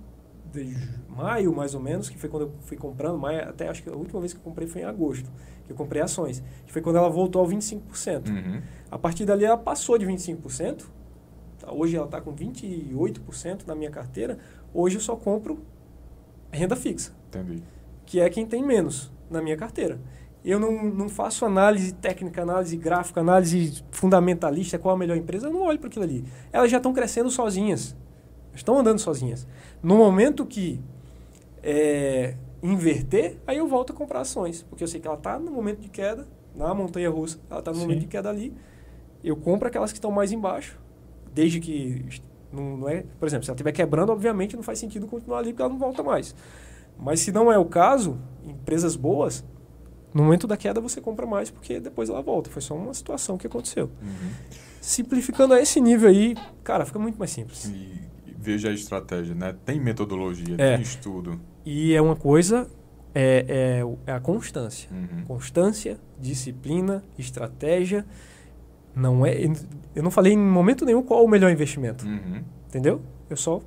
de 0.52 0.76
maio 1.08 1.52
mais 1.52 1.74
ou 1.74 1.80
menos, 1.80 2.08
que 2.08 2.18
foi 2.18 2.28
quando 2.28 2.42
eu 2.42 2.52
fui 2.60 2.76
comprando, 2.76 3.18
maio, 3.18 3.48
até 3.48 3.68
acho 3.68 3.82
que 3.82 3.88
a 3.88 3.94
última 3.94 4.20
vez 4.20 4.32
que 4.32 4.38
eu 4.38 4.42
comprei 4.42 4.68
foi 4.68 4.82
em 4.82 4.84
agosto, 4.84 5.30
que 5.66 5.72
eu 5.72 5.76
comprei 5.76 6.00
ações, 6.00 6.42
que 6.64 6.72
foi 6.72 6.80
quando 6.80 6.96
ela 6.96 7.08
voltou 7.08 7.42
ao 7.42 7.48
25%. 7.48 8.28
Uhum. 8.28 8.62
A 8.90 8.98
partir 8.98 9.24
dali 9.24 9.44
ela 9.44 9.56
passou 9.56 9.98
de 9.98 10.06
25%. 10.06 10.84
Tá, 11.58 11.72
Hoje 11.72 11.96
ela 11.96 12.06
está 12.06 12.20
com 12.20 12.34
28% 12.34 13.66
na 13.66 13.74
minha 13.74 13.90
carteira. 13.90 14.38
Hoje 14.72 14.96
eu 14.96 15.00
só 15.00 15.16
compro 15.16 15.58
renda 16.50 16.76
fixa, 16.76 17.12
Entendi. 17.28 17.62
que 18.06 18.20
é 18.20 18.30
quem 18.30 18.46
tem 18.46 18.62
menos 18.62 19.10
na 19.30 19.42
minha 19.42 19.56
carteira. 19.56 20.00
Eu 20.44 20.58
não, 20.58 20.84
não 20.84 21.08
faço 21.08 21.44
análise 21.44 21.92
técnica, 21.92 22.42
análise 22.42 22.76
gráfica, 22.76 23.20
análise 23.20 23.84
fundamentalista, 23.90 24.78
qual 24.78 24.94
a 24.94 24.98
melhor 24.98 25.16
empresa. 25.16 25.48
Eu 25.48 25.52
não 25.52 25.62
olho 25.62 25.78
para 25.78 25.88
aquilo 25.88 26.04
ali. 26.04 26.24
Elas 26.52 26.70
já 26.70 26.76
estão 26.78 26.92
crescendo 26.92 27.30
sozinhas. 27.30 27.94
Estão 28.54 28.78
andando 28.78 28.98
sozinhas. 28.98 29.46
No 29.82 29.96
momento 29.96 30.46
que 30.46 30.80
é, 31.62 32.34
inverter, 32.62 33.36
aí 33.46 33.58
eu 33.58 33.66
volto 33.66 33.92
a 33.92 33.96
comprar 33.96 34.20
ações. 34.20 34.62
Porque 34.62 34.82
eu 34.82 34.88
sei 34.88 35.00
que 35.00 35.06
ela 35.06 35.16
está 35.16 35.38
no 35.38 35.50
momento 35.50 35.80
de 35.80 35.88
queda, 35.88 36.26
na 36.54 36.72
montanha 36.72 37.10
russa, 37.10 37.38
ela 37.50 37.58
está 37.58 37.70
no 37.70 37.76
Sim. 37.76 37.82
momento 37.82 38.00
de 38.00 38.06
queda 38.06 38.30
ali. 38.30 38.54
Eu 39.22 39.36
compro 39.36 39.68
aquelas 39.68 39.90
que 39.92 39.98
estão 39.98 40.10
mais 40.10 40.32
embaixo, 40.32 40.78
desde 41.34 41.60
que. 41.60 42.04
Não, 42.52 42.76
não 42.78 42.88
é, 42.88 43.04
por 43.18 43.26
exemplo, 43.26 43.44
se 43.44 43.50
ela 43.50 43.56
estiver 43.56 43.72
quebrando, 43.72 44.10
obviamente 44.10 44.56
não 44.56 44.62
faz 44.62 44.78
sentido 44.78 45.06
continuar 45.06 45.38
ali 45.40 45.50
porque 45.50 45.62
ela 45.62 45.70
não 45.70 45.78
volta 45.78 46.02
mais. 46.02 46.34
Mas 46.98 47.20
se 47.20 47.30
não 47.30 47.52
é 47.52 47.58
o 47.58 47.64
caso, 47.64 48.18
empresas 48.44 48.96
boas, 48.96 49.44
no 50.14 50.22
momento 50.24 50.46
da 50.46 50.56
queda 50.56 50.80
você 50.80 51.00
compra 51.00 51.26
mais 51.26 51.50
porque 51.50 51.78
depois 51.78 52.08
ela 52.08 52.22
volta. 52.22 52.48
Foi 52.50 52.62
só 52.62 52.74
uma 52.74 52.94
situação 52.94 53.36
que 53.36 53.46
aconteceu. 53.46 53.90
Uhum. 54.02 54.30
Simplificando 54.80 55.54
a 55.54 55.60
esse 55.60 55.80
nível 55.80 56.08
aí, 56.08 56.34
cara, 56.64 56.86
fica 56.86 56.98
muito 56.98 57.18
mais 57.18 57.30
simples. 57.30 57.66
E, 57.66 57.70
e 58.26 58.34
veja 58.38 58.70
a 58.70 58.72
estratégia, 58.72 59.34
né? 59.34 59.54
Tem 59.64 59.78
metodologia, 59.78 60.54
É. 60.58 60.74
tem 60.74 60.82
estudo. 60.82 61.38
E 61.66 61.92
é 61.94 62.00
uma 62.00 62.16
coisa, 62.16 62.66
é, 63.14 63.82
é, 64.06 64.10
é 64.10 64.12
a 64.14 64.20
constância. 64.20 64.88
Uhum. 64.90 65.24
Constância, 65.26 65.98
disciplina, 66.18 67.04
estratégia. 67.18 68.06
Não 68.98 69.24
é, 69.24 69.34
eu 69.94 70.02
não 70.02 70.10
falei 70.10 70.32
em 70.32 70.38
momento 70.38 70.84
nenhum 70.84 71.02
qual 71.02 71.24
o 71.24 71.28
melhor 71.28 71.50
investimento, 71.50 72.04
Uhum. 72.06 72.42
entendeu? 72.68 73.00
Eu 73.30 73.36
só 73.36 73.60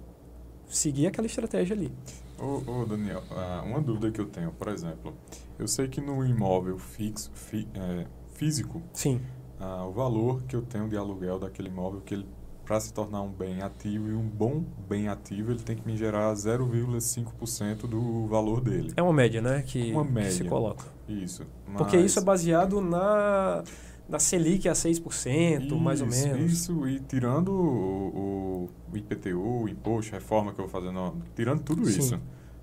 segui 0.67 1.07
aquela 1.07 1.27
estratégia 1.27 1.75
ali. 1.75 1.91
Ô, 2.39 2.61
ô, 2.81 2.85
Daniel, 2.85 3.23
ah, 3.31 3.63
uma 3.65 3.79
dúvida 3.81 4.11
que 4.11 4.19
eu 4.19 4.25
tenho, 4.25 4.51
por 4.51 4.67
exemplo, 4.67 5.13
eu 5.59 5.67
sei 5.67 5.87
que 5.87 6.01
no 6.01 6.25
imóvel 6.25 6.77
fixo, 6.77 7.29
fi- 7.33 7.67
é, 7.75 8.05
físico, 8.33 8.81
Sim, 8.93 9.21
ah, 9.59 9.85
o 9.85 9.91
valor 9.91 10.41
que 10.43 10.55
eu 10.55 10.61
tenho 10.63 10.87
de 10.89 10.97
aluguel 10.97 11.37
daquele 11.39 11.67
imóvel, 11.69 12.01
que 12.01 12.13
ele 12.15 12.25
para 12.65 12.79
se 12.79 12.93
tornar 12.93 13.21
um 13.21 13.29
bem 13.31 13.61
ativo 13.61 14.07
e 14.09 14.13
um 14.13 14.21
bom 14.27 14.63
bem 14.87 15.07
ativo, 15.09 15.51
ele 15.51 15.59
tem 15.59 15.75
que 15.75 15.85
me 15.85 15.97
gerar 15.97 16.33
0,5% 16.33 17.87
do 17.87 18.27
valor 18.27 18.61
dele. 18.61 18.93
é 18.95 19.01
uma 19.01 19.11
média, 19.13 19.41
né, 19.41 19.61
que, 19.65 19.91
Uma 19.91 20.03
que 20.05 20.07
se 20.07 20.13
média. 20.39 20.49
coloca. 20.49 20.85
Isso. 21.07 21.45
Porque 21.77 21.97
isso 21.97 22.19
é 22.19 22.21
baseado 22.23 22.79
na, 22.81 23.63
na 24.11 24.19
Selic 24.19 24.67
a 24.69 24.73
6%, 24.73 25.75
mais 25.79 26.01
ou 26.01 26.07
Isso, 26.07 26.27
menos. 26.27 26.51
Isso, 26.51 26.87
e 26.87 26.99
tirando 26.99 27.49
o, 27.51 28.67
o- 28.67 28.69
o 28.93 28.97
IPTU, 28.97 29.63
o 29.63 29.69
imposto, 29.69 30.11
reforma 30.11 30.53
que 30.53 30.59
eu 30.59 30.67
vou 30.67 30.71
fazer, 30.81 30.91
não, 30.93 31.15
tirando 31.35 31.61
tudo 31.63 31.85
Sim. 31.85 31.99
isso. 31.99 32.19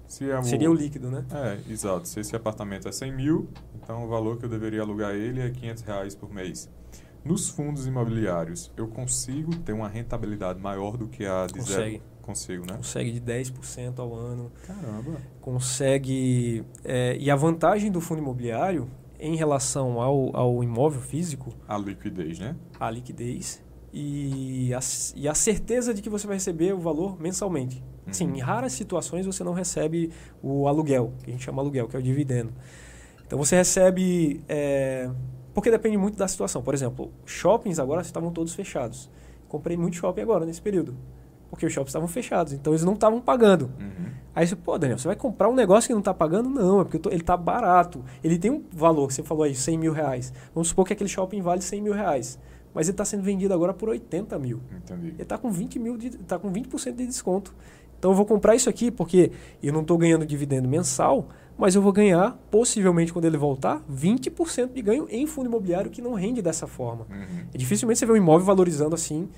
Se 0.06 0.30
é 0.30 0.40
Seria 0.42 0.70
o 0.70 0.74
líquido, 0.74 1.10
né? 1.10 1.24
É, 1.30 1.70
exato. 1.72 2.08
Se 2.08 2.20
esse 2.20 2.34
apartamento 2.34 2.88
é 2.88 2.92
100 2.92 3.12
mil, 3.14 3.48
então 3.82 4.04
o 4.04 4.08
valor 4.08 4.38
que 4.38 4.44
eu 4.46 4.48
deveria 4.48 4.80
alugar 4.80 5.14
ele 5.14 5.40
é 5.40 5.50
500 5.50 5.82
reais 5.82 6.14
por 6.14 6.32
mês. 6.32 6.68
Nos 7.24 7.50
fundos 7.50 7.86
imobiliários, 7.86 8.70
eu 8.76 8.88
consigo 8.88 9.54
ter 9.56 9.72
uma 9.74 9.86
rentabilidade 9.88 10.60
maior 10.60 10.96
do 10.96 11.08
que 11.08 11.26
a 11.26 11.46
de 11.46 11.54
Consegue. 11.58 11.90
zero? 11.98 12.02
Consigo, 12.22 12.64
né? 12.66 12.76
Consegue 12.76 13.10
de 13.12 13.20
10% 13.20 13.98
ao 13.98 14.14
ano. 14.14 14.50
Caramba. 14.66 15.18
consegue. 15.40 16.64
é, 16.84 17.16
e 17.18 17.30
a 17.30 17.36
vantagem 17.36 17.90
do 17.90 18.00
fundo 18.00 18.20
imobiliário 18.22 18.88
em 19.18 19.36
relação 19.36 20.00
ao, 20.00 20.36
ao 20.36 20.64
imóvel 20.64 21.00
físico, 21.00 21.52
A 21.66 21.76
liquidez, 21.76 22.38
né? 22.38 22.54
a 22.78 22.90
liquidez 22.90 23.62
e 23.92 24.72
a, 24.74 24.80
e 25.16 25.28
a 25.28 25.34
certeza 25.34 25.92
de 25.92 26.02
que 26.02 26.08
você 26.08 26.26
vai 26.26 26.36
receber 26.36 26.72
o 26.72 26.78
valor 26.78 27.20
mensalmente. 27.20 27.82
Uhum. 28.06 28.12
Sim, 28.12 28.32
em 28.36 28.40
raras 28.40 28.72
situações 28.72 29.26
você 29.26 29.42
não 29.42 29.52
recebe 29.52 30.10
o 30.42 30.68
aluguel, 30.68 31.12
que 31.22 31.30
a 31.30 31.32
gente 31.32 31.44
chama 31.44 31.60
aluguel, 31.62 31.88
que 31.88 31.96
é 31.96 31.98
o 31.98 32.02
dividendo. 32.02 32.52
Então 33.26 33.38
você 33.38 33.56
recebe. 33.56 34.42
é, 34.48 35.10
porque 35.52 35.70
depende 35.70 35.96
muito 35.96 36.16
da 36.16 36.28
situação. 36.28 36.62
Por 36.62 36.72
exemplo, 36.72 37.10
shoppings 37.26 37.78
agora 37.78 38.00
estavam 38.00 38.30
todos 38.30 38.54
fechados. 38.54 39.10
Comprei 39.48 39.76
muito 39.76 39.96
shopping 39.96 40.20
agora, 40.20 40.46
nesse 40.46 40.62
período. 40.62 40.96
Porque 41.50 41.64
os 41.66 41.72
shoppings 41.72 41.90
estavam 41.90 42.08
fechados, 42.08 42.52
então 42.52 42.72
eles 42.72 42.84
não 42.84 42.92
estavam 42.94 43.20
pagando. 43.20 43.70
Uhum. 43.80 44.08
Aí 44.34 44.46
você, 44.46 44.54
pô, 44.54 44.78
Daniel, 44.78 44.98
você 44.98 45.08
vai 45.08 45.16
comprar 45.16 45.48
um 45.48 45.54
negócio 45.54 45.88
que 45.88 45.92
não 45.94 46.00
está 46.00 46.12
pagando? 46.14 46.48
Não, 46.48 46.80
é 46.80 46.84
porque 46.84 46.98
tô- 46.98 47.08
ele 47.10 47.22
está 47.22 47.36
barato. 47.36 48.04
Ele 48.22 48.38
tem 48.38 48.50
um 48.50 48.62
valor, 48.72 49.08
que 49.08 49.14
você 49.14 49.22
falou 49.22 49.42
aí, 49.44 49.54
100 49.54 49.78
mil 49.78 49.92
reais. 49.92 50.32
Vamos 50.54 50.68
supor 50.68 50.86
que 50.86 50.92
aquele 50.92 51.08
shopping 51.08 51.40
vale 51.40 51.60
100 51.62 51.82
mil 51.82 51.92
reais. 51.94 52.38
Mas 52.74 52.86
ele 52.86 52.92
está 52.92 53.04
sendo 53.04 53.22
vendido 53.22 53.52
agora 53.54 53.72
por 53.74 53.88
80 53.88 54.38
mil. 54.38 54.60
Entendi. 54.76 55.08
Ele 55.08 55.22
está 55.22 55.38
com 55.38 55.50
20 55.50 55.78
mil, 55.78 55.96
de, 55.96 56.10
tá 56.18 56.38
com 56.38 56.52
20% 56.52 56.94
de 56.96 57.06
desconto. 57.06 57.52
Então 57.98 58.12
eu 58.12 58.14
vou 58.14 58.26
comprar 58.26 58.54
isso 58.54 58.68
aqui 58.68 58.90
porque 58.90 59.32
eu 59.60 59.72
não 59.72 59.80
estou 59.80 59.98
ganhando 59.98 60.24
dividendo 60.24 60.68
mensal, 60.68 61.26
mas 61.56 61.74
eu 61.74 61.82
vou 61.82 61.90
ganhar, 61.92 62.38
possivelmente 62.48 63.12
quando 63.12 63.24
ele 63.24 63.36
voltar, 63.36 63.82
20% 63.92 64.72
de 64.72 64.82
ganho 64.82 65.08
em 65.10 65.26
fundo 65.26 65.46
imobiliário 65.48 65.90
que 65.90 66.00
não 66.00 66.12
rende 66.14 66.40
dessa 66.40 66.68
forma. 66.68 67.06
Uhum. 67.10 67.46
É 67.52 67.58
dificilmente 67.58 67.98
você 67.98 68.06
vê 68.06 68.12
um 68.12 68.16
imóvel 68.16 68.46
valorizando 68.46 68.94
assim 68.94 69.28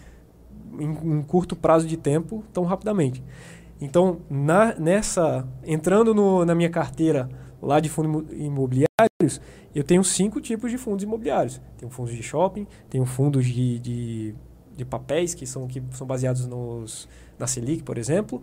em 0.78 0.88
um 0.88 1.22
curto 1.22 1.56
prazo 1.56 1.86
de 1.86 1.96
tempo 1.96 2.44
tão 2.52 2.64
rapidamente. 2.64 3.22
Então, 3.80 4.20
na, 4.28 4.74
nessa 4.78 5.46
entrando 5.64 6.14
no- 6.14 6.44
na 6.44 6.54
minha 6.54 6.68
carteira 6.70 7.28
lá 7.62 7.80
de 7.80 7.88
fundos 7.88 8.10
imo- 8.32 8.44
imobiliários, 8.44 9.40
eu 9.74 9.82
tenho 9.84 10.02
cinco 10.04 10.40
tipos 10.40 10.70
de 10.70 10.76
fundos 10.78 11.02
imobiliários. 11.04 11.60
Tenho 11.78 11.90
fundos 11.90 12.14
de 12.14 12.22
shopping, 12.22 12.66
tenho 12.88 13.06
fundos 13.06 13.46
de, 13.46 13.78
de, 13.78 14.34
de 14.76 14.84
papéis 14.84 15.34
que 15.34 15.46
são, 15.46 15.66
que 15.66 15.82
são 15.92 16.06
baseados 16.06 16.46
nos, 16.46 17.08
na 17.38 17.46
Selic, 17.46 17.82
por 17.82 17.96
exemplo. 17.96 18.42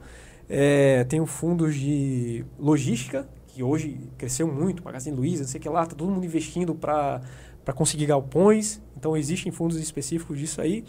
É, 0.50 1.04
tenho 1.04 1.26
fundos 1.26 1.76
de 1.76 2.46
logística, 2.58 3.28
que 3.48 3.62
hoje 3.62 4.00
cresceu 4.18 4.48
muito, 4.48 4.84
Magazine 4.84 5.16
Luiza, 5.16 5.42
não 5.44 5.50
sei 5.50 5.60
o 5.60 5.62
que 5.62 5.70
lá, 5.70 5.86
tá 5.86 5.96
todo 5.96 6.10
mundo 6.12 6.26
investindo 6.26 6.74
para 6.74 7.22
conseguir 7.76 8.06
galpões. 8.06 8.82
Então 8.96 9.16
existem 9.18 9.52
fundos 9.52 9.78
específicos 9.78 10.40
disso 10.40 10.62
aí. 10.62 10.84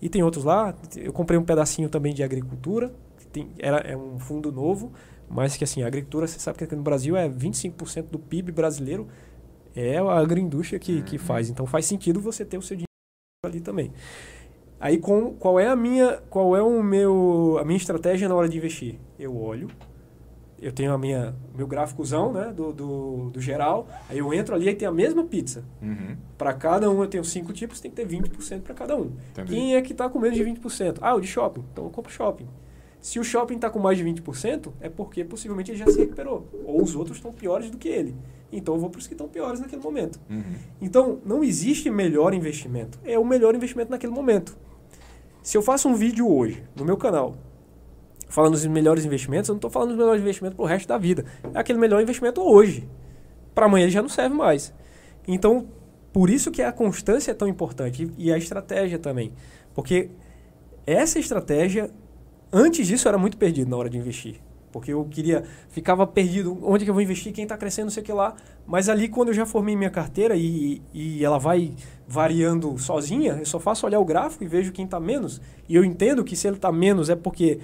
E 0.00 0.08
tem 0.08 0.22
outros 0.22 0.44
lá. 0.44 0.74
Eu 0.96 1.12
comprei 1.12 1.38
um 1.38 1.44
pedacinho 1.44 1.88
também 1.88 2.14
de 2.14 2.22
agricultura. 2.22 2.92
Que 3.18 3.26
tem, 3.26 3.50
era, 3.58 3.78
é 3.78 3.96
um 3.96 4.18
fundo 4.18 4.50
novo, 4.50 4.92
mas 5.28 5.56
que 5.56 5.64
assim, 5.64 5.82
a 5.82 5.86
agricultura, 5.86 6.26
você 6.26 6.38
sabe 6.38 6.58
que 6.58 6.64
aqui 6.64 6.74
no 6.74 6.82
Brasil 6.82 7.16
é 7.16 7.28
25% 7.28 8.04
do 8.10 8.18
PIB 8.18 8.50
brasileiro. 8.52 9.06
É 9.76 9.98
a 9.98 10.18
agroindústria 10.18 10.78
que, 10.80 11.02
que 11.02 11.16
Uhum. 11.16 11.22
faz. 11.22 11.48
Então 11.50 11.66
faz 11.66 11.86
sentido 11.86 12.20
você 12.20 12.44
ter 12.44 12.58
o 12.58 12.62
seu 12.62 12.76
dinheiro 12.76 12.86
ali 13.44 13.60
também. 13.60 13.92
Aí 14.80 14.98
com, 14.98 15.34
qual 15.34 15.60
é 15.60 15.66
a 15.68 15.76
minha 15.76 16.22
qual 16.30 16.56
é 16.56 16.62
o 16.62 16.82
meu 16.82 17.58
a 17.60 17.64
minha 17.64 17.76
estratégia 17.76 18.28
na 18.28 18.34
hora 18.34 18.48
de 18.48 18.56
investir? 18.56 18.98
Eu 19.18 19.36
olho, 19.36 19.68
eu 20.60 20.72
tenho 20.72 20.92
a 20.92 20.98
minha 20.98 21.34
meu 21.56 21.66
gráficozão, 21.66 22.32
né, 22.32 22.52
do, 22.54 22.72
do, 22.72 23.30
do 23.30 23.40
geral, 23.40 23.88
aí 24.08 24.18
eu 24.18 24.32
entro 24.32 24.54
ali 24.54 24.68
e 24.68 24.74
tem 24.74 24.86
a 24.86 24.92
mesma 24.92 25.24
pizza. 25.24 25.64
Uhum. 25.80 26.16
Para 26.36 26.52
cada 26.52 26.90
um 26.90 27.00
eu 27.02 27.08
tenho 27.08 27.24
cinco 27.24 27.52
tipos, 27.52 27.80
tem 27.80 27.90
que 27.90 27.96
ter 27.96 28.06
20% 28.06 28.60
para 28.60 28.74
cada 28.74 28.96
um. 28.96 29.12
Entendi. 29.32 29.52
Quem 29.52 29.74
é 29.74 29.82
que 29.82 29.92
está 29.92 30.08
com 30.08 30.18
menos 30.18 30.36
de 30.36 30.44
20%? 30.44 30.98
Ah, 31.00 31.14
o 31.14 31.20
de 31.20 31.26
shopping. 31.26 31.64
Então 31.72 31.84
eu 31.84 31.90
compro 31.90 32.12
shopping. 32.12 32.46
Se 33.00 33.18
o 33.18 33.24
shopping 33.24 33.54
está 33.54 33.70
com 33.70 33.78
mais 33.78 33.96
de 33.96 34.04
20%, 34.04 34.72
é 34.80 34.90
porque 34.90 35.24
possivelmente 35.24 35.70
ele 35.70 35.78
já 35.78 35.86
se 35.86 35.98
recuperou. 35.98 36.46
Ou 36.66 36.82
os 36.82 36.94
outros 36.94 37.16
estão 37.16 37.32
piores 37.32 37.70
do 37.70 37.78
que 37.78 37.88
ele. 37.88 38.14
Então 38.52 38.74
eu 38.74 38.80
vou 38.80 38.90
para 38.90 38.98
os 38.98 39.06
que 39.06 39.14
estão 39.14 39.26
piores 39.26 39.60
naquele 39.60 39.82
momento. 39.82 40.20
Uhum. 40.28 40.42
Então 40.82 41.18
não 41.24 41.42
existe 41.42 41.90
melhor 41.90 42.34
investimento. 42.34 42.98
É 43.04 43.18
o 43.18 43.24
melhor 43.24 43.54
investimento 43.54 43.90
naquele 43.90 44.12
momento. 44.12 44.56
Se 45.42 45.56
eu 45.56 45.62
faço 45.62 45.88
um 45.88 45.94
vídeo 45.94 46.30
hoje 46.30 46.62
no 46.76 46.84
meu 46.84 46.98
canal 46.98 47.36
falando 48.30 48.52
dos 48.52 48.64
melhores 48.66 49.04
investimentos, 49.04 49.48
eu 49.48 49.52
não 49.52 49.58
estou 49.58 49.70
falando 49.70 49.90
dos 49.90 49.98
melhores 49.98 50.22
investimentos 50.22 50.56
para 50.56 50.64
o 50.64 50.66
resto 50.66 50.88
da 50.88 50.96
vida. 50.96 51.24
É 51.52 51.58
aquele 51.58 51.78
melhor 51.78 52.00
investimento 52.00 52.40
hoje. 52.40 52.88
Para 53.54 53.66
amanhã 53.66 53.84
ele 53.84 53.92
já 53.92 54.00
não 54.00 54.08
serve 54.08 54.34
mais. 54.34 54.72
Então, 55.28 55.68
por 56.12 56.30
isso 56.30 56.50
que 56.50 56.62
a 56.62 56.72
constância 56.72 57.32
é 57.32 57.34
tão 57.34 57.46
importante 57.46 58.10
e 58.16 58.32
a 58.32 58.38
estratégia 58.38 58.98
também. 58.98 59.32
Porque 59.74 60.10
essa 60.86 61.18
estratégia, 61.18 61.90
antes 62.52 62.86
disso, 62.86 63.06
era 63.08 63.18
muito 63.18 63.36
perdido 63.36 63.68
na 63.70 63.76
hora 63.76 63.90
de 63.90 63.98
investir. 63.98 64.40
Porque 64.72 64.92
eu 64.92 65.04
queria, 65.04 65.42
ficava 65.68 66.06
perdido, 66.06 66.56
onde 66.62 66.84
que 66.84 66.90
eu 66.90 66.94
vou 66.94 67.02
investir, 67.02 67.32
quem 67.32 67.42
está 67.42 67.56
crescendo, 67.56 67.86
não 67.86 67.90
sei 67.90 68.02
o 68.02 68.06
que 68.06 68.12
lá. 68.12 68.36
Mas 68.66 68.88
ali, 68.88 69.08
quando 69.08 69.28
eu 69.28 69.34
já 69.34 69.44
formei 69.44 69.74
minha 69.74 69.90
carteira 69.90 70.36
e, 70.36 70.80
e 70.94 71.24
ela 71.24 71.38
vai 71.38 71.72
variando 72.06 72.78
sozinha, 72.78 73.32
eu 73.40 73.46
só 73.46 73.58
faço 73.58 73.84
olhar 73.84 73.98
o 73.98 74.04
gráfico 74.04 74.44
e 74.44 74.46
vejo 74.46 74.70
quem 74.72 74.84
está 74.84 75.00
menos. 75.00 75.40
E 75.68 75.74
eu 75.74 75.84
entendo 75.84 76.22
que 76.22 76.36
se 76.36 76.46
ele 76.46 76.56
está 76.56 76.70
menos 76.70 77.10
é 77.10 77.16
porque 77.16 77.58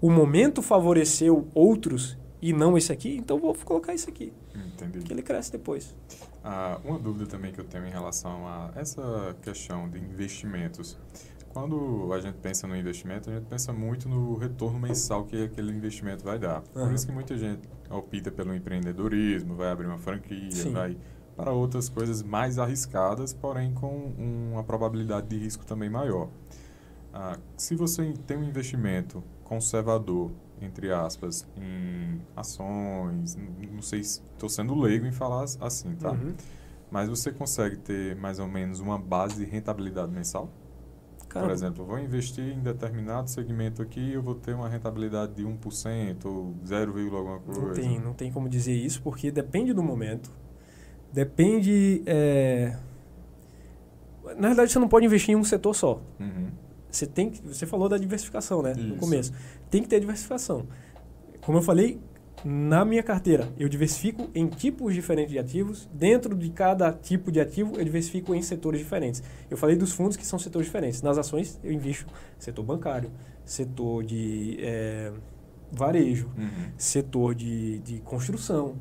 o 0.00 0.10
momento 0.10 0.62
favoreceu 0.62 1.48
outros 1.54 2.16
e 2.40 2.52
não 2.52 2.76
esse 2.76 2.90
aqui, 2.90 3.16
então 3.16 3.38
vou 3.38 3.54
colocar 3.64 3.94
esse 3.94 4.08
aqui, 4.08 4.32
Entendi. 4.54 5.00
que 5.00 5.12
ele 5.12 5.22
cresce 5.22 5.52
depois. 5.52 5.94
Ah, 6.42 6.80
uma 6.84 6.98
dúvida 6.98 7.26
também 7.26 7.52
que 7.52 7.60
eu 7.60 7.64
tenho 7.64 7.86
em 7.86 7.90
relação 7.90 8.46
a 8.46 8.70
essa 8.74 9.36
questão 9.42 9.88
de 9.90 9.98
investimentos. 9.98 10.98
Quando 11.50 12.12
a 12.14 12.20
gente 12.20 12.36
pensa 12.36 12.66
no 12.66 12.76
investimento, 12.76 13.28
a 13.28 13.34
gente 13.34 13.46
pensa 13.46 13.72
muito 13.72 14.08
no 14.08 14.36
retorno 14.36 14.78
mensal 14.78 15.24
que 15.24 15.44
aquele 15.44 15.72
investimento 15.72 16.24
vai 16.24 16.38
dar. 16.38 16.62
Por 16.62 16.92
isso 16.92 17.06
que 17.06 17.12
muita 17.12 17.36
gente 17.36 17.68
opta 17.90 18.30
pelo 18.30 18.54
empreendedorismo, 18.54 19.56
vai 19.56 19.68
abrir 19.70 19.86
uma 19.86 19.98
franquia, 19.98 20.50
Sim. 20.52 20.72
vai 20.72 20.96
para 21.36 21.52
outras 21.52 21.88
coisas 21.88 22.22
mais 22.22 22.58
arriscadas, 22.58 23.34
porém 23.34 23.74
com 23.74 24.12
uma 24.52 24.62
probabilidade 24.62 25.26
de 25.26 25.38
risco 25.38 25.64
também 25.66 25.90
maior. 25.90 26.28
Ah, 27.12 27.36
se 27.56 27.74
você 27.74 28.14
tem 28.26 28.36
um 28.36 28.44
investimento 28.44 29.22
conservador, 29.50 30.30
entre 30.62 30.92
aspas, 30.92 31.44
em 31.56 32.20
ações, 32.36 33.36
não 33.72 33.82
sei 33.82 34.04
se 34.04 34.22
estou 34.32 34.48
sendo 34.48 34.78
leigo 34.78 35.04
em 35.04 35.10
falar 35.12 35.42
as- 35.42 35.58
assim, 35.60 35.92
tá? 35.96 36.12
Uhum. 36.12 36.34
Mas 36.88 37.08
você 37.08 37.32
consegue 37.32 37.76
ter 37.76 38.14
mais 38.14 38.38
ou 38.38 38.46
menos 38.46 38.78
uma 38.78 38.96
base 38.96 39.44
de 39.44 39.50
rentabilidade 39.50 40.12
mensal? 40.12 40.48
Por 41.32 41.50
exemplo, 41.50 41.84
vou 41.84 41.98
investir 41.98 42.44
em 42.56 42.60
determinado 42.60 43.28
segmento 43.28 43.82
aqui 43.82 44.12
eu 44.12 44.22
vou 44.22 44.34
ter 44.34 44.52
uma 44.54 44.68
rentabilidade 44.68 45.34
de 45.34 45.44
1% 45.44 46.24
ou 46.26 46.54
0, 46.64 47.16
alguma 47.16 47.38
coisa. 47.40 47.60
Não 47.60 47.72
tem, 47.72 48.00
não 48.00 48.12
tem 48.12 48.32
como 48.32 48.48
dizer 48.48 48.74
isso, 48.74 49.02
porque 49.02 49.30
depende 49.32 49.72
do 49.72 49.82
momento. 49.82 50.30
Depende. 51.12 52.02
É... 52.06 52.76
Na 54.36 54.48
verdade, 54.48 54.70
você 54.72 54.78
não 54.78 54.88
pode 54.88 55.06
investir 55.06 55.32
em 55.32 55.36
um 55.36 55.44
setor 55.44 55.74
só. 55.74 56.00
Uhum. 56.20 56.50
Você 56.90 57.06
tem 57.06 57.30
que, 57.30 57.40
Você 57.46 57.66
falou 57.66 57.88
da 57.88 57.96
diversificação, 57.98 58.62
né? 58.62 58.72
Isso. 58.72 58.80
No 58.86 58.96
começo. 58.96 59.32
Tem 59.70 59.82
que 59.82 59.88
ter 59.88 60.00
diversificação. 60.00 60.66
Como 61.40 61.58
eu 61.58 61.62
falei, 61.62 61.98
na 62.44 62.84
minha 62.84 63.02
carteira, 63.02 63.48
eu 63.58 63.68
diversifico 63.68 64.28
em 64.34 64.46
tipos 64.46 64.94
diferentes 64.94 65.30
de 65.30 65.38
ativos. 65.38 65.88
Dentro 65.92 66.34
de 66.36 66.50
cada 66.50 66.92
tipo 66.92 67.30
de 67.30 67.38
ativo, 67.40 67.76
eu 67.76 67.84
diversifico 67.84 68.34
em 68.34 68.42
setores 68.42 68.80
diferentes. 68.80 69.22
Eu 69.50 69.56
falei 69.56 69.76
dos 69.76 69.92
fundos 69.92 70.16
que 70.16 70.26
são 70.26 70.38
setores 70.38 70.66
diferentes. 70.66 71.02
Nas 71.02 71.18
ações, 71.18 71.60
eu 71.62 71.70
invisto 71.72 72.12
setor 72.38 72.62
bancário, 72.62 73.10
setor 73.44 74.02
de 74.04 74.56
é, 74.60 75.12
varejo, 75.70 76.28
Uhum. 76.36 76.48
setor 76.76 77.34
de, 77.34 77.78
de 77.80 77.98
construção. 78.00 78.74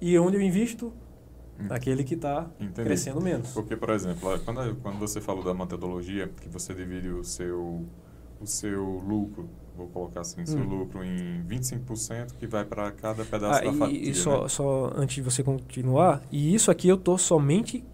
E 0.00 0.18
onde 0.18 0.36
eu 0.36 0.42
invisto? 0.42 0.92
Hum. 1.60 1.66
Naquele 1.68 2.02
que 2.04 2.14
está 2.14 2.46
crescendo 2.74 3.20
menos. 3.20 3.52
Porque, 3.52 3.76
por 3.76 3.90
exemplo, 3.90 4.38
quando, 4.44 4.74
quando 4.76 4.98
você 4.98 5.20
falou 5.20 5.44
da 5.44 5.52
metodologia, 5.54 6.28
que 6.40 6.48
você 6.48 6.72
divide 6.74 7.08
o 7.08 7.22
seu, 7.24 7.84
o 8.40 8.46
seu 8.46 8.84
lucro, 8.84 9.48
vou 9.76 9.86
colocar 9.88 10.20
assim, 10.20 10.44
seu 10.46 10.60
Hum. 10.60 10.64
lucro 10.80 11.04
em 11.04 11.42
25% 11.46 12.34
que 12.38 12.46
vai 12.46 12.64
para 12.64 12.90
cada 12.92 13.24
pedaço 13.24 13.60
Ah, 13.60 13.64
da 13.64 13.72
fatia. 13.72 14.10
e, 14.10 14.14
só, 14.14 14.42
né? 14.42 14.48
só 14.48 14.92
antes 14.96 15.16
de 15.16 15.22
você 15.22 15.42
continuar, 15.42 16.22
e 16.32 16.54
isso 16.54 16.70
aqui 16.70 16.88
eu 16.88 16.96
estou 16.96 17.16
somente 17.18 17.84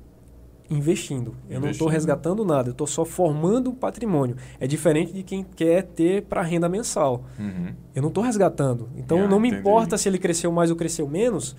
investindo. 0.69 1.37
Eu 1.49 1.61
não 1.61 1.71
estou 1.71 1.87
Investindo. 1.87 1.89
resgatando 1.91 2.45
nada, 2.45 2.71
eu 2.71 2.73
estou 2.73 2.89
só 2.89 3.05
formando 3.05 3.71
um 3.71 3.75
patrimônio. 3.75 4.37
É 4.59 4.67
diferente 4.67 5.12
de 5.12 5.23
quem 5.23 5.45
quer 5.45 5.85
ter 5.85 6.23
para 6.25 6.43
renda 6.43 6.69
mensal. 6.69 7.23
Uhum. 7.39 7.73
Eu 7.95 8.03
não 8.03 8.09
estou 8.09 8.25
resgatando. 8.25 8.89
Então 8.97 9.25
Ah, 9.25 9.29
não 9.29 9.39
me 9.39 9.47
entendi. 9.49 9.61
importa 9.61 9.97
se 9.97 10.09
ele 10.09 10.19
cresceu 10.19 10.51
mais 10.51 10.69
ou 10.69 10.77
cresceu 10.77 11.07
menos, 11.09 11.55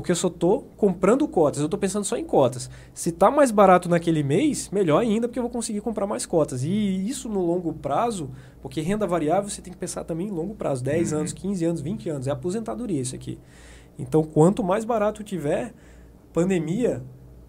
porque 0.00 0.12
eu 0.12 0.16
só 0.16 0.28
estou 0.28 0.66
comprando 0.78 1.28
cotas. 1.28 1.60
Eu 1.60 1.66
estou 1.66 1.78
pensando 1.78 2.04
só 2.04 2.16
em 2.16 2.24
cotas. 2.24 2.70
Se 2.94 3.10
está 3.10 3.30
mais 3.30 3.50
barato 3.50 3.86
naquele 3.86 4.22
mês, 4.22 4.70
melhor 4.70 4.98
ainda, 4.98 5.28
porque 5.28 5.38
eu 5.38 5.42
vou 5.42 5.50
conseguir 5.50 5.82
comprar 5.82 6.06
mais 6.06 6.24
cotas. 6.24 6.64
E 6.64 7.06
isso 7.06 7.28
no 7.28 7.44
longo 7.44 7.72
prazo, 7.74 8.30
porque 8.62 8.80
renda 8.80 9.06
variável 9.06 9.50
você 9.50 9.60
tem 9.60 9.70
que 9.72 9.78
pensar 9.78 10.04
também 10.04 10.28
em 10.28 10.30
longo 10.30 10.54
prazo 10.54 10.82
10 10.82 11.12
Uhum. 11.12 11.18
anos, 11.18 11.32
15 11.34 11.64
anos, 11.66 11.80
20 11.82 12.08
anos. 12.08 12.26
É 12.26 12.30
aposentadoria 12.30 13.00
isso 13.00 13.14
aqui. 13.14 13.38
Então, 13.98 14.22
quanto 14.22 14.64
mais 14.64 14.86
barato 14.86 15.22
tiver, 15.22 15.74
pandemia, 16.32 17.02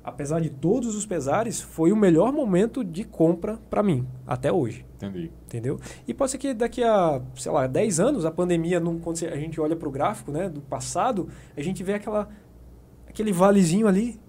apesar 0.04 0.42
de 0.42 0.50
todos 0.50 0.96
os 0.96 1.06
pesares, 1.06 1.62
foi 1.62 1.92
o 1.92 1.96
melhor 1.96 2.34
momento 2.34 2.84
de 2.84 3.04
compra 3.04 3.60
para 3.70 3.82
mim, 3.82 4.06
até 4.28 4.52
hoje. 4.52 4.86
Entendi. 4.98 5.32
Entendeu? 5.48 5.80
E 6.08 6.14
pode 6.14 6.32
ser 6.32 6.38
que 6.38 6.54
daqui 6.54 6.84
a, 6.84 7.22
sei 7.36 7.52
lá, 7.52 7.68
10 7.68 8.00
anos, 8.00 8.26
a 8.26 8.32
pandemia, 8.32 8.80
não, 8.80 9.00
quando 9.00 9.24
a 9.26 9.36
gente 9.36 9.60
olha 9.60 9.76
para 9.76 9.88
o 9.88 9.92
gráfico 9.92 10.32
né, 10.32 10.48
do 10.50 10.62
passado, 10.62 11.28
a 11.58 11.62
gente 11.62 11.84
vê 11.84 11.94
aquela, 11.96 12.30
aquele 13.12 13.32
valezinho 13.32 13.88
ali, 13.88 14.20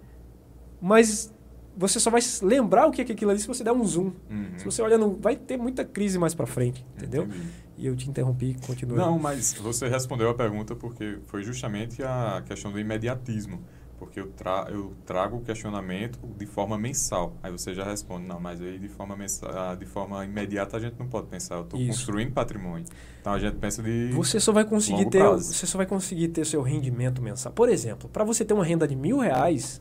mas 0.80 1.32
você 1.76 1.98
só 1.98 2.10
vai 2.10 2.20
lembrar 2.42 2.86
o 2.86 2.90
que 2.90 3.00
é 3.00 3.04
aquilo 3.04 3.30
ali 3.30 3.40
se 3.40 3.46
você 3.46 3.64
der 3.64 3.72
um 3.72 3.84
zoom. 3.84 4.12
Uhum. 4.30 4.52
Se 4.56 4.64
você 4.64 4.82
olha, 4.82 4.98
no, 4.98 5.16
vai 5.16 5.36
ter 5.36 5.56
muita 5.56 5.84
crise 5.84 6.18
mais 6.18 6.34
para 6.34 6.46
frente, 6.46 6.84
entendeu? 6.96 7.24
Entendi. 7.24 7.48
E 7.78 7.86
eu 7.86 7.96
te 7.96 8.08
interrompi, 8.08 8.56
continua. 8.66 8.96
Não, 8.96 9.18
mas 9.18 9.54
você 9.54 9.88
respondeu 9.88 10.28
a 10.28 10.34
pergunta 10.34 10.76
porque 10.76 11.18
foi 11.26 11.42
justamente 11.42 12.02
a 12.02 12.42
questão 12.46 12.70
do 12.70 12.78
imediatismo. 12.78 13.60
Porque 14.04 14.18
eu, 14.18 14.26
tra 14.32 14.66
eu 14.68 14.92
trago 15.06 15.36
o 15.36 15.40
questionamento 15.42 16.18
de 16.36 16.44
forma 16.44 16.76
mensal. 16.76 17.34
Aí 17.40 17.52
você 17.52 17.72
já 17.72 17.84
responde, 17.84 18.26
não, 18.26 18.40
mas 18.40 18.60
aí 18.60 18.76
de 18.76 18.88
forma, 18.88 19.16
mensa- 19.16 19.76
de 19.78 19.86
forma 19.86 20.24
imediata 20.24 20.76
a 20.76 20.80
gente 20.80 20.96
não 20.98 21.06
pode 21.06 21.28
pensar. 21.28 21.54
Eu 21.54 21.62
estou 21.62 21.78
construindo 21.86 22.32
patrimônio. 22.32 22.84
Então 23.20 23.32
a 23.32 23.38
gente 23.38 23.56
pensa 23.58 23.80
de. 23.80 24.10
Você 24.12 24.40
só 24.40 24.50
vai 24.52 24.64
conseguir 24.64 25.08
ter, 25.08 25.18
prazo. 25.20 25.52
você 25.54 25.66
só 25.66 25.78
vai 25.78 25.86
conseguir 25.86 26.28
ter 26.28 26.44
seu 26.44 26.62
rendimento 26.62 27.22
mensal. 27.22 27.52
Por 27.52 27.68
exemplo, 27.68 28.08
para 28.08 28.24
você 28.24 28.44
ter 28.44 28.52
uma 28.54 28.64
renda 28.64 28.88
de 28.88 28.96
mil 28.96 29.18
reais 29.18 29.80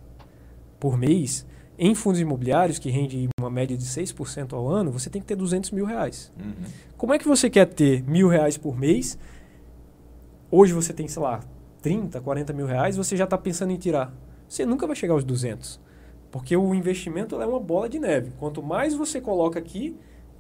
por 0.80 0.96
mês 0.98 1.44
em 1.80 1.96
fundos 1.96 2.22
imobiliários 2.22 2.78
que 2.78 2.92
rende 2.92 3.28
uma 3.40 3.50
média 3.50 3.76
de 3.76 3.86
6% 3.86 4.54
ao 4.54 4.68
ano, 4.70 4.92
você 4.92 5.10
tem 5.10 5.20
que 5.20 5.28
ter 5.28 5.36
200 5.36 5.72
mil 5.72 5.86
reais. 5.86 6.32
Uhum. 6.40 6.54
Como 6.96 7.12
é 7.12 7.18
que 7.18 7.28
você 7.28 7.50
quer 7.50 7.66
ter 7.66 8.04
mil 8.04 8.28
reais 8.28 8.56
por 8.56 8.78
mês? 8.78 9.18
Hoje 10.52 10.74
você 10.74 10.94
tem, 10.94 11.08
sei 11.08 11.22
lá, 11.22 11.40
30, 11.82 12.22
40 12.22 12.54
mil 12.54 12.66
reais, 12.66 12.96
você 12.96 13.16
já 13.18 13.24
está 13.24 13.38
pensando 13.38 13.72
em 13.72 13.78
tirar. 13.78 14.14
Você 14.48 14.66
nunca 14.66 14.86
vai 14.86 14.96
chegar 14.96 15.14
aos 15.14 15.24
200. 15.24 15.80
Porque 16.32 16.56
o 16.56 16.74
investimento 16.74 17.42
é 17.42 17.46
uma 17.46 17.60
bola 17.60 17.90
de 17.90 18.00
neve. 18.00 18.32
Quanto 18.40 18.62
mais 18.64 18.94
você 18.94 19.20
coloca 19.20 19.58
aqui, 19.60 19.96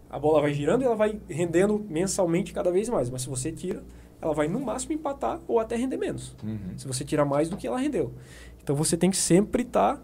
a 0.10 0.18
bola 0.20 0.42
vai 0.42 0.54
girando 0.54 0.82
e 0.82 0.86
ela 0.86 0.96
vai 0.96 1.20
rendendo 1.30 1.84
mensalmente 1.89 2.54
cada 2.54 2.72
vez 2.72 2.88
mais. 2.89 3.10
Mas 3.10 3.24
se 3.24 3.30
você 3.30 3.52
tira, 3.52 3.84
ela 4.22 4.34
vai 4.34 4.48
no 4.48 4.60
máximo 4.60 4.94
empatar 4.94 5.39
ou 5.48 5.60
até 5.60 5.76
render 5.76 5.98
menos. 5.98 6.36
Uhum. 6.44 6.78
Se 6.78 6.88
você 6.88 7.04
tira 7.04 7.26
mais 7.26 7.50
do 7.50 7.58
que 7.58 7.68
ela 7.68 7.78
rendeu. 7.80 8.14
Então 8.64 8.76
você 8.76 8.96
tem 8.96 9.10
que 9.10 9.18
sempre 9.18 9.64
estar. 9.64 10.02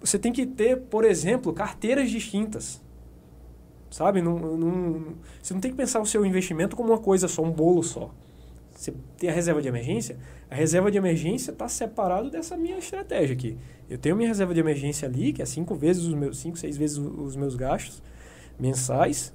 você 0.00 0.18
tem 0.18 0.32
que 0.32 0.46
ter, 0.46 0.76
por 0.82 1.04
exemplo, 1.04 1.52
carteiras 1.52 2.10
distintas. 2.10 2.80
Sabe? 3.90 4.20
Não, 4.22 4.38
não- 4.38 5.14
você 5.42 5.52
não 5.54 5.60
tem 5.60 5.70
que 5.70 5.76
pensar 5.76 6.00
o 6.00 6.06
seu 6.06 6.24
investimento 6.24 6.76
como 6.76 6.90
uma 6.92 6.98
coisa 6.98 7.26
só, 7.28 7.42
um 7.42 7.50
bolo 7.50 7.82
só. 7.82 8.10
Você 8.76 8.92
tem 9.16 9.30
a 9.30 9.32
reserva 9.32 9.62
de 9.62 9.68
emergência, 9.68 10.18
a 10.50 10.54
reserva 10.54 10.90
de 10.90 10.98
emergência 10.98 11.50
está 11.50 11.66
separado 11.66 12.30
dessa 12.30 12.56
minha 12.56 12.76
estratégia 12.76 13.34
aqui. 13.34 13.56
Eu 13.88 13.96
tenho 13.96 14.14
minha 14.14 14.28
reserva 14.28 14.52
de 14.52 14.60
emergência 14.60 15.08
ali, 15.08 15.32
que 15.32 15.40
é 15.40 15.46
cinco 15.46 15.74
vezes 15.74 16.04
os 16.04 16.12
meus, 16.12 16.38
cinco, 16.38 16.58
seis 16.58 16.76
vezes 16.76 16.98
os 16.98 17.34
meus 17.36 17.56
gastos 17.56 18.02
mensais. 18.58 19.32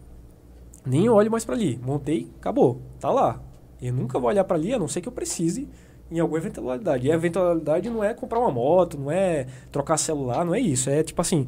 Nem 0.86 1.10
olho 1.10 1.32
mais 1.32 1.44
para 1.44 1.56
ali. 1.56 1.80
Montei, 1.84 2.30
acabou. 2.40 2.82
Tá 3.00 3.10
lá. 3.10 3.42
Eu 3.82 3.94
nunca 3.94 4.20
vou 4.20 4.30
olhar 4.30 4.44
para 4.44 4.58
ali, 4.58 4.74
a 4.74 4.80
não 4.80 4.88
ser 4.88 5.02
que 5.02 5.08
eu 5.08 5.12
precise 5.12 5.68
em 6.12 6.20
alguma 6.20 6.38
eventualidade. 6.38 7.08
E 7.08 7.12
a 7.12 7.16
eventualidade 7.16 7.90
não 7.90 8.04
é 8.04 8.14
comprar 8.14 8.40
uma 8.40 8.52
moto, 8.52 8.98
não 8.98 9.10
é 9.10 9.48
trocar 9.72 9.98
celular, 9.98 10.46
não 10.46 10.54
é 10.54 10.60
isso. 10.60 10.90
É 10.90 11.02
tipo 11.02 11.20
assim, 11.20 11.48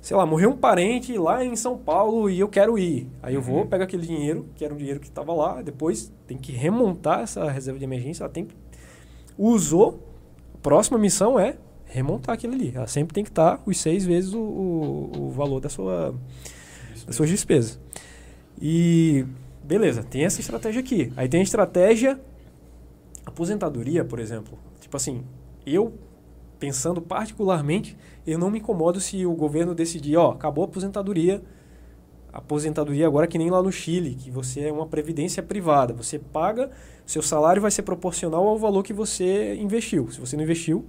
sei 0.00 0.16
lá, 0.16 0.24
morreu 0.24 0.50
um 0.50 0.56
parente 0.56 1.16
lá 1.18 1.44
em 1.44 1.54
São 1.56 1.76
Paulo 1.76 2.30
e 2.30 2.38
eu 2.40 2.48
quero 2.48 2.78
ir. 2.78 3.08
Aí 3.22 3.34
eu 3.34 3.42
vou, 3.42 3.60
Uhum. 3.62 3.66
pego 3.66 3.84
aquele 3.84 4.06
dinheiro, 4.06 4.46
que 4.54 4.64
era 4.64 4.72
um 4.72 4.76
dinheiro 4.76 5.00
que 5.00 5.08
estava 5.08 5.32
lá, 5.34 5.60
depois 5.62 6.12
tem 6.26 6.36
que 6.38 6.52
remontar 6.52 7.20
essa 7.20 7.50
reserva 7.50 7.78
de 7.78 7.84
emergência, 7.84 8.22
ela 8.22 8.30
tem 8.32 8.44
que... 8.46 8.54
Usou, 9.36 10.02
a 10.54 10.58
próxima 10.58 10.98
missão 10.98 11.38
é 11.38 11.56
remontar 11.86 12.34
aquilo 12.34 12.54
ali. 12.54 12.72
Ela 12.74 12.86
sempre 12.86 13.14
tem 13.14 13.24
que 13.24 13.30
estar 13.30 13.60
os 13.66 13.78
seis 13.78 14.04
vezes 14.04 14.32
o, 14.34 14.38
o, 14.40 15.10
o 15.26 15.30
valor 15.30 15.60
da 15.60 15.68
sua, 15.68 16.14
das 17.06 17.14
suas 17.16 17.28
despesas. 17.28 17.78
E 18.60 19.24
beleza, 19.62 20.02
tem 20.02 20.24
essa 20.24 20.40
estratégia 20.40 20.80
aqui. 20.80 21.12
Aí 21.16 21.28
tem 21.28 21.40
a 21.40 21.42
estratégia 21.42 22.20
aposentadoria, 23.24 24.04
por 24.04 24.18
exemplo. 24.18 24.58
Tipo 24.80 24.96
assim, 24.96 25.22
eu 25.66 25.92
pensando 26.58 27.00
particularmente, 27.00 27.96
eu 28.26 28.38
não 28.38 28.50
me 28.50 28.58
incomodo 28.58 29.00
se 29.00 29.24
o 29.24 29.32
governo 29.34 29.74
decidir, 29.74 30.16
ó, 30.16 30.32
acabou 30.32 30.64
a 30.64 30.66
aposentadoria. 30.66 31.42
Aposentadoria 32.32 33.06
agora 33.06 33.26
que 33.26 33.38
nem 33.38 33.50
lá 33.50 33.62
no 33.62 33.72
Chile, 33.72 34.14
que 34.14 34.30
você 34.30 34.68
é 34.68 34.72
uma 34.72 34.86
previdência 34.86 35.42
privada. 35.42 35.94
Você 35.94 36.18
paga, 36.18 36.70
seu 37.06 37.22
salário 37.22 37.62
vai 37.62 37.70
ser 37.70 37.82
proporcional 37.82 38.46
ao 38.46 38.58
valor 38.58 38.82
que 38.82 38.92
você 38.92 39.54
investiu. 39.54 40.10
Se 40.10 40.20
você 40.20 40.36
não 40.36 40.44
investiu, 40.44 40.84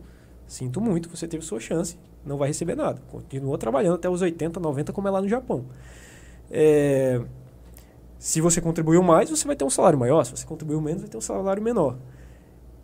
sinto 0.48 0.81
muito, 0.81 1.10
você 1.10 1.27
teve 1.27 1.45
sua 1.45 1.60
chance, 1.60 1.98
não 2.26 2.38
vai 2.38 2.49
receber 2.49 2.76
nada. 2.76 3.02
Continua 3.10 3.57
trabalhando 3.57 3.95
até 3.95 4.10
os 4.10 4.22
80, 4.22 4.60
90, 4.60 4.91
como 4.91 5.07
é 5.07 5.11
lá 5.11 5.22
no 5.22 5.30
Japão. 5.30 5.65
É, 6.52 7.22
se 8.18 8.41
você 8.41 8.60
contribuiu 8.60 9.02
mais, 9.02 9.30
você 9.30 9.48
vai 9.48 9.56
ter 9.56 9.64
um 9.64 9.69
salário 9.69 9.98
maior. 9.98 10.26
Se 10.26 10.31
você 10.31 10.45
contribuiu 10.45 10.81
menos, 10.81 11.02
vai 11.02 11.10
ter 11.10 11.18
um 11.18 11.22
salário 11.22 11.64
menor. 11.64 11.98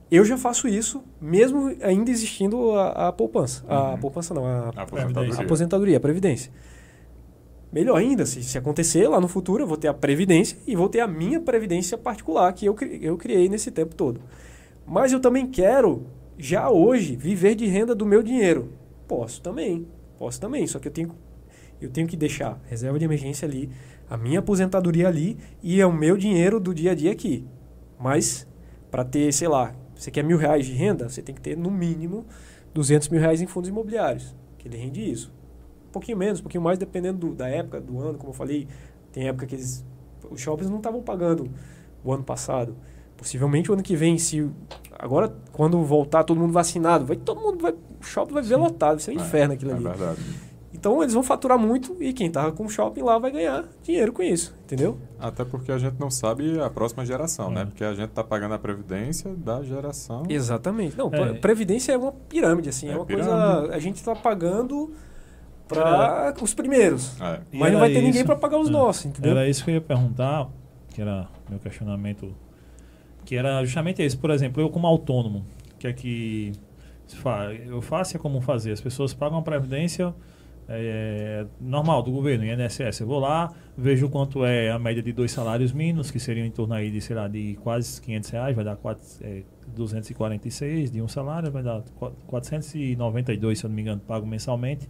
Eu 0.10 0.24
já 0.24 0.38
faço 0.38 0.68
isso, 0.68 1.04
mesmo 1.20 1.76
ainda 1.82 2.12
existindo 2.12 2.72
a, 2.72 3.08
a 3.08 3.12
poupança. 3.12 3.64
A 3.68 3.92
Uhum. 3.92 3.98
poupança 3.98 4.34
não, 4.34 4.46
a, 4.46 4.72
A 4.76 4.82
aposentadoria. 4.84 5.34
a 5.36 5.42
aposentadoria, 5.42 5.98
a 5.98 6.00
previdência. 6.00 6.52
Melhor 7.72 7.98
ainda, 7.98 8.26
se, 8.26 8.42
se 8.44 8.58
acontecer 8.58 9.08
lá 9.08 9.20
no 9.20 9.28
futuro, 9.28 9.64
eu 9.64 9.68
vou 9.68 9.76
ter 9.76 9.88
a 9.88 9.94
previdência 9.94 10.58
e 10.66 10.76
vou 10.76 10.88
ter 10.88 11.02
a 11.02 11.08
minha 11.08 11.40
previdência 11.42 11.98
particular 11.98 12.54
que 12.54 12.66
eu, 12.66 12.76
eu 13.02 13.18
criei 13.18 13.50
nesse 13.50 13.70
tempo 13.72 13.96
todo. 13.96 14.22
Mas 14.86 15.12
eu 15.12 15.20
também 15.20 15.48
quero, 15.48 16.06
já 16.38 16.70
hoje, 16.70 17.16
viver 17.16 17.56
de 17.56 17.66
renda 17.66 17.94
do 17.94 18.06
meu 18.06 18.22
dinheiro. 18.24 18.72
Posso 19.08 19.42
também, 19.42 19.88
posso 20.18 20.40
também, 20.40 20.66
só 20.68 20.80
que 20.80 20.88
eu 20.88 20.92
tenho, 20.92 21.12
eu 21.82 21.90
tenho 21.90 22.08
que 22.08 22.16
deixar 22.16 22.62
reserva 22.70 22.98
de 22.98 23.04
emergência 23.06 23.46
ali, 23.48 23.70
a 24.10 24.16
minha 24.16 24.40
aposentadoria 24.40 25.08
ali 25.08 25.38
e 25.62 25.82
é 25.82 25.86
o 25.86 25.92
meu 25.92 26.16
dinheiro 26.16 26.60
do 26.60 26.74
dia 26.74 26.92
a 26.92 26.96
dia 26.96 27.12
aqui. 27.12 27.44
Mas, 28.00 28.48
para 28.90 29.04
ter, 29.04 29.34
sei 29.34 29.48
lá, 29.48 29.74
você 30.06 30.12
quer 30.12 30.24
mil 30.24 30.38
reais 30.38 30.66
de 30.68 30.74
renda, 30.74 31.10
você 31.10 31.22
tem 31.22 31.34
que 31.34 31.42
ter 31.42 31.58
no 31.58 31.72
mínimo 31.72 32.26
200 32.74 33.10
mil 33.10 33.20
reais 33.20 33.42
em 33.42 33.48
fundos 33.48 33.70
imobiliários, 33.70 34.36
que 34.58 34.68
ele 34.68 34.78
rende 34.78 35.02
isso. 35.12 35.34
Um 35.88 35.92
pouquinho 35.92 36.18
menos, 36.18 36.40
um 36.40 36.44
pouquinho 36.44 36.64
mais, 36.64 36.78
dependendo 36.78 37.30
do- 37.30 37.34
da 37.36 37.48
época, 37.48 37.82
do 37.82 38.00
ano, 38.00 38.18
como 38.18 38.30
eu 38.30 38.34
falei. 38.34 38.68
Tem 39.12 39.28
época 39.28 39.46
que 39.48 39.56
eles, 39.56 39.84
os 40.30 40.40
shoppings 40.42 40.70
não 40.70 40.78
estavam 40.78 41.02
pagando 41.02 41.50
o 42.04 42.14
ano 42.14 42.24
passado. 42.24 42.76
Possivelmente 43.18 43.72
o 43.72 43.74
ano 43.74 43.82
que 43.82 43.96
vem, 43.96 44.18
se 44.18 44.48
agora 45.00 45.34
quando 45.54 45.82
voltar 45.84 46.24
todo 46.26 46.40
mundo 46.40 46.52
vacinado, 46.52 47.06
vai 47.06 47.16
todo 47.16 47.40
mundo 47.42 47.62
vai, 47.62 47.72
o 47.72 48.04
shopping 48.04 48.34
vai 48.34 48.44
ver 48.44 48.58
lotado, 48.58 49.00
isso 49.00 49.10
é 49.10 49.14
um 49.14 49.16
inferno 49.18 49.54
aquilo 49.54 49.72
É 49.72 49.74
ali. 49.76 49.84
verdade. 49.86 50.20
Então 50.86 51.02
eles 51.02 51.16
vão 51.16 51.24
faturar 51.24 51.58
muito 51.58 51.98
e 52.00 52.14
quem 52.14 52.30
tá 52.30 52.52
com 52.52 52.70
shopping 52.70 53.02
lá 53.02 53.18
vai 53.18 53.32
ganhar 53.32 53.66
dinheiro 53.82 54.14
com 54.14 54.22
isso, 54.22 54.54
entendeu? 54.64 55.00
Até 55.20 55.44
porque 55.44 55.72
a 55.72 55.80
gente 55.80 56.00
não 56.00 56.12
sabe 56.12 56.60
a 56.62 56.70
próxima 56.70 57.04
geração, 57.04 57.50
É. 57.50 57.56
né? 57.56 57.66
Porque 57.66 57.84
a 57.84 57.92
gente 57.96 58.12
tá 58.12 58.24
pagando 58.24 58.54
a 58.54 58.60
previdência 58.60 59.34
da 59.34 59.64
geração. 59.64 60.22
Exatamente. 60.30 60.96
Não, 60.96 61.12
É. 61.12 61.34
previdência 61.34 61.92
é 61.94 61.98
uma 61.98 62.12
pirâmide, 62.12 62.70
assim, 62.70 62.88
é, 62.88 62.92
É 62.92 62.96
uma 62.98 63.04
pirâmide. 63.06 63.32
coisa. 63.36 63.76
A 63.76 63.80
gente 63.80 64.04
tá 64.04 64.16
pagando 64.16 64.94
para 65.68 66.36
os 66.40 66.54
primeiros. 66.54 67.20
É. 67.20 67.42
E 67.52 67.58
Mas 67.58 67.74
não 67.74 67.80
vai 67.80 67.90
ter 67.90 67.96
ninguém 68.02 68.18
isso. 68.22 68.26
para 68.26 68.36
pagar 68.36 68.60
os 68.60 68.70
É. 68.70 68.72
nossos, 68.72 69.06
entendeu? 69.06 69.32
Era 69.32 69.50
isso 69.50 69.66
que 69.66 69.72
eu 69.72 69.76
ia 69.76 69.82
perguntar, 69.82 70.48
que 70.94 71.02
era 71.02 71.28
meu 71.50 71.58
questionamento, 71.58 72.32
que 73.26 73.36
era 73.36 73.66
justamente 73.66 74.04
esse. 74.04 74.16
Por 74.16 74.30
exemplo, 74.30 74.62
eu 74.62 74.70
como 74.70 74.86
autônomo, 74.86 75.44
que 75.80 75.88
é 75.88 75.94
que 75.94 76.52
eu 77.68 77.82
faço 77.82 78.16
é 78.18 78.20
como 78.20 78.40
fazer. 78.40 78.72
As 78.72 78.82
pessoas 78.82 79.16
pagam 79.16 79.40
a 79.40 79.42
previdência 79.42 80.14
é, 80.68 81.46
normal 81.60 82.02
do 82.04 82.12
governo, 82.12 82.44
INSS. 82.46 83.02
Eu 83.02 83.08
vou 83.08 83.20
lá, 83.20 83.52
vejo 83.78 84.10
quanto 84.10 84.44
é 84.46 84.72
a 84.72 84.80
média 84.80 85.02
de 85.04 85.12
dois 85.14 85.32
salários 85.32 85.72
mínimos, 85.72 86.10
que 86.12 86.20
seriam 86.20 86.46
em 86.46 86.52
torno 86.52 86.74
aí 86.74 86.90
de, 86.90 87.02
sei 87.02 87.16
lá, 87.16 87.28
de 87.28 87.58
quase 87.62 88.02
500 88.02 88.30
reais, 88.32 88.56
vai 88.56 88.66
dar 88.66 88.76
quatro, 88.76 89.04
é, 89.22 89.44
246 89.68 90.92
de 90.92 91.02
um 91.02 91.08
salário, 91.08 91.52
vai 91.52 91.64
dar 91.64 91.82
qu- 91.96 92.12
492, 92.28 93.60
se 93.60 93.66
eu 93.66 93.70
não 93.70 93.76
me 93.76 93.82
engano, 93.82 94.02
pago 94.02 94.26
mensalmente, 94.26 94.88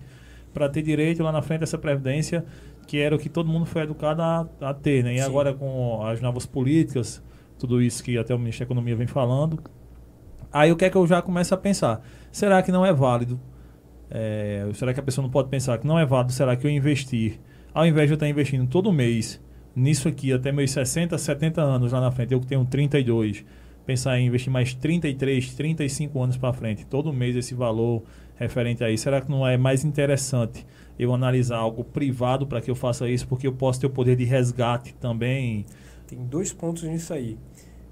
para 0.53 0.69
ter 0.69 0.81
direito 0.81 1.21
lá 1.23 1.31
na 1.31 1.41
frente 1.41 1.61
a 1.61 1.63
essa 1.63 1.77
previdência, 1.77 2.45
que 2.87 2.97
era 2.99 3.15
o 3.15 3.19
que 3.19 3.27
todo 3.29 3.49
mundo 3.49 3.65
foi 3.65 3.81
educado 3.81 4.21
a, 4.21 4.47
a 4.61 4.73
ter, 4.73 5.03
né? 5.03 5.15
E 5.15 5.19
Sim. 5.19 5.25
agora 5.25 5.53
com 5.53 6.03
as 6.05 6.21
novas 6.21 6.45
políticas, 6.45 7.21
tudo 7.59 7.81
isso 7.81 8.03
que 8.03 8.17
até 8.17 8.33
o 8.33 8.39
Ministério 8.39 8.67
da 8.69 8.73
Economia 8.73 8.95
vem 8.95 9.07
falando, 9.07 9.59
aí 10.51 10.71
o 10.71 10.75
que 10.75 10.85
é 10.85 10.89
que 10.89 10.95
eu 10.95 11.05
já 11.07 11.21
começo 11.21 11.53
a 11.53 11.57
pensar? 11.57 12.01
Será 12.31 12.61
que 12.61 12.71
não 12.71 12.85
é 12.85 12.93
válido? 12.93 13.39
É, 14.09 14.67
será 14.73 14.93
que 14.93 14.99
a 14.99 15.03
pessoa 15.03 15.23
não 15.23 15.29
pode 15.31 15.49
pensar 15.49 15.77
que 15.77 15.87
não 15.87 15.97
é 15.97 16.05
válido? 16.05 16.31
Será 16.31 16.55
que 16.55 16.65
eu 16.65 16.71
investir, 16.71 17.39
ao 17.73 17.85
invés 17.85 18.07
de 18.07 18.13
eu 18.13 18.15
estar 18.15 18.27
investindo 18.27 18.67
todo 18.67 18.91
mês 18.91 19.41
nisso 19.75 20.07
aqui 20.07 20.31
até 20.31 20.51
meus 20.51 20.71
60, 20.71 21.17
70 21.17 21.61
anos 21.61 21.91
lá 21.91 21.99
na 21.99 22.11
frente, 22.11 22.33
eu 22.33 22.39
que 22.39 22.47
tenho 22.47 22.63
32, 22.65 23.43
pensar 23.85 24.17
em 24.17 24.27
investir 24.27 24.51
mais 24.51 24.73
33, 24.73 25.53
35 25.53 26.23
anos 26.23 26.37
para 26.37 26.53
frente, 26.53 26.85
todo 26.85 27.11
mês 27.11 27.35
esse 27.35 27.53
valor 27.53 28.03
referente 28.37 28.83
a 28.83 28.89
isso, 28.89 29.03
será 29.03 29.21
que 29.21 29.29
não 29.29 29.45
é 29.45 29.57
mais 29.57 29.83
interessante 29.83 30.65
eu 30.97 31.13
analisar 31.13 31.57
algo 31.57 31.83
privado 31.83 32.47
para 32.47 32.61
que 32.61 32.71
eu 32.71 32.75
faça 32.75 33.09
isso, 33.09 33.27
porque 33.27 33.45
eu 33.45 33.53
posso 33.53 33.81
ter 33.81 33.87
o 33.87 33.89
poder 33.89 34.15
de 34.15 34.23
resgate 34.23 34.93
também? 34.95 35.65
Tem 36.07 36.23
dois 36.25 36.53
pontos 36.53 36.83
nisso 36.83 37.13
aí. 37.13 37.37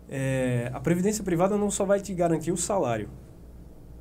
É, 0.10 0.70
a 0.74 0.80
previdência 0.80 1.24
privada 1.24 1.58
não 1.58 1.72
só 1.72 1.86
vai 1.86 2.00
te 2.00 2.14
garantir 2.14 2.52
o 2.52 2.58
salário 2.58 3.10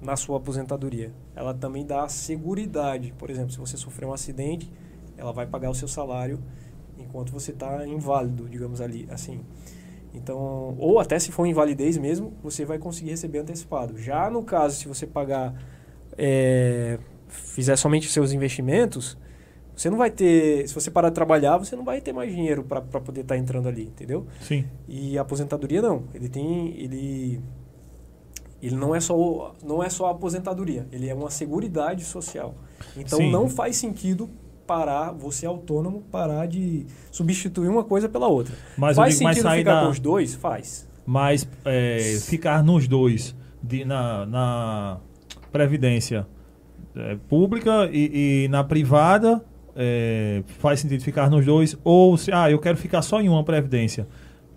na 0.02 0.16
sua 0.16 0.36
aposentadoria, 0.36 1.12
ela 1.34 1.54
também 1.54 1.86
dá 1.86 2.08
seguridade. 2.08 3.14
Por 3.16 3.30
exemplo, 3.30 3.52
se 3.52 3.58
você 3.58 3.76
sofrer 3.76 4.06
um 4.06 4.12
acidente, 4.12 4.70
ela 5.16 5.32
vai 5.32 5.46
pagar 5.46 5.70
o 5.70 5.74
seu 5.74 5.86
salário 5.86 6.40
enquanto 6.98 7.32
você 7.32 7.52
está 7.52 7.86
inválido, 7.86 8.48
digamos 8.48 8.80
ali, 8.80 9.06
assim. 9.10 9.40
Então, 10.12 10.76
ou 10.78 10.98
até 10.98 11.18
se 11.18 11.32
for 11.32 11.46
invalidez 11.46 11.96
mesmo, 11.96 12.34
você 12.42 12.64
vai 12.64 12.78
conseguir 12.78 13.10
receber 13.10 13.38
antecipado. 13.38 13.96
Já 13.96 14.28
no 14.28 14.42
caso, 14.42 14.76
se 14.76 14.88
você 14.88 15.06
pagar, 15.06 15.54
é, 16.18 16.98
fizer 17.28 17.76
somente 17.76 18.06
os 18.06 18.12
seus 18.12 18.32
investimentos, 18.32 19.16
você 19.74 19.88
não 19.88 19.96
vai 19.96 20.10
ter, 20.10 20.68
se 20.68 20.74
você 20.74 20.90
parar 20.90 21.08
de 21.08 21.14
trabalhar, 21.14 21.56
você 21.56 21.74
não 21.74 21.84
vai 21.84 22.00
ter 22.00 22.12
mais 22.12 22.30
dinheiro 22.30 22.62
para 22.62 22.82
poder 22.82 23.22
estar 23.22 23.38
entrando 23.38 23.68
ali, 23.68 23.84
entendeu? 23.84 24.26
Sim, 24.40 24.66
E 24.86 25.16
a 25.16 25.22
aposentadoria 25.22 25.80
não, 25.80 26.04
ele 26.12 26.28
tem, 26.28 26.78
ele, 26.78 27.40
ele 28.62 28.76
não 28.76 28.94
é 28.94 29.00
só, 29.00 29.54
não 29.64 29.82
é 29.82 29.90
só 29.90 30.06
a 30.06 30.10
aposentadoria, 30.12 30.86
ele 30.92 31.08
é 31.08 31.14
uma 31.14 31.30
seguridade 31.30 32.04
social. 32.04 32.54
Então 32.96 33.18
Sim. 33.18 33.30
não 33.30 33.48
faz 33.48 33.76
sentido 33.76 34.30
parar, 34.66 35.12
você 35.12 35.44
autônomo, 35.44 36.02
parar 36.10 36.46
de 36.46 36.86
substituir 37.10 37.68
uma 37.68 37.84
coisa 37.84 38.08
pela 38.08 38.28
outra. 38.28 38.54
mas 38.76 38.96
faz 38.96 39.14
digo, 39.14 39.24
mas 39.24 39.36
sentido 39.36 39.50
sair 39.50 39.58
ficar 39.58 39.74
da... 39.74 39.84
com 39.84 39.90
os 39.90 39.98
dois? 39.98 40.34
Faz. 40.34 40.88
Mas 41.04 41.48
é, 41.64 42.18
ficar 42.22 42.62
nos 42.62 42.86
dois, 42.86 43.34
de, 43.62 43.84
na, 43.84 44.24
na 44.26 45.00
previdência 45.50 46.26
é, 46.94 47.16
pública 47.28 47.88
e, 47.92 48.44
e 48.44 48.48
na 48.48 48.62
privada, 48.62 49.44
é, 49.74 50.42
faz 50.58 50.80
sentido 50.80 51.02
ficar 51.02 51.28
nos 51.28 51.44
dois? 51.44 51.76
Ou 51.82 52.16
se, 52.16 52.30
ah, 52.32 52.50
eu 52.50 52.58
quero 52.58 52.76
ficar 52.76 53.02
só 53.02 53.20
em 53.20 53.28
uma 53.28 53.44
previdência? 53.44 54.06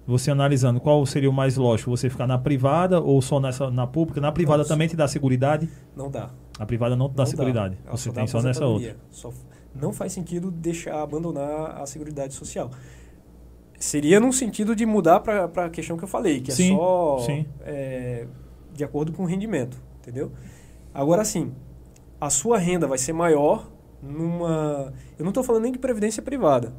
Você 0.08 0.30
analisando, 0.30 0.80
qual 0.80 1.04
seria 1.06 1.30
o 1.30 1.34
mais 1.34 1.58
lógico? 1.58 1.90
Você 1.90 2.10
ficar 2.10 2.28
na 2.28 2.38
privada 2.38 3.02
ou 3.02 3.22
só 3.22 3.40
nessa, 3.40 3.72
na 3.72 3.88
pública? 3.88 4.22
Na 4.22 4.32
privada 4.32 4.62
Não, 4.62 4.68
também 4.68 4.88
te 4.88 4.96
dá 4.96 5.08
seguridade? 5.08 5.68
Não 5.96 6.12
dá. 6.12 6.30
A 6.60 6.66
privada 6.66 6.96
não 6.96 7.10
te 7.10 7.16
dá 7.16 7.24
Não 7.24 7.30
seguridade. 7.30 7.78
Ela 7.84 7.98
Você 7.98 8.10
dá 8.10 8.16
tem 8.16 8.28
só 8.28 8.42
nessa 8.42 8.66
outra. 8.66 8.96
Só 9.10 9.32
não 9.76 9.92
faz 9.92 10.14
sentido 10.14 10.50
deixar 10.50 11.02
abandonar 11.02 11.82
a 11.82 11.86
seguridade 11.86 12.34
social. 12.34 12.72
Seria 13.78 14.20
num 14.20 14.32
sentido 14.32 14.76
de 14.76 14.86
mudar 14.86 15.20
para 15.20 15.66
a 15.66 15.70
questão 15.70 15.98
que 15.98 16.04
eu 16.04 16.08
falei, 16.08 16.40
que 16.40 16.52
Sim, 16.52 16.74
é 16.74 16.78
só 16.78 17.28
é, 17.62 18.26
de 18.74 18.84
acordo 18.84 19.12
com 19.12 19.24
o 19.24 19.26
rendimento, 19.26 19.82
entendeu? 20.00 20.32
Agora 20.94 21.26
sim, 21.26 21.52
a 22.20 22.30
sua 22.30 22.58
renda 22.58 22.88
vai 22.88 22.98
ser 22.98 23.12
maior 23.12 23.70
numa. 24.02 24.94
Eu 25.20 25.24
não 25.24 25.30
estou 25.30 25.44
falando 25.44 25.64
nem 25.64 25.74
de 25.74 25.80
previdência 25.80 26.24
privada. 26.24 26.74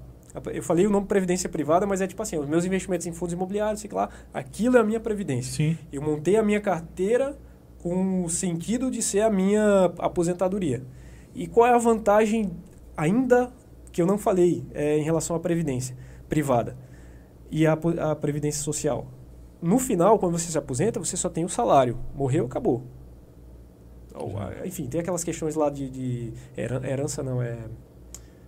Eu 0.53 0.63
falei 0.63 0.87
o 0.87 0.91
nome 0.91 1.07
previdência 1.07 1.49
privada, 1.49 1.87
mas 1.87 2.01
é 2.01 2.07
tipo 2.07 2.21
assim, 2.23 2.37
os 2.39 2.47
meus 2.49 2.65
investimentos 2.65 3.07
em 3.07 3.13
fundos 3.13 3.33
imobiliários, 3.33 3.81
sei 3.81 3.91
lá, 3.93 4.09
aquilo 4.35 4.77
é 4.77 4.81
a 4.81 4.85
minha 4.85 5.01
previdência. 5.01 5.53
Sim, 5.53 5.79
Eu 5.93 6.03
montei 6.03 6.37
a 6.37 6.43
minha 6.43 6.61
carteira 6.61 7.37
com 7.83 8.25
o 8.25 8.29
sentido 8.29 8.91
de 8.91 9.01
ser 9.03 9.21
a 9.21 9.31
minha 9.31 9.93
aposentadoria. 9.99 10.83
E 11.35 11.47
qual 11.47 11.67
é 11.67 11.73
a 11.75 11.79
vantagem 11.79 12.51
ainda 12.97 13.53
que 13.93 14.03
eu 14.03 14.07
não 14.07 14.19
falei 14.19 14.65
é, 14.75 14.99
em 14.99 15.03
relação 15.03 15.37
à 15.37 15.41
previdência 15.41 15.97
privada 16.29 16.77
e 17.51 17.67
apo- 17.67 17.99
a 18.01 18.15
previdência 18.17 18.63
social? 18.63 19.07
No 19.63 19.79
final, 19.79 20.19
quando 20.19 20.39
você 20.39 20.51
se 20.51 20.59
aposenta, 20.59 20.99
você 21.01 21.17
só 21.17 21.29
tem 21.31 21.45
o 21.45 21.49
salário. 21.49 21.99
Morreu, 22.15 22.45
acabou. 22.47 22.83
Ou, 24.15 24.33
Enfim, 24.65 24.87
tem 24.87 25.01
aquelas 25.01 25.23
questões 25.25 25.55
lá 25.55 25.69
de, 25.71 25.89
de 25.91 26.33
heran- 26.57 26.83
herança, 26.85 27.23
não, 27.23 27.43
é 27.43 27.57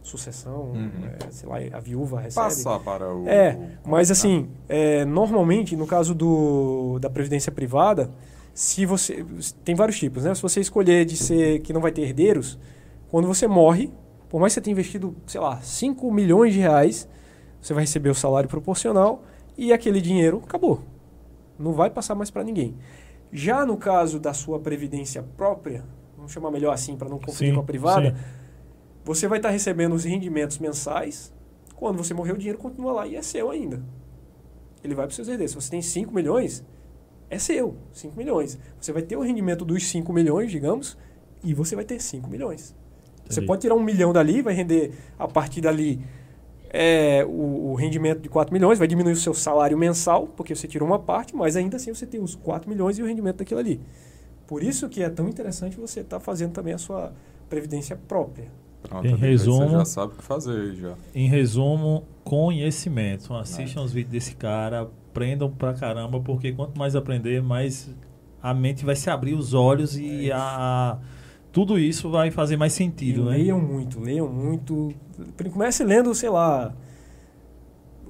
sucessão, 0.08 0.72
Uhum. 0.72 0.90
é, 1.04 1.30
sei 1.30 1.48
lá, 1.48 1.56
a 1.76 1.80
viúva 1.80 2.20
recebe. 2.20 2.46
Passar 2.46 2.78
para 2.80 3.14
o. 3.14 3.28
É, 3.28 3.56
o- 3.84 3.88
mas 3.90 4.10
assim, 4.10 4.48
é, 4.68 5.04
normalmente, 5.04 5.76
no 5.76 5.86
caso 5.86 6.14
do, 6.14 6.98
da 7.00 7.08
previdência 7.10 7.52
privada, 7.52 8.10
se 8.54 8.84
você. 8.86 9.24
Tem 9.64 9.74
vários 9.74 9.98
tipos, 9.98 10.24
né? 10.24 10.34
Se 10.34 10.42
você 10.42 10.60
escolher 10.60 11.04
de 11.04 11.16
ser 11.16 11.60
que 11.60 11.72
não 11.72 11.80
vai 11.80 11.92
ter 11.92 12.02
herdeiros, 12.02 12.58
quando 13.10 13.26
você 13.28 13.46
morre, 13.46 13.90
por 14.28 14.40
mais 14.40 14.52
que 14.52 14.54
você 14.54 14.60
tenha 14.62 14.72
investido, 14.72 15.14
sei 15.26 15.40
lá, 15.40 15.60
5 15.60 16.10
milhões 16.12 16.52
de 16.52 16.58
reais, 16.60 17.08
você 17.60 17.72
vai 17.74 17.84
receber 17.84 18.10
o 18.10 18.14
salário 18.14 18.48
proporcional 18.48 19.22
e 19.56 19.72
aquele 19.72 20.00
dinheiro 20.00 20.42
acabou. 20.44 20.80
Não 21.58 21.72
vai 21.72 21.90
passar 21.90 22.14
mais 22.14 22.30
para 22.30 22.44
ninguém. 22.44 22.76
Já 23.32 23.66
no 23.66 23.76
caso 23.76 24.18
da 24.18 24.32
sua 24.32 24.58
previdência 24.58 25.22
própria, 25.36 25.84
vamos 26.16 26.32
chamar 26.32 26.50
melhor 26.50 26.72
assim 26.72 26.96
para 26.96 27.08
não 27.08 27.18
confundir 27.18 27.48
Sim, 27.50 27.54
com 27.54 27.60
a 27.60 27.64
privada, 27.64 28.10
sim. 28.10 28.16
Você 29.08 29.26
vai 29.26 29.38
estar 29.38 29.48
recebendo 29.48 29.94
os 29.94 30.04
rendimentos 30.04 30.58
mensais. 30.58 31.32
Quando 31.74 31.96
você 31.96 32.12
morrer, 32.12 32.32
o 32.32 32.36
dinheiro 32.36 32.58
continua 32.58 32.92
lá 32.92 33.06
e 33.06 33.16
é 33.16 33.22
seu 33.22 33.50
ainda. 33.50 33.82
Ele 34.84 34.94
vai 34.94 35.06
para 35.06 35.08
os 35.08 35.16
seus 35.16 35.28
herdeiros. 35.28 35.52
Se 35.52 35.56
você 35.56 35.70
tem 35.70 35.80
5 35.80 36.14
milhões, 36.14 36.62
é 37.30 37.38
seu. 37.38 37.74
5 37.90 38.14
milhões. 38.14 38.58
Você 38.78 38.92
vai 38.92 39.00
ter 39.00 39.16
o 39.16 39.22
rendimento 39.22 39.64
dos 39.64 39.88
5 39.88 40.12
milhões, 40.12 40.50
digamos, 40.50 40.98
e 41.42 41.54
você 41.54 41.74
vai 41.74 41.86
ter 41.86 41.98
5 42.02 42.28
milhões. 42.28 42.76
Você 43.24 43.40
Entendi. 43.40 43.46
pode 43.46 43.62
tirar 43.62 43.76
um 43.76 43.82
milhão 43.82 44.12
dali, 44.12 44.42
vai 44.42 44.52
render 44.52 44.92
a 45.18 45.26
partir 45.26 45.62
dali 45.62 46.04
é, 46.68 47.24
o, 47.24 47.70
o 47.70 47.74
rendimento 47.76 48.20
de 48.20 48.28
4 48.28 48.52
milhões, 48.52 48.78
vai 48.78 48.86
diminuir 48.86 49.14
o 49.14 49.16
seu 49.16 49.32
salário 49.32 49.78
mensal, 49.78 50.26
porque 50.26 50.54
você 50.54 50.68
tirou 50.68 50.86
uma 50.86 50.98
parte, 50.98 51.34
mas 51.34 51.56
ainda 51.56 51.78
assim 51.78 51.94
você 51.94 52.06
tem 52.06 52.20
os 52.20 52.34
4 52.34 52.68
milhões 52.68 52.98
e 52.98 53.02
o 53.02 53.06
rendimento 53.06 53.38
daquilo 53.38 53.58
ali. 53.58 53.80
Por 54.46 54.62
isso 54.62 54.86
que 54.86 55.02
é 55.02 55.08
tão 55.08 55.26
interessante 55.26 55.78
você 55.78 56.00
estar 56.00 56.20
fazendo 56.20 56.52
também 56.52 56.74
a 56.74 56.78
sua 56.78 57.14
previdência 57.48 57.96
própria. 57.96 58.50
Pronto, 58.82 59.06
Em 59.06 59.14
resumo- 59.16 59.66
Você 59.68 59.72
já 59.72 59.84
sabe 59.84 60.12
o 60.12 60.16
que 60.16 60.22
fazer 60.24 60.74
já. 60.76 60.94
Em 61.14 61.28
resumo, 61.28 62.04
conhecimento. 62.24 63.34
Assistam 63.34 63.80
É. 63.80 63.84
os 63.84 63.92
vídeos 63.92 64.12
desse 64.12 64.34
cara, 64.36 64.82
aprendam 64.82 65.50
pra 65.50 65.74
caramba, 65.74 66.20
porque 66.20 66.52
quanto 66.52 66.78
mais 66.78 66.94
aprender, 66.96 67.42
mais 67.42 67.90
a 68.42 68.54
mente 68.54 68.84
vai 68.84 68.94
se 68.96 69.10
abrir 69.10 69.34
os 69.34 69.52
olhos 69.54 69.96
É 69.98 70.00
e 70.00 70.32
a, 70.32 70.38
a- 70.40 70.98
tudo 71.52 71.78
isso 71.78 72.08
vai 72.10 72.30
fazer 72.30 72.56
mais 72.56 72.72
sentido, 72.72 73.22
E 73.22 73.24
né? 73.24 73.30
leiam 73.32 73.60
muito, 73.60 73.98
leiam 74.00 74.28
muito. 74.28 74.94
Comece 75.52 75.82
lendo, 75.82 76.14
sei 76.14 76.30
lá. 76.30 76.72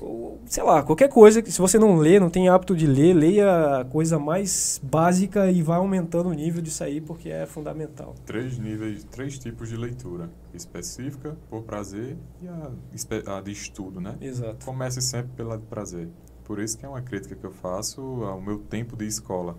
Ou, 0.00 0.40
Sei 0.46 0.62
lá, 0.62 0.82
qualquer 0.82 1.08
coisa 1.08 1.42
que 1.42 1.52
se 1.52 1.60
você 1.60 1.78
não 1.78 1.96
lê, 1.96 2.18
não 2.18 2.30
tem 2.30 2.48
hábito 2.48 2.74
de 2.74 2.86
ler, 2.86 3.14
leia 3.14 3.80
a 3.80 3.84
coisa 3.84 4.18
mais 4.18 4.80
básica 4.82 5.50
e 5.50 5.62
vá 5.62 5.76
aumentando 5.76 6.28
o 6.28 6.32
nível 6.32 6.62
disso 6.62 6.82
aí, 6.82 7.00
porque 7.00 7.28
é 7.28 7.46
fundamental. 7.46 8.14
Três 8.24 8.58
níveis, 8.58 9.04
três 9.04 9.38
tipos 9.38 9.68
de 9.68 9.76
leitura. 9.76 10.30
Específica, 10.54 11.36
por 11.50 11.62
prazer 11.62 12.16
e 12.40 12.48
a, 12.48 13.36
a 13.36 13.40
de 13.40 13.52
estudo, 13.52 14.00
né? 14.00 14.16
Exato. 14.20 14.64
Comece 14.64 15.00
sempre 15.00 15.32
pela 15.36 15.58
de 15.58 15.64
prazer. 15.66 16.08
Por 16.44 16.58
isso 16.58 16.78
que 16.78 16.86
é 16.86 16.88
uma 16.88 17.02
crítica 17.02 17.36
que 17.36 17.44
eu 17.44 17.52
faço 17.52 18.00
ao 18.24 18.40
meu 18.40 18.58
tempo 18.58 18.96
de 18.96 19.06
escola. 19.06 19.58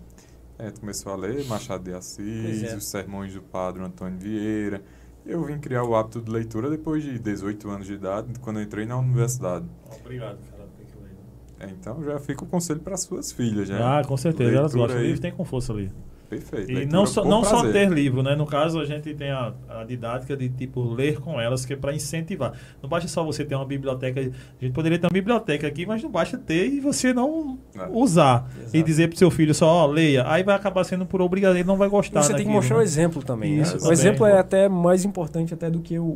É, 0.57 0.71
tu 0.71 0.81
começou 0.81 1.13
a 1.13 1.15
ler 1.15 1.45
Machado 1.45 1.83
de 1.83 1.93
Assis, 1.93 2.63
é. 2.63 2.75
os 2.75 2.89
sermões 2.89 3.33
do 3.33 3.41
padre 3.41 3.81
Antônio 3.81 4.19
Vieira, 4.19 4.83
Eu 5.25 5.43
vim 5.43 5.59
criar 5.59 5.83
o 5.83 5.95
hábito 5.95 6.21
de 6.21 6.31
leitura 6.31 6.69
depois 6.69 7.03
de 7.03 7.19
18 7.19 7.69
anos 7.69 7.87
de 7.87 7.93
idade, 7.93 8.39
quando 8.39 8.57
eu 8.59 8.63
entrei 8.63 8.85
na 8.85 8.97
universidade. 8.97 9.65
Obrigado, 9.99 10.39
cara. 10.49 10.67
Tem 10.77 10.85
que 10.87 10.93
ler. 11.01 11.11
É, 11.59 11.71
então 11.71 12.03
já 12.03 12.19
fica 12.19 12.43
o 12.43 12.47
conselho 12.47 12.79
para 12.79 12.97
suas 12.97 13.31
filhas, 13.31 13.69
né? 13.69 13.79
Ah, 13.81 14.01
com 14.05 14.17
certeza. 14.17 14.49
Elas 14.49 14.73
Leitura 14.73 14.81
gostam. 14.87 14.97
O 14.97 15.01
aí. 15.01 15.07
livro 15.07 15.21
tem 15.21 15.31
com 15.31 15.45
força 15.45 15.73
ali. 15.73 15.91
Perfeito. 16.29 16.69
E 16.69 16.75
leitura 16.75 16.95
não 16.97 17.05
só, 17.07 17.25
não 17.25 17.43
só 17.43 17.71
ter 17.71 17.89
livro, 17.89 18.21
né? 18.21 18.35
No 18.35 18.45
caso, 18.45 18.79
a 18.79 18.85
gente 18.85 19.13
tem 19.15 19.31
a, 19.31 19.51
a 19.67 19.83
didática 19.83 20.37
de 20.37 20.47
tipo 20.47 20.83
ler 20.93 21.19
com 21.19 21.41
elas, 21.41 21.65
que 21.65 21.73
é 21.73 21.75
para 21.75 21.91
incentivar. 21.93 22.53
Não 22.83 22.87
basta 22.89 23.07
só 23.09 23.23
você 23.23 23.43
ter 23.43 23.55
uma 23.55 23.65
biblioteca. 23.65 24.19
A 24.19 24.23
gente 24.63 24.71
poderia 24.73 24.99
ter 24.99 25.07
uma 25.07 25.11
biblioteca 25.13 25.65
aqui, 25.65 25.87
mas 25.87 26.03
não 26.03 26.11
basta 26.11 26.37
ter 26.37 26.67
e 26.67 26.79
você 26.79 27.11
não 27.13 27.57
É. 27.75 27.87
usar. 27.91 28.47
Exato. 28.59 28.77
E 28.77 28.83
dizer 28.83 29.07
pro 29.09 29.17
seu 29.17 29.31
filho 29.31 29.55
só, 29.55 29.65
ó, 29.67 29.85
leia. 29.87 30.23
Aí 30.31 30.43
vai 30.43 30.55
acabar 30.55 30.83
sendo 30.83 31.05
por 31.05 31.19
obrigação, 31.21 31.57
ele 31.57 31.67
não 31.67 31.77
vai 31.77 31.89
gostar. 31.89 32.21
você 32.21 32.35
tem 32.35 32.45
que 32.45 32.51
mostrar 32.51 32.75
né? 32.75 32.81
o 32.81 32.85
exemplo 32.85 33.23
também. 33.23 33.59
Isso 33.59 33.81
né? 33.81 33.89
O 33.89 33.91
exemplo 33.91 34.25
é 34.25 34.37
até 34.37 34.69
mais 34.69 35.03
importante 35.03 35.53
até 35.53 35.69
do 35.69 35.79
que 35.79 35.97
o, 35.97 36.03
o- 36.05 36.07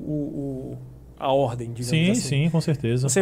o- 0.74 0.78
a 1.20 1.32
ordem, 1.34 1.70
digamos 1.74 1.88
Sim, 1.88 2.12
assim. 2.12 2.22
sim, 2.22 2.50
com 2.52 2.62
certeza. 2.62 3.10
Você 3.10 3.22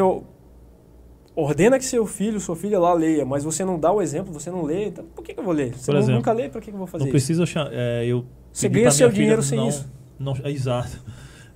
ordena 1.41 1.77
que 1.77 1.85
seu 1.85 2.05
filho, 2.05 2.39
sua 2.39 2.55
filha 2.55 2.79
lá 2.79 2.93
leia, 2.93 3.25
mas 3.25 3.43
você 3.43 3.63
não 3.65 3.79
dá 3.79 3.91
o 3.91 4.01
exemplo, 4.01 4.31
você 4.33 4.49
não 4.51 4.63
lê, 4.63 4.87
então 4.87 5.05
por 5.15 5.23
que, 5.23 5.33
que 5.33 5.39
eu 5.39 5.43
vou 5.43 5.53
ler? 5.53 5.73
Você 5.73 5.91
exemplo, 5.91 6.15
nunca 6.15 6.31
lê, 6.31 6.49
para 6.49 6.61
que, 6.61 6.67
que 6.67 6.75
eu 6.75 6.77
vou 6.77 6.87
fazer 6.87 7.03
Não 7.05 7.11
precisa 7.11 7.43
é, 7.71 8.05
eu 8.05 8.25
Você 8.51 8.69
ganha 8.69 8.91
seu 8.91 9.09
dinheiro 9.09 9.41
sem 9.41 9.57
não- 9.57 9.67
isso. 9.69 9.89
Não, 10.19 10.33
é, 10.43 10.51
exato. 10.51 11.03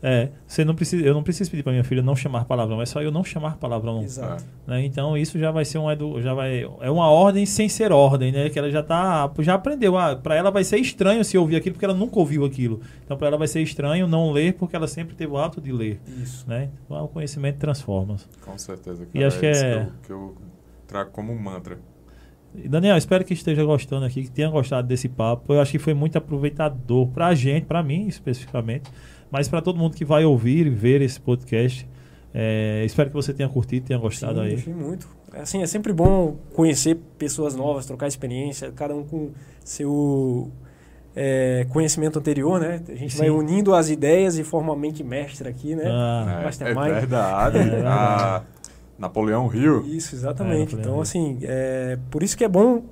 É, 0.08 0.30
você 0.46 0.64
não 0.64 0.76
precisa, 0.76 1.04
eu 1.04 1.16
não 1.16 1.24
preciso 1.24 1.50
pedir 1.50 1.64
para 1.64 1.72
minha 1.72 1.84
filha 1.84 2.04
não 2.04 2.16
chamar 2.16 2.46
palavrão, 2.46 2.80
é 2.80 2.86
só 2.86 3.02
eu 3.02 3.12
não 3.12 3.24
chamar 3.24 3.58
palavrão. 3.58 4.04
Exato. 4.04 4.44
né? 4.68 4.86
Então 4.86 5.18
isso 5.18 5.40
já 5.40 5.50
vai 5.50 5.66
ser 5.66 5.80
um 5.80 5.90
edu, 5.90 6.22
já 6.22 6.32
vai 6.32 6.62
é 6.82 6.92
uma 6.92 7.10
ordem 7.10 7.44
sem 7.44 7.68
ser 7.68 7.92
ordem, 7.92 8.32
né? 8.32 8.48
Que 8.52 8.60
ela 8.60 8.70
já 8.70 8.84
tá 8.84 9.32
já 9.40 9.56
aprendeu. 9.56 9.98
Ah, 9.98 10.16
para 10.16 10.36
ela 10.36 10.52
vai 10.52 10.64
ser 10.64 10.78
estranho 10.78 11.24
se 11.26 11.36
ouvir 11.40 11.56
aquilo 11.56 11.74
porque 11.74 11.86
ela 11.86 11.94
nunca 11.96 12.20
ouviu 12.20 12.46
aquilo. 12.46 12.82
Então 13.04 13.18
para 13.18 13.28
ela 13.30 13.38
vai 13.38 13.48
ser 13.48 13.62
estranho 13.62 14.08
não 14.08 14.32
ler 14.32 14.54
porque 14.54 14.76
ela 14.76 14.88
sempre 14.88 15.16
teve 15.16 15.32
o 15.34 15.38
hábito 15.38 15.60
de 15.60 15.72
ler, 15.72 16.00
Isso. 16.22 16.48
né? 16.48 16.70
Então, 16.86 17.04
o 17.04 17.08
conhecimento 17.08 17.58
transforma. 17.58 18.18
Com 18.42 18.56
certeza. 18.60 19.08
E 19.12 19.24
acho 19.24 19.40
que 19.40 19.50
isso 19.50 19.66
é- 19.66 19.74
eu, 19.86 19.88
que 20.06 20.12
eu 20.12 20.36
trago 20.86 21.10
como 21.10 21.34
um 21.34 21.40
mantra. 21.40 21.80
Daniel, 22.70 22.96
espero 22.96 23.26
que 23.26 23.34
esteja 23.34 23.66
gostando 23.66 24.06
aqui, 24.06 24.24
que 24.24 24.32
tenha 24.32 24.50
gostado 24.50 24.88
desse 24.88 25.10
papo. 25.10 25.52
Eu 25.54 25.60
acho 25.60 25.72
que 25.72 25.80
foi 25.80 25.94
muito 25.94 26.18
aproveitador 26.18 27.08
pra 27.08 27.34
gente, 27.36 27.66
pra 27.66 27.84
mim 27.84 28.08
especificamente, 28.08 28.90
mas 29.32 29.48
pra 29.48 29.62
todo 29.62 29.78
mundo 29.78 29.96
que 29.96 30.06
vai 30.06 30.24
ouvir 30.26 30.68
e 30.68 30.70
ver 30.70 31.02
esse 31.02 31.20
podcast. 31.20 31.88
É, 32.34 32.84
espero 32.86 33.10
que 33.10 33.16
você 33.16 33.34
tenha 33.34 33.48
curtido, 33.48 33.86
tenha 33.88 34.00
gostado 34.00 34.40
Sim, 34.40 34.46
aí. 34.46 34.56
gostei 34.56 34.74
muito. 34.74 35.08
Assim, 35.34 35.62
é 35.62 35.68
sempre 35.68 35.94
bom 35.94 36.36
conhecer 36.54 36.96
pessoas 37.18 37.56
novas, 37.56 37.86
trocar 37.86 38.08
experiência, 38.08 38.72
cada 38.74 38.94
um 38.96 39.04
com 39.04 39.32
seu 39.64 40.52
é, 41.16 41.66
conhecimento 41.70 42.20
anterior, 42.20 42.60
né? 42.60 42.82
A 42.90 42.96
gente 42.96 43.18
vai 43.18 43.28
Sim. 43.28 43.34
unindo 43.34 43.74
as 43.74 43.90
ideias 43.90 44.38
e 44.38 44.44
forma 44.44 44.74
uma 44.74 44.80
mente 44.80 45.04
mestra 45.04 45.50
aqui, 45.50 45.76
né? 45.76 45.84
Ah, 45.88 46.36
É, 46.38 46.42
é 46.42 46.44
Mastermind. 46.46 46.88
verdade. 46.94 47.58
É 47.58 47.64
verdade. 47.64 47.84
A 48.24 48.44
Napoleão 49.00 49.54
Hill. 49.54 49.86
Isso, 49.86 50.14
exatamente. 50.16 50.76
É, 50.76 50.80
então, 50.80 51.00
é. 51.00 51.02
assim, 51.02 51.38
é, 51.42 51.98
por 52.12 52.22
isso 52.22 52.38
que 52.38 52.44
é 52.44 52.50
bom. 52.50 52.84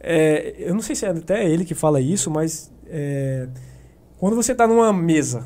é, 0.00 0.54
eu 0.58 0.74
não 0.74 0.82
sei 0.82 0.94
se 0.96 1.06
é 1.06 1.10
até 1.10 1.48
ele 1.48 1.64
que 1.64 1.74
fala 1.74 2.00
isso, 2.00 2.28
mas 2.30 2.72
é, 2.88 3.48
quando 4.18 4.36
você 4.36 4.52
está 4.52 4.66
numa 4.66 4.92
mesa 4.92 5.44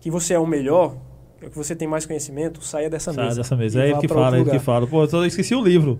que 0.00 0.10
você 0.10 0.34
é 0.34 0.38
o 0.38 0.46
melhor, 0.46 0.96
que 1.40 1.56
você 1.56 1.74
tem 1.76 1.86
mais 1.88 2.04
conhecimento, 2.06 2.62
saia 2.64 2.88
dessa 2.90 3.12
sai 3.12 3.24
mesa. 3.24 3.36
dessa 3.36 3.56
mesa. 3.56 3.78
e 3.78 3.82
É 3.82 3.90
ele 3.90 3.98
que 4.00 4.08
fala, 4.08 4.24
outro 4.36 4.40
ele 4.40 4.50
que 4.50 4.58
fala. 4.58 4.86
Pô, 4.86 5.04
eu 5.04 5.26
esqueci 5.26 5.54
o 5.54 5.62
livro. 5.62 5.98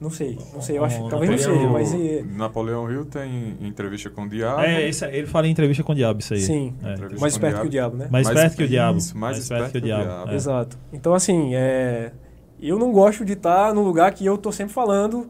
Não 0.00 0.08
sei, 0.08 0.38
não 0.54 0.62
sei, 0.62 0.78
eu 0.78 0.84
acho 0.84 1.02
que 1.04 1.10
talvez 1.10 1.30
não 1.30 1.36
seja, 1.36 1.50
Napoleão- 1.52 1.72
mas 1.74 2.36
Napoleão 2.36 2.90
Hill 2.90 3.04
tem 3.04 3.56
entrevista 3.60 4.08
com 4.08 4.22
o 4.22 4.28
diabo. 4.30 4.60
É, 4.62 4.88
esse- 4.88 5.04
ele 5.04 5.26
fala 5.26 5.46
em 5.46 5.50
entrevista 5.50 5.82
com 5.84 5.92
o 5.92 5.94
diabo, 5.94 6.20
isso 6.20 6.32
aí. 6.32 6.40
sim, 6.40 6.72
É. 6.82 6.96
Mais 6.96 7.18
com 7.18 7.26
esperto 7.26 7.60
que 7.60 7.66
o 7.66 7.70
diabo, 7.70 7.96
né? 7.98 8.08
Mais 8.10 8.26
Mais- 8.26 8.38
esperto 8.38 8.56
que 8.56 8.64
o 8.64 8.68
diabo. 8.68 8.96
isso, 8.98 9.18
mais 9.18 9.36
esperto 9.36 9.72
que 9.72 9.76
o 9.78 9.80
diabo. 9.82 10.30
é. 10.30 10.34
Exato. 10.34 10.78
Então, 10.90 11.12
assim, 11.12 11.54
é, 11.54 12.12
eu 12.58 12.78
não 12.78 12.90
gosto 12.92 13.26
de 13.26 13.34
estar 13.34 13.74
num 13.74 13.82
lugar 13.82 14.10
que 14.14 14.24
eu 14.24 14.38
tô 14.38 14.50
sempre 14.50 14.72
falando, 14.72 15.28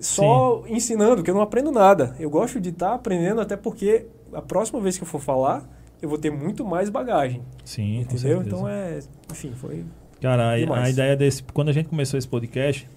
só 0.00 0.64
ensinando, 0.68 1.22
que 1.22 1.30
eu 1.30 1.34
não 1.34 1.42
aprendo 1.42 1.70
nada. 1.70 2.14
Eu 2.18 2.30
gosto 2.30 2.60
de 2.60 2.70
estar 2.70 2.94
aprendendo, 2.94 3.40
até 3.40 3.56
porque 3.56 4.06
a 4.32 4.42
próxima 4.42 4.80
vez 4.80 4.96
que 4.96 5.04
eu 5.04 5.08
for 5.08 5.20
falar, 5.20 5.68
eu 6.00 6.08
vou 6.08 6.18
ter 6.18 6.30
muito 6.30 6.64
mais 6.64 6.90
bagagem. 6.90 7.42
Sim, 7.64 8.00
entendeu? 8.00 8.42
Então 8.42 8.68
é. 8.68 9.00
Enfim, 9.30 9.52
foi. 9.54 9.84
Cara, 10.20 10.50
a, 10.50 10.90
ideia 10.90 11.16
desse. 11.16 11.42
Quando 11.42 11.68
a 11.68 11.72
gente 11.72 11.88
começou 11.88 12.18
esse 12.18 12.28
podcast, 12.28 12.88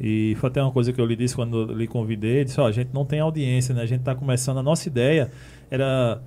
e 0.00 0.36
foi 0.38 0.48
até 0.48 0.62
uma 0.62 0.72
coisa 0.72 0.92
que 0.92 1.00
eu 1.00 1.06
lhe 1.06 1.16
disse 1.16 1.34
quando 1.34 1.70
eu 1.70 1.76
lhe 1.76 1.86
convidei, 1.86 2.44
disse, 2.44 2.60
ó, 2.60 2.66
a 2.66 2.72
gente 2.72 2.90
não 2.92 3.04
tem 3.04 3.20
audiência, 3.20 3.74
né? 3.74 3.82
A 3.82 3.86
gente 3.86 4.02
tá 4.02 4.14
começando, 4.14 4.58
a 4.58 4.62
nossa 4.62 4.88
ideia 4.88 5.30
era. 5.70 6.22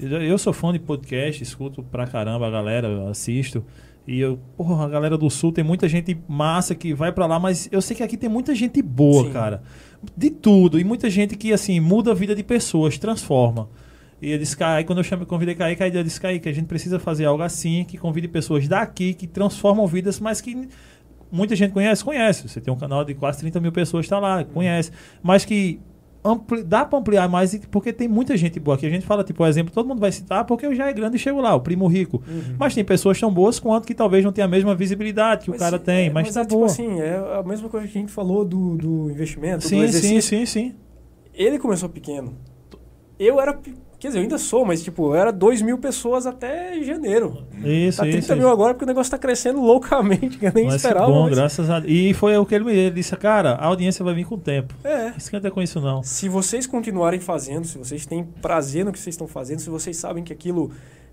Eu 0.00 0.36
sou 0.38 0.52
fã 0.52 0.72
de 0.72 0.78
podcast, 0.78 1.42
escuto 1.42 1.82
pra 1.82 2.06
caramba 2.06 2.46
a 2.46 2.50
galera, 2.50 3.08
assisto. 3.08 3.64
E 4.06 4.20
eu, 4.20 4.38
porra, 4.56 4.84
a 4.84 4.88
galera 4.88 5.16
do 5.16 5.30
sul 5.30 5.50
tem 5.50 5.64
muita 5.64 5.88
gente 5.88 6.16
massa 6.28 6.74
que 6.74 6.92
vai 6.92 7.10
pra 7.10 7.26
lá, 7.26 7.38
mas 7.38 7.68
eu 7.72 7.80
sei 7.80 7.96
que 7.96 8.02
aqui 8.02 8.16
tem 8.16 8.28
muita 8.28 8.54
gente 8.54 8.82
boa, 8.82 9.24
Sim. 9.24 9.32
cara. 9.32 9.62
De 10.16 10.30
tudo. 10.30 10.78
E 10.78 10.84
muita 10.84 11.08
gente 11.08 11.36
que, 11.36 11.52
assim, 11.52 11.80
muda 11.80 12.10
a 12.10 12.14
vida 12.14 12.34
de 12.34 12.42
pessoas, 12.42 12.98
transforma. 12.98 13.68
E 14.20 14.30
eu 14.30 14.38
disse, 14.38 14.56
Kai, 14.56 14.84
quando 14.84 14.98
eu 14.98 15.04
chamei, 15.04 15.26
convidei 15.26 15.54
Kaique, 15.54 15.82
aí 15.82 15.94
eu 15.94 16.04
disse, 16.04 16.20
Kaique, 16.20 16.48
a 16.48 16.52
gente 16.52 16.66
precisa 16.66 16.98
fazer 16.98 17.24
algo 17.24 17.42
assim, 17.42 17.84
que 17.84 17.96
convide 17.96 18.28
pessoas 18.28 18.68
daqui, 18.68 19.14
que 19.14 19.26
transformam 19.26 19.86
vidas, 19.86 20.20
mas 20.20 20.40
que 20.40 20.68
muita 21.32 21.56
gente 21.56 21.72
conhece, 21.72 22.04
conhece. 22.04 22.48
Você 22.48 22.60
tem 22.60 22.72
um 22.72 22.76
canal 22.76 23.04
de 23.04 23.14
quase 23.14 23.38
30 23.40 23.60
mil 23.60 23.72
pessoas, 23.72 24.06
está 24.06 24.18
lá, 24.18 24.44
conhece. 24.44 24.92
Mas 25.22 25.44
que 25.44 25.80
ampli- 26.24 26.62
dá 26.62 26.84
para 26.84 26.98
ampliar 26.98 27.28
mais, 27.28 27.54
porque 27.70 27.92
tem 27.92 28.08
muita 28.08 28.36
gente 28.36 28.58
boa 28.58 28.76
aqui. 28.76 28.86
A 28.86 28.90
gente 28.90 29.04
fala, 29.04 29.22
tipo, 29.22 29.42
o 29.42 29.46
exemplo, 29.46 29.72
todo 29.72 29.86
mundo 29.88 30.00
vai 30.00 30.10
citar, 30.10 30.44
porque 30.44 30.64
eu 30.66 30.74
já 30.74 30.88
é 30.88 30.92
grande 30.92 31.16
e 31.16 31.18
chego 31.18 31.40
lá, 31.40 31.54
o 31.54 31.60
primo 31.60 31.86
rico. 31.86 32.22
Mas 32.58 32.74
tem 32.74 32.84
pessoas 32.84 33.18
tão 33.20 33.32
boas 33.32 33.60
quanto 33.60 33.86
que 33.86 33.94
talvez 33.94 34.24
não 34.24 34.32
tenha 34.32 34.46
a 34.46 34.48
mesma 34.48 34.74
visibilidade 34.74 35.44
que 35.44 35.50
o 35.50 35.52
Mas, 35.52 35.60
cara 35.60 35.78
tem, 35.78 36.06
é, 36.06 36.10
mas, 36.10 36.32
tá 36.32 36.40
é, 36.40 36.44
tipo 36.44 36.54
boa. 36.56 36.66
assim, 36.66 37.00
é 37.00 37.16
a 37.38 37.42
mesma 37.42 37.68
coisa 37.68 37.86
que 37.86 37.98
a 37.98 38.00
gente 38.00 38.12
falou 38.12 38.44
do, 38.44 38.76
do 38.76 39.10
investimento, 39.10 39.58
do 39.58 39.68
sim, 39.68 39.76
sim, 39.78 39.84
exercício. 39.84 40.38
sim, 40.38 40.46
sim. 40.46 40.74
Ele 41.34 41.58
começou 41.58 41.88
pequeno. 41.88 42.36
Eu 43.18 43.40
era. 43.40 43.58
Quer 44.04 44.08
dizer, 44.08 44.18
eu 44.18 44.22
ainda 44.24 44.36
sou, 44.36 44.66
mas 44.66 44.82
tipo, 44.82 45.14
era 45.14 45.32
2 45.32 45.62
mil 45.62 45.78
pessoas 45.78 46.26
até 46.26 46.78
janeiro. 46.82 47.38
Isso, 47.64 47.96
Tá 47.96 48.02
30 48.02 48.18
isso. 48.18 48.36
mil 48.36 48.50
agora 48.50 48.74
porque 48.74 48.84
o 48.84 48.86
negócio 48.86 49.10
tá 49.10 49.16
crescendo 49.16 49.62
loucamente, 49.62 50.36
que 50.36 50.44
eu 50.44 50.52
nem 50.54 50.66
Mas 50.66 50.74
esperava. 50.74 51.06
bom, 51.06 51.22
mas- 51.22 51.34
graças 51.34 51.70
a 51.70 51.78
E 51.86 52.12
foi 52.12 52.36
o 52.36 52.44
que 52.44 52.54
ele 52.54 52.64
me 52.64 52.90
disse, 52.90 53.16
cara, 53.16 53.52
a 53.52 53.64
audiência 53.64 54.04
vai 54.04 54.12
vir 54.14 54.26
com 54.26 54.34
o 54.34 54.38
tempo. 54.38 54.74
É. 54.84 55.14
Esquenta 55.16 55.50
com 55.50 55.62
isso 55.62 55.80
não. 55.80 56.02
Se 56.02 56.28
vocês 56.28 56.66
continuarem 56.66 57.18
fazendo, 57.18 57.64
se 57.66 57.78
vocês 57.78 58.04
têm 58.04 58.24
prazer 58.42 58.84
no 58.84 58.92
que 58.92 58.98
vocês 58.98 59.14
estão 59.14 59.26
fazendo, 59.26 59.60
se 59.60 59.70
vocês 59.70 59.96
sabem 59.96 60.22
que 60.22 60.34
aquilo 60.34 60.70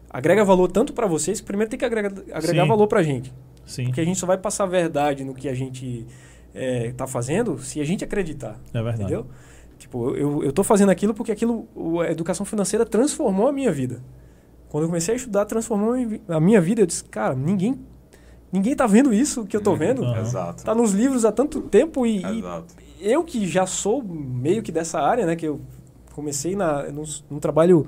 agrega 0.10 0.44
valor 0.44 0.70
tanto 0.70 0.92
pra 0.92 1.08
vocês, 1.08 1.40
que 1.40 1.48
primeiro 1.48 1.70
tem 1.70 1.80
que 1.80 1.86
agregar, 1.86 2.12
agregar 2.34 2.64
Sim. 2.64 2.68
valor 2.68 2.88
pra 2.88 3.02
gente. 3.02 3.32
Sim, 3.66 3.86
Porque 3.86 4.02
a 4.02 4.04
gente 4.04 4.20
só 4.20 4.28
vai 4.28 4.38
passar 4.38 4.66
verdade 4.66 5.24
no 5.24 5.34
que 5.34 5.48
a 5.48 5.54
gente 5.54 6.06
é, 6.54 6.92
tá 6.92 7.08
fazendo 7.08 7.58
se 7.58 7.80
a 7.80 7.86
gente 7.86 8.04
acreditar. 8.04 8.60
é 8.74 8.84
verdade. 8.84 9.04
Entendeu? 9.04 9.26
Tipo, 9.82 10.12
eu, 10.16 10.44
eu 10.44 10.54
tô 10.54 10.64
fazendo 10.64 10.90
aquilo 10.90 11.12
porque 11.14 11.32
aquilo, 11.32 11.68
o- 11.76 12.00
a 12.02 12.12
educação 12.12 12.46
financeira 12.46 12.86
transformou 12.86 13.48
a 13.48 13.52
minha 13.52 13.72
vida. 13.72 14.00
Quando 14.70 14.84
eu 14.84 14.88
comecei 14.88 15.16
a 15.16 15.18
estudar, 15.18 15.46
transformou 15.46 15.96
a 16.30 16.40
minha 16.40 16.62
vida. 16.62 16.82
Eu 16.82 16.86
disse, 16.86 17.04
cara, 17.06 17.34
ninguém, 17.34 17.80
ninguém 18.52 18.76
tá 18.76 18.86
vendo 18.86 19.12
isso 19.12 19.44
que 19.46 19.58
eu 19.58 19.62
tô 19.62 19.76
vendo. 19.76 20.04
Aham. 20.04 20.22
Exato. 20.22 20.64
Tá 20.64 20.76
nos 20.76 20.92
livros 20.94 21.26
há 21.26 21.32
tanto 21.32 21.62
tempo 21.62 22.06
e, 22.06 22.22
e 22.24 22.40
Exato. 22.40 22.76
eu 23.02 23.24
que 23.24 23.48
já 23.48 23.66
sou 23.66 24.04
meio 24.04 24.62
que 24.62 24.72
dessa 24.72 25.00
área, 25.02 25.26
né? 25.26 25.36
Que 25.36 25.48
eu 25.48 25.60
comecei 26.14 26.56
na, 26.56 26.84
num, 26.92 27.04
num 27.30 27.40
trabalho, 27.40 27.88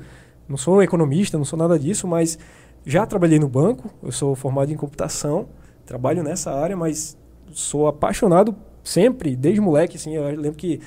não 0.49 0.57
sou 0.57 0.82
economista, 0.82 1.38
não 1.38 1.45
sou 1.45 1.60
nada 1.60 1.78
disso, 1.78 2.07
mas 2.07 2.40
já 2.86 3.06
trabalhei 3.06 3.38
no 3.40 3.48
banco. 3.48 3.90
Eu 4.02 4.11
sou 4.11 4.36
formado 4.36 4.72
em 4.74 4.76
computação, 4.76 5.48
trabalho 5.86 6.24
nessa 6.24 6.52
área, 6.52 6.76
mas 6.76 7.15
sou 7.52 7.88
apaixonado 7.88 8.56
sempre, 8.84 9.36
desde 9.36 9.61
moleque, 9.61 9.95
assim. 9.95 10.15
Eu 10.15 10.24
lembro 10.36 10.57
que 10.57 10.82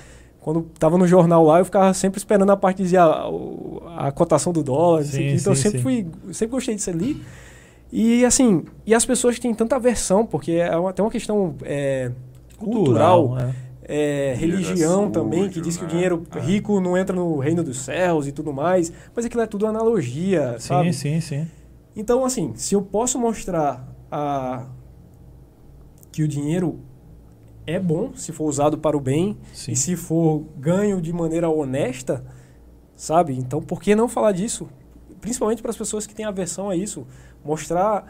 quando 0.47 0.64
estava 0.73 0.97
no 0.97 1.09
jornal 1.09 1.43
lá, 1.44 1.59
eu 1.59 1.64
ficava 1.64 1.93
sempre 1.93 2.18
esperando 2.18 2.51
a 2.51 2.56
parte 2.56 2.77
de 2.77 2.85
dizer 2.85 2.98
a, 2.98 3.28
o- 3.28 3.82
a 3.97 4.12
cotação 4.12 4.52
do 4.52 4.62
dólar, 4.62 5.01
não 5.01 5.05
sei 5.10 5.27
o 5.27 5.31
Sim, 5.31 5.36
então 5.40 5.52
eu 5.52 5.56
sim, 5.56 5.62
sempre 5.62 5.78
sim. 5.78 5.82
fui, 5.82 6.06
sempre 6.32 6.52
gostei 6.52 6.77
disso 6.77 6.89
ali. 6.89 7.20
E 7.90 8.24
assim, 8.24 8.62
e 8.86 8.94
as 8.94 9.05
pessoas 9.05 9.40
têm 9.40 9.52
tanta 9.52 9.74
aversão, 9.74 10.24
porque 10.24 10.52
é 10.52 10.77
uma, 10.77 10.90
até 10.90 11.02
uma 11.02 11.10
questão 11.10 11.56
é, 11.64 12.12
cultural, 12.56 13.36
é. 13.40 13.55
é, 13.89 14.31
é 14.31 14.35
religião 14.35 15.01
sujo, 15.01 15.10
também, 15.10 15.48
que 15.51 15.60
diz 15.60 15.77
que 15.77 15.82
o 15.82 15.86
né? 15.86 15.93
dinheiro 15.93 16.23
É. 16.36 16.39
rico 16.39 16.81
não 16.81 16.97
entra 16.97 17.16
no 17.16 17.39
reino 17.39 17.64
dos 17.64 17.78
céus 17.81 18.28
e 18.28 18.31
tudo 18.32 18.52
mais, 18.52 18.93
mas 19.16 19.24
aquilo 19.24 19.43
é 19.43 19.47
tudo 19.48 19.66
analogia, 19.66 20.52
Sim, 20.60 20.68
sabe? 20.68 20.93
sim, 20.93 21.20
sim. 21.20 21.48
Então, 21.97 22.24
assim, 22.24 22.52
se 22.55 22.73
eu 22.73 22.82
posso 22.82 23.18
mostrar 23.18 23.85
a... 24.12 24.66
que 26.12 26.23
o 26.23 26.28
dinheiro 26.28 26.78
é 27.66 27.80
bom 27.80 28.14
se 28.14 28.32
for 28.32 28.44
usado 28.44 28.78
para 28.78 28.97
o 28.97 29.01
bem 29.01 29.36
sim. 29.52 29.72
e 29.72 29.76
se 29.76 29.97
for 29.97 30.44
ganho 30.56 31.01
de 31.01 31.12
maneira 31.12 31.48
honesta, 31.48 32.24
sabe? 32.94 33.36
Então, 33.36 33.60
por 33.60 33.82
que 33.82 33.94
não 33.94 34.09
falar 34.09 34.32
disso? 34.32 34.68
Principalmente 35.20 35.60
para 35.60 35.70
as 35.70 35.76
pessoas 35.76 36.06
que 36.06 36.14
têm 36.14 36.24
aversão 36.24 36.70
a 36.70 36.76
isso. 36.76 37.06
Mostrar 37.44 38.06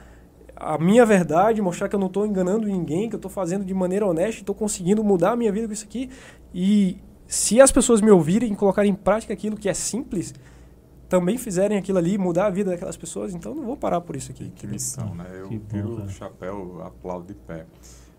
a 0.55 0.79
minha 0.79 1.05
verdade, 1.05 1.61
mostrar 1.61 1.89
que 1.89 1.95
eu 1.95 2.01
não 2.01 2.07
estou 2.07 2.27
enganando 2.27 2.67
ninguém, 2.67 3.09
que 3.09 3.15
eu 3.15 3.19
estou 3.19 3.31
fazendo 3.31 3.65
de 3.65 3.75
maneira 3.75 4.07
honesta 4.07 4.41
e 4.41 4.43
estou 4.43 4.55
conseguindo 4.55 5.03
mudar 5.03 5.33
a 5.33 5.37
minha 5.37 5.53
vida 5.53 5.67
com 5.67 5.73
isso 5.73 5.85
aqui. 5.85 6.11
E 6.55 6.99
se 7.27 7.61
as 7.61 7.73
pessoas 7.73 8.01
me 8.01 8.11
ouvirem 8.11 8.53
e 8.53 8.57
colocarem 8.57 8.91
em 8.91 8.95
prática 8.95 9.33
aquilo 9.33 9.57
que 9.57 9.69
é 9.69 9.75
simples, 9.75 10.35
também 11.09 11.39
fizerem 11.39 11.79
aquilo 11.79 11.99
ali, 11.99 12.19
mudar 12.19 12.47
a 12.47 12.51
vida 12.51 12.71
daquelas 12.71 12.97
pessoas, 12.97 13.35
então 13.35 13.55
não 13.55 13.65
vou 13.65 13.77
parar 13.77 14.01
por 14.01 14.17
isso 14.17 14.33
aqui. 14.33 14.51
Que 14.51 14.67
missão, 14.67 15.15
né? 15.15 15.27
Eu 15.33 15.49
tiro 15.69 16.03
o 16.03 16.09
chapéu, 16.09 16.83
aplaudo 16.83 17.27
de 17.27 17.35
pé. 17.35 17.67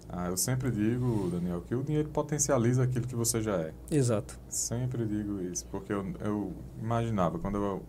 Ah, 0.10 0.28
eu 0.28 0.38
sempre 0.38 0.72
digo, 0.72 1.30
Daniel, 1.30 1.62
que 1.62 1.76
o 1.76 1.84
dinheiro 1.84 2.10
potencializa 2.10 2.84
aquilo 2.84 3.06
que 3.06 3.16
você 3.16 3.42
já 3.42 3.58
é. 3.58 3.74
Exato. 3.92 4.40
Sempre 4.48 5.06
digo 5.06 5.42
isso, 5.42 5.66
porque 5.70 5.92
eu, 5.92 6.06
eu 6.22 6.54
imaginava, 6.82 7.38
quando 7.38 7.56
eu 7.58 7.84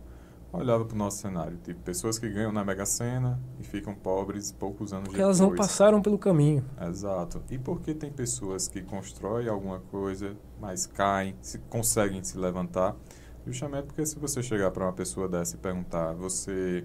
olhava 0.53 0.85
para 0.85 0.95
o 0.95 0.99
nosso 0.99 1.19
cenário, 1.19 1.59
tipo, 1.63 1.81
pessoas 1.83 2.19
que 2.19 2.29
ganham 2.29 2.51
na 2.51 2.65
Mega 2.65 2.87
Sena 2.87 3.39
e 3.61 3.63
ficam 3.63 3.95
pobres 3.95 4.51
poucos 4.51 4.93
anos 4.93 5.09
Porque 5.09 5.19
depois. 5.19 5.41
elas 5.41 5.51
não 5.51 5.55
passaram 5.55 6.01
pelo 6.03 6.19
caminho. 6.19 6.65
Exato. 6.81 7.43
E 7.51 7.59
porque 7.59 7.95
tem 7.95 8.11
pessoas 8.11 8.67
que 8.67 8.83
constroem 8.83 9.49
alguma 9.49 9.79
coisa, 9.79 10.37
mas 10.61 10.87
caem, 10.87 11.37
se, 11.41 11.59
conseguem 11.71 12.23
se 12.25 12.39
levantar. 12.39 12.97
Justamente 13.47 13.87
porque 13.87 14.05
se 14.05 14.19
você 14.19 14.43
chegar 14.43 14.71
para 14.71 14.85
uma 14.85 14.93
pessoa 14.93 15.29
dessa 15.29 15.57
e 15.57 15.59
perguntar, 15.59 16.13
você 16.15 16.85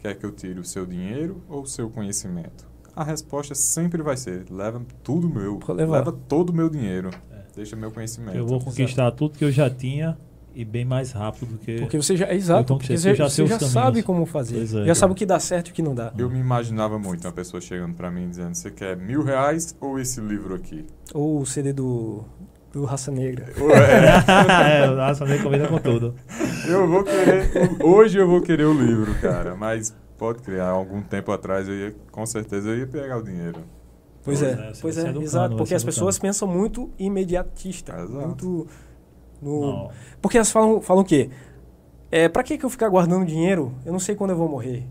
quer 0.00 0.14
que 0.14 0.26
eu 0.26 0.32
tire 0.32 0.58
o 0.58 0.64
seu 0.64 0.84
dinheiro 0.84 1.42
ou 1.48 1.62
o 1.62 1.66
seu 1.66 1.88
conhecimento? 1.88 2.66
A 2.96 3.04
resposta 3.04 3.54
sempre 3.54 4.02
vai 4.02 4.16
ser, 4.16 4.46
leva 4.50 4.80
tudo 5.04 5.28
meu, 5.28 5.60
leva 5.68 6.10
todo 6.10 6.48
o 6.48 6.52
meu 6.54 6.70
dinheiro, 6.70 7.10
É. 7.30 7.42
deixa 7.54 7.76
meu 7.76 7.90
conhecimento. 7.90 8.38
Eu 8.38 8.46
vou 8.46 8.58
conquistar 8.58 9.10
tudo 9.10 9.36
que 9.38 9.44
eu 9.44 9.52
já 9.52 9.68
tinha 9.68 10.16
e 10.54 10.64
bem 10.64 10.86
mais 10.86 11.12
rápido 11.12 11.52
do 11.52 11.58
que. 11.58 11.78
Porque 11.80 11.98
você 11.98 12.16
já. 12.16 12.32
Exato, 12.32 12.74
porque 12.78 12.96
você 12.96 13.14
já 13.14 13.28
você 13.28 13.46
já 13.46 13.60
sabe 13.60 14.02
como 14.02 14.24
fazer. 14.24 14.56
Pois 14.56 14.74
é. 14.74 14.86
já 14.86 14.94
sabe 14.94 15.12
o 15.12 15.14
que 15.14 15.26
dá 15.26 15.38
certo 15.38 15.68
e 15.68 15.70
o 15.72 15.74
que 15.74 15.82
não 15.82 15.94
dá. 15.94 16.10
Eu 16.16 16.30
me 16.30 16.38
imaginava 16.38 16.98
muito 16.98 17.26
uma 17.26 17.32
pessoa 17.32 17.60
chegando 17.60 17.92
para 17.94 18.10
mim 18.10 18.30
dizendo, 18.30 18.54
você 18.54 18.70
quer 18.70 18.96
mil 18.96 19.22
reais 19.22 19.76
ou 19.78 19.98
esse 19.98 20.18
livro 20.18 20.54
aqui? 20.54 20.86
Ou 21.12 21.42
o 21.42 21.44
CD 21.44 21.74
do, 21.74 22.24
do 22.72 22.86
Raça 22.86 23.10
Negra. 23.10 23.52
Ué, 23.60 24.84
é, 24.84 24.86
nossa, 24.96 25.26
nem 25.26 25.42
combina 25.42 25.68
com 25.68 25.78
tudo. 25.78 26.14
Eu 26.66 26.88
vou 26.88 27.04
querer. 27.04 27.50
Hoje 27.84 28.18
eu 28.18 28.26
vou 28.26 28.40
querer 28.40 28.64
o 28.64 28.72
livro, 28.72 29.14
cara. 29.20 29.54
Mas 29.54 29.94
pode 30.16 30.42
criar. 30.42 30.68
Algum 30.68 31.02
tempo 31.02 31.32
atrás 31.32 31.68
eu 31.68 31.74
ia, 31.74 31.94
com 32.10 32.24
certeza 32.26 32.68
eu 32.70 32.78
ia 32.78 32.86
pegar 32.86 33.18
o 33.18 33.22
dinheiro. 33.22 33.60
Pois 34.22 34.40
Pois 34.40 34.42
é, 34.42 34.50
é, 34.50 34.72
pois 34.80 34.98
é, 34.98 35.00
educando, 35.02 35.22
exato. 35.22 35.48
vai 35.50 35.56
Porque 35.58 35.68
se 35.68 35.74
as 35.74 35.84
pessoas 35.84 36.18
pensam 36.18 36.48
muito 36.48 36.90
imediatista. 36.98 37.92
Exato. 37.92 38.26
Muito 38.26 38.66
no, 39.40 39.60
Não. 39.60 39.90
Porque 40.20 40.36
elas 40.36 40.50
falam, 40.50 40.80
falam 40.80 41.02
o 41.02 41.06
quê? 41.06 41.30
É, 42.10 42.28
pra 42.28 42.42
que, 42.42 42.58
que 42.58 42.64
eu 42.64 42.70
ficar 42.70 42.88
guardando 42.88 43.24
dinheiro? 43.24 43.72
Eu 43.84 43.92
não 43.92 43.98
sei 43.98 44.14
quando 44.14 44.30
eu 44.30 44.36
vou 44.36 44.48
morrer. 44.48 44.84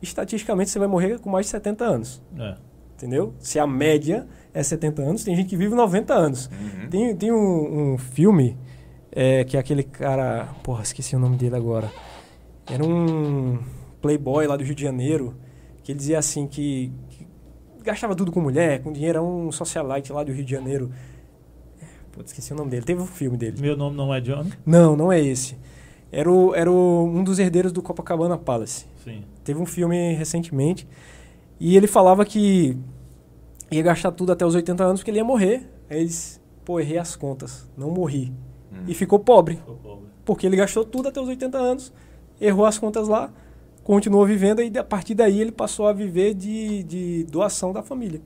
Estatisticamente, 0.00 0.70
você 0.70 0.78
vai 0.78 0.88
morrer 0.88 1.18
com 1.18 1.30
mais 1.30 1.46
de 1.46 1.50
70 1.50 1.84
anos. 1.84 2.22
É. 2.38 2.56
Entendeu? 2.94 3.34
Se 3.38 3.58
a 3.58 3.66
média 3.66 4.26
é 4.54 4.62
70 4.62 5.02
anos, 5.02 5.24
tem 5.24 5.36
gente 5.36 5.48
que 5.48 5.56
vive 5.56 5.74
90 5.74 6.14
anos. 6.14 6.46
Uhum. 6.46 6.88
Tem, 6.88 7.16
tem 7.16 7.32
um, 7.32 7.92
um 7.92 7.98
filme 7.98 8.56
é, 9.12 9.44
que 9.44 9.56
é 9.56 9.60
aquele 9.60 9.82
cara. 9.82 10.48
Porra, 10.62 10.82
esqueci 10.82 11.14
o 11.14 11.18
nome 11.18 11.36
dele 11.36 11.56
agora. 11.56 11.90
Era 12.66 12.84
um 12.84 13.58
playboy 14.06 14.46
lá 14.46 14.56
do 14.56 14.62
Rio 14.64 14.74
de 14.74 14.82
Janeiro 14.82 15.34
que 15.82 15.92
ele 15.92 15.98
dizia 15.98 16.18
assim 16.18 16.46
que, 16.46 16.92
que 17.10 17.26
gastava 17.84 18.14
tudo 18.14 18.32
com 18.32 18.40
mulher, 18.40 18.82
com 18.82 18.92
dinheiro, 18.92 19.18
é 19.18 19.22
um 19.22 19.52
socialite 19.52 20.12
lá 20.12 20.24
do 20.24 20.32
Rio 20.32 20.44
de 20.44 20.50
Janeiro. 20.50 20.90
Putz, 22.12 22.30
esqueci 22.30 22.52
o 22.52 22.56
nome 22.56 22.70
dele. 22.70 22.84
Teve 22.84 23.00
um 23.02 23.06
filme 23.06 23.36
dele. 23.36 23.60
Meu 23.60 23.76
nome 23.76 23.96
não 23.96 24.12
é 24.12 24.20
Johnny? 24.20 24.52
Não, 24.64 24.96
não 24.96 25.12
é 25.12 25.20
esse. 25.20 25.56
Era, 26.10 26.30
o, 26.30 26.54
era 26.54 26.70
o- 26.70 27.04
um 27.04 27.22
dos 27.22 27.38
herdeiros 27.38 27.70
do 27.72 27.82
Copacabana 27.82 28.36
Palace. 28.38 28.86
Sim. 29.04 29.22
Teve 29.44 29.60
um 29.60 29.66
filme 29.66 30.14
recentemente 30.14 30.88
e 31.60 31.76
ele 31.76 31.86
falava 31.86 32.24
que 32.24 32.76
ia 33.70 33.82
gastar 33.82 34.10
tudo 34.12 34.32
até 34.32 34.44
os 34.44 34.54
80 34.54 34.82
anos 34.82 35.00
porque 35.00 35.10
ele 35.12 35.18
ia 35.18 35.24
morrer. 35.24 35.68
Aí 35.90 35.98
ele 35.98 36.06
disse, 36.06 36.40
pô, 36.64 36.80
errei 36.80 36.98
as 36.98 37.14
contas, 37.14 37.68
não 37.76 37.90
morri. 37.90 38.32
Hum. 38.72 38.84
E 38.88 38.94
ficou 38.94 39.18
pobre, 39.20 39.56
Ficou 39.56 39.76
pobre. 39.76 40.06
porque 40.24 40.46
ele 40.46 40.56
gastou 40.56 40.84
tudo 40.84 41.08
até 41.08 41.20
os 41.20 41.28
80 41.28 41.56
anos, 41.56 41.92
errou 42.40 42.66
as 42.66 42.76
contas 42.78 43.06
lá, 43.06 43.30
continuou 43.86 44.26
vivendo 44.26 44.60
e 44.60 44.76
a 44.76 44.82
partir 44.84 45.14
daí 45.14 45.40
ele 45.40 45.52
passou 45.52 45.86
a 45.86 45.92
viver 45.92 46.34
de, 46.34 46.82
de 46.82 47.24
doação 47.30 47.72
da 47.72 47.82
família. 47.82 48.20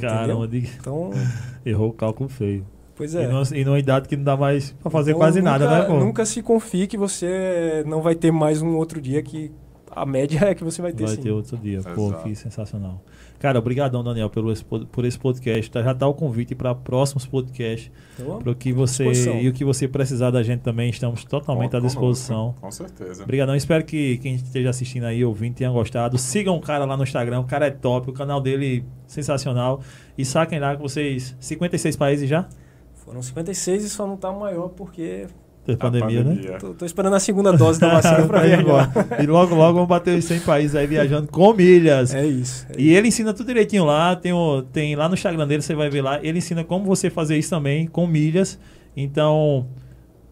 Caramba, 0.00 0.48
de- 0.48 0.66
Então, 0.80 1.10
errou 1.64 1.90
o 1.90 1.92
cálculo 1.92 2.28
feio. 2.28 2.64
pois 2.96 3.12
E, 3.14 3.18
é. 3.18 3.28
numa, 3.28 3.42
e 3.54 3.64
numa 3.64 3.78
idade 3.78 4.08
que 4.08 4.16
não 4.16 4.24
dá 4.24 4.36
mais 4.36 4.72
pra 4.80 4.90
fazer 4.90 5.10
Então, 5.10 5.20
quase 5.20 5.40
nunca- 5.40 5.50
nada, 5.58 5.68
né, 5.70 5.84
pô? 5.84 5.98
Nunca 5.98 6.24
se 6.24 6.42
confie 6.42 6.86
que 6.86 6.96
você 6.96 7.84
não 7.86 8.00
vai 8.00 8.14
ter 8.14 8.30
mais 8.30 8.62
um 8.62 8.76
outro 8.76 9.00
dia 9.00 9.22
que 9.22 9.52
a 9.94 10.06
média 10.06 10.40
é 10.44 10.54
que 10.54 10.64
você 10.64 10.80
vai 10.80 10.92
ter 10.92 11.04
Vai 11.04 11.16
sim. 11.16 11.22
ter 11.22 11.30
outro 11.30 11.56
dia. 11.56 11.80
Pô, 11.82 12.08
Exato. 12.08 12.22
que 12.24 12.34
sensacional. 12.34 13.02
Cara, 13.38 13.58
obrigadão, 13.58 14.04
Daniel, 14.04 14.30
pelo 14.30 14.52
esse, 14.52 14.64
por 14.64 15.04
esse 15.04 15.18
podcast. 15.18 15.70
Tá, 15.70 15.82
já 15.82 15.94
tá 15.94 16.06
o 16.06 16.14
convite 16.14 16.54
para 16.54 16.74
próximos 16.74 17.26
podcasts. 17.26 17.90
Então, 18.18 18.38
Para 18.38 18.50
o 18.52 18.54
que 18.54 18.72
você 18.72 19.04
e 19.40 19.48
o 19.48 19.52
que 19.52 19.64
você 19.64 19.88
precisar 19.88 20.30
da 20.30 20.42
gente 20.42 20.60
também, 20.60 20.90
estamos 20.90 21.24
totalmente 21.24 21.72
Conta 21.72 21.78
à 21.78 21.80
disposição. 21.80 22.54
conosco, 22.54 22.60
Com 22.60 22.70
certeza. 22.70 23.24
Obrigadão. 23.24 23.56
Espero 23.56 23.84
que 23.84 24.18
quem 24.18 24.34
esteja 24.36 24.70
assistindo 24.70 25.04
aí, 25.04 25.24
ouvindo, 25.24 25.54
tenha 25.54 25.70
gostado. 25.70 26.16
Sigam 26.18 26.56
o 26.56 26.60
cara 26.60 26.84
lá 26.84 26.96
no 26.96 27.02
Instagram. 27.02 27.40
O 27.40 27.44
cara 27.44 27.66
é 27.66 27.70
top. 27.70 28.10
O 28.10 28.12
canal 28.12 28.40
dele 28.40 28.84
sensacional. 29.06 29.80
E 30.16 30.24
saquem 30.24 30.58
lá 30.60 30.76
que 30.76 30.82
vocês... 30.82 31.36
56 31.40 31.96
países 31.96 32.28
já? 32.28 32.48
Foram 32.94 33.20
56 33.20 33.84
e 33.84 33.90
só 33.90 34.06
não 34.06 34.16
tá 34.16 34.30
maior 34.30 34.68
porque 34.68 35.26
Da 35.64 35.74
A 35.74 35.76
pandemia, 35.76 36.24
né? 36.24 36.34
pandemia. 36.34 36.58
tô, 36.58 36.74
tô 36.74 36.84
esperando 36.84 37.14
a 37.14 37.20
segunda 37.20 37.52
dose 37.52 37.78
da 37.78 37.88
vacina 37.94 38.26
pra 38.26 38.40
Vai 38.40 38.48
ver. 38.48 38.60
embora. 38.62 38.90
e 39.22 39.26
logo, 39.26 39.54
logo 39.54 39.74
vamos 39.74 39.88
bater 39.88 40.18
os 40.18 40.24
100 40.24 40.40
países 40.40 40.74
aí 40.74 40.86
viajando 40.88 41.28
com 41.28 41.52
milhas. 41.54 42.12
É 42.14 42.26
isso. 42.26 42.66
é 42.76 42.80
E 42.80 42.94
ele 42.94 43.06
ensina 43.08 43.32
tudo 43.32 43.46
direitinho 43.46 43.84
lá. 43.84 44.16
Tem, 44.16 44.32
o, 44.32 44.62
tem 44.62 44.96
lá 44.96 45.08
no 45.08 45.14
Instagram 45.14 45.46
dele, 45.46 45.62
você 45.62 45.74
vai 45.74 45.88
ver 45.88 46.02
lá. 46.02 46.18
Ele 46.20 46.38
ensina 46.38 46.64
como 46.64 46.84
você 46.84 47.08
fazer 47.10 47.38
isso 47.38 47.50
também 47.50 47.86
com 47.86 48.06
milhas. 48.08 48.58
Então, 48.96 49.68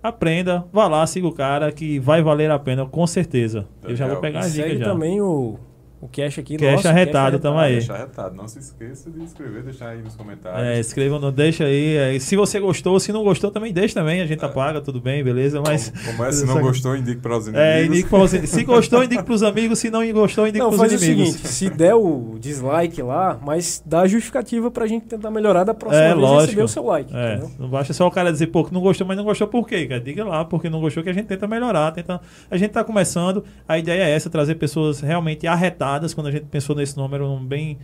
aprenda, 0.03 0.65
vá 0.73 0.89
lá, 0.89 1.07
siga 1.07 1.27
o 1.29 1.33
cara 1.33 1.71
que 1.71 1.99
vai 2.01 2.23
valer 2.23 2.51
a 2.51 2.59
pena, 2.59 2.85
com 2.85 3.07
certeza. 3.07 3.67
Eu 3.85 3.95
já 3.95 4.07
vou 4.09 4.17
pegar 4.17 4.41
as 4.41 4.53
dicas 4.53 4.71
segue 4.71 4.79
já. 4.81 4.91
também 4.91 5.21
o, 5.21 5.59
o 6.01 6.09
cash 6.09 6.39
aqui. 6.39 6.57
Cash 6.57 6.73
nosso, 6.77 6.89
arretado, 6.89 7.39
tamo 7.39 7.59
Ah, 7.59 7.63
aí. 7.65 7.75
Deixar 7.75 7.99
retado. 7.99 8.35
Não 8.35 8.49
se 8.49 8.59
esqueça 8.59 9.11
de 9.11 9.23
escrever, 9.23 9.63
deixar 9.63 9.89
aí 9.91 10.03
nos 10.03 10.17
comentários. 10.17 10.63
É, 10.63 10.81
escreva, 10.81 11.19
não 11.19 11.31
deixa 11.31 11.65
aí. 11.65 11.97
é, 11.97 12.19
se 12.19 12.37
você 12.37 12.59
gostou, 12.59 12.99
se 12.99 13.13
não 13.13 13.23
gostou, 13.23 13.51
também 13.51 13.73
deixa 13.73 13.95
também. 13.95 14.21
A 14.21 14.27
gente 14.27 14.45
apaga, 14.45 14.81
tudo 14.81 15.01
bem, 15.01 15.23
beleza? 15.23 15.61
Mas. 15.61 15.93
Como, 16.07 16.25
é, 16.25 16.33
se 16.33 16.47
não 16.47 16.59
gostou, 16.63 16.97
indique 16.97 17.21
para 17.21 17.37
os 17.37 17.47
inimigos. 17.47 17.67
É, 17.67 17.85
indique 17.85 18.09
pra 18.09 18.19
você. 18.19 18.47
Se 18.47 18.65
gostou, 18.65 19.05
indique 19.05 19.23
pros 19.23 19.43
amigos. 19.43 19.79
Se 19.79 19.91
não 19.91 20.11
gostou, 20.13 20.47
indique 20.47 20.65
pros 20.67 20.77
faz 20.79 20.93
inimigos. 20.93 21.29
o 21.29 21.33
seguinte, 21.33 21.49
se 21.49 21.71
der 21.71 21.95
o 21.95 22.37
dislike 22.41 23.03
lá, 23.03 23.39
mas 23.45 23.83
dá 23.85 24.01
a 24.01 24.07
justificativa 24.07 24.71
pra 24.71 24.87
gente 24.87 25.07
tentar 25.07 25.31
melhorar 25.31 25.65
da 25.65 25.75
próxima 25.75 26.03
É, 26.03 26.09
vez 26.09 26.19
lógico. 26.21 26.41
receber 26.47 26.63
o 26.63 26.69
seu 26.69 26.85
like, 26.87 27.15
É, 27.15 27.35
entendeu? 27.35 27.51
não 27.59 27.69
basta 27.69 27.93
só 27.93 28.07
o 28.07 28.11
cara 28.11 28.33
dizer, 28.33 28.47
pô, 28.47 28.65
que 28.65 28.73
não 28.73 28.81
gostou, 28.81 29.07
mas 29.07 29.17
não 29.17 29.25
gostou 29.25 29.47
por 29.47 29.67
quê? 29.69 29.87
Cara? 29.87 30.01
Diga 30.01 30.25
lá, 30.25 30.45
porque 30.45 30.71
não 30.71 30.81
gostou, 30.81 31.03
que 31.03 31.11
a 31.11 31.13
gente 31.13 31.27
tenta 31.27 31.47
melhorar. 31.47 31.91
Tenta... 31.93 32.21
A 32.51 32.57
gente 32.57 32.71
tá 32.71 32.83
começando, 32.83 33.45
a 33.69 33.79
ideia 33.79 34.03
é 34.05 34.11
essa, 34.11 34.31
trazer 34.31 34.55
pessoas 34.55 35.01
realmente 35.01 35.47
arretadas, 35.47 35.90
quando 36.15 36.29
a 36.29 36.31
gente 36.31 36.47
pensou 36.47 36.77
nesse 36.77 36.97
número 36.97 37.29
um 37.29 37.45
bem 37.45 37.79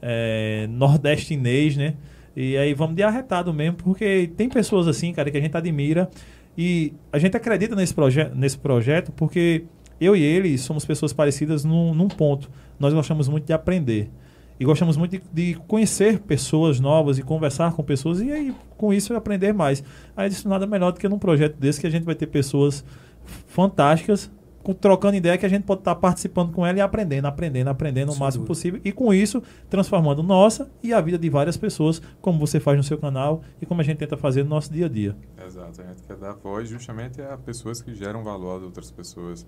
é, 0.00 0.66
nordestinês, 0.70 1.76
né? 1.76 1.94
E 2.34 2.56
aí 2.56 2.72
vamos 2.74 2.94
de 2.96 3.02
arretado 3.02 3.52
mesmo, 3.52 3.76
porque 3.76 4.30
tem 4.36 4.48
pessoas 4.48 4.86
assim, 4.86 5.12
cara, 5.12 5.30
que 5.30 5.36
a 5.36 5.40
gente 5.40 5.56
admira 5.56 6.08
e 6.56 6.92
a 7.12 7.18
gente 7.18 7.36
acredita 7.36 7.74
nesse, 7.74 7.94
proje 7.94 8.24
nesse 8.34 8.58
projeto 8.58 9.12
porque 9.12 9.64
eu 10.00 10.16
e 10.16 10.22
ele 10.22 10.56
somos 10.56 10.84
pessoas 10.84 11.12
parecidas 11.12 11.64
num, 11.64 11.94
num 11.94 12.08
ponto. 12.08 12.50
Nós 12.78 12.94
gostamos 12.94 13.28
muito 13.28 13.46
de 13.46 13.52
aprender. 13.52 14.10
E 14.58 14.64
gostamos 14.64 14.96
muito 14.96 15.12
de, 15.12 15.22
de 15.32 15.54
conhecer 15.66 16.20
pessoas 16.20 16.80
novas 16.80 17.18
e 17.18 17.22
conversar 17.22 17.72
com 17.72 17.82
pessoas 17.82 18.20
e 18.20 18.30
aí 18.30 18.54
com 18.76 18.92
isso 18.92 19.14
aprender 19.14 19.52
mais. 19.52 19.82
Aí 20.16 20.28
isso 20.28 20.48
nada 20.48 20.66
melhor 20.66 20.92
do 20.92 21.00
que 21.00 21.08
num 21.08 21.18
projeto 21.18 21.56
desse 21.56 21.80
que 21.80 21.86
a 21.86 21.90
gente 21.90 22.04
vai 22.04 22.14
ter 22.14 22.26
pessoas 22.26 22.84
fantásticas 23.46 24.30
trocando 24.80 25.16
ideia 25.16 25.38
que 25.38 25.46
a 25.46 25.48
gente 25.48 25.64
pode 25.64 25.80
estar 25.80 25.94
participando 25.94 26.52
com 26.52 26.66
ela 26.66 26.78
e 26.78 26.80
aprendendo, 26.80 27.26
aprendendo, 27.26 27.68
aprendendo 27.68 28.10
o 28.10 28.12
Sem 28.12 28.20
máximo 28.20 28.44
dúvida. 28.44 28.54
possível 28.54 28.80
e 28.84 28.92
com 28.92 29.12
isso 29.12 29.42
transformando 29.68 30.22
nossa 30.22 30.70
e 30.82 30.92
a 30.92 31.00
vida 31.00 31.18
de 31.18 31.30
várias 31.30 31.56
pessoas, 31.56 32.00
como 32.20 32.38
você 32.38 32.60
faz 32.60 32.76
no 32.76 32.84
seu 32.84 32.98
canal 32.98 33.42
e 33.60 33.66
como 33.66 33.80
a 33.80 33.84
gente 33.84 33.98
tenta 33.98 34.16
fazer 34.16 34.42
no 34.42 34.50
nosso 34.50 34.72
dia 34.72 34.86
a 34.86 34.88
dia. 34.88 35.16
Exato, 35.46 35.80
a 35.80 35.84
gente 35.86 36.02
quer 36.02 36.16
dar 36.16 36.34
voz 36.34 36.68
justamente 36.68 37.20
a 37.22 37.36
pessoas 37.36 37.80
que 37.80 37.94
geram 37.94 38.22
valor 38.22 38.60
a 38.60 38.64
outras 38.64 38.90
pessoas. 38.90 39.46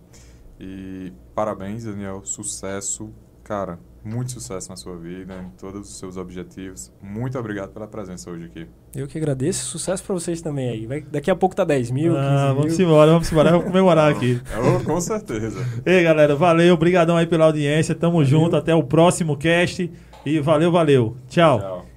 E 0.58 1.12
parabéns, 1.34 1.84
Daniel, 1.84 2.24
sucesso, 2.24 3.10
cara, 3.42 3.78
muito 4.04 4.32
sucesso 4.32 4.68
na 4.68 4.76
sua 4.76 4.96
vida, 4.96 5.34
em 5.34 5.50
todos 5.58 5.88
os 5.88 5.98
seus 5.98 6.16
objetivos. 6.16 6.92
Muito 7.02 7.38
obrigado 7.38 7.70
pela 7.72 7.86
presença 7.86 8.30
hoje 8.30 8.46
aqui. 8.46 8.66
Eu 8.94 9.06
que 9.06 9.16
agradeço, 9.16 9.64
sucesso 9.66 10.02
pra 10.04 10.14
vocês 10.14 10.40
também 10.42 10.68
aí. 10.68 10.86
Vai- 10.86 11.00
daqui 11.02 11.30
a 11.30 11.36
pouco 11.36 11.54
tá 11.54 11.64
10 11.64 11.90
mil, 11.90 12.12
15 12.14 12.24
Ah, 12.26 12.46
mil. 12.48 12.56
vamos 12.62 12.80
embora, 12.80 13.10
vamos 13.12 13.30
embora, 13.32 13.50
vamos 13.50 13.66
comemorar 13.66 14.10
aqui. 14.10 14.40
Oh, 14.58 14.82
com 14.84 15.00
certeza. 15.00 15.64
Ei, 15.86 16.02
galera, 16.02 16.34
valeu, 16.34 16.74
obrigadão 16.74 17.16
aí 17.16 17.26
pela 17.26 17.44
audiência, 17.46 17.94
tamo 17.94 18.24
junto, 18.24 18.56
até 18.56 18.74
o 18.74 18.82
próximo 18.82 19.36
cast 19.36 19.90
e 20.26 20.40
valeu, 20.40 20.72
valeu. 20.72 21.16
Tchau. 21.28 21.58
Tchau. 21.60 21.91